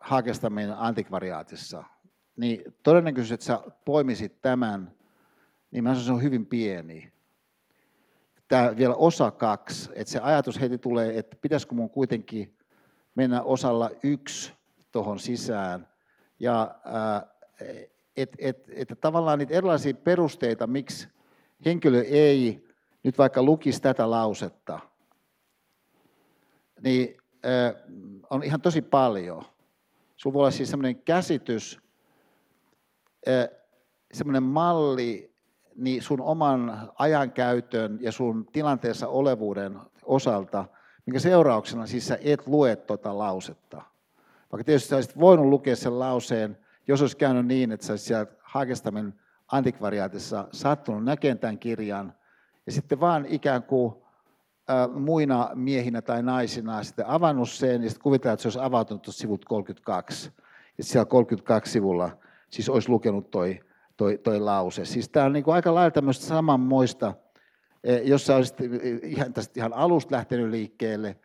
Hagestamin 0.00 0.72
antikvariaatissa– 0.72 1.84
niin 2.38 2.74
todennäköisesti, 2.82 3.34
että 3.34 3.46
sä 3.46 3.60
poimisit 3.84 4.40
tämän, 4.42 4.92
niin 5.70 5.84
mä 5.84 5.94
se 5.94 6.12
on 6.12 6.22
hyvin 6.22 6.46
pieni. 6.46 7.12
Tämä 8.48 8.76
vielä 8.76 8.94
osa 8.94 9.30
kaksi, 9.30 9.90
että 9.94 10.12
se 10.12 10.20
ajatus 10.20 10.60
heti 10.60 10.78
tulee, 10.78 11.18
että 11.18 11.36
pitäisikö 11.40 11.74
mun 11.74 11.90
kuitenkin 11.90 12.56
mennä 13.14 13.42
osalla 13.42 13.90
yksi 14.02 14.52
tuohon 14.92 15.18
sisään. 15.18 15.88
Ja 16.40 16.74
että 18.16 18.36
et, 18.40 18.64
et, 18.68 18.90
et 18.90 19.00
tavallaan 19.00 19.38
niitä 19.38 19.54
erilaisia 19.54 19.94
perusteita, 19.94 20.66
miksi 20.66 21.08
henkilö 21.64 22.02
ei 22.02 22.68
nyt 23.02 23.18
vaikka 23.18 23.42
lukisi 23.42 23.82
tätä 23.82 24.10
lausetta, 24.10 24.80
niin 26.82 27.16
on 28.30 28.42
ihan 28.42 28.60
tosi 28.60 28.82
paljon. 28.82 29.44
Sulla 30.16 30.34
voi 30.34 30.40
olla 30.40 30.50
siis 30.50 30.70
sellainen 30.70 31.02
käsitys, 31.02 31.80
semmoinen 34.12 34.42
malli 34.42 35.27
niin 35.78 36.02
sun 36.02 36.20
oman 36.20 36.90
ajankäytön 36.98 37.98
ja 38.00 38.12
sun 38.12 38.46
tilanteessa 38.52 39.08
olevuuden 39.08 39.78
osalta, 40.02 40.64
minkä 41.06 41.20
seurauksena 41.20 41.86
siis 41.86 42.06
sä 42.06 42.18
et 42.22 42.46
lue 42.46 42.76
tuota 42.76 43.18
lausetta. 43.18 43.82
Vaikka 44.52 44.64
tietysti 44.64 44.88
sä 44.88 44.96
olisit 44.96 45.18
voinut 45.18 45.46
lukea 45.46 45.76
sen 45.76 45.98
lauseen, 45.98 46.58
jos 46.88 47.00
olisi 47.00 47.16
käynyt 47.16 47.46
niin, 47.46 47.72
että 47.72 47.86
sä 47.86 47.92
olisit 47.92 48.06
siellä 48.06 48.26
Hagestamin 48.42 49.14
antikvariaatissa 49.52 50.48
sattunut 50.52 51.04
näkemään 51.04 51.38
tämän 51.38 51.58
kirjan, 51.58 52.14
ja 52.66 52.72
sitten 52.72 53.00
vaan 53.00 53.26
ikään 53.26 53.62
kuin 53.62 53.94
muina 54.94 55.50
miehinä 55.54 56.02
tai 56.02 56.22
naisina 56.22 56.82
sitten 56.82 57.06
avannut 57.06 57.50
sen, 57.50 57.82
ja 57.82 57.88
sitten 57.88 58.02
kuvitellaan, 58.02 58.34
että 58.34 58.42
se 58.42 58.48
olisi 58.48 58.58
avautunut 58.58 59.06
sivut 59.10 59.44
32. 59.44 60.32
Ja 60.78 60.84
siellä 60.84 61.04
32 61.04 61.72
sivulla 61.72 62.10
siis 62.50 62.68
olisi 62.68 62.88
lukenut 62.88 63.30
toi, 63.30 63.60
toi, 63.98 64.18
toi 64.18 64.40
lause. 64.40 64.84
Siis 64.84 65.08
tämä 65.08 65.26
on 65.26 65.32
niin 65.32 65.44
kuin 65.44 65.54
aika 65.54 65.74
lailla 65.74 65.90
tämmöistä 65.90 66.26
samanmoista, 66.26 67.14
e, 67.84 67.96
jos 67.96 68.26
sä 68.26 68.36
olisit 68.36 68.56
ihan, 69.02 69.32
tästä 69.32 69.52
ihan 69.56 69.72
alusta 69.72 70.16
lähtenyt 70.16 70.50
liikkeelle, 70.50 71.16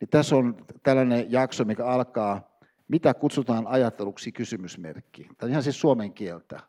niin 0.00 0.08
tässä 0.10 0.36
on 0.36 0.56
tällainen 0.82 1.32
jakso, 1.32 1.64
mikä 1.64 1.86
alkaa, 1.86 2.58
mitä 2.88 3.14
kutsutaan 3.14 3.66
ajatteluksi 3.66 4.32
kysymysmerkki. 4.32 5.22
Tämä 5.22 5.36
on 5.42 5.50
ihan 5.50 5.62
siis 5.62 5.80
suomen 5.80 6.12
kieltä. 6.12 6.60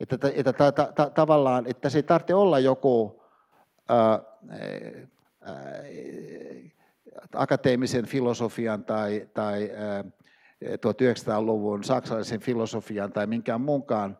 Että, 0.00 0.18
että 0.34 0.52
ta, 0.52 0.72
ta, 0.72 0.92
ta, 0.94 1.10
tavallaan, 1.10 1.66
että 1.66 1.88
se 1.88 1.98
ei 1.98 2.02
tarvitse 2.02 2.34
olla 2.34 2.58
joku 2.58 3.22
ää, 3.88 4.20
ää, 5.40 5.82
akateemisen 7.34 8.06
filosofian 8.06 8.84
tai, 8.84 9.28
tai 9.34 9.70
ää, 9.76 10.04
1900-luvun 10.64 11.84
saksalaisen 11.84 12.40
filosofian 12.40 13.12
tai 13.12 13.26
minkään 13.26 13.60
muunkaan 13.60 14.18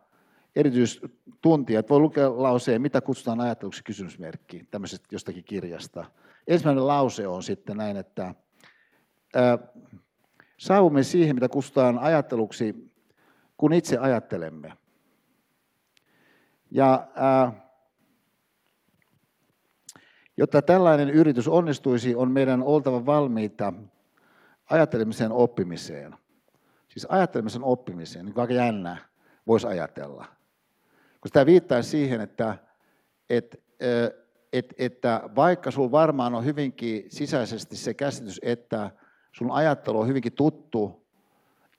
erityistuntijat 0.57 1.91
voi 1.91 1.99
lukea 1.99 2.43
lauseen, 2.43 2.83
mitä 2.83 3.01
kutsutaan 3.01 3.41
ajatteluksi 3.41 3.85
kysymysmerkki 3.85 4.65
tämmöisestä 4.71 5.07
jostakin 5.13 5.45
kirjasta. 5.45 6.05
Ensimmäinen 6.47 6.87
lause 6.87 7.27
on 7.27 7.43
sitten 7.43 7.77
näin, 7.77 7.97
että 7.97 8.35
ää, 9.35 9.59
saavumme 10.59 11.03
siihen, 11.03 11.37
mitä 11.37 11.49
kutsutaan 11.49 11.99
ajatteluksi, 11.99 12.93
kun 13.57 13.73
itse 13.73 13.99
ajattelemme. 13.99 14.73
Ja 16.71 17.09
ää, 17.15 17.53
jotta 20.37 20.63
tällainen 20.63 21.11
yritys 21.11 21.49
onnistuisi, 21.49 22.15
on 22.15 22.31
meidän 22.31 22.63
oltava 22.63 23.07
valmiita 23.07 23.73
ajattelemisen 24.71 25.33
oppimiseen. 25.33 26.15
Siis 26.89 27.07
ajattelemisen 27.09 27.63
oppimiseen, 27.63 28.25
niin 28.25 28.41
aika 28.41 28.55
jännä 28.55 28.97
voisi 29.47 29.67
ajatella. 29.67 30.40
Koska 31.21 31.33
tämä 31.33 31.47
viittaa 31.47 31.83
siihen, 31.83 32.21
että, 32.21 32.59
että, 33.31 33.57
että, 34.53 34.75
että 34.79 35.23
vaikka 35.37 35.71
sinulla 35.71 35.91
varmaan 35.91 36.35
on 36.35 36.45
hyvinkin 36.45 37.05
sisäisesti 37.09 37.77
se 37.77 37.95
käsitys, 37.95 38.41
että 38.43 38.91
sun 39.33 39.51
ajattelu 39.51 40.01
on 40.01 40.09
hyvinkin 40.09 40.33
tuttu 40.33 41.07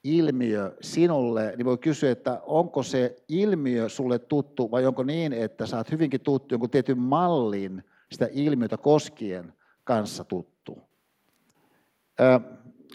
ilmiö 0.04 0.76
sinulle, 0.82 1.54
niin 1.58 1.66
voi 1.66 1.78
kysyä, 1.78 2.12
että 2.12 2.42
onko 2.46 2.84
se 2.84 3.16
ilmiö 3.28 3.90
sulle 3.90 4.20
tuttu 4.20 4.72
vai 4.72 4.86
onko 4.86 5.04
niin, 5.04 5.34
että 5.34 5.66
oot 5.78 5.92
hyvinkin 5.92 6.22
tuttu 6.22 6.54
jonkun 6.54 6.70
tietyn 6.70 6.98
mallin 7.00 7.84
sitä 8.12 8.28
ilmiötä 8.32 8.78
koskien 8.78 9.54
kanssa 9.84 10.24
tuttu 10.24 10.92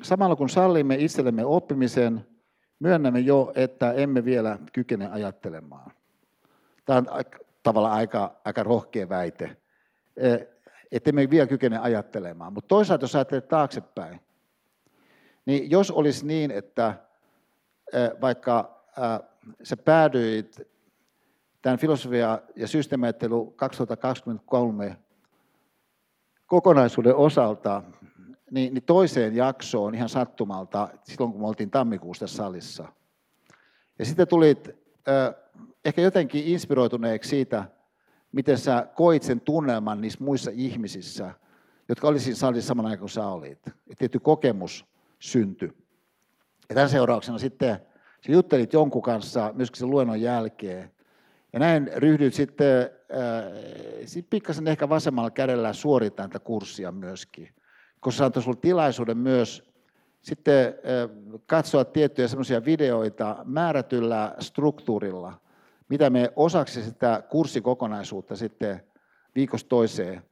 samalla 0.03 0.37
kun 0.37 0.49
sallimme 0.49 0.95
itsellemme 0.95 1.45
oppimisen, 1.45 2.27
myönnämme 2.79 3.21
jo, 3.21 3.53
että 3.55 3.93
emme 3.93 4.25
vielä 4.25 4.59
kykene 4.73 5.09
ajattelemaan. 5.11 5.93
Tämä 6.87 6.99
on 6.99 7.07
tavallaan 7.63 7.95
aika, 7.95 8.37
aika 8.45 8.63
rohkea 8.63 9.09
väite, 9.09 9.57
e, 10.17 10.37
että 10.93 11.11
emme 11.11 11.31
vielä 11.31 11.47
kykene 11.47 11.79
ajattelemaan. 11.79 12.53
Mutta 12.53 12.69
toisaalta, 12.69 13.05
jos 13.05 13.15
ajattelet 13.15 13.49
taaksepäin, 13.49 14.21
niin 15.47 15.71
jos 15.71 15.91
olisi 15.91 16.27
niin, 16.27 16.51
että 16.51 16.95
e, 17.93 17.99
vaikka 18.21 18.83
sä 19.63 19.77
päädyit 19.77 20.61
tämän 21.63 21.79
filosofia- 21.79 22.43
ja 22.57 22.69
systeemiajattelu 22.69 23.47
2023 23.47 24.97
kokonaisuuden 26.47 27.17
osalta 27.17 27.83
niin, 28.51 28.75
niin 28.75 28.83
toiseen 28.83 29.37
jaksoon 29.37 29.95
ihan 29.95 30.09
sattumalta 30.09 30.89
silloin, 31.03 31.33
kun 31.33 31.41
me 31.41 31.47
oltiin 31.47 31.71
tammikuussa 31.71 32.27
salissa. 32.27 32.93
Ja 33.99 34.05
sitten 34.05 34.29
tulit 34.29 34.86
ehkä 35.85 36.01
jotenkin 36.01 36.45
inspiroituneeksi 36.45 37.31
siitä, 37.31 37.65
miten 38.33 38.59
sä 38.59 38.87
koit 38.95 39.23
sen 39.23 39.41
tunnelman 39.41 40.01
niissä 40.01 40.25
muissa 40.25 40.51
ihmisissä, 40.55 41.35
jotka 41.89 42.09
oli 42.09 42.21
siinä 42.21 42.37
salissa 42.37 42.69
saman 42.69 42.87
aikaan 42.87 42.99
kuin 42.99 43.11
sä 43.11 43.27
olit. 43.27 43.67
Ja 43.67 43.97
tietty 43.99 44.19
kokemus 44.19 44.85
syntyi. 45.19 45.73
Ja 46.69 46.75
tämän 46.75 46.91
seurauksena 46.91 47.39
sitten 47.39 47.79
sä 48.27 48.33
juttelit 48.33 48.73
jonkun 48.73 49.03
kanssa 49.03 49.53
myöskin 49.55 49.79
sen 49.79 49.91
luennon 49.91 50.21
jälkeen. 50.21 50.91
Ja 51.53 51.59
näin 51.59 51.91
ryhdyit 51.97 52.35
sitten 52.35 52.83
äh, 52.83 53.53
sit 54.07 54.27
pikkasen 54.31 54.69
ehkä 54.69 54.89
vasemmalla 54.89 55.31
kädellä 55.31 55.73
suorittamaan 55.73 56.31
tätä 56.31 56.45
kurssia 56.45 56.93
myöskin 56.93 57.57
koska 58.07 58.19
se 58.19 58.25
antoi 58.25 58.43
sinulle 58.43 58.61
tilaisuuden 58.61 59.19
myös 59.19 59.73
sitten 60.27 60.75
katsoa 61.47 61.85
tiettyjä 61.85 62.29
semmoisia 62.29 62.65
videoita 62.65 63.37
määrätyllä 63.45 64.35
struktuurilla, 64.39 65.33
mitä 65.89 66.11
me 66.11 66.33
osaksi 66.37 66.83
sitä 66.83 67.23
kurssikokonaisuutta 67.29 68.37
sitten 68.37 68.83
viikosta 69.35 69.69
toiseen, 69.69 70.23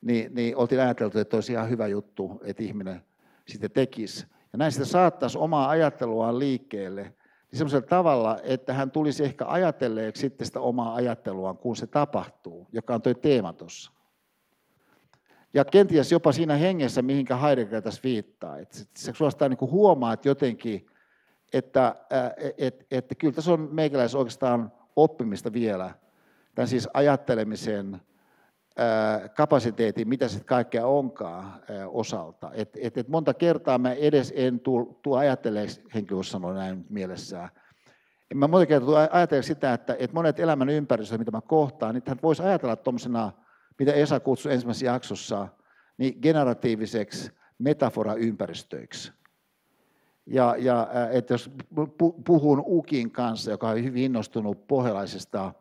niin, 0.00 0.34
niin 0.34 0.56
oltiin 0.56 0.80
ajateltu, 0.80 1.18
että 1.18 1.36
olisi 1.36 1.52
ihan 1.52 1.70
hyvä 1.70 1.86
juttu, 1.86 2.40
että 2.44 2.62
ihminen 2.62 3.02
sitten 3.48 3.70
tekisi. 3.70 4.26
ja 4.52 4.58
näin 4.58 4.72
sitä 4.72 4.84
saattaisi 4.84 5.38
omaa 5.38 5.68
ajatteluaan 5.68 6.38
liikkeelle, 6.38 7.02
niin 7.02 7.58
semmoisella 7.58 7.86
tavalla, 7.86 8.38
että 8.42 8.74
hän 8.74 8.90
tulisi 8.90 9.24
ehkä 9.24 9.44
ajatelleeksi 9.46 10.20
sitten 10.20 10.46
sitä 10.46 10.60
omaa 10.60 10.94
ajatteluaan, 10.94 11.58
kun 11.58 11.76
se 11.76 11.86
tapahtuu, 11.86 12.66
joka 12.72 12.94
on 12.94 13.02
tuo 13.02 13.14
teema 13.14 13.52
tuossa. 13.52 13.92
Ja 15.54 15.64
kenties 15.64 16.12
jopa 16.12 16.32
siinä 16.32 16.56
hengessä, 16.56 17.02
mihinkä 17.02 17.36
Heidegger 17.36 17.82
tässä 17.82 18.00
viittaa. 18.04 18.58
Että 18.58 18.78
se 18.96 19.12
suostaa 19.16 19.48
niin 19.48 19.58
huomaat 19.60 20.24
jotenkin, 20.24 20.86
että, 21.52 21.94
että, 22.58 22.84
että 22.90 23.14
kyllä 23.14 23.34
tässä 23.34 23.52
on 23.52 23.68
meikäläis 23.72 24.14
oikeastaan 24.14 24.72
oppimista 24.96 25.52
vielä. 25.52 25.94
Tämän 26.54 26.68
siis 26.68 26.88
ajattelemisen 26.94 28.00
kapasiteetin, 29.36 30.08
mitä 30.08 30.28
sitten 30.28 30.46
kaikkea 30.46 30.86
onkaan 30.86 31.60
osalta. 31.88 32.50
Et, 32.54 32.78
et, 32.80 32.98
et 32.98 33.08
monta 33.08 33.34
kertaa 33.34 33.78
mä 33.78 33.92
edes 33.92 34.32
en 34.36 34.60
tule 34.60 35.18
ajatteleeksi, 35.18 35.82
henkilö 35.94 36.22
sanoi 36.22 36.54
näin 36.54 36.86
mielessään, 36.88 37.48
mä 38.34 38.48
monta 38.48 38.66
kertaa 38.66 39.08
ajatella 39.10 39.42
sitä, 39.42 39.72
että, 39.72 39.96
että 39.98 40.14
monet 40.14 40.40
elämän 40.40 40.68
ympäristöt, 40.68 41.18
mitä 41.18 41.30
mä 41.30 41.40
kohtaan, 41.40 41.94
niin 41.94 42.18
voisi 42.22 42.42
ajatella 42.42 42.76
tuommoisena 42.76 43.32
mitä 43.82 43.92
Esa 43.92 44.20
kutsui 44.20 44.52
ensimmäisessä 44.52 44.86
jaksossa, 44.86 45.48
niin 45.98 46.18
generatiiviseksi 46.22 47.30
metafora-ympäristöiksi. 47.58 49.12
Ja, 50.26 50.56
ja 50.58 50.88
että 51.10 51.34
jos 51.34 51.50
puhun 52.24 52.62
Ukin 52.66 53.10
kanssa, 53.10 53.50
joka 53.50 53.68
on 53.68 53.84
hyvin 53.84 54.02
innostunut 54.04 54.66
pohjalaisesta 54.66 55.52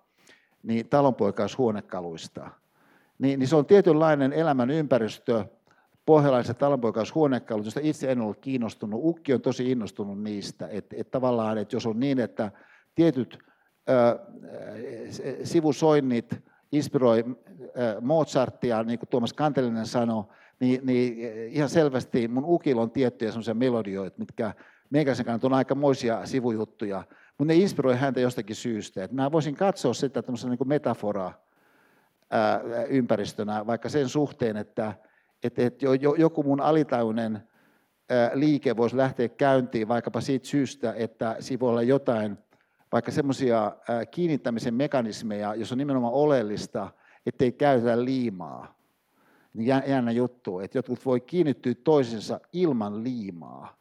niin 0.63 0.89
talonpoikaishuonekaluista, 0.89 2.49
niin, 3.19 3.39
niin 3.39 3.47
se 3.47 3.55
on 3.55 3.65
tietynlainen 3.65 4.33
elämän 4.33 4.69
ympäristö, 4.69 5.45
pohjalaiset 6.05 6.57
talonpoikaishuonekalut, 6.57 7.65
joista 7.65 7.79
itse 7.83 8.11
en 8.11 8.21
ollut 8.21 8.39
kiinnostunut. 8.41 9.01
Ukki 9.03 9.33
on 9.33 9.41
tosi 9.41 9.71
innostunut 9.71 10.23
niistä, 10.23 10.67
että, 10.67 10.95
että 10.99 11.11
tavallaan, 11.11 11.57
että 11.57 11.75
jos 11.75 11.85
on 11.85 11.99
niin, 11.99 12.19
että 12.19 12.51
tietyt 12.95 13.39
ö, 13.89 14.19
sivusoinnit 15.43 16.50
inspiroi 16.71 17.25
Mozartia, 18.01 18.83
niin 18.83 18.99
kuin 18.99 19.09
Tuomas 19.09 19.33
Kantelinen 19.33 19.85
sanoi, 19.85 20.23
niin, 20.59 20.85
niin 20.85 21.17
ihan 21.47 21.69
selvästi 21.69 22.27
mun 22.27 22.45
ukilla 22.45 22.81
on 22.81 22.91
tiettyjä 22.91 23.31
sellaisia 23.31 23.53
melodioita, 23.53 24.19
mitkä 24.19 24.53
meikäläisen 24.89 25.25
kannalta 25.25 25.47
on 25.47 25.53
aika 25.53 25.75
moisia 25.75 26.25
sivujuttuja, 26.25 27.03
mutta 27.37 27.53
ne 27.53 27.55
inspiroi 27.55 27.95
häntä 27.95 28.19
jostakin 28.19 28.55
syystä. 28.55 29.03
Et 29.03 29.11
mä 29.11 29.31
voisin 29.31 29.55
katsoa 29.55 29.93
sitä 29.93 30.21
tämmöisenä 30.21 30.55
niin 30.55 30.67
metafora 30.67 31.31
ympäristönä, 32.89 33.67
vaikka 33.67 33.89
sen 33.89 34.09
suhteen, 34.09 34.57
että, 34.57 34.93
että, 35.43 35.61
että 35.65 35.85
joku 36.17 36.43
mun 36.43 36.61
alitajuinen 36.61 37.43
liike 38.33 38.77
voisi 38.77 38.97
lähteä 38.97 39.29
käyntiin 39.29 39.87
vaikkapa 39.87 40.21
siitä 40.21 40.47
syystä, 40.47 40.93
että 40.97 41.35
siinä 41.39 41.59
voi 41.59 41.69
olla 41.69 41.81
jotain 41.81 42.37
vaikka 42.91 43.11
semmoisia 43.11 43.71
kiinnittämisen 44.11 44.73
mekanismeja, 44.73 45.55
jos 45.55 45.71
on 45.71 45.77
nimenomaan 45.77 46.13
oleellista, 46.13 46.89
ettei 47.25 47.51
käytetä 47.51 48.05
liimaa. 48.05 48.75
Niin 49.53 49.67
jännä 49.67 50.11
juttu, 50.11 50.59
että 50.59 50.77
jotkut 50.77 51.05
voi 51.05 51.21
kiinnittyä 51.21 51.73
toisensa 51.83 52.39
ilman 52.53 53.03
liimaa. 53.03 53.77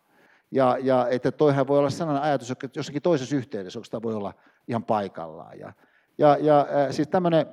Ja, 0.51 0.78
ja 0.82 1.09
että 1.11 1.32
toihan 1.32 1.69
voi 1.69 1.78
olla 1.78 1.91
sellainen 1.91 2.23
ajatus, 2.23 2.51
että 2.51 2.69
jossakin 2.77 3.03
toisessa 3.03 3.37
yhteydessä, 3.37 3.78
onko 3.78 4.03
voi 4.03 4.15
olla 4.15 4.35
ihan 4.69 4.85
paikallaan. 4.85 5.59
Ja, 5.59 5.73
ja, 6.19 6.37
ja 6.41 6.66
siis 6.93 7.09
tämmöinen 7.09 7.47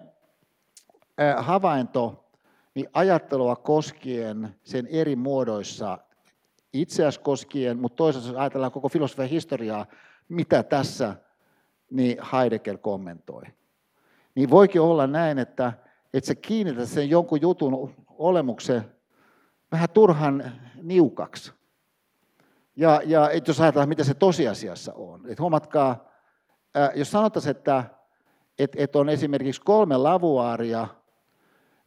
havainto, 1.38 2.30
niin 2.76 2.88
ajattelua 2.94 3.56
koskien 3.56 4.56
sen 4.64 4.88
eri 4.88 5.16
muodoissa, 5.16 5.98
itseäsi 6.74 7.20
koskien, 7.20 7.78
mutta 7.78 7.96
toisaalta 7.96 8.30
jos 8.30 8.38
ajatellaan 8.38 8.72
koko 8.72 8.90
filosofian 8.90 9.30
historiaa, 9.30 9.86
mitä 10.30 10.64
tässä 10.64 11.16
niin 11.90 12.18
Heidegger 12.34 12.78
kommentoi. 12.78 13.44
Niin 14.36 14.50
voikin 14.50 14.82
olla 14.82 15.08
näin, 15.08 15.40
että, 15.40 15.74
että 16.14 16.28
sä 16.28 16.36
kiinnität 16.36 16.90
sen 16.90 17.10
jonkun 17.10 17.42
jutun 17.42 17.96
olemuksen 18.10 18.82
vähän 19.72 19.90
turhan 19.90 20.52
niukaksi. 20.84 21.52
Ja, 22.76 23.02
ja 23.06 23.30
et 23.30 23.48
jos 23.48 23.62
ajatellaan, 23.62 23.90
mitä 23.90 24.04
se 24.04 24.14
tosiasiassa 24.14 24.94
on. 24.94 25.22
Et 25.28 25.40
huomatkaa, 25.40 26.12
ää, 26.76 26.92
jos 26.96 27.12
sanotaan, 27.12 27.50
että 27.50 27.84
et, 28.60 28.72
et 28.76 28.96
on 28.96 29.10
esimerkiksi 29.10 29.62
kolme 29.62 29.98
lavuaaria, 29.98 30.88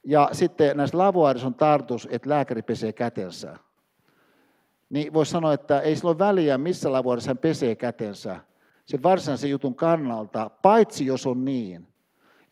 ja 0.05 0.29
sitten 0.33 0.77
näissä 0.77 0.99
lavuaarissa 0.99 1.47
on 1.47 1.55
tartus, 1.55 2.09
että 2.11 2.29
lääkäri 2.29 2.63
pesee 2.63 2.93
kätensä, 2.93 3.57
niin 4.91 5.13
voisi 5.13 5.31
sanoa, 5.33 5.53
että 5.53 5.81
ei 5.81 5.97
sillä 5.97 6.11
ole 6.11 6.19
väliä, 6.19 6.59
missä 6.59 6.93
lavuaarissa 6.93 7.31
hän 7.31 7.39
pesee 7.39 7.75
kätensä, 7.77 8.41
sen 8.91 9.03
varsinaisen 9.03 9.51
jutun 9.51 9.75
kannalta, 9.75 10.51
paitsi 10.63 11.07
jos 11.07 11.27
on 11.27 11.45
niin, 11.45 11.89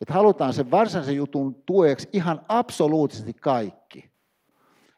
että 0.01 0.13
halutaan 0.13 0.53
sen 0.53 0.71
varsinaisen 0.71 1.15
jutun 1.15 1.55
tueksi 1.65 2.09
ihan 2.13 2.41
absoluuttisesti 2.47 3.33
kaikki. 3.33 4.11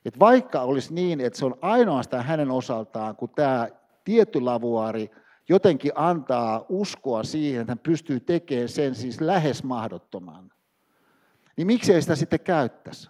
Että 0.05 0.19
vaikka 0.19 0.61
olisi 0.61 0.93
niin, 0.93 1.21
että 1.21 1.39
se 1.39 1.45
on 1.45 1.57
ainoastaan 1.61 2.23
hänen 2.23 2.51
osaltaan, 2.51 3.15
kun 3.15 3.29
tämä 3.29 3.67
tietty 4.03 4.41
lavuaari 4.41 5.11
jotenkin 5.49 5.91
antaa 5.95 6.65
uskoa 6.69 7.23
siihen, 7.23 7.61
että 7.61 7.71
hän 7.71 7.79
pystyy 7.79 8.19
tekemään 8.19 8.69
sen 8.69 8.95
siis 8.95 9.21
lähes 9.21 9.63
mahdottoman, 9.63 10.51
niin 11.57 11.67
miksei 11.67 12.01
sitä 12.01 12.15
sitten 12.15 12.39
käyttäisi? 12.39 13.09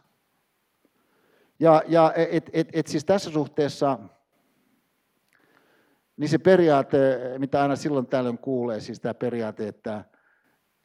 Ja, 1.60 1.84
ja 1.88 2.14
et, 2.16 2.50
et, 2.54 2.70
et 2.74 2.88
siis 2.88 3.06
tässä 3.06 3.32
suhteessa 3.32 4.00
niin 6.18 6.30
se 6.30 6.38
periaate, 6.38 7.20
mitä 7.38 7.62
aina 7.62 7.76
silloin 7.76 8.08
tällöin 8.08 8.38
kuulee, 8.38 8.80
siis 8.80 9.00
tämä 9.00 9.14
periaate, 9.14 9.68
että 9.68 10.04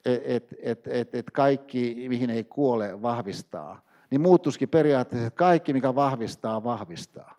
et, 0.05 0.55
et, 0.63 0.87
et, 0.87 1.15
et 1.15 1.31
kaikki, 1.31 2.07
mihin 2.09 2.31
ei 2.31 2.45
kuole, 2.45 3.03
vahvistaa, 3.03 3.83
niin 4.11 4.21
muuttuisikin 4.21 4.69
periaatteessa, 4.69 5.27
että 5.27 5.39
kaikki, 5.39 5.73
mikä 5.73 5.95
vahvistaa, 5.95 6.65
vahvistaa. 6.65 7.37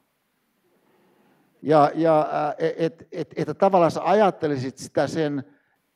Ja, 1.62 1.92
ja 1.96 2.28
että 2.60 3.06
et, 3.12 3.34
et, 3.36 3.50
et, 3.50 3.58
tavallaan 3.58 3.92
sä 3.92 4.02
ajattelisit 4.04 4.78
sitä 4.78 5.08
sen 5.08 5.44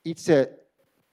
itse 0.05 0.59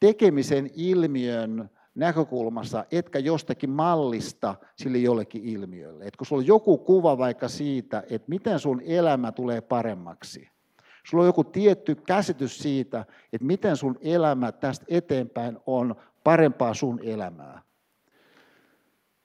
tekemisen 0.01 0.71
ilmiön 0.75 1.71
näkökulmassa, 1.95 2.85
etkä 2.91 3.19
jostakin 3.19 3.71
mallista 3.71 4.55
sille 4.77 4.99
jollekin 4.99 5.45
ilmiölle. 5.45 6.05
Et 6.05 6.17
kun 6.17 6.27
sulla 6.27 6.41
on 6.41 6.47
joku 6.47 6.79
kuva 6.79 7.19
vaikka 7.19 7.49
siitä, 7.49 8.03
että 8.11 8.29
miten 8.29 8.59
sun 8.59 8.83
elämä 8.85 9.33
tulee 9.33 9.61
paremmaksi, 9.61 10.49
Sulla 11.11 11.23
on 11.23 11.29
joku 11.29 11.45
tietty 11.45 11.95
käsitys 11.95 12.59
siitä, 12.59 13.05
että 13.33 13.47
miten 13.47 13.77
sun 13.77 13.99
elämä 14.01 14.53
tästä 14.53 14.85
eteenpäin 14.89 15.59
on 15.67 15.95
parempaa 16.25 16.75
sun 16.75 17.01
elämää. 17.03 17.63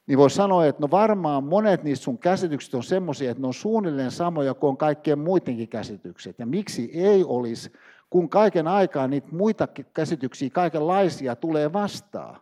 Niin 0.07 0.17
voi 0.17 0.29
sanoa, 0.29 0.65
että 0.65 0.81
no 0.81 0.91
varmaan 0.91 1.43
monet 1.43 1.83
niistä 1.83 2.03
sun 2.03 2.17
käsitykset 2.17 2.73
on 2.73 2.83
semmoisia, 2.83 3.31
että 3.31 3.41
ne 3.41 3.47
on 3.47 3.53
suunnilleen 3.53 4.11
samoja 4.11 4.53
kuin 4.53 4.69
on 4.69 4.77
kaikkien 4.77 5.19
muidenkin 5.19 5.67
käsitykset. 5.69 6.39
Ja 6.39 6.45
miksi 6.45 6.91
ei 6.93 7.23
olisi, 7.23 7.71
kun 8.09 8.29
kaiken 8.29 8.67
aikaa 8.67 9.07
niitä 9.07 9.27
muita 9.31 9.67
käsityksiä, 9.93 10.49
kaikenlaisia 10.49 11.35
tulee 11.35 11.73
vastaan. 11.73 12.41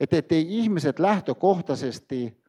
Että 0.00 0.16
ettei 0.16 0.46
ihmiset 0.48 0.98
lähtökohtaisesti 0.98 2.44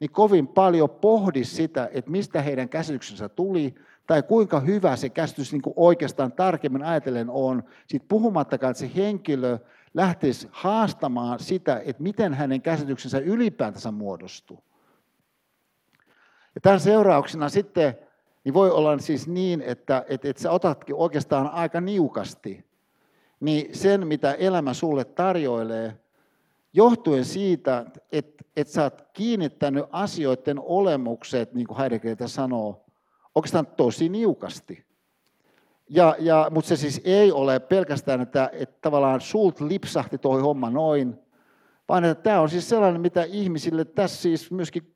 niin 0.00 0.10
kovin 0.10 0.48
paljon 0.48 0.90
pohdi 0.90 1.44
sitä, 1.44 1.90
että 1.92 2.10
mistä 2.10 2.42
heidän 2.42 2.68
käsityksensä 2.68 3.28
tuli, 3.28 3.74
tai 4.06 4.22
kuinka 4.22 4.60
hyvä 4.60 4.96
se 4.96 5.08
käsitys 5.08 5.52
niin 5.52 5.62
kuin 5.62 5.74
oikeastaan 5.76 6.32
tarkemmin 6.32 6.84
ajatellen 6.84 7.30
on, 7.30 7.62
sitten 7.86 8.08
puhumattakaan, 8.08 8.70
että 8.70 8.80
se 8.80 8.90
henkilö 8.96 9.58
lähtisi 9.94 10.48
haastamaan 10.50 11.40
sitä, 11.40 11.82
että 11.84 12.02
miten 12.02 12.34
hänen 12.34 12.62
käsityksensä 12.62 13.18
ylipäätänsä 13.18 13.90
muodostuu. 13.90 14.64
Ja 16.54 16.60
tämän 16.60 16.80
seurauksena 16.80 17.48
sitten 17.48 17.98
niin 18.44 18.54
voi 18.54 18.70
olla 18.70 18.98
siis 18.98 19.28
niin, 19.28 19.62
että, 19.62 20.04
että, 20.08 20.28
että 20.28 20.42
sä 20.42 20.50
otatkin 20.50 20.94
oikeastaan 20.94 21.50
aika 21.50 21.80
niukasti 21.80 22.70
niin 23.40 23.74
sen, 23.74 24.06
mitä 24.06 24.32
elämä 24.32 24.74
sulle 24.74 25.04
tarjoilee, 25.04 25.96
johtuen 26.72 27.24
siitä, 27.24 27.86
että, 28.12 28.44
että 28.56 28.72
sä 28.72 28.82
oot 28.82 29.04
kiinnittänyt 29.12 29.84
asioiden 29.92 30.60
olemukset, 30.60 31.54
niin 31.54 31.66
kuin 31.66 31.78
Heidegger 31.78 32.16
sanoo, 32.26 32.84
oikeastaan 33.34 33.66
tosi 33.66 34.08
niukasti. 34.08 34.84
Ja, 35.88 36.16
ja, 36.18 36.48
mutta 36.50 36.68
se 36.68 36.76
siis 36.76 37.00
ei 37.04 37.32
ole 37.32 37.60
pelkästään, 37.60 38.20
että, 38.20 38.50
että 38.52 38.78
tavallaan 38.80 39.20
sult 39.20 39.60
lipsahti 39.60 40.18
tuo 40.18 40.40
homma 40.40 40.70
noin, 40.70 41.18
vaan 41.88 42.04
että 42.04 42.22
tämä 42.22 42.40
on 42.40 42.50
siis 42.50 42.68
sellainen, 42.68 43.00
mitä 43.00 43.24
ihmisille 43.24 43.84
tässä 43.84 44.22
siis 44.22 44.50
myöskin 44.50 44.94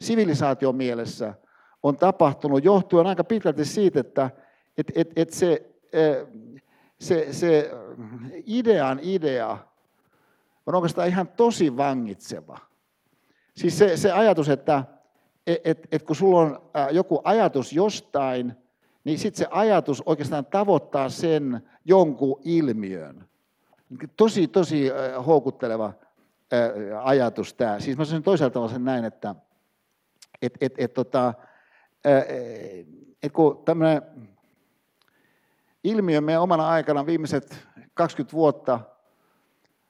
sivilisaation 0.00 0.76
mielessä 0.76 1.34
on 1.82 1.96
tapahtunut 1.96 2.64
johtuen 2.64 3.06
aika 3.06 3.24
pitkälti 3.24 3.64
siitä, 3.64 4.00
että 4.00 4.30
et, 4.78 4.92
et, 4.94 5.12
et 5.16 5.30
se, 5.30 5.70
äh, 5.94 6.26
se, 7.00 7.32
se 7.32 7.70
idean 8.46 9.00
idea 9.02 9.58
on 10.66 10.74
oikeastaan 10.74 11.08
ihan 11.08 11.28
tosi 11.28 11.76
vangitseva. 11.76 12.58
Siis 13.56 13.78
se, 13.78 13.96
se 13.96 14.12
ajatus, 14.12 14.48
että 14.48 14.84
että 15.46 15.88
et, 15.92 16.02
kun 16.02 16.16
sulla 16.16 16.40
on 16.40 16.62
joku 16.90 17.20
ajatus 17.24 17.72
jostain, 17.72 18.54
niin 19.04 19.18
sitten 19.18 19.38
se 19.38 19.46
ajatus 19.50 20.02
oikeastaan 20.06 20.46
tavoittaa 20.46 21.08
sen 21.08 21.62
jonkun 21.84 22.40
ilmiön. 22.44 23.24
Tosi, 24.16 24.48
tosi 24.48 24.90
houkutteleva 25.26 25.92
ajatus 27.02 27.54
tämä. 27.54 27.80
Siis 27.80 27.98
mä 27.98 28.04
sanoisin 28.04 28.22
toisaalta 28.22 28.68
sen 28.68 28.84
näin, 28.84 29.04
että 29.04 29.34
et, 30.42 30.54
et, 30.60 30.74
et, 30.78 30.94
tota, 30.94 31.34
et 33.22 33.32
kun 33.32 33.62
tämmöinen 33.64 34.02
ilmiö 35.84 36.20
meidän 36.20 36.42
omana 36.42 36.68
aikana 36.68 37.06
viimeiset 37.06 37.66
20 37.94 38.32
vuotta 38.32 38.80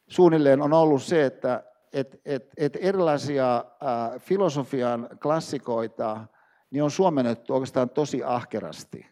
suunnilleen 0.09 0.63
on 0.63 0.73
ollut 0.73 1.03
se, 1.03 1.27
että 1.27 1.65
et, 1.93 2.21
et, 2.25 2.51
et 2.57 2.79
erilaisia 2.81 3.57
äh, 3.57 4.21
filosofian 4.21 5.09
klassikoita 5.23 6.27
niin 6.71 6.83
on 6.83 6.91
suomennettu 6.91 7.55
oikeastaan 7.55 7.91
tosi 7.91 8.25
ahkerasti. 8.25 9.07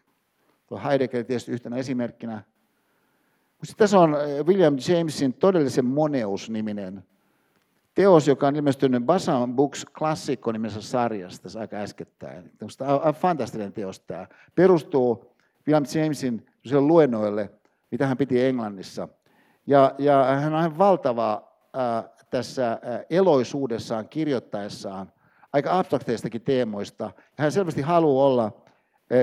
Tuo 0.67 0.81
Heidegger 0.83 1.25
tietysti 1.25 1.51
yhtenä 1.51 1.77
esimerkkinä. 1.77 2.43
Sitten 3.63 3.77
tässä 3.77 3.99
on 3.99 4.15
William 4.43 4.77
Jamesin 4.89 5.33
todellisen 5.33 5.85
moneus-niminen 5.85 7.03
teos, 7.95 8.27
joka 8.27 8.47
on 8.47 8.55
ilmestynyt 8.55 9.05
Basan 9.05 9.55
Books 9.55 9.85
klassikko 9.97 10.51
nimisessä 10.51 10.91
sarjassa 10.91 11.43
tässä 11.43 11.59
aika 11.59 11.77
äskettäin. 11.77 12.51
Tämä 12.77 13.13
fantastinen 13.13 13.73
teos 13.73 13.99
tämä. 13.99 14.27
Perustuu 14.55 15.35
William 15.67 15.83
Jamesin 15.95 16.45
luennoille, 16.79 17.49
mitä 17.91 18.07
hän 18.07 18.17
piti 18.17 18.45
Englannissa. 18.45 19.07
Ja, 19.67 19.95
ja 19.97 20.23
hän 20.23 20.53
on 20.53 20.77
valtava 20.77 21.43
äh, 21.77 22.18
tässä 22.29 22.79
eloisuudessaan 23.09 24.09
kirjoittaessaan 24.09 25.11
aika 25.53 25.79
abstrakteistakin 25.79 26.41
teemoista. 26.41 27.11
Hän 27.37 27.51
selvästi 27.51 27.81
haluaa 27.81 28.25
olla 28.25 28.51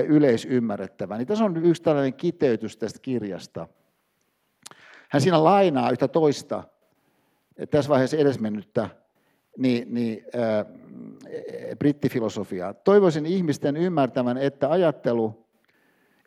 yleisymmärrettävä. 0.07 1.17
Niin 1.17 1.27
tässä 1.27 1.45
on 1.45 1.65
yksi 1.65 1.83
tällainen 1.83 2.13
kiteytys 2.13 2.77
tästä 2.77 2.99
kirjasta. 2.99 3.67
Hän 5.09 5.21
siinä 5.21 5.43
lainaa 5.43 5.91
yhtä 5.91 6.07
toista, 6.07 6.63
tässä 7.69 7.89
vaiheessa 7.89 8.17
edesmennyttä, 8.17 8.89
niin, 9.57 9.93
niin, 9.93 10.25
äh, 10.35 10.65
brittifilosofiaa. 11.79 12.73
Toivoisin 12.73 13.25
ihmisten 13.25 13.77
ymmärtävän, 13.77 14.37
että 14.37 14.71
ajattelu, 14.71 15.45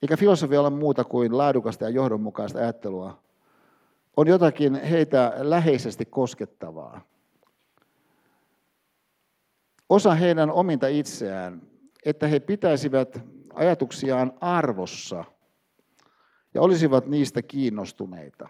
eikä 0.02 0.16
filosofia 0.16 0.60
ole 0.60 0.70
muuta 0.70 1.04
kuin 1.04 1.38
laadukasta 1.38 1.84
ja 1.84 1.90
johdonmukaista 1.90 2.58
ajattelua, 2.58 3.22
on 4.16 4.26
jotakin 4.26 4.74
heitä 4.74 5.32
läheisesti 5.36 6.04
koskettavaa. 6.04 7.00
Osa 9.88 10.14
heidän 10.14 10.50
ominta 10.50 10.88
itseään, 10.88 11.62
että 12.04 12.26
he 12.26 12.40
pitäisivät 12.40 13.20
ajatuksiaan 13.54 14.32
arvossa 14.40 15.24
ja 16.54 16.62
olisivat 16.62 17.06
niistä 17.06 17.42
kiinnostuneita. 17.42 18.48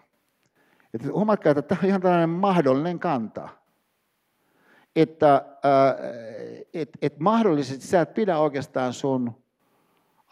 Että 0.95 1.09
huomatkaa, 1.12 1.51
että 1.51 1.62
tämä 1.62 1.81
on 1.82 1.89
ihan 1.89 2.01
tällainen 2.01 2.31
mahdollinen 2.31 2.99
kanta. 2.99 3.49
Että 4.97 5.47
et, 6.74 6.89
et 7.03 7.19
mahdollisesti 7.19 7.87
sä 7.87 8.01
et 8.01 8.15
pidä 8.15 8.39
oikeastaan 8.39 8.93
sun 8.93 9.40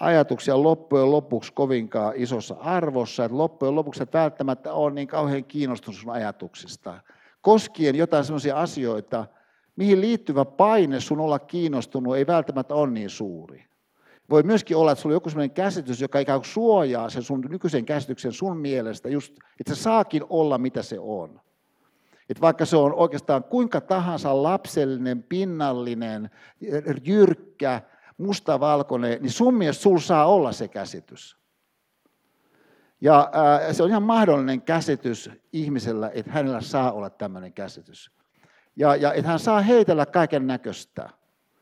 ajatuksia 0.00 0.62
loppujen 0.62 1.10
lopuksi 1.10 1.52
kovinkaan 1.52 2.12
isossa 2.16 2.54
arvossa, 2.60 3.24
että 3.24 3.38
loppujen 3.38 3.74
lopuksi 3.74 4.02
et 4.02 4.12
välttämättä 4.12 4.72
ole 4.72 4.90
niin 4.90 5.08
kauhean 5.08 5.44
kiinnostunut 5.44 6.00
sun 6.00 6.12
ajatuksista. 6.12 7.00
Koskien 7.40 7.94
jotain 7.94 8.24
sellaisia 8.24 8.60
asioita, 8.60 9.26
mihin 9.76 10.00
liittyvä 10.00 10.44
paine 10.44 11.00
sun 11.00 11.20
olla 11.20 11.38
kiinnostunut 11.38 12.16
ei 12.16 12.26
välttämättä 12.26 12.74
ole 12.74 12.90
niin 12.90 13.10
suuri. 13.10 13.64
Voi 14.30 14.42
myöskin 14.42 14.76
olla, 14.76 14.92
että 14.92 15.02
sulla 15.02 15.12
on 15.12 15.16
joku 15.16 15.30
sellainen 15.30 15.54
käsitys, 15.54 16.00
joka 16.00 16.18
ikään 16.18 16.40
kuin 16.40 16.48
suojaa 16.48 17.10
sen 17.10 17.22
sun 17.22 17.40
nykyisen 17.48 17.84
käsityksen 17.84 18.32
sun 18.32 18.56
mielestä, 18.56 19.08
just, 19.08 19.34
että 19.60 19.74
se 19.74 19.82
saakin 19.82 20.22
olla 20.28 20.58
mitä 20.58 20.82
se 20.82 20.96
on. 21.00 21.40
Että 22.28 22.40
vaikka 22.40 22.64
se 22.64 22.76
on 22.76 22.94
oikeastaan 22.94 23.44
kuinka 23.44 23.80
tahansa 23.80 24.42
lapsellinen, 24.42 25.22
pinnallinen, 25.22 26.30
jyrkkä, 27.04 27.82
mustavalkoinen, 28.18 29.22
niin 29.22 29.32
sun 29.32 29.54
mielestä 29.54 29.82
sulla 29.82 30.00
saa 30.00 30.26
olla 30.26 30.52
se 30.52 30.68
käsitys. 30.68 31.38
Ja 33.00 33.30
ää, 33.32 33.72
se 33.72 33.82
on 33.82 33.88
ihan 33.88 34.02
mahdollinen 34.02 34.62
käsitys 34.62 35.30
ihmisellä, 35.52 36.10
että 36.14 36.32
hänellä 36.32 36.60
saa 36.60 36.92
olla 36.92 37.10
tämmöinen 37.10 37.52
käsitys. 37.52 38.10
Ja, 38.76 38.96
ja 38.96 39.12
että 39.12 39.30
hän 39.30 39.38
saa 39.38 39.60
heitellä 39.60 40.06
kaiken 40.06 40.46
näköistä. 40.46 41.10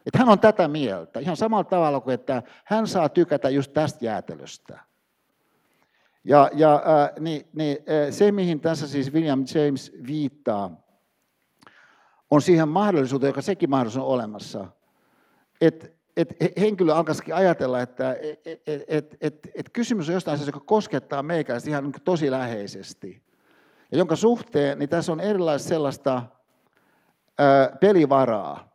Että 0.06 0.18
hän 0.18 0.28
on 0.28 0.40
tätä 0.40 0.68
mieltä, 0.68 1.20
ihan 1.20 1.36
samalla 1.36 1.64
tavalla 1.64 2.00
kuin 2.00 2.14
että 2.14 2.42
hän 2.64 2.86
saa 2.86 3.08
tykätä 3.08 3.50
just 3.50 3.72
tästä 3.72 4.04
jäätelöstä. 4.04 4.80
Ja, 6.24 6.50
ja 6.54 6.82
ää, 6.84 7.12
niin, 7.20 7.48
niin, 7.52 7.76
se, 8.10 8.32
mihin 8.32 8.60
tässä 8.60 8.88
siis 8.88 9.12
William 9.12 9.44
James 9.54 9.92
viittaa, 10.06 10.86
on 12.30 12.42
siihen 12.42 12.68
mahdollisuuteen, 12.68 13.28
joka 13.28 13.42
sekin 13.42 13.70
mahdollisuus 13.70 14.04
on 14.04 14.12
olemassa, 14.12 14.66
että 15.60 15.95
et 16.16 16.36
henkilö 16.60 16.94
alkaisikin 16.94 17.34
ajatella, 17.34 17.80
että 17.80 18.16
et, 18.44 18.62
et, 18.66 18.84
et, 18.88 19.16
et, 19.20 19.48
et 19.54 19.70
kysymys 19.72 20.08
on 20.08 20.14
jostain 20.14 20.34
asiasta, 20.34 20.56
joka 20.56 20.66
koskettaa 20.66 21.22
meikäläistä 21.22 21.70
ihan 21.70 21.92
tosi 22.04 22.30
läheisesti. 22.30 23.22
Ja 23.92 23.98
jonka 23.98 24.16
suhteen, 24.16 24.78
niin 24.78 24.88
tässä 24.88 25.12
on 25.12 25.20
erilaista 25.20 25.68
sellaista 25.68 26.22
ää, 27.38 27.76
pelivaraa, 27.80 28.68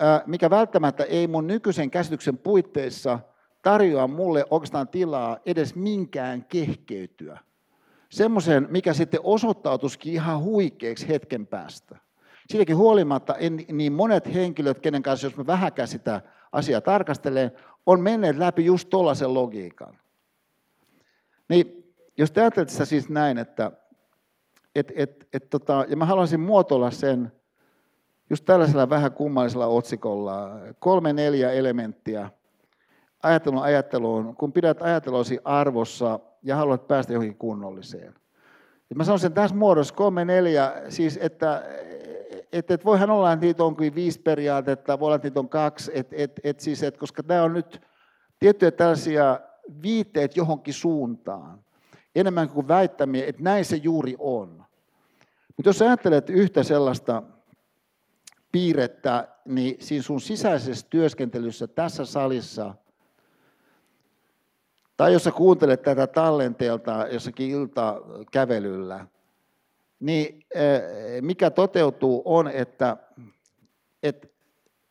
ää, 0.00 0.22
mikä 0.26 0.50
välttämättä 0.50 1.04
ei 1.04 1.26
mun 1.26 1.46
nykyisen 1.46 1.90
käsityksen 1.90 2.38
puitteissa 2.38 3.18
tarjoa 3.62 4.06
mulle 4.06 4.44
oikeastaan 4.50 4.88
tilaa 4.88 5.38
edes 5.46 5.74
minkään 5.74 6.44
kehkeytyä. 6.44 7.38
Semmoisen, 8.10 8.66
mikä 8.70 8.92
sitten 8.92 9.20
osoittautuisikin 9.22 10.12
ihan 10.12 10.42
huikeaksi 10.42 11.08
hetken 11.08 11.46
päästä. 11.46 11.96
Siitäkin 12.48 12.76
huolimatta 12.76 13.34
en, 13.34 13.64
niin 13.72 13.92
monet 13.92 14.34
henkilöt, 14.34 14.80
kenen 14.80 15.02
kanssa 15.02 15.26
jos 15.26 15.36
mä 15.36 15.46
vähäkään 15.46 15.88
sitä 15.88 16.20
asiaa 16.52 16.80
tarkastelen, 16.80 17.52
on 17.86 18.00
menneet 18.00 18.36
läpi 18.36 18.64
just 18.64 18.90
tuollaisen 18.90 19.34
logiikan. 19.34 19.98
Niin, 21.48 21.94
jos 22.18 22.32
te 22.32 22.40
ajattelette 22.40 22.72
sitä 22.72 22.84
siis 22.84 23.08
näin, 23.08 23.38
että 23.38 23.72
et, 24.74 24.92
et, 24.96 25.28
et, 25.32 25.50
tota, 25.50 25.84
ja 25.88 25.96
mä 25.96 26.06
haluaisin 26.06 26.40
muotoilla 26.40 26.90
sen 26.90 27.32
just 28.30 28.44
tällaisella 28.44 28.90
vähän 28.90 29.12
kummallisella 29.12 29.66
otsikolla, 29.66 30.50
kolme 30.78 31.12
neljä 31.12 31.50
elementtiä 31.50 32.30
ajattelun 33.22 33.62
ajatteluun, 33.62 34.36
kun 34.36 34.52
pidät 34.52 34.82
ajattelusi 34.82 35.38
arvossa 35.44 36.20
ja 36.42 36.56
haluat 36.56 36.88
päästä 36.88 37.12
johonkin 37.12 37.38
kunnolliseen. 37.38 38.14
Et 38.90 38.96
mä 38.96 39.04
sanoisin 39.04 39.32
tässä 39.32 39.56
muodossa 39.56 39.94
kolme 39.94 40.24
neljä, 40.24 40.72
siis 40.88 41.18
että 41.22 41.62
että 42.52 42.74
et 42.74 42.84
voihan 42.84 43.10
olla, 43.10 43.32
että 43.32 43.46
niitä 43.46 43.64
on 43.64 43.76
kuin 43.76 43.94
viisi 43.94 44.20
periaatetta, 44.20 45.00
voi 45.00 45.06
olla, 45.06 45.16
että 45.16 45.28
niitä 45.28 45.40
on 45.40 45.48
kaksi, 45.48 45.90
et, 45.94 46.08
et, 46.12 46.40
et 46.44 46.60
siis, 46.60 46.82
et, 46.82 46.96
koska 46.96 47.22
nämä 47.28 47.42
on 47.42 47.52
nyt 47.52 47.80
tiettyjä 48.38 48.70
tällaisia 48.70 49.40
viitteet 49.82 50.36
johonkin 50.36 50.74
suuntaan, 50.74 51.64
enemmän 52.14 52.48
kuin 52.48 52.68
väittämiä, 52.68 53.26
että 53.26 53.42
näin 53.42 53.64
se 53.64 53.76
juuri 53.76 54.16
on. 54.18 54.64
Mutta 55.56 55.68
jos 55.68 55.82
ajattelet 55.82 56.30
yhtä 56.30 56.62
sellaista 56.62 57.22
piirrettä, 58.52 59.28
niin 59.44 59.76
siinä 59.80 60.02
sun 60.02 60.20
sisäisessä 60.20 60.86
työskentelyssä 60.90 61.66
tässä 61.66 62.04
salissa, 62.04 62.74
tai 64.96 65.12
jos 65.12 65.24
sä 65.24 65.30
kuuntelet 65.30 65.82
tätä 65.82 66.06
tallenteelta 66.06 67.06
jossakin 67.10 67.50
iltakävelyllä, 67.50 69.06
niin 70.02 70.46
mikä 71.20 71.50
toteutuu 71.50 72.22
on, 72.24 72.48
että 72.48 72.96
et, 74.02 74.32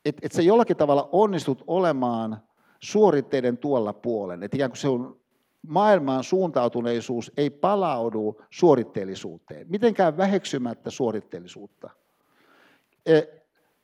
et, 0.05 0.17
et 0.21 0.31
sä 0.31 0.41
jollakin 0.41 0.77
tavalla 0.77 1.09
onnistut 1.11 1.63
olemaan 1.67 2.37
suoritteiden 2.79 3.57
tuolla 3.57 3.93
puolen. 3.93 4.43
Että 4.43 4.57
ikään 4.57 4.71
kuin 4.71 4.77
se 4.77 4.87
on 4.87 5.21
maailmaan 5.67 6.23
suuntautuneisuus 6.23 7.31
ei 7.37 7.49
palaudu 7.49 8.41
suoritteellisuuteen, 8.49 9.67
mitenkään 9.69 10.17
väheksymättä 10.17 10.89
suoritteellisuutta. 10.89 11.89
Eh, 13.05 13.27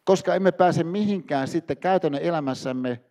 koska 0.04 0.36
emme 0.36 0.52
pääse 0.52 0.84
mihinkään 0.84 1.48
sitten 1.48 1.78
käytännön 1.78 2.22
elämässämme, 2.22 3.02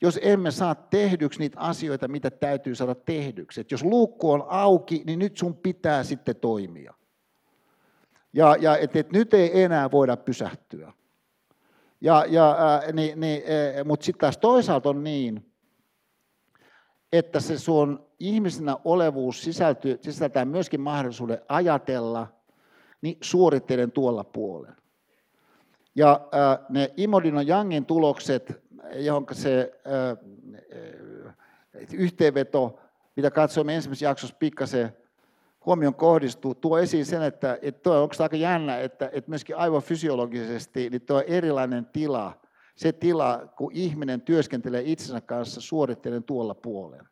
jos 0.00 0.18
emme 0.22 0.50
saa 0.50 0.74
tehdyksi 0.74 1.38
niitä 1.38 1.60
asioita, 1.60 2.08
mitä 2.08 2.30
täytyy 2.30 2.74
saada 2.74 2.94
tehdyksi. 2.94 3.60
Et 3.60 3.70
jos 3.70 3.84
luukku 3.84 4.30
on 4.30 4.44
auki, 4.48 5.02
niin 5.06 5.18
nyt 5.18 5.36
sun 5.36 5.56
pitää 5.56 6.02
sitten 6.02 6.36
toimia. 6.36 6.94
Ja, 8.34 8.56
ja 8.60 8.76
että 8.76 8.98
et 8.98 9.12
nyt 9.12 9.34
ei 9.34 9.62
enää 9.62 9.90
voida 9.90 10.16
pysähtyä. 10.16 10.92
Ja, 12.00 12.24
ja, 12.28 12.56
niin, 12.92 13.20
niin, 13.20 13.42
Mutta 13.84 14.04
sitten 14.04 14.20
taas 14.20 14.38
toisaalta 14.38 14.88
on 14.88 15.04
niin, 15.04 15.52
että 17.12 17.40
se 17.40 17.58
sun 17.58 18.06
ihmisenä 18.18 18.76
olevuus 18.84 19.42
sisältyy, 19.42 19.98
sisältää 20.00 20.44
myöskin 20.44 20.80
mahdollisuuden 20.80 21.40
ajatella 21.48 22.26
niin 23.02 23.18
suoritteiden 23.20 23.92
tuolla 23.92 24.24
puolella. 24.24 24.76
Ja 25.94 26.28
ne 26.68 26.92
Imodino 26.96 27.42
Youngin 27.48 27.86
tulokset, 27.86 28.62
johon 28.94 29.26
se 29.32 29.80
äh, 29.86 30.18
yhteenveto, 31.92 32.80
mitä 33.16 33.30
katsoimme 33.30 33.74
ensimmäisessä 33.74 34.06
jaksossa 34.06 34.36
pikkasen 34.38 34.96
huomion 35.66 35.94
kohdistuu, 35.94 36.54
tuo 36.54 36.78
esiin 36.78 37.06
sen, 37.06 37.22
että, 37.22 37.58
että 37.62 37.82
tuo 37.82 38.02
onko 38.02 38.14
aika 38.18 38.36
jännä, 38.36 38.78
että, 38.78 39.10
että 39.12 39.30
myöskin 39.30 39.56
aivofysiologisesti 39.56 40.90
niin 40.90 41.02
tuo 41.02 41.22
erilainen 41.26 41.86
tila, 41.86 42.40
se 42.76 42.92
tila, 42.92 43.40
kun 43.56 43.72
ihminen 43.72 44.20
työskentelee 44.20 44.82
itsensä 44.86 45.20
kanssa 45.20 45.60
suorittelen 45.60 46.22
tuolla 46.22 46.54
puolella. 46.54 47.08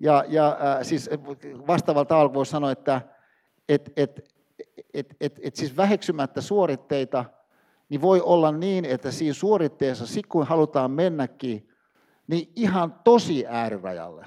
Ja, 0.00 0.24
ja 0.28 0.48
äh, 0.48 0.78
siis 0.82 1.10
vastaavalla 1.66 2.04
tavalla 2.04 2.34
voi 2.34 2.46
sanoa, 2.46 2.70
että 2.70 3.00
et, 3.68 3.92
et, 3.96 4.30
et, 4.94 5.16
et, 5.20 5.40
et 5.42 5.56
siis 5.56 5.76
väheksymättä 5.76 6.40
suoritteita, 6.40 7.24
niin 7.88 8.00
voi 8.00 8.20
olla 8.20 8.52
niin, 8.52 8.84
että 8.84 9.10
siinä 9.10 9.34
suoritteessa, 9.34 10.06
sit 10.06 10.26
kun 10.26 10.46
halutaan 10.46 10.90
mennäkin, 10.90 11.68
niin 12.26 12.52
ihan 12.56 12.94
tosi 13.04 13.46
äärirajalle, 13.46 14.26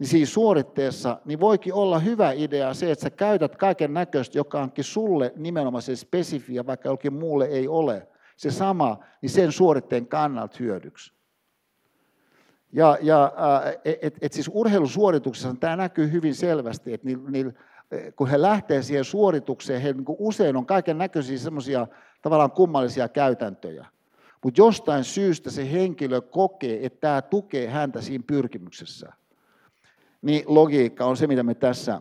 niin 0.00 0.08
siinä 0.08 0.26
suoritteessa 0.26 1.20
niin 1.24 1.40
voikin 1.40 1.74
olla 1.74 1.98
hyvä 1.98 2.32
idea 2.32 2.74
se, 2.74 2.90
että 2.90 3.02
sä 3.02 3.10
käytät 3.10 3.56
kaiken 3.56 3.94
näköistä, 3.94 4.38
joka 4.38 4.60
onkin 4.60 4.84
sulle 4.84 5.32
nimenomaan 5.36 5.82
se 5.82 5.96
spesifiä, 5.96 6.66
vaikka 6.66 6.88
jokin 6.88 7.12
muulle 7.12 7.44
ei 7.44 7.68
ole, 7.68 8.08
se 8.36 8.50
sama, 8.50 8.98
niin 9.22 9.30
sen 9.30 9.52
suoritteen 9.52 10.06
kannalta 10.06 10.56
hyödyksi. 10.60 11.12
Ja, 12.72 12.98
ja 13.00 13.32
et, 13.84 13.98
et, 14.02 14.18
et 14.20 14.32
siis 14.32 14.50
urheilusuorituksessa 14.54 15.54
tämä 15.60 15.76
näkyy 15.76 16.12
hyvin 16.12 16.34
selvästi, 16.34 16.92
että 16.92 17.06
niillä, 17.06 17.30
niillä 17.30 17.52
kun 18.16 18.28
he 18.28 18.42
lähtee 18.42 18.82
siihen 18.82 19.04
suoritukseen, 19.04 19.82
he 19.82 19.92
niin 19.92 20.04
usein 20.08 20.56
on 20.56 20.66
kaiken 20.66 20.98
näköisiä 20.98 21.38
semmoisia 21.38 21.86
tavallaan 22.22 22.50
kummallisia 22.50 23.08
käytäntöjä. 23.08 23.86
Mutta 24.44 24.60
jostain 24.60 25.04
syystä 25.04 25.50
se 25.50 25.72
henkilö 25.72 26.20
kokee, 26.20 26.86
että 26.86 27.00
tämä 27.00 27.22
tukee 27.22 27.68
häntä 27.68 28.00
siinä 28.00 28.24
pyrkimyksessä. 28.26 29.12
Niin 30.22 30.44
logiikka 30.46 31.04
on 31.04 31.16
se, 31.16 31.26
mitä 31.26 31.42
me 31.42 31.54
tässä 31.54 32.00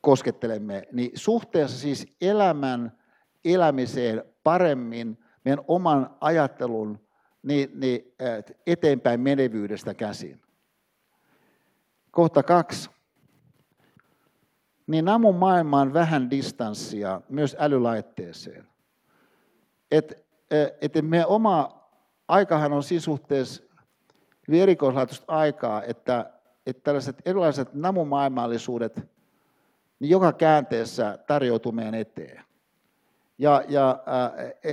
koskettelemme. 0.00 0.82
Niin 0.92 1.10
suhteessa 1.14 1.78
siis 1.78 2.06
elämän 2.20 2.98
elämiseen 3.44 4.24
paremmin 4.44 5.18
meidän 5.44 5.64
oman 5.68 6.16
ajattelun 6.20 7.00
niin, 7.42 7.70
niin, 7.74 8.14
eteenpäin 8.66 9.20
menevyydestä 9.20 9.94
käsin. 9.94 10.40
Kohta 12.10 12.42
kaksi 12.42 12.90
niin 14.86 15.04
namun 15.04 15.34
maailmaan 15.34 15.92
vähän 15.92 16.30
distanssia 16.30 17.20
myös 17.28 17.56
älylaitteeseen. 17.58 18.68
Et, 19.90 20.26
et 20.80 20.92
meidän 21.02 21.28
oma 21.28 21.88
aikahan 22.28 22.72
on 22.72 22.82
siinä 22.82 23.00
suhteessa 23.00 23.62
hyvin 24.48 24.62
erikoislaatuista 24.62 25.24
aikaa, 25.28 25.82
että, 25.82 26.30
että 26.66 26.82
tällaiset 26.82 27.16
erilaiset 27.24 27.74
namumaailmallisuudet 27.74 29.16
niin 30.00 30.10
joka 30.10 30.32
käänteessä 30.32 31.18
tarjoutuu 31.26 31.72
meidän 31.72 31.94
eteen. 31.94 32.42
Ja, 33.38 33.62
ja 33.68 33.98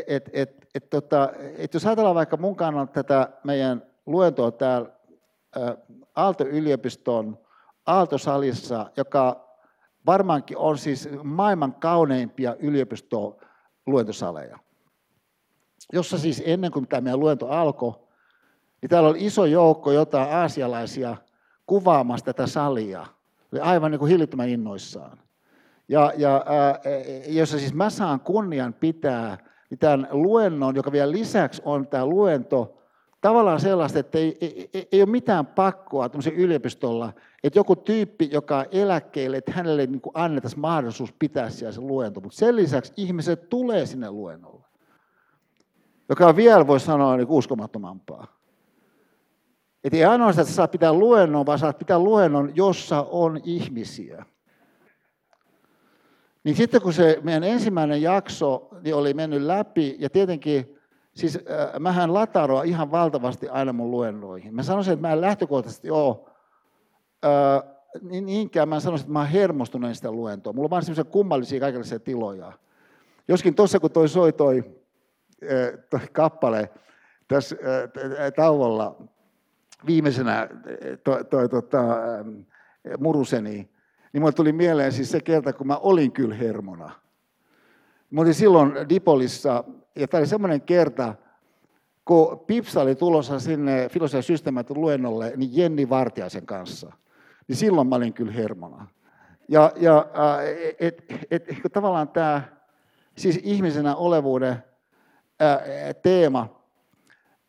et, 0.07 0.29
et, 0.33 0.67
et, 0.75 0.89
tota, 0.89 1.29
et 1.57 1.73
jos 1.73 1.85
ajatellaan 1.85 2.15
vaikka 2.15 2.37
mun 2.37 2.55
kannalta 2.55 2.93
tätä 2.93 3.29
meidän 3.43 3.83
luentoa 4.05 4.51
täällä 4.51 4.89
Aalto-yliopiston 6.15 7.37
Aaltosalissa, 7.85 8.91
joka 8.97 9.49
varmaankin 10.05 10.57
on 10.57 10.77
siis 10.77 11.09
maailman 11.23 11.73
kauneimpia 11.73 12.55
yliopistoluentosaleja, 12.59 14.59
jossa 15.93 16.17
siis 16.17 16.43
ennen 16.45 16.71
kuin 16.71 16.87
tämä 16.87 17.01
meidän 17.01 17.19
luento 17.19 17.47
alkoi, 17.47 17.93
niin 18.83 18.89
täällä 18.89 19.09
oli 19.09 19.25
iso 19.25 19.45
joukko 19.45 19.91
jotain 19.91 20.35
aasialaisia 20.35 21.17
kuvaamassa 21.65 22.25
tätä 22.25 22.47
salia. 22.47 23.05
Oli 23.53 23.61
aivan 23.61 23.91
niin 23.91 23.99
kuin 23.99 24.09
hillittömän 24.09 24.49
innoissaan. 24.49 25.17
Ja, 25.87 26.13
ja 26.17 26.45
ää, 26.45 26.79
jossa 27.27 27.59
siis 27.59 27.73
mä 27.73 27.89
saan 27.89 28.19
kunnian 28.19 28.73
pitää 28.73 29.37
niin 29.69 29.79
tämän 29.79 30.07
luennon, 30.11 30.75
joka 30.75 30.91
vielä 30.91 31.11
lisäksi 31.11 31.61
on 31.65 31.87
tämä 31.87 32.05
luento, 32.05 32.77
tavallaan 33.21 33.59
sellaista, 33.59 33.99
että 33.99 34.17
ei, 34.17 34.37
ei, 34.41 34.87
ei, 34.91 35.01
ole 35.01 35.09
mitään 35.09 35.45
pakkoa 35.45 36.09
yliopistolla, 36.35 37.13
että 37.43 37.59
joku 37.59 37.75
tyyppi, 37.75 38.29
joka 38.31 38.57
on 38.57 38.65
eläkkeelle, 38.71 39.37
että 39.37 39.51
hänelle 39.51 39.85
niin 39.85 40.01
annettaisiin 40.13 40.61
mahdollisuus 40.61 41.13
pitää 41.19 41.49
siellä 41.49 41.71
se 41.71 41.81
luento, 41.81 42.21
mutta 42.21 42.37
sen 42.37 42.55
lisäksi 42.55 42.93
ihmiset 42.97 43.49
tulee 43.49 43.85
sinne 43.85 44.11
luennolle, 44.11 44.65
joka 46.09 46.35
vielä, 46.35 46.67
voi 46.67 46.79
sanoa, 46.79 47.17
niin 47.17 47.27
uskomattomampaa. 47.29 48.42
Että 49.83 49.97
ei 49.97 50.05
ainoastaan, 50.05 50.43
että 50.43 50.55
saa 50.55 50.67
pitää 50.67 50.93
luennon, 50.93 51.45
vaan 51.45 51.59
saat 51.59 51.77
pitää 51.77 51.99
luennon, 51.99 52.55
jossa 52.55 53.01
on 53.01 53.41
ihmisiä. 53.43 54.25
Niin 56.43 56.55
sitten 56.55 56.81
kun 56.81 56.93
se 56.93 57.19
meidän 57.23 57.43
ensimmäinen 57.43 58.01
jakso 58.01 58.69
niin 58.81 58.95
oli 58.95 59.13
mennyt 59.13 59.41
läpi, 59.41 59.95
ja 59.99 60.09
tietenkin 60.09 60.79
Siis 61.13 61.35
äh, 61.35 61.79
mähän 61.79 62.13
lataroa 62.13 62.63
ihan 62.63 62.91
valtavasti 62.91 63.49
aina 63.49 63.73
mun 63.73 63.91
luennoihin. 63.91 64.55
Mä 64.55 64.63
sanoisin, 64.63 64.93
että 64.93 65.07
mä 65.07 65.13
en 65.13 65.21
lähtökohtaisesti 65.21 65.91
ole 65.91 66.17
äh, 67.25 67.73
niin 68.01 68.25
niinkään 68.25 68.69
mä 68.69 68.79
sanoisin, 68.79 69.03
että 69.03 69.13
mä 69.13 69.19
oon 69.19 69.27
hermostunut 69.27 69.95
sitä 69.95 70.11
luentoa. 70.11 70.53
Mulla 70.53 70.65
on 70.65 70.69
vaan 70.69 70.83
semmoisia 70.83 71.03
kummallisia 71.03 71.59
kaikenlaisia 71.59 71.99
tiloja. 71.99 72.51
Joskin 73.27 73.55
tuossa 73.55 73.79
kun 73.79 73.91
toi 73.91 74.09
soi 74.09 74.33
toi, 74.33 74.63
äh, 75.43 75.79
toi 75.89 75.99
kappale 76.11 76.69
tässä 77.27 77.55
äh, 77.55 78.31
tauolla 78.35 78.95
viimeisenä 79.85 80.39
äh, 80.41 80.49
toi, 81.03 81.25
toi 81.25 81.49
tota, 81.49 81.79
äh, 81.79 82.25
muruseni, 82.99 83.69
niin 84.13 84.21
mulle 84.21 84.31
tuli 84.31 84.51
mieleen 84.51 84.91
siis 84.91 85.11
se 85.11 85.21
kerta, 85.21 85.53
kun 85.53 85.67
mä 85.67 85.77
olin 85.77 86.11
kyllä 86.11 86.35
hermona. 86.35 86.91
Mä 88.09 88.21
olin 88.21 88.33
silloin 88.33 88.89
Dipolissa 88.89 89.63
ja 89.95 90.07
tämä 90.07 90.19
oli 90.19 90.27
semmoinen 90.27 90.61
kerta, 90.61 91.15
kun 92.05 92.39
Pipsa 92.39 92.81
oli 92.81 92.95
tulossa 92.95 93.39
sinne 93.39 93.89
filosofian 93.89 94.23
systeemaatin 94.23 94.81
luennolle, 94.81 95.33
niin 95.35 95.49
Jenni 95.53 95.89
Vartiaisen 95.89 96.45
kanssa. 96.45 96.91
Niin 97.47 97.55
silloin 97.55 97.87
mä 97.87 97.95
olin 97.95 98.13
kyllä 98.13 98.31
hermona. 98.31 98.87
Ja, 99.47 99.71
ja 99.75 100.05
et, 100.79 101.03
et, 101.31 101.49
et, 101.49 101.73
tavallaan 101.73 102.09
tämä 102.09 102.41
siis 103.17 103.39
ihmisenä 103.43 103.95
olevuuden 103.95 104.63
ää, 105.39 105.61
teema, 106.01 106.62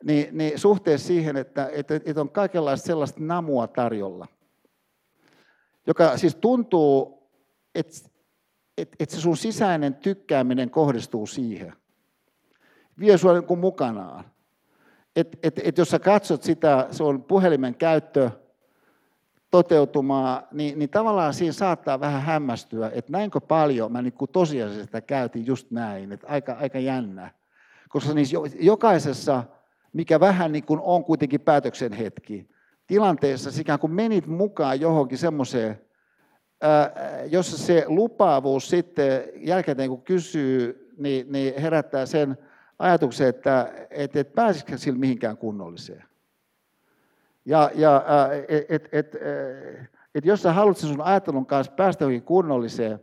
niin, 0.04 0.38
niin 0.38 0.58
suhteessa 0.58 1.06
siihen, 1.06 1.36
että, 1.36 1.70
että, 1.72 1.94
että 1.94 2.20
on 2.20 2.30
kaikenlaista 2.30 2.86
sellaista 2.86 3.20
namua 3.22 3.66
tarjolla, 3.66 4.26
joka 5.86 6.16
siis 6.16 6.34
tuntuu, 6.34 7.22
että, 7.74 7.92
että, 8.78 8.96
että 9.00 9.14
se 9.14 9.20
sun 9.20 9.36
sisäinen 9.36 9.94
tykkääminen 9.94 10.70
kohdistuu 10.70 11.26
siihen– 11.26 11.72
vie 12.98 13.18
sinua 13.18 13.40
niin 13.40 13.58
mukanaan. 13.58 14.24
Et, 15.16 15.38
et, 15.42 15.60
et 15.64 15.78
jos 15.78 15.88
sä 15.88 15.98
katsot 15.98 16.42
sitä 16.42 16.88
sun 16.90 17.22
puhelimen 17.22 17.74
käyttö 17.74 18.30
toteutumaa, 19.50 20.42
niin, 20.52 20.78
niin 20.78 20.90
tavallaan 20.90 21.34
siinä 21.34 21.52
saattaa 21.52 22.00
vähän 22.00 22.22
hämmästyä, 22.22 22.90
että 22.94 23.12
näinkö 23.12 23.40
paljon 23.40 23.92
mä 23.92 24.02
niin 24.02 24.14
tosiasiassa 24.32 24.84
sitä 24.84 25.00
käytin 25.00 25.46
just 25.46 25.70
näin, 25.70 26.12
että 26.12 26.26
aika, 26.28 26.52
aika 26.52 26.78
jännä. 26.78 27.30
Koska 27.88 28.14
niissä 28.14 28.36
jokaisessa, 28.60 29.44
mikä 29.94 30.20
vähän 30.20 30.52
niin 30.52 30.64
kuin 30.64 30.80
on 30.80 31.04
kuitenkin 31.04 31.40
päätöksen 31.40 31.92
hetki, 31.92 32.48
tilanteessa 32.86 33.60
ikään 33.60 33.78
kuin 33.78 33.92
menit 33.92 34.26
mukaan 34.26 34.80
johonkin 34.80 35.18
semmoiseen, 35.18 35.80
jossa 37.30 37.58
se 37.58 37.84
lupaavuus 37.86 38.68
sitten 38.68 39.22
jälkeen 39.36 39.88
kun 39.88 40.02
kysyy, 40.02 40.90
niin, 40.96 41.32
niin 41.32 41.60
herättää 41.60 42.06
sen 42.06 42.38
ajatuksen, 42.78 43.28
että 43.28 43.72
et, 43.90 44.16
et 44.16 44.34
pääsisikö 44.34 44.78
sillä 44.78 44.98
mihinkään 44.98 45.36
kunnolliseen. 45.36 46.04
Ja, 47.44 47.70
ja 47.74 48.04
et, 48.48 48.66
et, 48.68 48.88
et, 48.92 49.16
et 50.14 50.24
jos 50.24 50.42
sä 50.42 50.52
haluat 50.52 50.76
sun 50.76 51.00
ajattelun 51.00 51.46
kanssa 51.46 51.72
päästä 51.72 52.04
johonkin 52.04 52.22
kunnolliseen, 52.22 53.00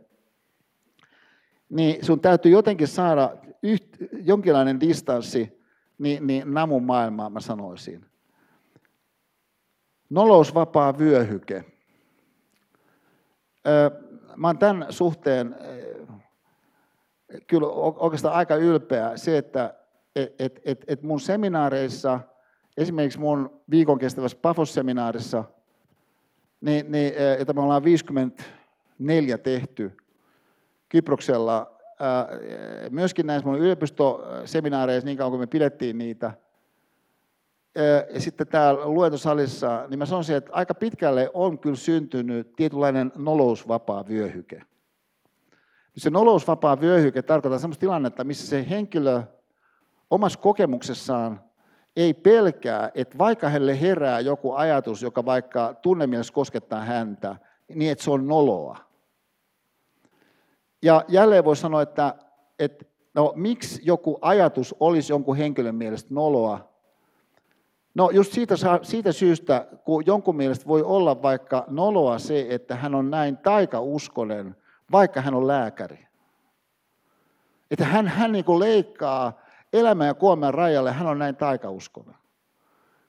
niin 1.68 2.04
sun 2.04 2.20
täytyy 2.20 2.52
jotenkin 2.52 2.88
saada 2.88 3.36
yht, 3.62 3.84
jonkinlainen 4.22 4.80
distanssi 4.80 5.61
niin, 6.02 6.26
niin 6.26 6.54
namun 6.54 6.84
maailmaan, 6.84 7.32
mä 7.32 7.40
sanoisin. 7.40 8.06
Nolousvapaa 10.10 10.98
vyöhyke. 10.98 11.64
Mä 14.36 14.46
oon 14.46 14.58
tämän 14.58 14.86
suhteen 14.90 15.56
kyllä 17.46 17.66
oikeastaan 17.96 18.34
aika 18.34 18.56
ylpeä 18.56 19.16
se, 19.16 19.38
että 19.38 19.74
et, 20.16 20.34
et, 20.38 20.60
et, 20.64 20.84
et 20.86 21.02
mun 21.02 21.20
seminaareissa, 21.20 22.20
esimerkiksi 22.76 23.18
mun 23.18 23.60
viikon 23.70 23.98
kestävässä 23.98 24.38
Pafos-seminaarissa, 24.42 25.44
niin, 26.60 26.92
niin, 26.92 27.12
jota 27.38 27.52
me 27.52 27.60
ollaan 27.60 27.84
54 27.84 29.38
tehty 29.38 29.96
Kyproksella, 30.88 31.71
myöskin 32.90 33.26
näissä 33.26 33.48
mun 33.48 33.58
yliopistoseminaareissa, 33.58 35.06
niin 35.06 35.18
kauan 35.18 35.30
kuin 35.30 35.40
me 35.40 35.46
pidettiin 35.46 35.98
niitä, 35.98 36.32
ja 38.14 38.20
sitten 38.20 38.46
täällä 38.46 38.86
luentosalissa, 38.86 39.84
niin 39.88 39.98
mä 39.98 40.06
sanoisin, 40.06 40.36
että 40.36 40.52
aika 40.54 40.74
pitkälle 40.74 41.30
on 41.34 41.58
kyllä 41.58 41.76
syntynyt 41.76 42.56
tietynlainen 42.56 43.12
nolousvapaa 43.16 44.08
vyöhyke. 44.08 44.62
Se 45.96 46.10
nolousvapaa 46.10 46.80
vyöhyke 46.80 47.22
tarkoittaa 47.22 47.58
sellaista 47.58 47.80
tilannetta, 47.80 48.24
missä 48.24 48.46
se 48.46 48.66
henkilö 48.70 49.22
omassa 50.10 50.38
kokemuksessaan 50.38 51.40
ei 51.96 52.14
pelkää, 52.14 52.90
että 52.94 53.18
vaikka 53.18 53.48
hänelle 53.48 53.80
herää 53.80 54.20
joku 54.20 54.52
ajatus, 54.52 55.02
joka 55.02 55.24
vaikka 55.24 55.74
tunnemielessä 55.82 56.32
koskettaa 56.32 56.80
häntä, 56.80 57.36
niin 57.74 57.92
että 57.92 58.04
se 58.04 58.10
on 58.10 58.28
noloa. 58.28 58.91
Ja 60.82 61.04
jälleen 61.08 61.44
voi 61.44 61.56
sanoa, 61.56 61.82
että, 61.82 62.14
että 62.58 62.84
no, 63.14 63.32
miksi 63.36 63.80
joku 63.84 64.18
ajatus 64.20 64.74
olisi 64.80 65.12
jonkun 65.12 65.36
henkilön 65.36 65.74
mielestä 65.74 66.14
noloa, 66.14 66.72
No 67.94 68.10
just 68.10 68.32
siitä, 68.32 68.54
siitä 68.82 69.12
syystä, 69.12 69.66
kun 69.84 70.06
jonkun 70.06 70.36
mielestä 70.36 70.66
voi 70.66 70.82
olla 70.82 71.22
vaikka 71.22 71.64
noloa 71.68 72.18
se, 72.18 72.46
että 72.48 72.76
hän 72.76 72.94
on 72.94 73.10
näin 73.10 73.36
taikauskonen, 73.36 74.56
vaikka 74.92 75.20
hän 75.20 75.34
on 75.34 75.46
lääkäri. 75.46 76.06
Että 77.70 77.84
hän, 77.84 78.08
hän 78.08 78.32
niin 78.32 78.44
leikkaa 78.58 79.40
elämän 79.72 80.06
ja 80.06 80.14
kuoleman 80.14 80.54
rajalle, 80.54 80.92
hän 80.92 81.06
on 81.06 81.18
näin 81.18 81.36
taikauskonen. 81.36 82.14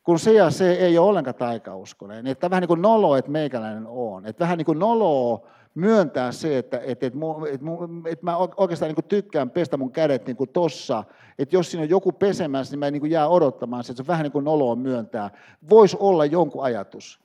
Kun 0.04 0.20
se 0.20 0.34
ja 0.34 0.50
se 0.50 0.72
ei 0.72 0.98
ole 0.98 1.10
ollenkaan 1.10 1.36
taikauskonen. 1.36 2.28
Että 2.28 2.50
vähän 2.50 2.62
niin 2.62 2.68
kuin 2.68 2.82
nolo, 2.82 3.16
että 3.16 3.32
meikäläinen 3.32 3.88
on. 3.88 4.26
Että 4.26 4.40
vähän 4.40 4.58
niin 4.58 4.66
kuin 4.66 4.80
noloa 4.80 5.48
myöntää 5.76 6.32
se, 6.32 6.58
että, 6.58 6.78
että, 6.78 7.08
että, 7.08 7.18
että, 7.54 7.66
että 8.10 8.26
mä 8.26 8.38
oikeastaan 8.38 8.94
niin 8.94 9.06
tykkään 9.08 9.50
pestä 9.50 9.78
mun 9.78 9.92
kädet 9.92 10.28
niin 10.28 10.38
kuin 10.38 10.50
tossa, 10.50 11.04
että 11.40 11.56
jos 11.56 11.72
siinä 11.72 11.84
on 11.84 11.90
joku 11.90 12.12
pesemässä, 12.12 12.74
niin 12.74 12.80
mä 12.80 12.92
niin 12.92 13.12
jää 13.12 13.28
odottamaan 13.28 13.82
että 13.82 13.94
se 13.94 14.02
on 14.02 14.08
vähän 14.08 14.24
niin 14.24 14.32
kuin 14.32 14.46
noloa 14.46 14.76
myöntää. 14.76 15.30
Voisi 15.70 15.98
olla 16.00 16.26
jonkun 16.26 16.64
ajatus. 16.64 17.20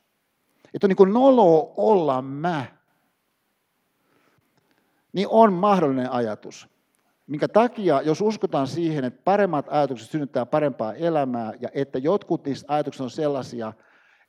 Että 0.75 0.87
on 0.87 0.89
niin 0.89 0.97
kuin 0.97 1.13
noloa 1.13 1.73
olla 1.77 2.23
mä. 2.23 2.65
Niin 5.13 5.29
on 5.31 5.53
mahdollinen 5.53 6.11
ajatus. 6.11 6.69
Minkä 7.27 7.49
takia, 7.49 8.03
jos 8.03 8.21
uskotaan 8.21 8.67
siihen, 8.67 9.05
että 9.05 9.21
paremmat 9.25 9.67
ajatukset 9.69 10.11
synnyttää 10.11 10.47
parempaa 10.47 10.95
elämää 10.95 11.53
ja 11.61 11.69
että 11.75 11.99
jotkut 11.99 12.45
niistä 12.45 12.75
ajatuksista 12.75 13.05
on 13.05 13.11
sellaisia, 13.11 13.73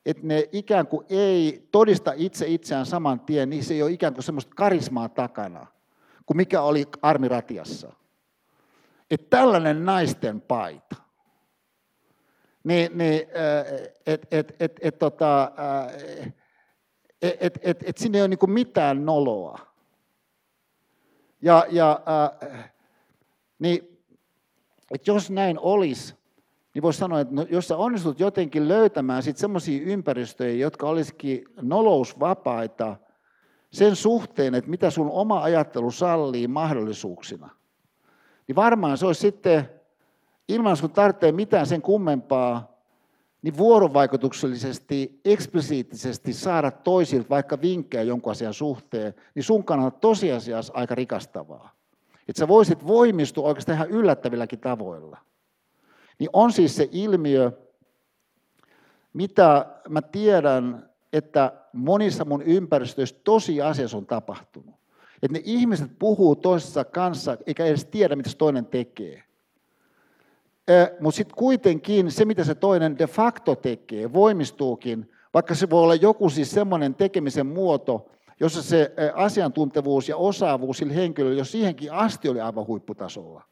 että 0.09 0.27
ne 0.27 0.49
ikään 0.51 0.87
kuin 0.87 1.05
ei 1.09 1.67
todista 1.71 2.13
itse 2.15 2.47
itseään 2.47 2.85
saman 2.85 3.19
tien, 3.19 3.49
niin 3.49 3.63
se 3.63 3.73
ei 3.73 3.83
ole 3.83 3.91
ikään 3.91 4.13
kuin 4.13 4.23
semmoista 4.23 4.55
karismaa 4.55 5.09
takana, 5.09 5.67
kuin 6.25 6.37
mikä 6.37 6.61
oli 6.61 6.85
armiratiassa. 7.01 7.93
Että 9.11 9.37
tällainen 9.37 9.85
naisten 9.85 10.41
paita, 10.41 10.95
niin, 12.63 12.97
niin 12.97 13.21
että 14.05 14.27
et, 14.31 14.55
et, 14.59 14.79
et, 14.81 14.99
tota, 14.99 15.51
et, 17.21 17.37
et, 17.41 17.59
et, 17.61 17.83
et 17.85 17.97
siinä 17.97 18.17
ei 18.17 18.21
ole 18.21 18.27
niin 18.27 18.51
mitään 18.51 19.05
noloa. 19.05 19.59
Ja, 21.41 21.65
ja 21.69 22.01
äh, 22.43 22.71
niin, 23.59 24.03
että 24.93 25.11
jos 25.11 25.29
näin 25.31 25.59
olisi, 25.59 26.18
niin 26.73 26.81
voisi 26.81 26.99
sanoa, 26.99 27.19
että 27.19 27.35
no, 27.35 27.45
jos 27.49 27.67
sä 27.67 27.77
onnistut 27.77 28.19
jotenkin 28.19 28.67
löytämään 28.67 29.23
sitten 29.23 29.41
semmoisia 29.41 29.81
ympäristöjä, 29.85 30.53
jotka 30.53 30.89
olisikin 30.89 31.43
nolousvapaita 31.61 32.95
sen 33.71 33.95
suhteen, 33.95 34.55
että 34.55 34.69
mitä 34.69 34.89
sun 34.89 35.09
oma 35.11 35.43
ajattelu 35.43 35.91
sallii 35.91 36.47
mahdollisuuksina, 36.47 37.49
niin 38.47 38.55
varmaan 38.55 38.97
se 38.97 39.05
olisi 39.05 39.21
sitten, 39.21 39.69
ilman 40.47 40.77
sun 40.77 40.91
tarvitsee 40.91 41.31
mitään 41.31 41.65
sen 41.65 41.81
kummempaa, 41.81 42.79
niin 43.41 43.57
vuorovaikutuksellisesti, 43.57 45.19
eksplisiittisesti 45.25 46.33
saada 46.33 46.71
toisilta 46.71 47.29
vaikka 47.29 47.61
vinkkejä 47.61 48.03
jonkun 48.03 48.31
asian 48.31 48.53
suhteen, 48.53 49.13
niin 49.35 49.43
sun 49.43 49.63
kannalta 49.63 49.99
tosiasiassa 49.99 50.73
aika 50.75 50.95
rikastavaa. 50.95 51.75
Että 52.27 52.39
sä 52.39 52.47
voisit 52.47 52.87
voimistua 52.87 53.47
oikeastaan 53.47 53.75
ihan 53.75 53.89
yllättävilläkin 53.89 54.59
tavoilla 54.59 55.17
niin 56.19 56.29
on 56.33 56.51
siis 56.51 56.75
se 56.75 56.89
ilmiö, 56.91 57.51
mitä 59.13 59.65
mä 59.89 60.01
tiedän, 60.01 60.89
että 61.13 61.53
monissa 61.73 62.25
mun 62.25 62.41
ympäristöissä 62.41 63.15
tosiasiassa 63.23 63.97
on 63.97 64.05
tapahtunut. 64.05 64.75
Että 65.23 65.37
ne 65.37 65.41
ihmiset 65.45 65.91
puhuu 65.99 66.35
toisessa 66.35 66.85
kanssa, 66.85 67.37
eikä 67.45 67.65
edes 67.65 67.85
tiedä, 67.85 68.15
mitä 68.15 68.29
se 68.29 68.37
toinen 68.37 68.65
tekee. 68.65 69.23
Mutta 70.99 71.17
sitten 71.17 71.35
kuitenkin 71.35 72.11
se, 72.11 72.25
mitä 72.25 72.43
se 72.43 72.55
toinen 72.55 72.97
de 72.97 73.07
facto 73.07 73.55
tekee, 73.55 74.13
voimistuukin, 74.13 75.11
vaikka 75.33 75.55
se 75.55 75.69
voi 75.69 75.83
olla 75.83 75.95
joku 75.95 76.29
siis 76.29 76.51
semmoinen 76.51 76.95
tekemisen 76.95 77.47
muoto, 77.47 78.11
jossa 78.39 78.63
se 78.63 78.93
asiantuntevuus 79.13 80.09
ja 80.09 80.17
osaavuus 80.17 80.77
sillä 80.77 80.93
henkilöllä 80.93 81.37
jo 81.37 81.45
siihenkin 81.45 81.93
asti 81.93 82.29
oli 82.29 82.41
aivan 82.41 82.67
huipputasolla 82.67 83.48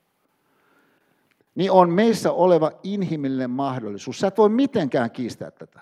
niin 1.58 1.72
on 1.72 1.90
meissä 1.90 2.32
oleva 2.32 2.72
inhimillinen 2.84 3.50
mahdollisuus. 3.50 4.20
Sä 4.20 4.28
et 4.28 4.38
voi 4.38 4.50
mitenkään 4.50 5.12
kiistää 5.12 5.52
tätä. 5.52 5.82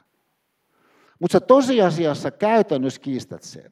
Mutta 1.19 1.33
sä 1.33 1.39
tosiasiassa 1.39 2.31
käytännössä 2.31 3.01
kiistät 3.01 3.43
sen. 3.43 3.71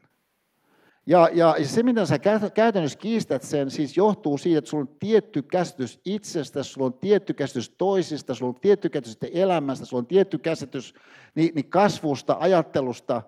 Ja, 1.06 1.30
ja 1.34 1.56
se, 1.64 1.84
miten 1.84 2.08
sä 2.08 2.20
käytännössä 2.54 3.00
kiistät 3.00 3.44
sen, 3.44 3.72
siis 3.72 3.98
johtuu 3.98 4.38
siitä, 4.38 4.58
että 4.58 4.70
sulla 4.70 4.82
on 4.82 4.96
tietty 5.00 5.42
käsitys 5.42 6.02
itsestä, 6.06 6.64
sulla 6.64 6.88
on 6.88 6.94
tietty 6.94 7.34
käsitys 7.34 7.70
toisista, 7.70 8.36
sulla 8.36 8.50
on 8.50 8.62
tietty 8.62 8.90
käsitys 8.90 9.30
elämästä, 9.34 9.86
sulla 9.86 10.02
on 10.02 10.08
tietty 10.08 10.38
käsitys 10.38 10.94
niin, 11.36 11.56
niin 11.56 11.70
kasvusta, 11.70 12.38
ajattelusta. 12.40 13.22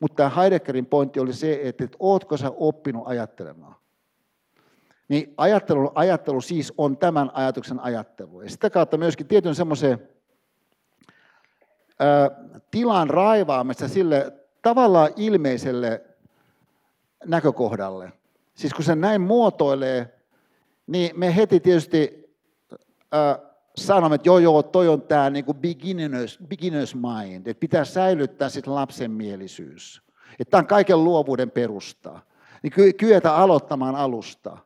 Mutta 0.00 0.14
tämä 0.14 0.42
Heideggerin 0.42 0.86
pointti 0.86 1.20
oli 1.20 1.32
se, 1.32 1.60
että, 1.62 1.84
että 1.84 1.96
ootko 2.00 2.36
sä 2.36 2.52
oppinut 2.56 3.02
ajattelemaan 3.06 3.77
niin 5.08 5.34
ajattelu, 5.36 5.92
ajattelu 5.94 6.40
siis 6.40 6.72
on 6.78 6.96
tämän 6.96 7.30
ajatuksen 7.34 7.80
ajattelu. 7.80 8.42
Ja 8.42 8.50
sitä 8.50 8.70
kautta 8.70 8.96
myöskin 8.96 9.26
tietyn 9.26 9.54
semmoisen 9.54 10.08
tilan 12.70 13.10
raivaamista 13.10 13.88
sille 13.88 14.32
tavallaan 14.62 15.10
ilmeiselle 15.16 16.02
näkökohdalle. 17.26 18.12
Siis 18.54 18.74
kun 18.74 18.84
se 18.84 18.94
näin 18.94 19.20
muotoilee, 19.20 20.14
niin 20.86 21.18
me 21.18 21.36
heti 21.36 21.60
tietysti 21.60 22.34
äh, 23.14 23.48
sanomme, 23.76 24.14
että 24.14 24.28
joo 24.28 24.38
joo, 24.38 24.62
toi 24.62 24.88
on 24.88 25.02
tämä 25.02 25.30
niin 25.30 25.44
beginners, 25.60 26.38
beginners 26.48 26.94
mind, 26.94 27.46
että 27.46 27.60
pitää 27.60 27.84
säilyttää 27.84 28.48
sitten 28.48 28.74
lapsenmielisyys. 28.74 30.02
Että 30.38 30.50
tämä 30.50 30.58
on 30.58 30.66
kaiken 30.66 31.04
luovuuden 31.04 31.50
perusta. 31.50 32.20
Niin 32.62 32.94
kyetä 32.96 33.34
aloittamaan 33.36 33.94
alusta. 33.94 34.58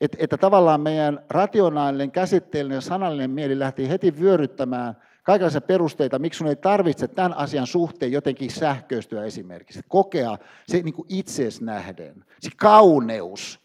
Että, 0.00 0.18
että 0.20 0.36
tavallaan 0.36 0.80
meidän 0.80 1.24
rationaalinen, 1.30 2.10
käsitteellinen 2.10 2.76
ja 2.76 2.80
sanallinen 2.80 3.30
mieli 3.30 3.58
lähti 3.58 3.88
heti 3.88 4.20
vyöryttämään 4.20 4.96
kaikenlaisia 5.22 5.60
perusteita, 5.60 6.18
miksi 6.18 6.38
sun 6.38 6.46
ei 6.46 6.56
tarvitse 6.56 7.08
tämän 7.08 7.34
asian 7.34 7.66
suhteen 7.66 8.12
jotenkin 8.12 8.50
sähköistyä 8.50 9.24
esimerkiksi. 9.24 9.80
Kokea 9.88 10.38
se 10.68 10.82
niin 10.82 10.94
kuin 10.94 11.06
itsees 11.08 11.60
nähden, 11.60 12.24
se 12.40 12.50
kauneus, 12.56 13.60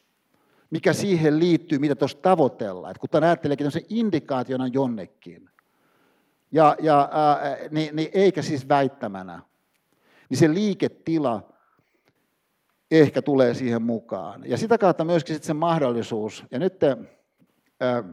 mikä 0.70 0.94
siihen 0.94 1.40
liittyy, 1.40 1.80
mitä 1.80 1.96
tuossa 1.96 2.18
tavoitellaan. 2.22 2.92
Että 2.92 3.00
kun 3.00 3.10
tämä 3.10 3.26
ajatteleekin 3.28 3.68
indikaationa 3.90 4.68
jonnekin, 4.68 5.50
ja, 6.52 6.76
ja, 6.82 7.10
ää, 7.12 7.58
niin, 7.72 7.96
niin 7.96 8.10
eikä 8.14 8.42
siis 8.42 8.70
väittämänä, 8.70 9.42
niin 10.30 10.38
se 10.38 10.54
liiketila 10.54 11.55
ehkä 13.02 13.22
tulee 13.22 13.54
siihen 13.54 13.82
mukaan. 13.82 14.42
Ja 14.46 14.58
sitä 14.58 14.78
kautta 14.78 15.06
myöskin 15.06 15.36
sitten 15.36 15.48
se 15.48 15.54
mahdollisuus. 15.54 16.44
Ja 16.52 16.60
nyt 16.60 16.84
ää, 16.84 18.04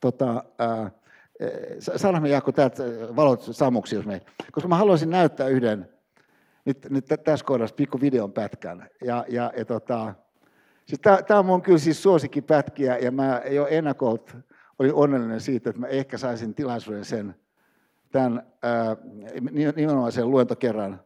tota, 0.00 0.44
ää, 0.58 0.90
saadaan 1.78 2.22
me 2.22 2.28
Jaakko 2.28 2.52
täältä 2.52 2.82
valot 3.16 3.42
sammuksi, 3.50 3.94
jos 3.94 4.06
me, 4.06 4.20
koska 4.52 4.68
mä 4.68 4.76
haluaisin 4.76 5.10
näyttää 5.10 5.48
yhden, 5.48 5.88
nyt, 6.64 6.86
nyt 6.90 7.06
tässä 7.24 7.46
kohdassa 7.46 7.76
pikku 7.76 8.00
videon 8.00 8.32
pätkän. 8.32 8.88
Ja, 9.04 9.24
ja, 9.28 9.52
ja 9.56 9.64
tota, 9.64 10.14
siis 10.86 11.00
tämä 11.00 11.40
on 11.40 11.46
mun 11.46 11.62
kyllä 11.62 11.78
siis 11.78 12.02
suosikkipätkiä, 12.02 12.98
ja 12.98 13.10
mä 13.10 13.42
jo 13.50 13.66
ennakolta 13.66 14.32
olin 14.78 14.94
onnellinen 14.94 15.40
siitä, 15.40 15.70
että 15.70 15.80
mä 15.80 15.86
ehkä 15.86 16.18
saisin 16.18 16.54
tilaisuuden 16.54 17.04
sen, 17.04 17.34
tämän 18.12 18.46
ää, 18.62 18.96
nimenomaan 19.76 20.12
sen 20.12 20.30
luentokerran 20.30 21.00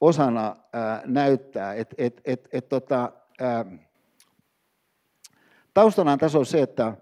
osana 0.00 0.56
ää, 0.72 1.02
näyttää. 1.06 1.74
Et, 1.74 1.94
et, 1.98 2.20
et, 2.24 2.48
et, 2.52 2.68
tota, 2.68 3.12
ää, 3.40 3.64
taustanaan 5.74 6.18
tässä 6.18 6.38
on 6.38 6.46
se, 6.46 6.62
että 6.62 6.96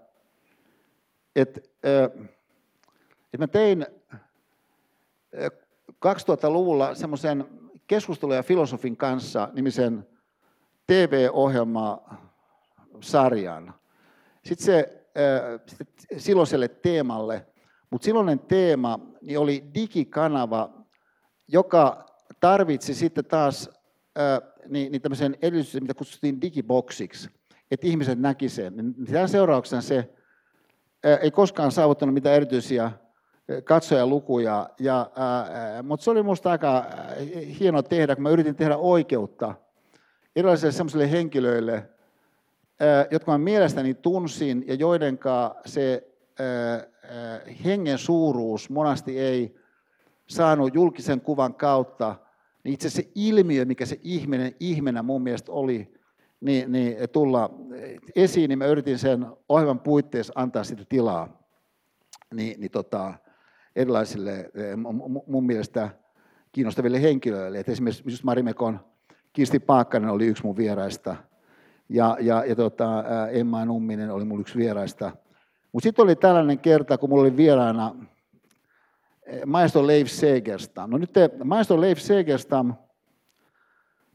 et, 1.35 1.71
ää, 1.83 2.27
et 3.33 3.39
mä 3.39 3.47
tein 3.47 3.85
2000-luvulla 6.05 6.95
semmoisen 6.95 7.45
keskustelun 7.87 8.35
ja 8.35 8.43
filosofin 8.43 8.97
kanssa 8.97 9.49
nimisen 9.53 10.07
TV-ohjelma 10.87 12.03
sarjan. 13.01 13.73
Sitten 14.45 14.65
se 14.65 15.05
silloiselle 16.17 16.67
teemalle, 16.67 17.47
mutta 17.89 18.05
silloinen 18.05 18.39
teema 18.39 18.99
niin 19.21 19.39
oli 19.39 19.63
digikanava, 19.73 20.69
joka 21.47 22.05
tarvitsi 22.39 22.93
sitten 22.93 23.25
taas 23.25 23.69
niin, 24.67 24.91
niin 24.91 25.01
tämmöisen 25.01 25.37
edellytyksen, 25.41 25.83
mitä 25.83 25.93
kutsuttiin 25.93 26.41
digiboksiksi, 26.41 27.29
että 27.71 27.87
ihmiset 27.87 28.19
näki 28.19 28.49
sen. 28.49 28.95
Tämän 29.11 29.29
seurauksena 29.29 29.81
se 29.81 30.09
ei 31.21 31.31
koskaan 31.31 31.71
saavuttanut 31.71 32.13
mitään 32.13 32.35
erityisiä 32.35 32.91
katsojalukuja, 33.63 34.69
ja, 34.79 35.11
ää, 35.15 35.83
mutta 35.83 36.03
se 36.03 36.11
oli 36.11 36.23
minusta 36.23 36.51
aika 36.51 36.85
hieno 37.59 37.81
tehdä, 37.81 38.15
kun 38.15 38.23
mä 38.23 38.29
yritin 38.29 38.55
tehdä 38.55 38.77
oikeutta 38.77 39.55
erilaisille 40.35 40.71
sellaisille 40.71 41.11
henkilöille, 41.11 41.89
jotka 43.11 43.31
mä 43.31 43.37
mielestäni 43.37 43.93
tunsin 43.93 44.63
ja 44.67 44.73
joidenka 44.75 45.55
se 45.65 46.07
hengen 47.65 47.97
suuruus 47.97 48.69
monasti 48.69 49.19
ei 49.19 49.55
saanut 50.27 50.75
julkisen 50.75 51.21
kuvan 51.21 51.53
kautta, 51.53 52.15
niin 52.67 52.73
itse 52.73 52.89
se 52.89 53.07
ilmiö, 53.15 53.65
mikä 53.65 53.85
se 53.85 53.99
ihminen 54.03 54.55
ihminen 54.59 55.05
mun 55.05 55.21
mielestä 55.21 55.51
oli, 55.51 55.93
niin, 56.41 56.71
niin 56.71 56.97
tulla 57.11 57.49
esiin, 58.15 58.49
niin 58.49 58.57
mä 58.57 58.65
yritin 58.65 58.99
sen 58.99 59.25
ohjelman 59.49 59.79
puitteissa 59.79 60.33
antaa 60.35 60.63
sitä 60.63 60.83
tilaa 60.89 61.43
niin, 62.33 62.61
niin 62.61 62.71
tota, 62.71 63.13
erilaisille 63.75 64.49
mun 65.27 65.45
mielestä 65.45 65.89
kiinnostaville 66.51 67.01
henkilöille. 67.01 67.59
Et 67.59 67.69
esimerkiksi 67.69 68.03
just 68.05 68.23
Marimekon 68.23 68.79
Kirsti 69.33 69.59
Paakkanen 69.59 70.09
oli 70.09 70.25
yksi 70.25 70.43
mun 70.43 70.57
vieraista, 70.57 71.15
ja, 71.89 72.17
ja, 72.21 72.45
ja 72.45 72.55
tota, 72.55 73.03
Emma 73.31 73.65
Numminen 73.65 74.11
oli 74.11 74.25
mun 74.25 74.41
yksi 74.41 74.57
vieraista. 74.57 75.11
Mutta 75.71 75.83
sitten 75.83 76.03
oli 76.03 76.15
tällainen 76.15 76.59
kerta, 76.59 76.97
kun 76.97 77.09
mulla 77.09 77.21
oli 77.21 77.37
vieraana 77.37 77.95
maestro 79.45 79.87
Leif 79.87 80.07
Segerstam. 80.07 80.89
No 80.89 80.97
nyt 80.97 81.13
maestro 81.43 81.81
Leif 81.81 81.99
Segerstam 81.99 82.73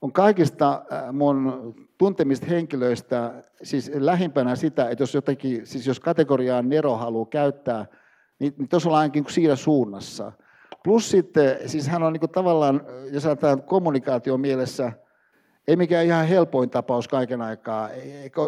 on 0.00 0.12
kaikista 0.12 0.82
mun 1.12 1.74
tuntemista 1.98 2.46
henkilöistä 2.46 3.44
siis 3.62 3.90
lähimpänä 3.94 4.56
sitä, 4.56 4.90
että 4.90 5.02
jos 5.02 5.14
jotakin, 5.14 5.66
siis 5.66 5.86
jos 5.86 6.00
kategoriaa 6.00 6.62
Nero 6.62 6.96
haluaa 6.96 7.26
käyttää, 7.26 7.86
niin, 8.38 8.54
niin 8.58 8.68
tuossa 8.68 8.88
ollaan 8.88 9.00
ainakin 9.00 9.24
siinä 9.28 9.56
suunnassa. 9.56 10.32
Plus 10.84 11.10
sitten, 11.10 11.56
siis 11.66 11.88
hän 11.88 12.02
on 12.02 12.12
niin 12.12 12.30
tavallaan, 12.30 12.80
jos 13.12 13.26
ajatellaan 13.26 13.62
kommunikaation 13.62 14.40
mielessä, 14.40 14.92
ei 15.68 15.76
mikään 15.76 16.06
ihan 16.06 16.26
helpoin 16.26 16.70
tapaus 16.70 17.08
kaiken 17.08 17.42
aikaa, 17.42 17.88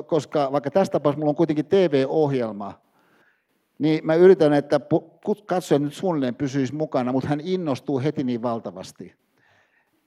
koska 0.06 0.52
vaikka 0.52 0.70
tässä 0.70 0.92
tapauksessa 0.92 1.18
mulla 1.18 1.30
on 1.30 1.36
kuitenkin 1.36 1.66
TV-ohjelma, 1.66 2.83
niin 3.78 4.06
mä 4.06 4.14
yritän, 4.14 4.52
että 4.52 4.80
katsoja 5.46 5.78
nyt 5.78 5.94
suunnilleen 5.94 6.34
pysyisi 6.34 6.74
mukana, 6.74 7.12
mutta 7.12 7.28
hän 7.28 7.40
innostuu 7.40 8.00
heti 8.00 8.24
niin 8.24 8.42
valtavasti. 8.42 9.14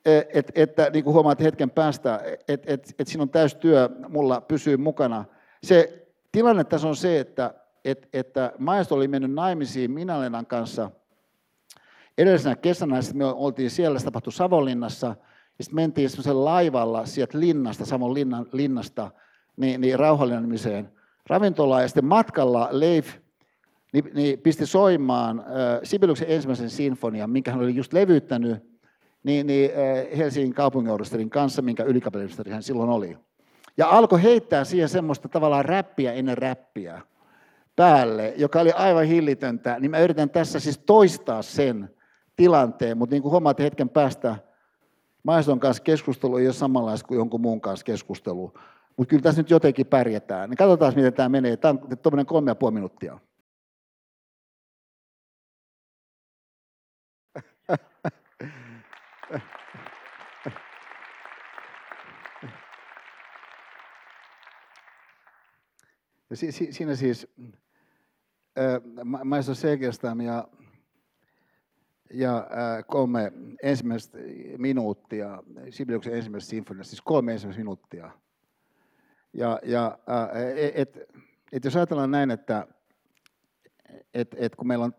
E, 0.05 0.21
et, 0.33 0.51
että 0.55 0.89
niin 0.93 1.03
kuin 1.03 1.13
huomaat 1.13 1.39
hetken 1.39 1.69
päästä, 1.69 2.21
että 2.47 2.73
et, 2.73 2.95
et 2.99 3.07
siinä 3.07 3.21
on 3.21 3.29
täystyö 3.29 3.89
mulla 4.09 4.41
pysyy 4.41 4.77
mukana. 4.77 5.25
Se 5.63 6.07
tilanne 6.31 6.63
tässä 6.63 6.87
on 6.87 6.95
se, 6.95 7.19
että 7.19 7.53
et, 7.85 8.09
että 8.13 8.53
Maestro 8.57 8.97
oli 8.97 9.07
mennyt 9.07 9.31
naimisiin 9.31 9.91
Minalenan 9.91 10.45
kanssa 10.45 10.91
edellisenä 12.17 12.55
kesänä, 12.55 13.01
sitten 13.01 13.17
me 13.17 13.25
oltiin 13.25 13.69
siellä, 13.69 13.99
se 13.99 14.05
tapahtui 14.05 14.33
Savonlinnassa, 14.33 15.07
ja 15.57 15.63
sitten 15.63 15.75
mentiin 15.75 16.09
semmoisella 16.09 16.45
laivalla 16.45 17.05
sieltä 17.05 17.39
linnasta, 17.39 17.85
Savon 17.85 18.13
linnan, 18.13 18.45
linnasta, 18.51 19.11
niin, 19.57 19.81
niin 19.81 19.99
Rauhallinnan 19.99 20.43
nimiseen 20.43 20.91
ravintolaan, 21.27 21.81
ja 21.81 21.87
sitten 21.87 22.05
matkalla 22.05 22.69
Leif 22.71 23.15
niin, 23.93 24.09
niin 24.13 24.39
pisti 24.39 24.65
soimaan 24.65 25.39
äh, 25.39 25.45
Sibeliuksen 25.83 26.29
ensimmäisen 26.29 26.69
sinfonian, 26.69 27.29
minkä 27.29 27.51
hän 27.51 27.59
oli 27.59 27.75
just 27.75 27.93
levyttänyt, 27.93 28.63
niin, 29.23 29.47
niin 29.47 29.71
äh, 29.71 30.17
Helsingin 30.17 30.53
kaupunginorkesterin 30.53 31.29
kanssa, 31.29 31.61
minkä 31.61 31.83
ylikapellimestari 31.83 32.51
hän 32.51 32.63
silloin 32.63 32.89
oli. 32.89 33.17
Ja 33.77 33.89
alkoi 33.89 34.23
heittää 34.23 34.63
siihen 34.63 34.89
semmoista 34.89 35.29
tavallaan 35.29 35.65
räppiä 35.65 36.13
ennen 36.13 36.37
räppiä 36.37 37.01
päälle, 37.75 38.33
joka 38.37 38.59
oli 38.61 38.71
aivan 38.71 39.05
hillitöntä, 39.05 39.79
niin 39.79 39.91
mä 39.91 39.99
yritän 39.99 40.29
tässä 40.29 40.59
siis 40.59 40.77
toistaa 40.77 41.41
sen 41.41 41.89
tilanteen, 42.35 42.97
mutta 42.97 43.15
niin 43.15 43.21
kuin 43.21 43.31
huomaat 43.31 43.59
hetken 43.59 43.89
päästä, 43.89 44.35
Maiston 45.23 45.59
kanssa 45.59 45.83
keskustelu 45.83 46.37
ei 46.37 46.47
ole 46.47 46.53
samanlaista 46.53 47.07
kuin 47.07 47.17
jonkun 47.17 47.41
muun 47.41 47.61
kanssa 47.61 47.83
keskustelu, 47.83 48.53
mutta 48.97 49.09
kyllä 49.09 49.23
tässä 49.23 49.41
nyt 49.41 49.49
jotenkin 49.49 49.85
pärjätään. 49.85 50.49
Niin 50.49 50.57
katsotaan, 50.57 50.93
miten 50.95 51.13
tämä 51.13 51.29
menee. 51.29 51.57
Tämä 51.57 51.79
on 51.91 51.97
tuommoinen 51.97 52.25
kolme 52.25 52.51
ja 52.51 52.55
puoli 52.55 52.73
minuuttia. 52.73 53.19
Ja 57.69 57.77
si, 66.33 66.51
si, 66.51 66.73
siinä 66.73 66.95
siis 66.95 67.27
äh, 68.57 68.81
Maestro 69.23 69.55
Segerstam 69.55 70.21
ja, 70.21 70.47
ja 72.13 72.37
äh, 72.37 72.85
kolme 72.87 73.31
ensimmäistä 73.63 74.17
minuuttia, 74.57 75.43
Sibeliuksen 75.69 76.13
ensimmäistä 76.13 76.49
sinfoniasta, 76.49 76.89
siis 76.89 77.01
kolme 77.01 77.31
ensimmäistä 77.31 77.59
minuuttia. 77.59 78.11
Ja, 79.33 79.59
ja 79.63 79.99
äh, 80.09 80.29
et, 80.73 80.99
et 81.51 81.65
jos 81.65 81.75
ajatellaan 81.75 82.11
näin, 82.11 82.31
että 82.31 82.67
et, 84.13 84.35
et 84.37 84.55
kun 84.55 84.67
meillä 84.67 84.85
on 84.85 84.93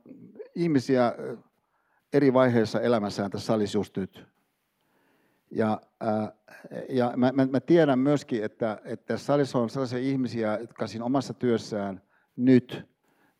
ihmisiä 0.54 1.14
eri 2.12 2.32
vaiheissa 2.32 2.80
elämässään 2.80 3.30
tässä 3.30 3.46
salissa 3.46 3.78
just 3.78 3.96
nyt, 3.96 4.26
ja, 5.50 5.80
ää, 6.00 6.32
ja 6.88 7.12
mä, 7.16 7.32
mä, 7.32 7.46
mä 7.46 7.60
tiedän 7.60 7.98
myöskin, 7.98 8.44
että, 8.44 8.80
että 8.84 9.16
salissa 9.16 9.58
on 9.58 9.70
sellaisia 9.70 9.98
ihmisiä, 9.98 10.58
jotka 10.60 10.86
siinä 10.86 11.04
omassa 11.04 11.34
työssään 11.34 12.02
nyt 12.36 12.88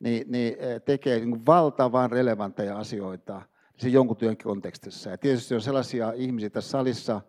niin, 0.01 0.33
niin 0.33 0.57
tekee 0.85 1.21
niin 1.21 1.47
valtavan 1.47 2.11
relevantteja 2.11 2.79
asioita 2.79 3.43
sen 3.77 3.93
jonkun 3.93 4.17
työn 4.17 4.37
kontekstissa. 4.37 5.11
Ja 5.11 5.19
tietysti 5.19 5.55
on 5.55 5.61
sellaisia 5.61 6.13
ihmisiä 6.13 6.51
tässä 6.51 6.71
salissa, 6.71 7.21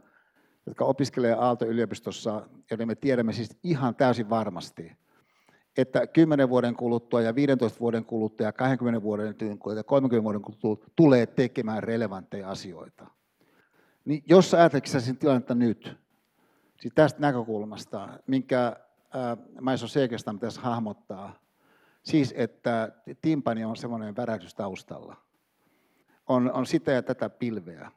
jotka 0.66 0.86
opiskelee 0.86 1.34
Aalto-yliopistossa, 1.34 2.49
joiden 2.72 2.88
me 2.88 2.95
tiedämme 2.95 3.34
siis 3.34 3.57
ihan 3.64 3.95
täysin 3.95 4.30
varmasti, 4.30 4.91
että 5.81 6.07
10 6.07 6.49
vuoden 6.49 6.76
kuluttua 6.76 7.22
ja 7.22 7.35
15 7.35 7.80
vuoden 7.80 8.06
kuluttua 8.06 8.45
ja 8.45 8.53
20 8.53 9.01
vuoden 9.01 9.35
kuluttua 9.35 9.73
ja 9.73 9.84
30 9.84 10.23
vuoden 10.23 10.41
kuluttua 10.41 10.77
tulee 10.95 11.26
tekemään 11.26 11.84
relevantteja 11.84 12.49
asioita. 12.49 13.07
Niin 14.06 14.23
jos 14.27 14.53
ajatellaan 14.53 15.01
sen 15.01 15.18
tilannetta 15.18 15.56
nyt, 15.56 15.97
siis 16.81 16.93
tästä 16.93 17.19
näkökulmasta, 17.19 18.10
minkä 18.27 18.76
Maiso 19.61 19.88
Seekestam 19.88 20.35
pitäisi 20.35 20.60
hahmottaa, 20.60 21.39
siis 22.03 22.34
että 22.38 22.91
timpani 23.22 23.65
on 23.65 23.77
semmoinen 23.77 24.15
värähdys 24.15 24.56
taustalla, 24.56 25.15
on, 26.27 26.51
on 26.51 26.65
sitä 26.65 26.91
ja 26.91 27.03
tätä 27.03 27.30
pilveä, 27.30 27.91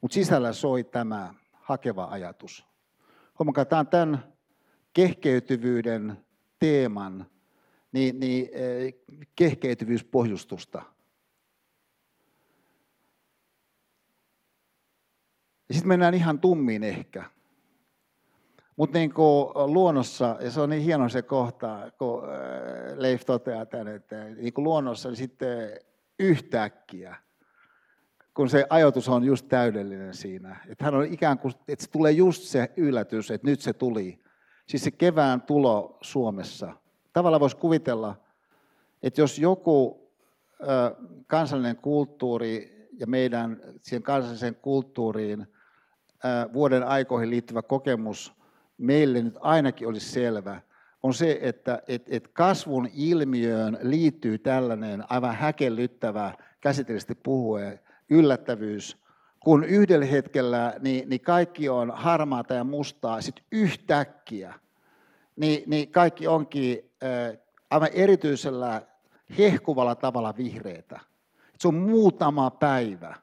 mutta 0.00 0.14
sisällä 0.14 0.52
soi 0.52 0.84
tämä 0.84 1.34
hakeva 1.52 2.08
ajatus. 2.10 2.66
Huomakaa, 3.38 3.64
tämä 3.64 3.80
on 3.80 3.86
tämän 3.86 4.24
kehkeytyvyyden 4.92 6.25
teeman 6.58 7.26
niin, 7.92 8.20
niin, 8.20 8.48
kehkeytyvyyspohjustusta– 9.36 10.82
Ja 15.68 15.74
sitten 15.74 15.88
mennään 15.88 16.14
ihan 16.14 16.40
tummiin 16.40 16.84
ehkä. 16.84 17.24
Mutta 18.76 18.98
niin 18.98 19.12
luonnossa, 19.66 20.36
ja 20.40 20.50
se 20.50 20.60
on 20.60 20.70
niin 20.70 20.82
hieno 20.82 21.08
se 21.08 21.22
kohta, 21.22 21.90
kun 21.98 22.22
äh, 22.24 22.98
Leif 22.98 23.24
toteaa 23.24 23.66
tämän, 23.66 23.88
että 23.88 24.24
niin 24.24 24.52
kuin 24.52 24.64
luonnossa 24.64 25.08
niin 25.08 25.16
sitten 25.16 25.70
yhtäkkiä, 26.18 27.16
kun 28.34 28.50
se 28.50 28.66
ajoitus 28.70 29.08
on 29.08 29.24
just 29.24 29.48
täydellinen 29.48 30.14
siinä, 30.14 30.56
että 30.68 30.84
hän 30.84 30.94
on 30.94 31.04
ikään 31.04 31.38
kuin, 31.38 31.54
että 31.68 31.84
se 31.84 31.90
tulee 31.90 32.12
just 32.12 32.42
se 32.42 32.72
yllätys, 32.76 33.30
että 33.30 33.46
nyt 33.46 33.60
se 33.60 33.72
tuli. 33.72 34.25
Siis 34.66 34.84
se 34.84 34.90
kevään 34.90 35.42
tulo 35.42 35.98
Suomessa. 36.00 36.72
Tavallaan 37.12 37.40
voisi 37.40 37.56
kuvitella, 37.56 38.16
että 39.02 39.20
jos 39.20 39.38
joku 39.38 40.06
kansallinen 41.26 41.76
kulttuuri 41.76 42.76
ja 42.98 43.06
meidän 43.06 43.60
siihen 43.82 44.02
kansalliseen 44.02 44.54
kulttuuriin 44.54 45.46
vuoden 46.52 46.82
aikoihin 46.82 47.30
liittyvä 47.30 47.62
kokemus 47.62 48.32
meille 48.78 49.22
nyt 49.22 49.38
ainakin 49.40 49.88
olisi 49.88 50.10
selvä, 50.10 50.60
on 51.02 51.14
se, 51.14 51.38
että 51.42 51.82
et, 51.88 52.06
et 52.08 52.28
kasvun 52.28 52.88
ilmiöön 52.94 53.78
liittyy 53.82 54.38
tällainen 54.38 55.04
aivan 55.08 55.34
häkellyttävä, 55.34 56.34
käsitellisesti 56.60 57.14
puhuen, 57.14 57.80
yllättävyys, 58.10 58.96
kun 59.40 59.64
yhdellä 59.64 60.06
hetkellä 60.06 60.74
niin, 60.80 61.08
niin 61.08 61.20
kaikki 61.20 61.68
on 61.68 61.90
harmaata 61.90 62.54
ja 62.54 62.64
mustaa, 62.64 63.20
sitten 63.20 63.44
yhtäkkiä 63.52 64.54
niin, 65.36 65.62
niin 65.66 65.90
kaikki 65.90 66.26
onkin 66.26 66.90
aivan 67.70 67.88
erityisellä 67.92 68.82
hehkuvalla 69.38 69.94
tavalla 69.94 70.34
vihreitä. 70.36 71.00
Se 71.58 71.68
on 71.68 71.74
muutama 71.74 72.50
päivä. 72.50 73.14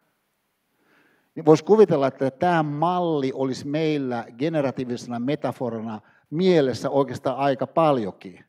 Niin 1.36 1.46
voisi 1.46 1.64
kuvitella, 1.64 2.08
että 2.08 2.32
tämä 2.32 2.64
malli 2.64 3.32
olisi 3.34 3.68
meillä 3.68 4.26
generatiivisena 4.38 5.20
metaforana 5.20 6.02
mielessä 6.30 6.90
oikeastaan 6.90 7.38
aika 7.38 7.68
paljonkin. 7.68 8.46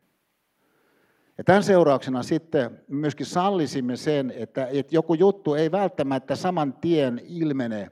Ja 1.37 1.43
tämän 1.43 1.63
seurauksena 1.63 2.23
sitten 2.23 2.83
myöskin 2.87 3.25
sallisimme 3.25 3.97
sen, 3.97 4.33
että, 4.35 4.67
että 4.71 4.95
joku 4.95 5.13
juttu 5.13 5.53
ei 5.53 5.71
välttämättä 5.71 6.35
saman 6.35 6.73
tien 6.73 7.21
ilmene 7.23 7.91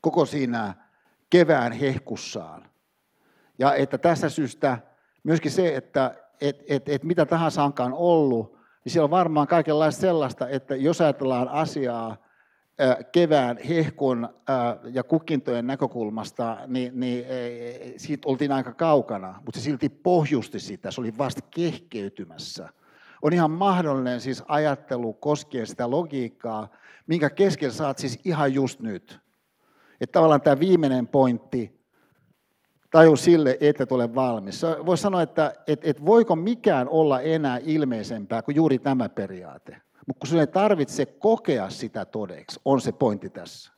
koko 0.00 0.26
siinä 0.26 0.74
kevään 1.30 1.72
hehkussaan. 1.72 2.70
Ja 3.58 3.74
että 3.74 3.98
tässä 3.98 4.28
syystä 4.28 4.78
myöskin 5.22 5.50
se, 5.50 5.76
että 5.76 6.14
et, 6.40 6.62
et, 6.68 6.88
et 6.88 7.04
mitä 7.04 7.26
tahansa 7.26 7.64
onkaan 7.64 7.92
ollut, 7.92 8.58
niin 8.84 8.92
siellä 8.92 9.04
on 9.04 9.10
varmaan 9.10 9.46
kaikenlaista 9.46 10.00
sellaista, 10.00 10.48
että 10.48 10.76
jos 10.76 11.00
ajatellaan 11.00 11.48
asiaa 11.48 12.23
kevään 13.12 13.58
hehkun 13.68 14.28
ja 14.92 15.02
kukintojen 15.02 15.66
näkökulmasta, 15.66 16.58
niin, 16.66 17.00
niin 17.00 17.24
siitä 17.96 18.28
oltiin 18.28 18.52
aika 18.52 18.72
kaukana, 18.72 19.40
mutta 19.44 19.60
se 19.60 19.64
silti 19.64 19.88
pohjusti 19.88 20.60
sitä, 20.60 20.90
se 20.90 21.00
oli 21.00 21.18
vasta 21.18 21.40
kehkeytymässä. 21.50 22.68
On 23.22 23.32
ihan 23.32 23.50
mahdollinen 23.50 24.20
siis 24.20 24.42
ajattelu 24.48 25.12
koskien 25.12 25.66
sitä 25.66 25.90
logiikkaa, 25.90 26.68
minkä 27.06 27.30
keskellä 27.30 27.74
saat 27.74 27.98
siis 27.98 28.20
ihan 28.24 28.54
just 28.54 28.80
nyt. 28.80 29.20
Että 30.00 30.12
tavallaan 30.12 30.40
tämä 30.40 30.60
viimeinen 30.60 31.08
pointti, 31.08 31.80
taju 32.90 33.16
sille, 33.16 33.58
että 33.60 33.82
et 33.82 33.92
ole 33.92 34.14
valmis. 34.14 34.62
Voisi 34.86 35.02
sanoa, 35.02 35.22
että 35.22 35.54
et, 35.66 35.80
et 35.82 36.04
voiko 36.04 36.36
mikään 36.36 36.88
olla 36.88 37.20
enää 37.20 37.60
ilmeisempää 37.62 38.42
kuin 38.42 38.54
juuri 38.54 38.78
tämä 38.78 39.08
periaate. 39.08 39.83
Mutta 40.06 40.20
kun 40.20 40.28
sinun 40.28 40.40
ei 40.40 40.46
tarvitse 40.46 41.06
kokea 41.06 41.70
sitä 41.70 42.04
todeksi, 42.04 42.60
on 42.64 42.80
se 42.80 42.92
pointti 42.92 43.30
tässä. 43.30 43.74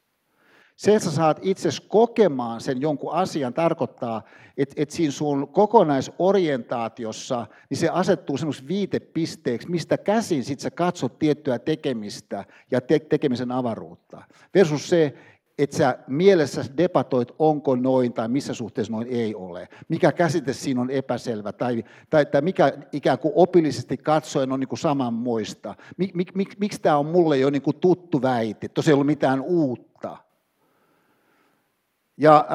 Se, 0.77 0.97
että 0.97 1.09
sä 1.09 1.17
saat 1.17 1.39
itse 1.43 1.69
kokemaan 1.89 2.61
sen 2.61 2.81
jonkun 2.81 3.13
asian, 3.13 3.55
tarkoittaa, 3.55 4.23
että, 4.57 4.75
että 4.77 4.95
siinä 4.95 5.13
sun 5.13 5.49
kokonaisorientaatiossa, 5.49 7.47
niin 7.71 7.79
se 7.79 7.89
asettuu 7.89 8.37
semmoisen 8.37 8.69
viitepisteeksi, 8.69 9.71
mistä 9.71 9.99
käsin 9.99 10.45
sit 10.45 10.61
sä 10.61 10.71
katsot 10.71 11.19
tiettyä 11.19 11.59
tekemistä 11.59 12.45
ja 12.71 12.81
te- 12.81 12.99
tekemisen 12.99 13.53
avaruutta. 13.53 14.23
Versus 14.55 14.89
se, 14.89 15.15
että 15.59 15.77
sä 15.77 15.99
mielessä 16.07 16.65
debatoit, 16.77 17.33
onko 17.39 17.77
noin 17.77 18.13
tai 18.13 18.29
missä 18.29 18.55
suhteessa 18.55 18.93
noin 18.93 19.09
ei 19.11 19.35
ole. 19.35 19.69
Mikä 19.89 20.13
käsite 20.13 20.53
siinä 20.53 20.81
on 20.81 20.91
epäselvä 20.91 21.53
tai, 21.53 21.85
tai, 22.11 22.27
tai 22.27 22.41
mikä 22.41 22.73
ikään 22.93 23.19
kuin 23.19 23.33
opillisesti 23.37 23.97
katsoen 23.97 24.53
on 24.53 24.61
niin 24.61 24.69
kuin 24.69 24.79
samanmoista. 24.79 25.75
Mik, 25.97 26.15
mik, 26.15 26.35
mik, 26.35 26.59
miksi 26.59 26.81
tämä 26.81 26.97
on 26.97 27.07
mulle 27.07 27.39
jo 27.39 27.51
niin 27.51 27.63
kuin 27.63 27.77
tuttu 27.77 28.23
väite, 28.23 28.69
se 28.81 28.91
ei 28.91 28.93
ollut 28.93 29.07
mitään 29.07 29.41
uutta. 29.41 30.17
Ja 32.19 32.47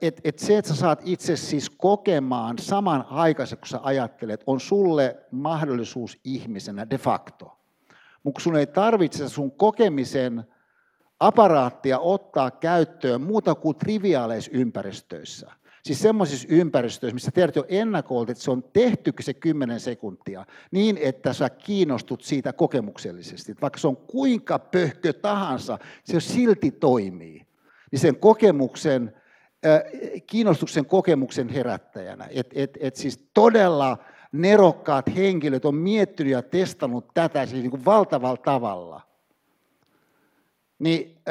et, 0.00 0.20
et 0.24 0.38
se, 0.38 0.58
että 0.58 0.68
sä 0.68 0.76
saat 0.76 1.00
itse 1.04 1.36
siis 1.36 1.70
kokemaan 1.70 2.58
saman 2.58 3.04
aikaisen, 3.10 3.58
kun 3.58 3.68
sä 3.68 3.80
ajattelet, 3.82 4.44
on 4.46 4.60
sulle 4.60 5.16
mahdollisuus 5.30 6.18
ihmisenä 6.24 6.90
de 6.90 6.98
facto. 6.98 7.58
Mutta 8.22 8.40
sun 8.40 8.56
ei 8.56 8.66
tarvitse 8.66 9.28
sun 9.28 9.52
kokemisen 9.52 10.44
aparaattia 11.20 11.98
ottaa 11.98 12.50
käyttöön 12.50 13.20
muuta 13.20 13.54
kuin 13.54 13.76
triviaaleissa 13.76 14.50
ympäristöissä. 14.54 15.50
Siis 15.84 16.00
semmoisissa 16.00 16.48
ympäristöissä, 16.50 17.14
missä 17.14 17.30
tiedät 17.30 17.56
jo 17.56 17.64
ennakolta, 17.68 18.32
että 18.32 18.44
se 18.44 18.50
on 18.50 18.64
tehty 18.72 19.12
se 19.20 19.34
10 19.34 19.80
sekuntia, 19.80 20.46
niin 20.70 20.98
että 21.00 21.32
sä 21.32 21.50
kiinnostut 21.50 22.22
siitä 22.22 22.52
kokemuksellisesti. 22.52 23.54
Vaikka 23.60 23.78
se 23.78 23.88
on 23.88 23.96
kuinka 23.96 24.58
pöhkö 24.58 25.12
tahansa, 25.12 25.78
se 26.04 26.20
silti 26.20 26.70
toimii. 26.70 27.46
Niin 27.92 28.00
sen 28.00 28.16
kokemuksen, 28.16 29.14
kiinnostuksen 30.26 30.86
kokemuksen 30.86 31.48
herättäjänä. 31.48 32.28
Et, 32.30 32.46
et, 32.54 32.78
et 32.80 32.96
siis 32.96 33.28
todella 33.34 33.98
nerokkaat 34.32 35.14
henkilöt 35.16 35.64
on 35.64 35.74
miettinyt 35.74 36.32
ja 36.32 36.42
testannut 36.42 37.06
tätä 37.14 37.46
siis 37.46 37.62
niin 37.62 37.70
kuin 37.70 37.84
valtavalla 37.84 38.36
tavalla– 38.36 39.00
niin 40.78 41.22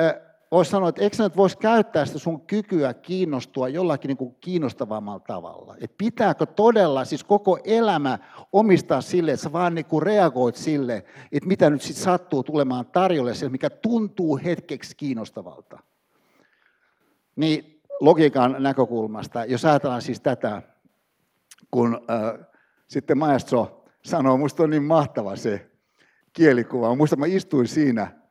voisi 0.54 0.72
sanoa, 0.72 0.90
että 0.90 1.02
eikö 1.02 1.24
nyt 1.24 1.38
voisi 1.38 1.58
käyttää 1.58 2.06
sitä 2.06 2.20
sun 2.20 2.42
kykyä 2.42 2.94
kiinnostua 2.94 3.70
jollakin 3.70 4.08
niin 4.08 4.18
kuin 4.18 4.36
kiinnostavammalla 4.42 5.20
tavalla. 5.20 5.76
Et 5.82 5.98
pitääkö 5.98 6.46
todella 6.46 7.06
siis 7.06 7.24
koko 7.24 7.60
elämä 7.64 8.20
omistaa 8.52 9.02
sille, 9.02 9.32
että 9.32 9.44
sä 9.44 9.52
vaan 9.52 9.76
niin 9.76 9.86
kuin 9.86 10.04
reagoit 10.04 10.56
sille, 10.56 11.06
että 11.32 11.48
mitä 11.48 11.70
nyt 11.70 11.82
sitten 11.82 12.04
sattuu 12.04 12.44
tulemaan 12.44 12.86
tarjolle, 12.86 13.34
se, 13.34 13.50
mikä 13.50 13.70
tuntuu 13.70 14.40
hetkeksi 14.44 14.96
kiinnostavalta. 14.96 15.80
Niin 17.36 17.82
logiikan 18.00 18.56
näkökulmasta, 18.60 19.46
jos 19.46 19.66
ajatellaan 19.66 20.02
siis 20.02 20.20
tätä, 20.20 20.62
kun 21.72 22.02
äh, 22.10 22.48
sitten 22.88 23.18
maestro 23.18 23.86
sanoo, 24.04 24.38
musta 24.38 24.64
on 24.64 24.70
niin 24.70 24.84
mahtava 24.84 25.36
se 25.36 25.70
kielikuva. 26.34 26.96
Muista 26.96 27.16
mä 27.16 27.26
istuin 27.26 27.68
siinä 27.68 28.23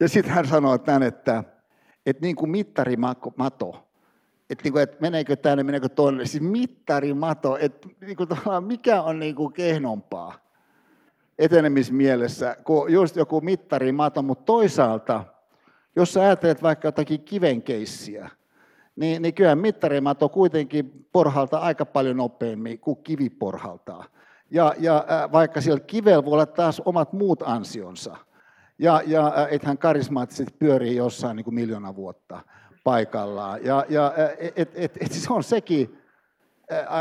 ja 0.00 0.08
sitten 0.08 0.32
hän 0.32 0.46
sanoo 0.46 0.78
tämän, 0.78 1.02
että, 1.02 1.44
että 2.06 2.22
niin 2.26 2.36
kuin 2.36 2.50
mittarimato, 2.50 3.88
että, 4.50 4.64
niin 4.64 4.72
kuin, 4.72 4.82
että 4.82 4.96
meneekö 5.00 5.36
tänne, 5.36 5.64
meneekö 5.64 5.88
tuonne, 5.88 6.26
siis 6.26 6.42
mittarimato, 6.42 7.56
että 7.60 7.88
niin 8.00 8.16
kuin, 8.16 8.28
mikä 8.66 9.02
on 9.02 9.18
niin 9.18 9.34
kuin 9.34 9.52
kehnompaa 9.52 10.34
etenemismielessä 11.38 12.56
kuin 12.64 12.92
just 12.92 13.16
joku 13.16 13.40
mittarimato, 13.40 14.22
mutta 14.22 14.44
toisaalta, 14.44 15.24
jos 15.96 16.12
sä 16.12 16.20
ajattelet 16.20 16.62
vaikka 16.62 16.88
jotakin 16.88 17.20
kivenkeissiä, 17.20 18.30
niin, 18.96 19.22
niin 19.22 19.34
kyllä 19.34 19.54
mittarimato 19.54 20.28
kuitenkin 20.28 21.06
porhalta 21.12 21.58
aika 21.58 21.86
paljon 21.86 22.16
nopeammin 22.16 22.78
kuin 22.78 22.96
kivi 22.96 23.30
porhaltaa. 23.30 24.04
Ja, 24.50 24.74
ja 24.78 25.04
vaikka 25.32 25.60
siellä 25.60 25.80
kivellä 25.80 26.24
voi 26.24 26.32
olla 26.32 26.46
taas 26.46 26.82
omat 26.84 27.12
muut 27.12 27.42
ansionsa– 27.42 28.16
ja, 28.78 29.02
ja 29.06 29.48
ethän 29.50 29.78
karismaattisesti 29.78 30.54
pyörii 30.58 30.96
jossain 30.96 31.36
niin 31.36 31.44
kuin 31.44 31.54
miljoona 31.54 31.96
vuotta 31.96 32.40
paikallaan. 32.84 33.64
Ja, 33.64 33.86
ja 33.88 34.12
et, 34.38 34.52
et, 34.56 34.70
et, 34.74 34.96
et 35.00 35.12
se 35.12 35.32
on 35.32 35.44
sekin 35.44 35.98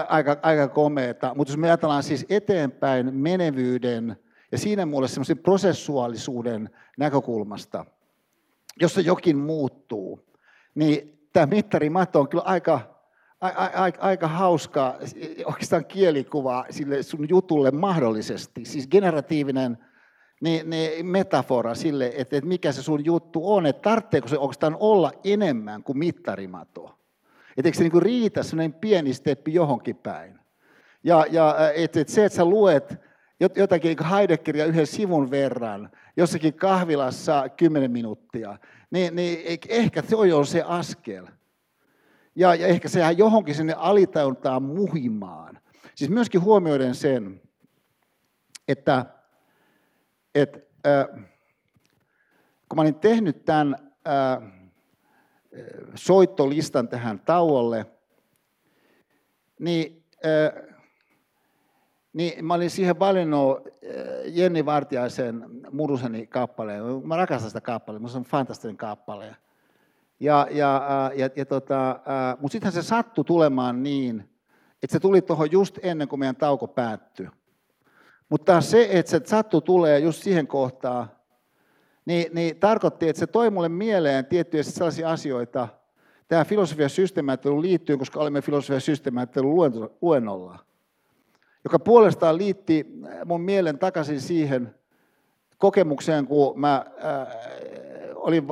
aika, 0.09 0.37
aika 0.41 0.67
komeeta. 0.67 1.33
Mutta 1.35 1.51
jos 1.51 1.57
me 1.57 1.67
ajatellaan 1.67 2.03
siis 2.03 2.25
eteenpäin 2.29 3.13
menevyyden 3.13 4.17
ja 4.51 4.57
siinä 4.57 4.85
muodossa 4.85 5.13
semmoisen 5.13 5.37
prosessuaalisuuden 5.37 6.69
näkökulmasta, 6.97 7.85
jossa 8.81 9.01
jokin 9.01 9.37
muuttuu, 9.37 10.25
niin 10.75 11.19
tämä 11.33 11.45
mittarimato 11.45 12.19
on 12.19 12.29
kyllä 12.29 12.43
aika, 12.43 12.81
aika, 13.41 14.01
aika 14.01 14.27
hauska 14.27 14.97
oikeastaan 15.45 15.85
kielikuva 15.85 16.65
sille 16.69 17.03
sun 17.03 17.29
jutulle 17.29 17.71
mahdollisesti. 17.71 18.65
Siis 18.65 18.87
generatiivinen 18.87 19.77
niin, 20.41 20.69
niin 20.69 21.05
metafora 21.05 21.76
sille, 21.76 22.14
että, 22.15 22.38
että 22.38 22.47
mikä 22.47 22.72
se 22.72 22.84
sun 22.84 23.05
juttu 23.05 23.53
on, 23.53 23.65
että 23.65 23.81
tarvitseeko 23.81 24.27
se 24.27 24.38
oikeastaan 24.38 24.77
olla 24.80 25.11
enemmän 25.23 25.84
kuin 25.84 25.97
mittarimato. 25.97 26.99
Että 27.57 27.68
eikö 27.68 27.77
se 27.77 27.84
niin 27.84 28.01
riitä 28.01 28.43
sellainen 28.43 28.73
pieni 28.73 29.14
steppi 29.14 29.53
johonkin 29.53 29.95
päin. 29.95 30.39
Ja, 31.03 31.26
ja 31.31 31.55
että, 31.76 31.99
että 31.99 32.14
se, 32.14 32.26
että 32.26 32.35
sä 32.35 32.45
luet 32.45 32.95
jotakin 33.55 33.97
niin 33.97 34.09
Heideggeria 34.09 34.65
yhden 34.65 34.88
sivun 34.88 35.31
verran, 35.31 35.89
jossakin 36.18 36.53
kahvilassa 36.53 37.49
kymmenen 37.49 37.91
minuuttia, 37.91 38.57
niin, 38.91 39.15
niin 39.15 39.59
ehkä 39.69 40.01
se 40.01 40.15
on 40.15 40.30
jo 40.30 40.45
se 40.45 40.61
askel. 40.61 41.27
Ja, 42.35 42.55
ja 42.55 42.68
ehkä 42.68 42.89
se 42.89 42.99
johonkin 43.18 43.55
sinne 43.55 43.73
alitajuntaan 43.73 44.64
muhimaan. 44.64 45.59
Siis 45.95 46.11
myöskin 46.11 46.41
huomioiden 46.41 46.95
sen, 46.95 47.41
että 48.68 49.05
että 50.41 50.59
äh, 50.88 51.07
kun 52.69 52.76
mä 52.76 52.81
olin 52.81 52.95
tehnyt 52.95 53.45
tämän 53.45 53.76
äh, 54.07 54.51
soittolistan 55.95 56.88
tähän 56.88 57.19
tauolle, 57.19 57.85
niin, 59.59 60.03
äh, 60.26 60.76
niin 62.14 62.45
mä 62.45 62.53
olin 62.53 62.69
siihen 62.69 62.99
valinnut 62.99 63.68
Jenni 64.26 64.65
Vartiaisen 64.65 65.45
Muruseni 65.72 66.27
kappaleen. 66.27 66.84
Mä 67.07 67.18
rakastan 67.18 67.49
sitä 67.49 67.61
kappaleen, 67.61 68.09
se 68.09 68.18
on 68.18 68.23
fantastinen 68.23 68.77
kappale. 68.77 69.35
Ja, 70.19 70.47
ja, 70.51 71.11
ja, 71.15 71.30
ja 71.35 71.45
tota, 71.45 71.99
mutta 72.39 72.51
sittenhän 72.51 72.84
se 72.84 72.88
sattui 72.88 73.26
tulemaan 73.26 73.84
niin, 73.84 74.30
että 74.84 74.91
se 74.91 74.99
tuli 74.99 75.22
tuohon 75.22 75.51
just 75.51 75.80
ennen 75.84 76.07
kuin 76.07 76.19
meidän 76.19 76.35
tauko 76.35 76.68
päättyi. 76.68 77.27
Mutta 78.29 78.61
se, 78.61 78.87
että 78.91 79.09
se 79.09 79.21
sattu 79.25 79.61
tulee 79.61 79.99
just 79.99 80.23
siihen 80.23 80.47
kohtaan, 80.47 81.11
niin, 82.05 82.25
niin 82.33 82.57
tarkoitti, 82.57 83.09
että 83.09 83.19
se 83.19 83.27
toi 83.27 83.49
mulle 83.49 83.69
mieleen 83.69 84.25
tiettyjä 84.25 84.63
sellaisia 84.63 85.11
asioita, 85.11 85.67
tämä 86.27 86.45
filosofia 86.45 86.89
systeemiajattelu 86.89 87.61
liittyy, 87.61 87.97
koska 87.97 88.19
olemme 88.19 88.41
filosofia 88.41 88.79
systeemiajattelun 88.79 89.71
luennolla, 90.01 90.59
joka 91.63 91.79
puolestaan 91.79 92.37
liitti 92.37 92.85
mun 93.25 93.41
mielen 93.41 93.79
takaisin 93.79 94.21
siihen 94.21 94.75
kokemukseen, 95.57 96.27
kun 96.27 96.59
mä 96.59 96.75
äh, 96.75 97.27
olin 98.15 98.47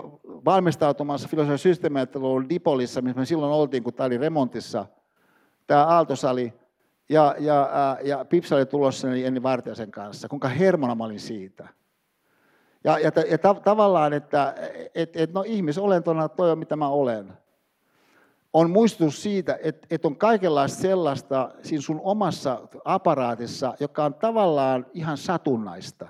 valmistautumassa 0.45 1.27
filosofia 1.27 1.57
systeemiajatteluun 1.57 2.49
Dipolissa, 2.49 3.01
missä 3.01 3.19
me 3.19 3.25
silloin 3.25 3.53
oltiin, 3.53 3.83
kun 3.83 3.93
tämä 3.93 4.07
oli 4.07 4.17
remontissa, 4.17 4.85
tämä 5.67 5.85
Aaltosali, 5.85 6.53
ja, 7.09 7.35
ja, 7.39 7.97
ja 8.03 8.25
Pipsa 8.25 8.55
oli 8.55 8.65
tulossa 8.65 9.07
niin 9.07 9.27
Enni 9.27 9.43
Vartiasen 9.43 9.91
kanssa, 9.91 10.27
kuinka 10.27 10.47
hermona 10.47 10.95
mä 10.95 11.03
olin 11.03 11.19
siitä. 11.19 11.67
Ja, 12.83 12.99
ja, 12.99 13.11
ja 13.29 13.37
ta, 13.37 13.53
tavallaan, 13.53 14.13
että 14.13 14.55
et, 14.95 15.15
et, 15.15 15.33
no 15.33 15.43
ihmisolentona 15.47 16.29
toi 16.29 16.51
on 16.51 16.59
mitä 16.59 16.75
mä 16.75 16.89
olen. 16.89 17.33
On 18.53 18.69
muistutus 18.69 19.23
siitä, 19.23 19.59
että 19.63 19.87
et 19.89 20.05
on 20.05 20.15
kaikenlaista 20.15 20.81
sellaista 20.81 21.51
siinä 21.61 21.81
sun 21.81 22.01
omassa 22.03 22.67
aparaatissa, 22.85 23.73
joka 23.79 24.05
on 24.05 24.13
tavallaan 24.13 24.85
ihan 24.93 25.17
satunnaista. 25.17 26.09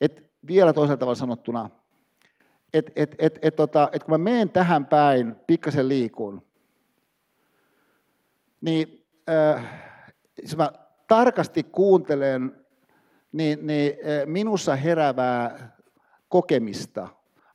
Et 0.00 0.30
vielä 0.46 0.72
toisella 0.72 0.96
tavalla 0.96 1.14
sanottuna, 1.14 1.70
että 2.74 2.92
et, 2.96 3.14
et, 3.18 3.38
et, 3.42 3.56
tota, 3.56 3.88
et 3.92 4.04
kun 4.04 4.14
mä 4.14 4.18
menen 4.18 4.50
tähän 4.50 4.86
päin, 4.86 5.36
pikkasen 5.46 5.88
liikun, 5.88 6.42
niin 8.60 9.05
äh, 9.28 9.64
jos 10.42 10.56
mä 10.56 10.72
tarkasti 11.08 11.62
kuuntelen 11.62 12.66
niin, 13.32 13.66
niin 13.66 13.92
minussa 14.26 14.76
heräävää 14.76 15.76
kokemista, 16.28 17.08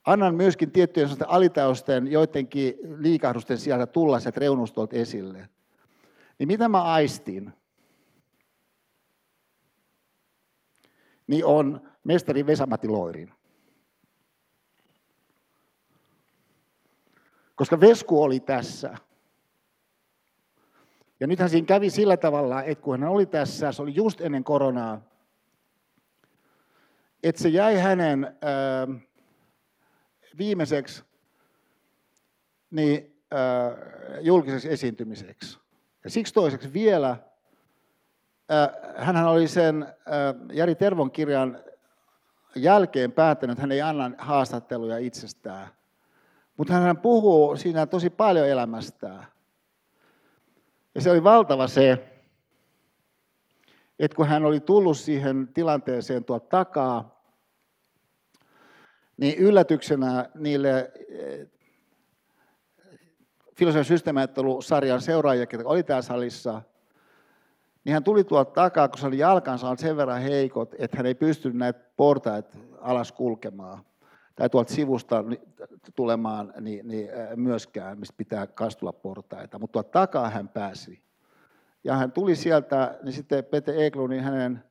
annan 0.05 0.35
myöskin 0.35 0.71
tiettyjen 0.71 1.09
alitausten 1.27 2.11
joidenkin 2.11 2.73
liikahdusten 2.97 3.57
sieltä 3.57 3.87
tulla 3.87 4.19
sieltä 4.19 4.39
reunustolta 4.39 4.95
esille, 4.95 5.49
niin 6.39 6.47
mitä 6.47 6.69
mä 6.69 6.83
aistin? 6.83 7.53
Niin 11.27 11.45
on 11.45 11.91
mestari 12.03 12.45
Vesamati 12.45 12.87
Loirin. 12.87 13.33
Koska 17.55 17.79
Vesku 17.79 18.23
oli 18.23 18.39
tässä. 18.39 18.97
Ja 21.21 21.27
nythän 21.27 21.49
siinä 21.49 21.65
kävi 21.65 21.89
sillä 21.89 22.17
tavalla, 22.17 22.63
että 22.63 22.83
kun 22.83 22.99
hän 22.99 23.09
oli 23.09 23.25
tässä, 23.25 23.71
se 23.71 23.81
oli 23.81 23.95
just 23.95 24.21
ennen 24.21 24.43
koronaa, 24.43 25.01
että 27.23 27.41
se 27.41 27.49
jäi 27.49 27.77
hänen 27.77 28.25
äh, 28.25 29.01
viimeiseksi 30.37 31.03
niin, 32.71 33.15
äh, 33.33 33.77
julkiseksi 34.21 34.71
esiintymiseksi. 34.71 35.59
Ja 36.03 36.09
siksi 36.09 36.33
toiseksi 36.33 36.73
vielä, 36.73 37.09
äh, 37.09 38.95
hän 38.95 39.27
oli 39.27 39.47
sen 39.47 39.83
äh, 39.83 40.35
Jari 40.53 40.75
Tervon 40.75 41.11
kirjan 41.11 41.59
jälkeen 42.55 43.11
päättänyt, 43.11 43.53
että 43.53 43.61
hän 43.61 43.71
ei 43.71 43.81
anna 43.81 44.11
haastatteluja 44.17 44.97
itsestään. 44.97 45.67
Mutta 46.57 46.73
hän 46.73 46.97
puhuu 46.97 47.57
siinä 47.57 47.85
tosi 47.85 48.09
paljon 48.09 48.47
elämästään. 48.47 49.30
Ja 50.95 51.01
se 51.01 51.11
oli 51.11 51.23
valtava 51.23 51.67
se, 51.67 52.07
että 53.99 54.15
kun 54.15 54.27
hän 54.27 54.45
oli 54.45 54.59
tullut 54.59 54.97
siihen 54.97 55.47
tilanteeseen 55.53 56.23
tuolta 56.23 56.47
takaa, 56.47 57.21
niin 59.17 59.37
yllätyksenä 59.37 60.29
niille 60.35 60.91
eh, 61.09 61.47
filosofian 63.55 63.85
systeemiajattelusarjan 63.85 65.01
seuraajia, 65.01 65.47
jotka 65.51 65.69
oli 65.69 65.83
täällä 65.83 66.01
salissa, 66.01 66.61
niin 67.83 67.93
hän 67.93 68.03
tuli 68.03 68.23
tuolta 68.23 68.51
takaa, 68.51 68.87
kun 68.87 68.99
se 68.99 69.07
oli 69.07 69.17
jalkansa 69.17 69.69
on 69.69 69.77
sen 69.77 69.97
verran 69.97 70.21
heikot, 70.21 70.75
että 70.77 70.97
hän 70.97 71.05
ei 71.05 71.15
pystynyt 71.15 71.57
näitä 71.57 71.79
portaita 71.97 72.57
alas 72.79 73.11
kulkemaan 73.11 73.85
tai 74.35 74.49
tuolta 74.49 74.73
sivusta 74.73 75.23
tulemaan 75.95 76.53
niin, 76.61 76.87
niin 76.87 77.09
myöskään, 77.35 77.99
mistä 77.99 78.13
pitää 78.17 78.47
kastulla 78.47 78.93
portaita, 78.93 79.59
mutta 79.59 79.71
tuolta 79.71 79.89
takaa 79.89 80.29
hän 80.29 80.49
pääsi. 80.49 81.01
Ja 81.83 81.95
hän 81.95 82.11
tuli 82.11 82.35
sieltä, 82.35 82.99
niin 83.03 83.13
sitten 83.13 83.45
Pete 83.45 83.85
Eklund, 83.85 84.13
niin 84.13 84.23
hänen 84.23 84.63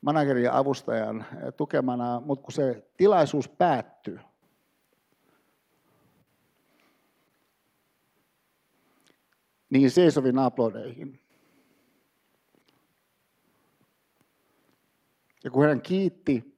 managerin 0.00 0.44
ja 0.44 0.58
avustajan 0.58 1.26
tukemana, 1.56 2.22
mutta 2.24 2.42
kun 2.42 2.52
se 2.52 2.86
tilaisuus 2.96 3.48
päättyi, 3.48 4.18
niin 9.70 9.90
seisovin 9.90 10.38
aplodeihin. 10.38 11.20
Ja 15.44 15.50
kun 15.50 15.64
hän 15.64 15.82
kiitti 15.82 16.53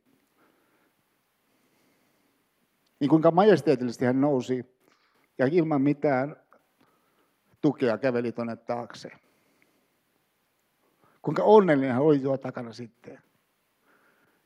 niin 3.01 3.11
kuinka 3.11 3.31
majesteetillisesti 3.31 4.05
hän 4.05 4.21
nousi 4.21 4.77
ja 5.39 5.47
ilman 5.53 5.83
mitään 5.83 6.37
tukea 7.61 7.99
käveli 7.99 8.33
tuonne 8.33 8.57
taakse. 8.57 9.11
Kuinka 11.23 11.43
onnellinen 11.43 11.93
hän 11.93 12.03
oli 12.03 12.19
tuo 12.19 12.39
takana 12.39 12.73
sitten. 12.73 13.19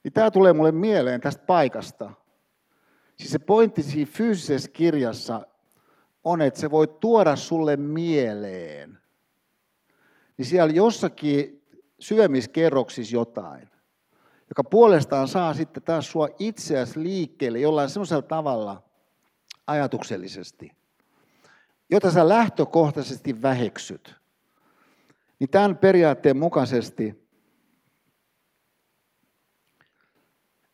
Niin 0.05 0.12
tämä 0.12 0.31
tulee 0.31 0.52
mulle 0.52 0.72
mieleen 0.72 1.20
tästä 1.20 1.43
paikasta. 1.47 2.12
Siis 3.16 3.31
se 3.31 3.39
pointti 3.39 3.82
siinä 3.82 4.10
fyysisessä 4.12 4.70
kirjassa 4.70 5.47
on, 6.24 6.43
että 6.43 6.60
se 6.60 6.70
voi 6.70 6.86
tuoda 6.86 7.36
sulle 7.36 7.77
mieleen. 7.77 8.98
Niin 10.39 10.47
siellä 10.47 10.72
jossakin 10.72 11.62
syömiskerroksissa 12.01 13.16
jotain 13.16 13.70
joka 14.51 14.64
puolestaan 14.64 15.28
saa 15.28 15.55
sitten 15.55 15.82
taas 15.82 16.10
sua 16.10 16.28
itseäsi 16.39 17.02
liikkeelle 17.02 17.59
jollain 17.59 17.90
semmoisella 17.90 18.22
tavalla 18.22 18.82
ajatuksellisesti, 19.66 20.72
jota 21.90 22.10
sä 22.10 22.28
lähtökohtaisesti 22.28 23.43
väheksyt. 23.43 24.14
Niin 25.39 25.51
tämän 25.51 25.77
periaatteen 25.77 26.36
mukaisesti, 26.36 27.28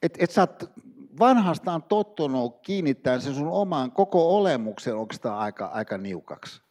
että 0.03 0.19
et 0.25 0.31
sä 0.31 0.43
oot 0.43 0.73
vanhastaan 1.19 1.83
tottunut 1.83 2.61
kiinnittämään 2.63 3.23
sen 3.23 3.35
sun 3.35 3.49
omaan 3.49 3.93
koko 3.93 4.37
olemuksen 4.37 4.97
oikeastaan 4.97 5.39
aika, 5.39 5.67
aika 5.67 5.99
niukaksi. 5.99 6.63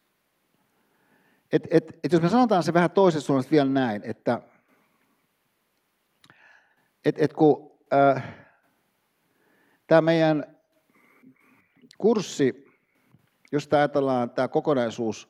Et, 1.52 1.68
et, 1.70 1.98
et 2.04 2.12
jos 2.12 2.22
me 2.22 2.28
sanotaan 2.28 2.62
se 2.62 2.74
vähän 2.74 2.90
toisesta 2.90 3.26
suunnasta 3.26 3.50
vielä 3.50 3.70
näin, 3.70 4.02
että 4.04 4.40
että 7.06 7.24
et 7.24 7.32
kun 7.32 7.72
äh, 7.92 8.34
tämä 9.86 10.00
meidän 10.00 10.56
kurssi, 11.98 12.66
jos 13.52 13.68
ajatellaan 13.72 14.30
tämä 14.30 14.48
kokonaisuus 14.48 15.28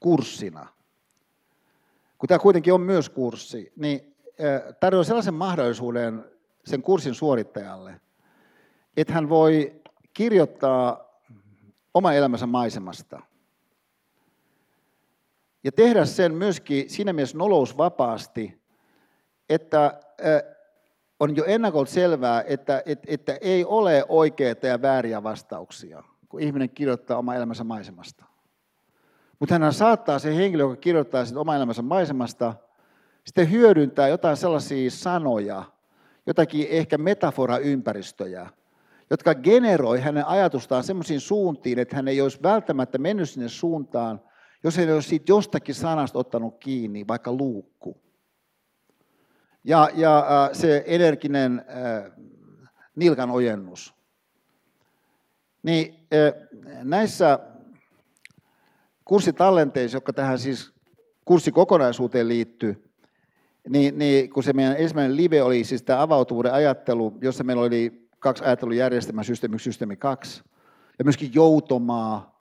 kurssina, 0.00 0.68
kun 2.18 2.28
tämä 2.28 2.38
kuitenkin 2.38 2.72
on 2.72 2.80
myös 2.80 3.08
kurssi, 3.08 3.72
niin 3.76 4.16
äh, 4.26 4.74
tarjoaa 4.80 5.04
sellaisen 5.04 5.34
mahdollisuuden 5.34 6.24
sen 6.64 6.82
kurssin 6.82 7.14
suorittajalle, 7.14 8.00
että 8.96 9.12
hän 9.12 9.28
voi 9.28 9.82
kirjoittaa 10.14 11.08
oma 11.94 12.12
elämänsä 12.12 12.46
maisemasta. 12.46 13.22
Ja 15.64 15.72
tehdä 15.72 16.04
sen 16.04 16.34
myöskin 16.34 16.90
siinä 16.90 17.12
mielessä 17.12 17.38
nolousvapaasti, 17.38 18.60
että 19.48 19.84
äh, 19.86 20.57
on 21.20 21.36
jo 21.36 21.44
ennakolta 21.44 21.90
selvää, 21.90 22.44
että, 22.46 22.82
että, 22.86 23.04
että 23.06 23.38
ei 23.40 23.64
ole 23.64 24.04
oikeita 24.08 24.66
ja 24.66 24.82
vääriä 24.82 25.22
vastauksia, 25.22 26.02
kun 26.28 26.40
ihminen 26.40 26.70
kirjoittaa 26.70 27.18
oma 27.18 27.34
elämänsä 27.34 27.64
maisemasta. 27.64 28.24
Mutta 29.38 29.58
hän 29.58 29.72
saattaa 29.72 30.18
se 30.18 30.36
henkilö, 30.36 30.62
joka 30.62 30.76
kirjoittaa 30.76 31.24
sitä 31.24 31.40
oma 31.40 31.56
elämänsä 31.56 31.82
maisemasta, 31.82 32.54
sitten 33.24 33.50
hyödyntää 33.50 34.08
jotain 34.08 34.36
sellaisia 34.36 34.90
sanoja, 34.90 35.64
jotakin 36.26 36.66
ehkä 36.70 36.98
metafora-ympäristöjä, 36.98 38.46
jotka 39.10 39.34
generoi 39.34 40.00
hänen 40.00 40.26
ajatustaan 40.26 40.84
semmoisiin 40.84 41.20
suuntiin, 41.20 41.78
että 41.78 41.96
hän 41.96 42.08
ei 42.08 42.20
olisi 42.20 42.42
välttämättä 42.42 42.98
mennyt 42.98 43.30
sinne 43.30 43.48
suuntaan, 43.48 44.20
jos 44.64 44.76
hän 44.76 44.88
ei 44.88 44.94
olisi 44.94 45.08
siitä 45.08 45.32
jostakin 45.32 45.74
sanasta 45.74 46.18
ottanut 46.18 46.58
kiinni, 46.58 47.04
vaikka 47.08 47.32
luukku. 47.32 48.07
Ja, 49.68 49.88
ja 49.94 50.18
äh, 50.18 50.50
se 50.52 50.84
energinen 50.86 51.64
äh, 51.68 52.12
nilkan 52.96 53.30
ojennus. 53.30 53.94
Niin 55.62 56.06
äh, 56.14 56.48
näissä 56.82 57.38
kurssitallenteissa, 59.04 59.96
jotka 59.96 60.12
tähän 60.12 60.38
siis 60.38 60.72
kurssikokonaisuuteen 61.24 62.28
liittyy, 62.28 62.90
niin, 63.68 63.98
niin 63.98 64.30
kun 64.30 64.42
se 64.42 64.52
meidän 64.52 64.76
ensimmäinen 64.78 65.16
live 65.16 65.42
oli 65.42 65.64
siis 65.64 65.82
tämä 65.82 66.02
avautuvuuden 66.02 66.52
ajattelu, 66.52 67.18
jossa 67.20 67.44
meillä 67.44 67.62
oli 67.62 68.08
kaksi 68.18 68.44
ajattelujärjestelmää, 68.44 69.24
systeemi 69.24 69.54
1, 69.54 69.64
systeemi 69.64 69.96
2, 69.96 70.42
ja 70.98 71.04
myöskin 71.04 71.34
joutomaa, 71.34 72.38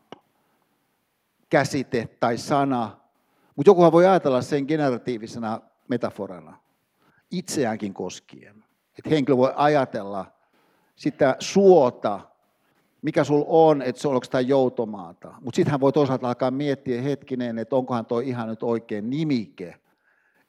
käsite 1.49 2.09
tai 2.19 2.37
sana, 2.37 2.97
mutta 3.55 3.69
jokuhan 3.69 3.91
voi 3.91 4.05
ajatella 4.05 4.41
sen 4.41 4.65
generatiivisena 4.67 5.61
metaforana 5.87 6.66
itseäänkin 7.31 7.93
koskien. 7.93 8.63
Että 8.97 9.09
henkilö 9.09 9.37
voi 9.37 9.53
ajatella 9.55 10.25
sitä 10.95 11.35
suota, 11.39 12.19
mikä 13.01 13.23
sul 13.23 13.43
on, 13.47 13.81
että 13.81 14.01
se 14.01 14.07
on 14.07 14.13
onko 14.13 14.27
tämä 14.31 14.41
joutomaata. 14.41 15.33
Mutta 15.41 15.55
sitten 15.55 15.71
hän 15.71 15.79
voi 15.79 15.93
toisaalta 15.93 16.27
alkaa 16.27 16.51
miettiä 16.51 17.01
hetkinen, 17.01 17.59
että 17.59 17.75
onkohan 17.75 18.05
tuo 18.05 18.19
ihan 18.19 18.49
nyt 18.49 18.63
oikein 18.63 19.09
nimike 19.09 19.75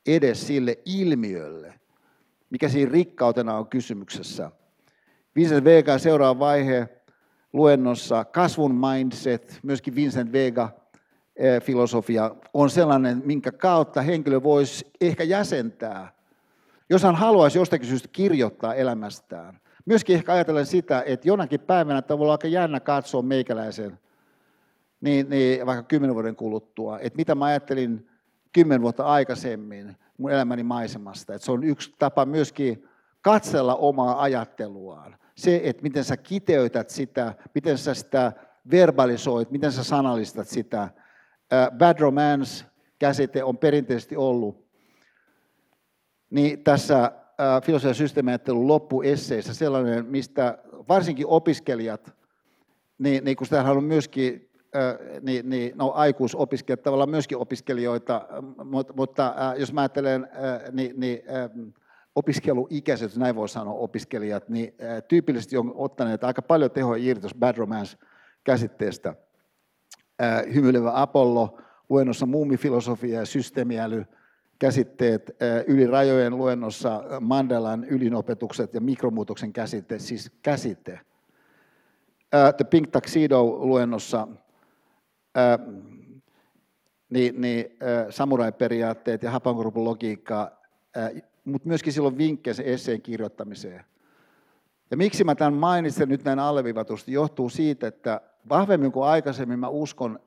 edes 0.07 0.47
sille 0.47 0.79
ilmiölle, 0.85 1.75
mikä 2.51 2.69
siinä 2.69 2.93
rikkautena 2.93 3.57
on 3.57 3.67
kysymyksessä. 3.67 4.51
Vincent 5.37 5.65
Vega 5.65 5.99
seuraava 5.99 6.39
vaihe 6.39 6.89
luennossa, 7.53 8.25
kasvun 8.25 8.75
mindset, 8.75 9.59
myöskin 9.63 9.95
Vincent 9.95 10.33
Vega 10.33 10.71
eh, 11.37 11.63
filosofia 11.63 12.35
on 12.55 12.71
sellainen, 12.71 13.23
minkä 13.25 13.53
kautta 13.53 14.03
henkilö 14.03 14.43
voisi 14.43 14.87
ehkä 15.01 15.25
jäsentää, 15.25 16.18
jos 16.91 17.03
hän 17.03 17.15
haluaisi 17.15 17.59
jostakin 17.59 17.89
syystä 17.89 18.09
kirjoittaa 18.13 18.75
elämästään. 18.75 19.61
Myöskin 19.85 20.17
ehkä 20.17 20.33
ajatellen 20.33 20.67
sitä, 20.67 21.03
että 21.07 21.29
jonakin 21.29 21.61
päivänä 21.61 22.03
olla 22.11 22.33
aika 22.33 22.49
jännä 22.49 22.81
katsoa 22.81 23.23
meikäläisen, 23.23 23.99
niin, 25.01 25.31
niin 25.31 25.67
vaikka 25.67 25.83
kymmenen 25.83 26.15
vuoden 26.15 26.37
kuluttua, 26.37 26.99
että 26.99 27.17
mitä 27.17 27.35
mä 27.35 27.45
ajattelin 27.45 28.09
kymmenen 28.53 28.83
vuotta 28.83 29.05
aikaisemmin 29.05 29.97
mun 30.19 30.31
elämäni 30.31 30.63
maisemasta. 30.63 31.35
Että 31.35 31.45
se 31.45 31.53
on 31.53 31.65
yksi 31.65 31.95
tapa 31.99 32.27
myöskin 32.27 32.89
katsella 33.23 33.75
omaa 33.75 34.23
ajatteluaan. 34.23 35.17
Se, 35.37 35.61
että 35.65 35.83
miten 35.83 36.05
sä 36.05 36.17
kiteytät 36.17 36.91
sitä, 36.91 37.35
miten 37.55 37.79
sä 37.79 37.95
sitä 37.95 38.33
verbalisoit, 38.71 39.51
miten 39.51 39.73
sä 39.73 39.85
sanallistat 39.85 40.49
sitä. 40.49 40.89
Bad 41.79 41.99
romance-käsite 41.99 43.45
on 43.45 43.59
perinteisesti 43.59 44.17
ollut 44.17 44.68
niin 46.31 46.65
tässä 46.65 47.13
filosofian 47.65 47.95
systeemiajattelun 47.95 48.69
loppuesseissä 48.69 49.55
sellainen, 49.55 50.07
mistä 50.07 50.59
varsinkin 50.89 51.27
opiskelijat, 51.27 52.13
niin, 52.99 53.25
niin 53.25 53.37
kun 53.37 53.47
sitä 53.47 53.63
on 53.63 53.85
myöskin 53.85 54.51
niin, 55.21 55.51
niin, 55.51 55.73
no, 55.77 55.93
aikuisopiskelijat, 55.93 56.83
tavallaan 56.83 57.11
myöskin 57.11 57.39
opiskelijoita, 57.39 58.29
mutta, 58.65 58.93
mutta 58.97 59.35
jos 59.57 59.73
mä 59.73 59.81
ajattelen 59.81 60.29
niin, 60.73 61.01
niin, 61.01 61.23
opiskeluikäiset, 62.15 63.17
näin 63.17 63.35
voi 63.35 63.49
sanoa 63.49 63.75
opiskelijat, 63.75 64.49
niin 64.49 64.75
tyypillisesti 65.09 65.57
on 65.57 65.73
ottaneet 65.75 66.25
aika 66.25 66.43
paljon 66.43 66.71
tehoa 66.71 66.97
irti 66.97 67.29
bad 67.39 67.57
romance-käsitteestä. 67.57 69.15
Hymyilevä 70.55 70.93
Apollo, 70.95 71.61
luennossa 71.89 72.27
muumifilosofia 72.27 73.19
ja 73.19 73.27
systeemiäly, 73.27 74.07
käsitteet 74.59 75.37
yli 75.67 75.87
rajojen 75.87 76.39
luennossa 76.39 77.05
Mandelan 77.21 77.85
ylinopetukset 77.85 78.75
ja 78.75 78.81
mikromuutoksen 78.81 79.53
käsite, 79.53 79.99
siis 79.99 80.33
käsite. 80.43 81.01
The 82.31 82.65
Pink 82.71 82.89
Tuxedo-luennossa 82.91 84.29
niin, 87.11 87.41
niin, 87.41 87.67
samurai-periaatteet 88.11 89.23
ja 89.23 89.31
hapankorupun 89.31 89.85
logiikka, 89.85 90.59
mutta 91.45 91.69
myöskin 91.69 91.93
silloin 91.93 92.19
vinkkejä 92.19 92.55
esseen 92.65 93.03
kirjoittamiseen. 93.03 93.85
Ja 94.91 94.97
miksi 94.97 95.25
mä 95.25 95.35
tämän 95.35 95.55
mainitsen 95.55 96.09
nyt 96.09 96.25
näin 96.25 96.39
alleviivatusti, 96.39 97.13
johtuu 97.13 97.49
siitä, 97.49 97.87
että 97.87 98.21
vahvemmin 98.49 98.93
kuin 98.93 99.09
aikaisemmin 99.09 99.59
mä 99.59 99.69
uskon 99.69 100.19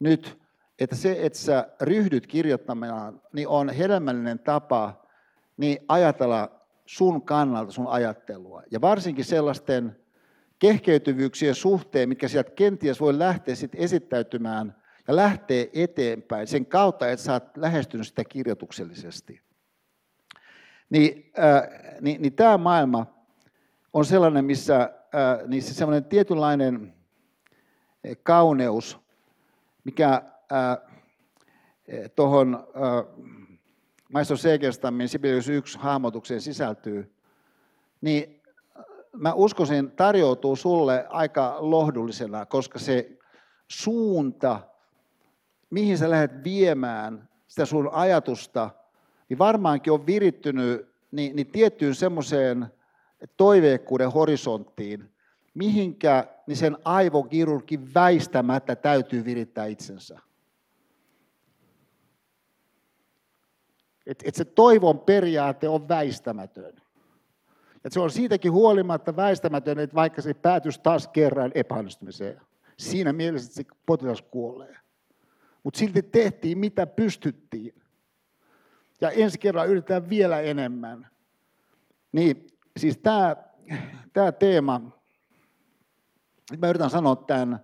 nyt, 0.00 0.41
että 0.82 0.96
se, 0.96 1.16
että 1.20 1.38
sä 1.38 1.68
ryhdyt 1.80 2.26
kirjoittamaan, 2.26 3.20
niin 3.32 3.48
on 3.48 3.68
hedelmällinen 3.68 4.38
tapa 4.38 5.06
niin 5.56 5.78
ajatella 5.88 6.60
sun 6.86 7.22
kannalta 7.22 7.72
sun 7.72 7.86
ajattelua. 7.86 8.62
Ja 8.70 8.80
varsinkin 8.80 9.24
sellaisten 9.24 9.96
kehkeytyvyyksien 10.58 11.54
suhteen, 11.54 12.08
mitkä 12.08 12.28
sieltä 12.28 12.50
kenties 12.50 13.00
voi 13.00 13.18
lähteä 13.18 13.54
sitten 13.54 13.80
esittäytymään 13.80 14.76
ja 15.08 15.16
lähteä 15.16 15.66
eteenpäin 15.74 16.46
sen 16.46 16.66
kautta, 16.66 17.10
että 17.10 17.24
sä 17.24 17.32
oot 17.32 17.56
lähestynyt 17.56 18.06
sitä 18.06 18.24
kirjoituksellisesti. 18.24 19.40
Niin, 20.90 21.32
äh, 21.38 21.62
niin, 22.00 22.22
niin 22.22 22.32
tämä 22.32 22.58
maailma 22.58 23.06
on 23.92 24.04
sellainen, 24.04 24.44
missä 24.44 24.80
äh, 24.80 25.48
niin 25.48 25.62
se 25.62 25.74
sellainen 25.74 26.04
tietynlainen 26.04 26.94
kauneus, 28.22 28.98
mikä 29.84 30.22
tuohon 32.16 32.66
Maestro 34.12 34.36
Segelstamin 34.36 35.08
Sibelius 35.08 35.48
1 35.48 35.78
hahmotukseen 35.78 36.40
sisältyy, 36.40 37.12
niin 38.00 38.42
mä 39.16 39.32
uskoisin 39.32 39.90
tarjoutuu 39.90 40.56
sulle 40.56 41.06
aika 41.08 41.56
lohdullisena, 41.58 42.46
koska 42.46 42.78
se 42.78 43.18
suunta, 43.68 44.60
mihin 45.70 45.98
sä 45.98 46.10
lähdet 46.10 46.44
viemään 46.44 47.28
sitä 47.48 47.64
sun 47.64 47.88
ajatusta, 47.92 48.70
niin 49.28 49.38
varmaankin 49.38 49.92
on 49.92 50.06
virittynyt 50.06 50.92
niin, 51.10 51.36
niin 51.36 51.46
tiettyyn 51.46 51.94
semmoiseen 51.94 52.66
toiveikkuuden 53.36 54.12
horisonttiin, 54.12 55.10
mihinkä 55.54 56.26
niin 56.46 56.56
sen 56.56 56.76
aivokirurgin 56.84 57.94
väistämättä 57.94 58.76
täytyy 58.76 59.24
virittää 59.24 59.66
itsensä. 59.66 60.20
Että 64.06 64.24
et 64.28 64.34
se 64.34 64.44
toivon 64.44 64.98
periaate 64.98 65.68
on 65.68 65.88
väistämätön. 65.88 66.76
Et 67.84 67.92
se 67.92 68.00
on 68.00 68.10
siitäkin 68.10 68.52
huolimatta 68.52 69.16
väistämätön, 69.16 69.78
että 69.78 69.94
vaikka 69.94 70.22
se 70.22 70.34
päätys 70.34 70.78
taas 70.78 71.08
kerran 71.08 71.52
epäonnistumiseen. 71.54 72.40
Siinä 72.78 73.12
mielessä, 73.12 73.46
että 73.46 73.72
se 73.72 73.78
potilas 73.86 74.22
kuolee. 74.22 74.76
Mutta 75.62 75.78
silti 75.78 76.02
tehtiin 76.02 76.58
mitä 76.58 76.86
pystyttiin. 76.86 77.82
Ja 79.00 79.10
ensi 79.10 79.38
kerralla 79.38 79.70
yritetään 79.70 80.08
vielä 80.08 80.40
enemmän. 80.40 81.08
Niin, 82.12 82.46
siis 82.76 82.98
tämä 84.12 84.32
teema, 84.38 84.80
nyt 86.50 86.60
mä 86.60 86.68
yritän 86.68 86.90
sanoa 86.90 87.16
tämän, 87.16 87.60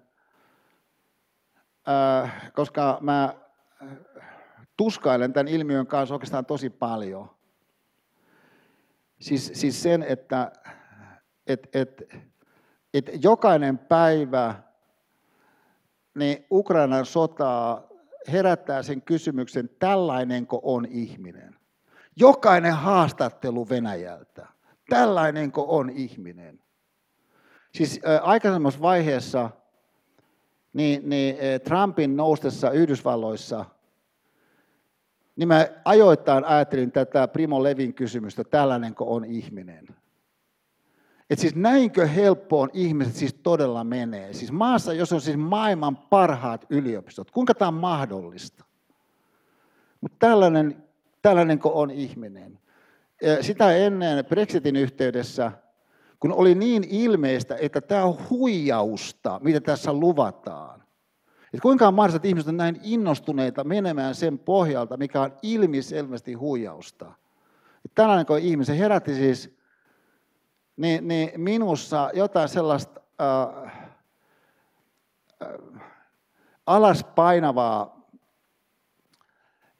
äh, 1.88 2.52
koska 2.52 2.98
mä 3.00 3.34
tuskailen 4.78 5.32
tämän 5.32 5.48
ilmiön 5.48 5.86
kanssa 5.86 6.14
oikeastaan 6.14 6.46
tosi 6.46 6.70
paljon. 6.70 7.30
Siis, 9.20 9.50
siis 9.54 9.82
sen, 9.82 10.02
että 10.02 10.52
et, 11.46 11.68
et, 11.74 12.02
et 12.94 13.10
jokainen 13.22 13.78
päivä 13.78 14.54
niin 16.14 16.46
Ukrainan 16.50 17.06
sotaa 17.06 17.88
herättää 18.32 18.82
sen 18.82 19.02
kysymyksen, 19.02 19.70
tällainenko 19.78 20.60
on 20.62 20.86
ihminen. 20.86 21.56
Jokainen 22.16 22.72
haastattelu 22.72 23.68
Venäjältä, 23.68 24.46
tällainenko 24.88 25.64
on 25.68 25.90
ihminen. 25.90 26.60
Siis 27.74 28.00
aikaisemmassa 28.22 28.80
vaiheessa 28.80 29.50
niin, 30.72 31.08
niin 31.08 31.36
Trumpin 31.64 32.16
noustessa 32.16 32.70
Yhdysvalloissa– 32.70 33.64
niin 35.38 35.48
mä 35.48 35.66
ajoittain 35.84 36.44
ajattelin 36.44 36.92
tätä 36.92 37.28
Primo 37.28 37.62
Levin 37.62 37.94
kysymystä, 37.94 38.44
tällainenko 38.44 39.14
on 39.14 39.24
ihminen. 39.24 39.88
Että 41.30 41.40
siis 41.40 41.54
näinkö 41.54 42.06
helppoon 42.06 42.70
ihmiset 42.72 43.14
siis 43.14 43.34
todella 43.34 43.84
menee? 43.84 44.32
Siis 44.32 44.52
maassa, 44.52 44.92
jos 44.92 45.12
on 45.12 45.20
siis 45.20 45.36
maailman 45.36 45.96
parhaat 45.96 46.66
yliopistot, 46.70 47.30
kuinka 47.30 47.54
tämä 47.54 47.68
on 47.68 47.74
mahdollista? 47.74 48.64
Mutta 50.00 50.16
tällainen, 50.18 50.84
tällainenko 51.22 51.80
on 51.80 51.90
ihminen? 51.90 52.58
Sitä 53.40 53.76
ennen 53.76 54.24
Brexitin 54.24 54.76
yhteydessä, 54.76 55.52
kun 56.20 56.32
oli 56.32 56.54
niin 56.54 56.84
ilmeistä, 56.90 57.56
että 57.60 57.80
tämä 57.80 58.04
on 58.04 58.18
huijausta, 58.30 59.40
mitä 59.42 59.60
tässä 59.60 59.92
luvataan, 59.92 60.77
että 61.54 61.62
kuinka 61.62 61.88
on 61.88 61.94
mahdollista, 61.94 62.16
että 62.16 62.28
ihmiset 62.28 62.48
on 62.48 62.56
näin 62.56 62.80
innostuneita 62.82 63.64
menemään 63.64 64.14
sen 64.14 64.38
pohjalta, 64.38 64.96
mikä 64.96 65.22
on 65.22 65.32
ilmiselvästi 65.42 66.32
huijausta. 66.32 67.06
Että 67.84 67.94
tällainen 67.94 68.26
kuin 68.26 68.42
ihmisen 68.42 68.76
herätti 68.76 69.14
siis 69.14 69.58
niin, 70.76 71.08
niin 71.08 71.40
minussa 71.40 72.10
jotain 72.14 72.48
sellaista 72.48 73.00
äh, 73.20 73.72
äh, 75.42 75.82
alaspainavaa, 76.66 78.00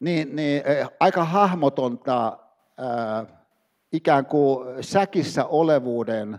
niin, 0.01 0.36
niin, 0.36 0.62
äh, 0.69 0.89
aika 1.01 1.24
hahmotonta 1.24 2.39
äh, 2.81 3.36
ikään 3.93 4.27
kuin 4.27 4.85
säkissä 4.85 5.47
olevuuden 5.47 6.39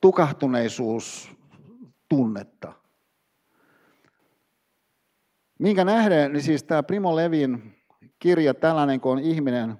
tukahtuneisuus 0.00 1.30
tunnetta. 2.08 2.72
Minkä 5.58 5.84
nähden, 5.84 6.32
niin 6.32 6.42
siis 6.42 6.64
tämä 6.64 6.82
Primo 6.82 7.16
Levin 7.16 7.76
kirja 8.18 8.54
Tällainen 8.54 9.00
kuin 9.00 9.18
ihminen, 9.18 9.78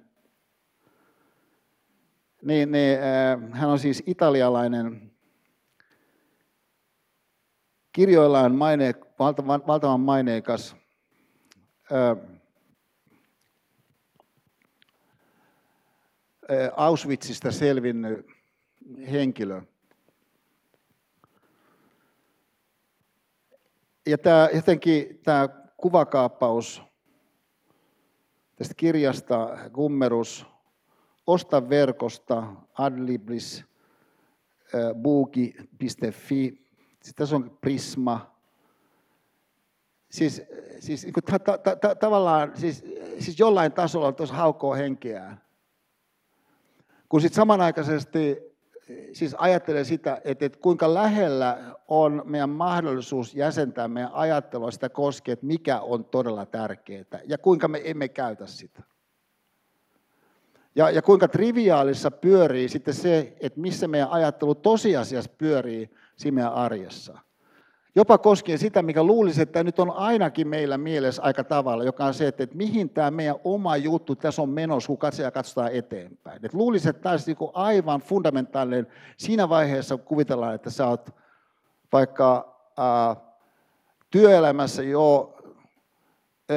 niin, 2.43 2.73
niin 2.73 2.99
äh, 2.99 3.51
hän 3.53 3.71
on 3.71 3.79
siis 3.79 4.03
italialainen, 4.07 5.11
kirjoillaan 7.93 8.55
maine, 8.55 8.95
valtavan, 9.19 9.63
valtavan 9.67 10.01
maineikas 10.01 10.77
äh, 11.93 12.19
Auschwitzista 16.77 17.53
selvinnyt 17.53 18.27
henkilö. 19.11 19.63
Ja 24.07 24.19
tämä, 24.19 24.49
jotenkin 24.55 25.21
tämä 25.23 25.49
kuvakaappaus 25.85 26.83
tästä 28.57 28.75
kirjasta 28.75 29.59
Gummerus, 29.73 30.47
Osta 31.27 31.69
verkosta, 31.69 32.47
adlibris, 32.79 33.65
buuki.fi, 35.03 36.69
sitten 37.03 37.15
tässä 37.15 37.37
on 37.37 37.59
Prisma. 37.61 38.37
Siis, 40.11 40.43
siis 40.81 41.05
niin 41.05 41.15
ta, 41.25 41.59
ta, 41.59 41.77
ta, 41.77 41.95
tavallaan, 41.95 42.53
siis, 42.55 42.85
siis 43.19 43.39
jollain 43.39 43.73
tasolla 43.73 44.13
tuossa 44.13 44.35
haukoo 44.35 44.75
henkeään. 44.75 45.43
Kun 47.09 47.21
sitten 47.21 47.37
samanaikaisesti 47.37 48.39
siis 49.13 49.35
ajattelee 49.39 49.85
sitä, 49.85 50.21
että, 50.25 50.47
että 50.47 50.59
kuinka 50.59 50.95
lähellä 50.95 51.77
on 51.89 52.23
meidän 52.25 52.51
mahdollisuus 52.51 53.35
jäsentää 53.35 53.89
meidän 53.89 54.13
ajattelua 54.13 54.71
sitä 54.71 54.89
koskee, 54.89 55.33
että 55.33 55.47
mikä 55.47 55.81
on 55.81 56.05
todella 56.05 56.47
tärkeää 56.47 57.21
ja 57.25 57.39
kuinka 57.39 57.69
me 57.69 57.81
emme 57.85 58.09
käytä 58.09 58.47
sitä. 58.47 58.83
Ja, 60.75 60.91
ja 60.91 61.03
kuinka 61.03 61.29
triviaalissa 61.29 62.11
pyörii 62.11 62.69
sitten 62.69 62.95
se, 62.95 63.37
että 63.41 63.61
missä 63.61 63.89
meidän 63.89 64.11
ajattelu 64.11 64.55
tosiasiassa 64.55 65.31
pyörii 65.39 65.91
siinä 66.17 66.35
meidän 66.35 66.53
arjessa. 66.53 67.19
Jopa 67.97 68.19
koskien 68.19 68.59
sitä, 68.59 68.83
mikä 68.83 69.03
luulisi, 69.03 69.43
että 69.43 69.65
nyt 69.65 69.79
on 69.79 69.91
ainakin 69.91 70.49
meillä 70.49 70.79
mielessä 70.79 71.23
aika 71.23 71.45
tavalla, 71.45 71.85
joka 71.85 72.05
on 72.05 72.15
se, 72.15 72.29
että, 72.29 72.43
että 72.43 72.57
mihin 72.57 72.91
tämä 72.91 73.11
meidän 73.11 73.37
oma 73.45 73.77
juttu 73.77 74.17
tässä 74.17 74.43
on 74.43 74.49
menossa, 74.49 74.87
kun 74.87 74.99
katsoja 74.99 75.31
katsotaan 75.31 75.73
eteenpäin. 75.73 76.37
Että 76.37 76.59
luulisi, 76.59 76.89
että 76.89 77.03
tämä 77.03 77.11
olisi 77.11 77.33
niin 77.33 77.51
aivan 77.55 78.01
fundamentaalinen 78.01 78.87
siinä 79.17 79.49
vaiheessa, 79.49 79.97
kun 79.97 80.07
kuvitellaan, 80.07 80.55
että 80.55 80.71
sä 80.71 80.89
oot 80.89 81.11
vaikka 81.93 82.57
ää, 82.77 83.17
työelämässä 84.11 84.83
jo 84.83 85.34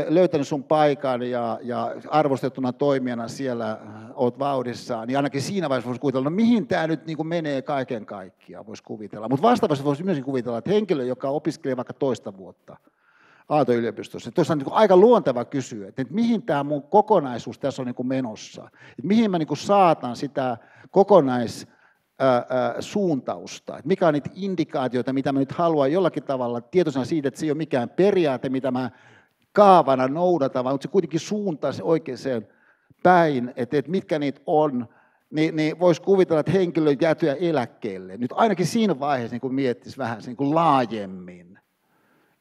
löytänyt 0.08 0.48
sun 0.48 0.64
paikan 0.64 1.24
ja, 1.24 1.60
ja 1.62 1.96
arvostettuna 2.10 2.74
toimijana 2.74 3.28
siellä 3.28 3.78
oot 4.16 4.40
vauhdissa, 4.40 5.06
niin 5.06 5.18
ainakin 5.18 5.42
siinä 5.42 5.70
vaiheessa 5.70 5.88
voisi 5.88 6.02
kuvitella, 6.02 6.24
no 6.24 6.36
mihin 6.36 6.68
tämä 6.68 6.88
nyt 6.88 7.06
niin 7.06 7.18
kuin 7.18 7.28
menee 7.28 7.62
kaiken 7.62 8.06
kaikkiaan, 8.06 8.68
voisi 8.68 8.84
kuvitella. 8.84 9.30
Mutta 9.30 9.48
vastaavasti 9.48 9.86
voisi 9.86 10.04
myös 10.04 10.20
kuvitella, 10.22 10.58
että 10.58 10.72
henkilö, 10.72 11.04
joka 11.04 11.30
opiskelee 11.30 11.78
vaikka 11.78 11.94
toista 11.94 12.38
vuotta 12.38 12.78
Aalto-yliopistossa, 13.50 14.32
tuossa 14.32 14.54
on 14.54 14.58
niin 14.58 14.72
aika 14.72 14.98
luonteva 14.98 15.46
kysyä, 15.46 15.88
että, 15.88 16.02
että 16.02 16.14
mihin 16.14 16.44
tämä 16.44 16.64
mun 16.64 16.84
kokonaisuus 16.84 17.60
tässä 17.60 17.82
on 17.82 17.86
niin 17.86 17.96
kuin 17.96 18.08
menossa, 18.08 18.70
että 18.90 19.08
mihin 19.08 19.32
mä 19.32 19.38
niin 19.38 19.48
kuin 19.48 19.58
saatan 19.58 20.16
sitä 20.16 20.58
kokonais 20.92 21.68
suuntausta, 22.80 23.78
että 23.78 23.88
mikä 23.88 24.08
on 24.08 24.14
niitä 24.14 24.30
indikaatioita, 24.36 25.14
mitä 25.14 25.32
mä 25.32 25.40
nyt 25.40 25.52
haluan 25.52 25.92
jollakin 25.92 26.24
tavalla 26.24 26.62
tietoisena 26.62 27.06
siitä, 27.06 27.28
että 27.28 27.40
se 27.40 27.46
ei 27.46 27.52
ole 27.52 27.58
mikään 27.58 27.90
periaate, 27.90 28.50
mitä 28.50 28.72
mä 28.72 28.92
kaavana 29.58 30.08
noudata, 30.08 30.64
vaan 30.64 30.78
se 30.82 30.88
kuitenkin 30.88 31.20
suuntaa 31.20 31.72
se 31.72 31.84
oikeaan 31.84 32.48
päin, 33.04 33.54
että, 33.56 33.78
että 33.78 33.92
mitkä 33.92 34.20
niitä 34.20 34.42
on, 34.46 34.88
niin, 35.30 35.56
niin 35.56 35.80
voisi 35.80 36.02
kuvitella, 36.02 36.40
että 36.40 36.52
henkilö 36.52 36.96
jäätyä 37.02 37.34
eläkkeelle. 37.34 38.18
Nyt 38.18 38.34
ainakin 38.36 38.66
siinä 38.66 39.00
vaiheessa 39.00 39.38
niin 39.42 39.54
miettisi 39.54 39.98
vähän 39.98 40.22
niin 40.26 40.38
kuin 40.38 40.56
laajemmin, 40.56 41.60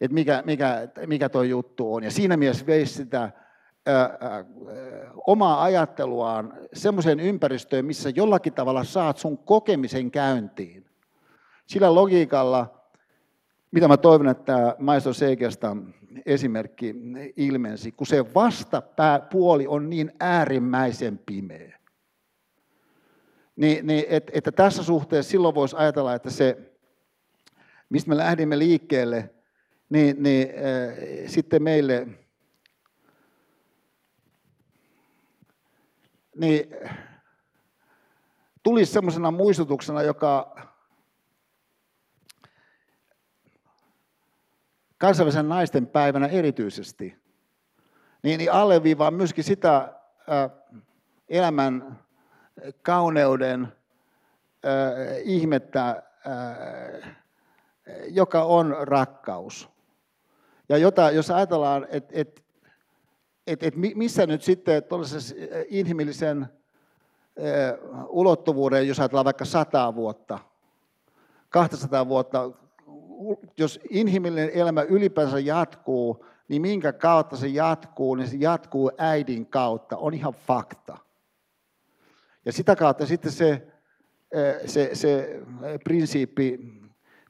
että 0.00 0.14
mikä, 0.14 0.42
mikä, 0.46 0.88
mikä 1.06 1.28
tuo 1.28 1.42
juttu 1.42 1.94
on. 1.94 2.04
Ja 2.04 2.10
siinä 2.10 2.36
mielessä 2.36 2.66
veisi 2.66 2.94
sitä 2.94 3.20
ää, 3.86 4.16
ää, 4.20 4.44
omaa 5.26 5.62
ajatteluaan 5.62 6.54
semmoiseen 6.72 7.20
ympäristöön, 7.20 7.84
missä 7.84 8.10
jollakin 8.10 8.52
tavalla 8.52 8.84
saat 8.84 9.16
sun 9.16 9.38
kokemisen 9.38 10.10
käyntiin. 10.10 10.86
Sillä 11.66 11.94
logiikalla, 11.94 12.80
mitä 13.70 13.88
mä 13.88 13.96
toivon, 13.96 14.28
että 14.28 14.76
Maisto 14.78 15.12
Seikeasta 15.12 15.76
esimerkki 16.26 16.94
ilmensi, 17.36 17.92
kun 17.92 18.06
se 18.06 18.34
vastapuoli 18.34 19.66
on 19.66 19.90
niin 19.90 20.12
äärimmäisen 20.20 21.20
pimeä. 21.26 21.78
Niin, 23.56 23.86
niin 23.86 24.04
et, 24.08 24.30
että 24.32 24.52
tässä 24.52 24.82
suhteessa 24.82 25.30
silloin 25.30 25.54
voisi 25.54 25.76
ajatella, 25.76 26.14
että 26.14 26.30
se, 26.30 26.72
mistä 27.88 28.08
me 28.08 28.16
lähdimme 28.16 28.58
liikkeelle, 28.58 29.30
niin, 29.90 30.22
niin 30.22 30.48
äh, 30.48 30.94
sitten 31.26 31.62
meille 31.62 32.06
niin, 36.36 36.70
tulisi 38.62 38.92
semmoisena 38.92 39.30
muistutuksena, 39.30 40.02
joka 40.02 40.56
kansainvälisen 44.98 45.48
naisten 45.48 45.86
päivänä 45.86 46.26
erityisesti, 46.26 47.16
niin, 48.22 48.38
niin 48.38 48.52
alleviivaa 48.52 49.10
myöskin 49.10 49.44
sitä 49.44 49.94
elämän 51.28 51.98
kauneuden 52.82 53.72
ihmettä, 55.24 56.02
joka 58.08 58.42
on 58.42 58.76
rakkaus. 58.80 59.68
Ja 60.68 60.76
jota, 60.76 61.10
jos 61.10 61.30
ajatellaan, 61.30 61.86
että 61.90 62.14
et, 62.16 62.44
et, 63.46 63.62
et 63.62 63.74
missä 63.76 64.26
nyt 64.26 64.42
sitten 64.42 64.84
tuollaisessa 64.84 65.34
inhimillisen 65.68 66.46
ulottuvuuden, 68.08 68.88
jos 68.88 69.00
ajatellaan 69.00 69.24
vaikka 69.24 69.44
100 69.44 69.94
vuotta, 69.94 70.38
200 71.48 72.08
vuotta, 72.08 72.50
jos 73.58 73.80
inhimillinen 73.90 74.50
elämä 74.50 74.82
ylipäänsä 74.82 75.38
jatkuu, 75.38 76.24
niin 76.48 76.62
minkä 76.62 76.92
kautta 76.92 77.36
se 77.36 77.48
jatkuu, 77.48 78.14
niin 78.14 78.28
se 78.28 78.36
jatkuu 78.40 78.90
äidin 78.98 79.46
kautta, 79.46 79.96
on 79.96 80.14
ihan 80.14 80.32
fakta. 80.32 80.98
Ja 82.44 82.52
sitä 82.52 82.76
kautta 82.76 83.06
sitten 83.06 83.32
se, 83.32 83.66
se, 84.66 84.90
se 84.92 85.40
prinsiippi, 85.84 86.58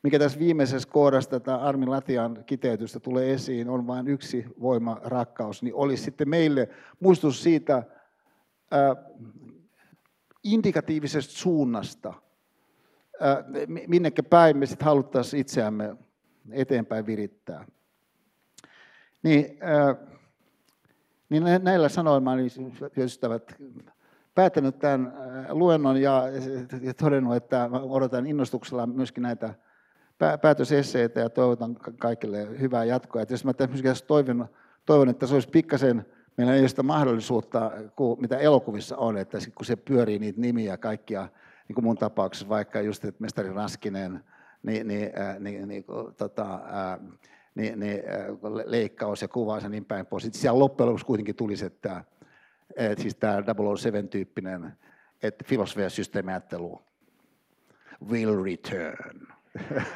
mikä 0.02 0.18
tässä 0.18 0.38
viimeisessä 0.38 0.88
kohdassa 0.88 1.30
tätä 1.30 1.56
Armin 1.56 1.90
Latian 1.90 2.44
kiteytystä 2.46 3.00
tulee 3.00 3.32
esiin, 3.32 3.68
on 3.68 3.86
vain 3.86 4.08
yksi 4.08 4.44
voima, 4.60 5.00
rakkaus, 5.04 5.62
niin 5.62 5.74
olisi 5.74 6.02
sitten 6.02 6.28
meille 6.28 6.68
muistutus 7.00 7.42
siitä 7.42 7.76
äh, 7.76 7.84
indikatiivisesta 10.44 11.32
suunnasta– 11.32 12.14
minnekä 13.86 14.22
päin 14.22 14.56
me 14.56 14.66
sitten 14.66 14.84
haluttaisiin 14.84 15.40
itseämme 15.40 15.96
eteenpäin 16.50 17.06
virittää. 17.06 17.64
Niin, 19.22 19.58
niin 21.28 21.44
näillä 21.62 21.88
sanoilla 21.88 22.32
olen 22.32 22.50
ystävät 22.96 23.56
päättänyt 24.34 24.78
tämän 24.78 25.12
luennon 25.48 26.02
ja, 26.02 26.22
todennut, 27.00 27.36
että 27.36 27.70
odotan 27.72 28.26
innostuksella 28.26 28.86
myöskin 28.86 29.22
näitä 29.22 29.54
päätösesseitä 30.42 31.20
ja 31.20 31.30
toivotan 31.30 31.76
kaikille 31.98 32.60
hyvää 32.60 32.84
jatkoa. 32.84 33.22
Et 33.22 33.30
jos 33.30 33.44
mä 33.44 33.52
toivon, 34.06 34.48
toivon, 34.86 35.08
että 35.08 35.26
se 35.26 35.34
olisi 35.34 35.48
pikkasen, 35.48 36.06
meillä 36.36 36.54
ei 36.54 36.60
ole 36.60 36.68
sitä 36.68 36.82
mahdollisuutta, 36.82 37.72
mitä 38.20 38.38
elokuvissa 38.38 38.96
on, 38.96 39.16
että 39.16 39.38
kun 39.54 39.66
se 39.66 39.76
pyörii 39.76 40.18
niitä 40.18 40.40
nimiä 40.40 40.76
kaikkia 40.76 41.28
niin 41.68 41.74
kuin 41.74 41.84
mun 41.84 41.98
tapauksessa 41.98 42.48
vaikka 42.48 42.80
just, 42.80 43.04
että 43.04 43.22
mestari 43.22 43.52
Raskinen, 43.52 44.24
niin, 44.62 44.88
niin, 44.88 45.10
äh, 45.20 45.38
niin, 45.38 45.68
niin, 45.68 45.84
tota, 46.16 46.54
äh, 46.54 47.16
niin, 47.54 47.80
niin 47.80 48.02
äh, 48.08 48.52
leikkaus 48.64 49.22
ja 49.22 49.28
kuvaus 49.28 49.62
ja 49.62 49.68
niin 49.68 49.84
päin 49.84 50.06
pois. 50.06 50.22
Sitten 50.22 50.40
siellä 50.40 50.58
loppujen 50.58 50.86
lopuksi 50.86 51.06
kuitenkin 51.06 51.34
tulisi, 51.34 51.66
että, 51.66 52.04
että 52.76 53.02
siis 53.02 53.14
tämä 53.14 53.40
007-tyyppinen, 53.40 54.72
että 55.22 55.44
filosofia 55.48 55.90
systeemiajattelu 55.90 56.82
will 58.08 58.44
return. 58.44 59.26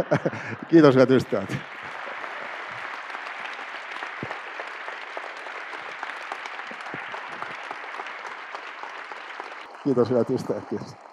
Kiitos 0.71 0.95
hyvät 0.95 1.11
ystävät. 1.11 1.57
Kiitos 9.85 10.11
hyvät 10.11 10.31
ystävät. 10.31 10.69
Kiitos. 10.69 11.10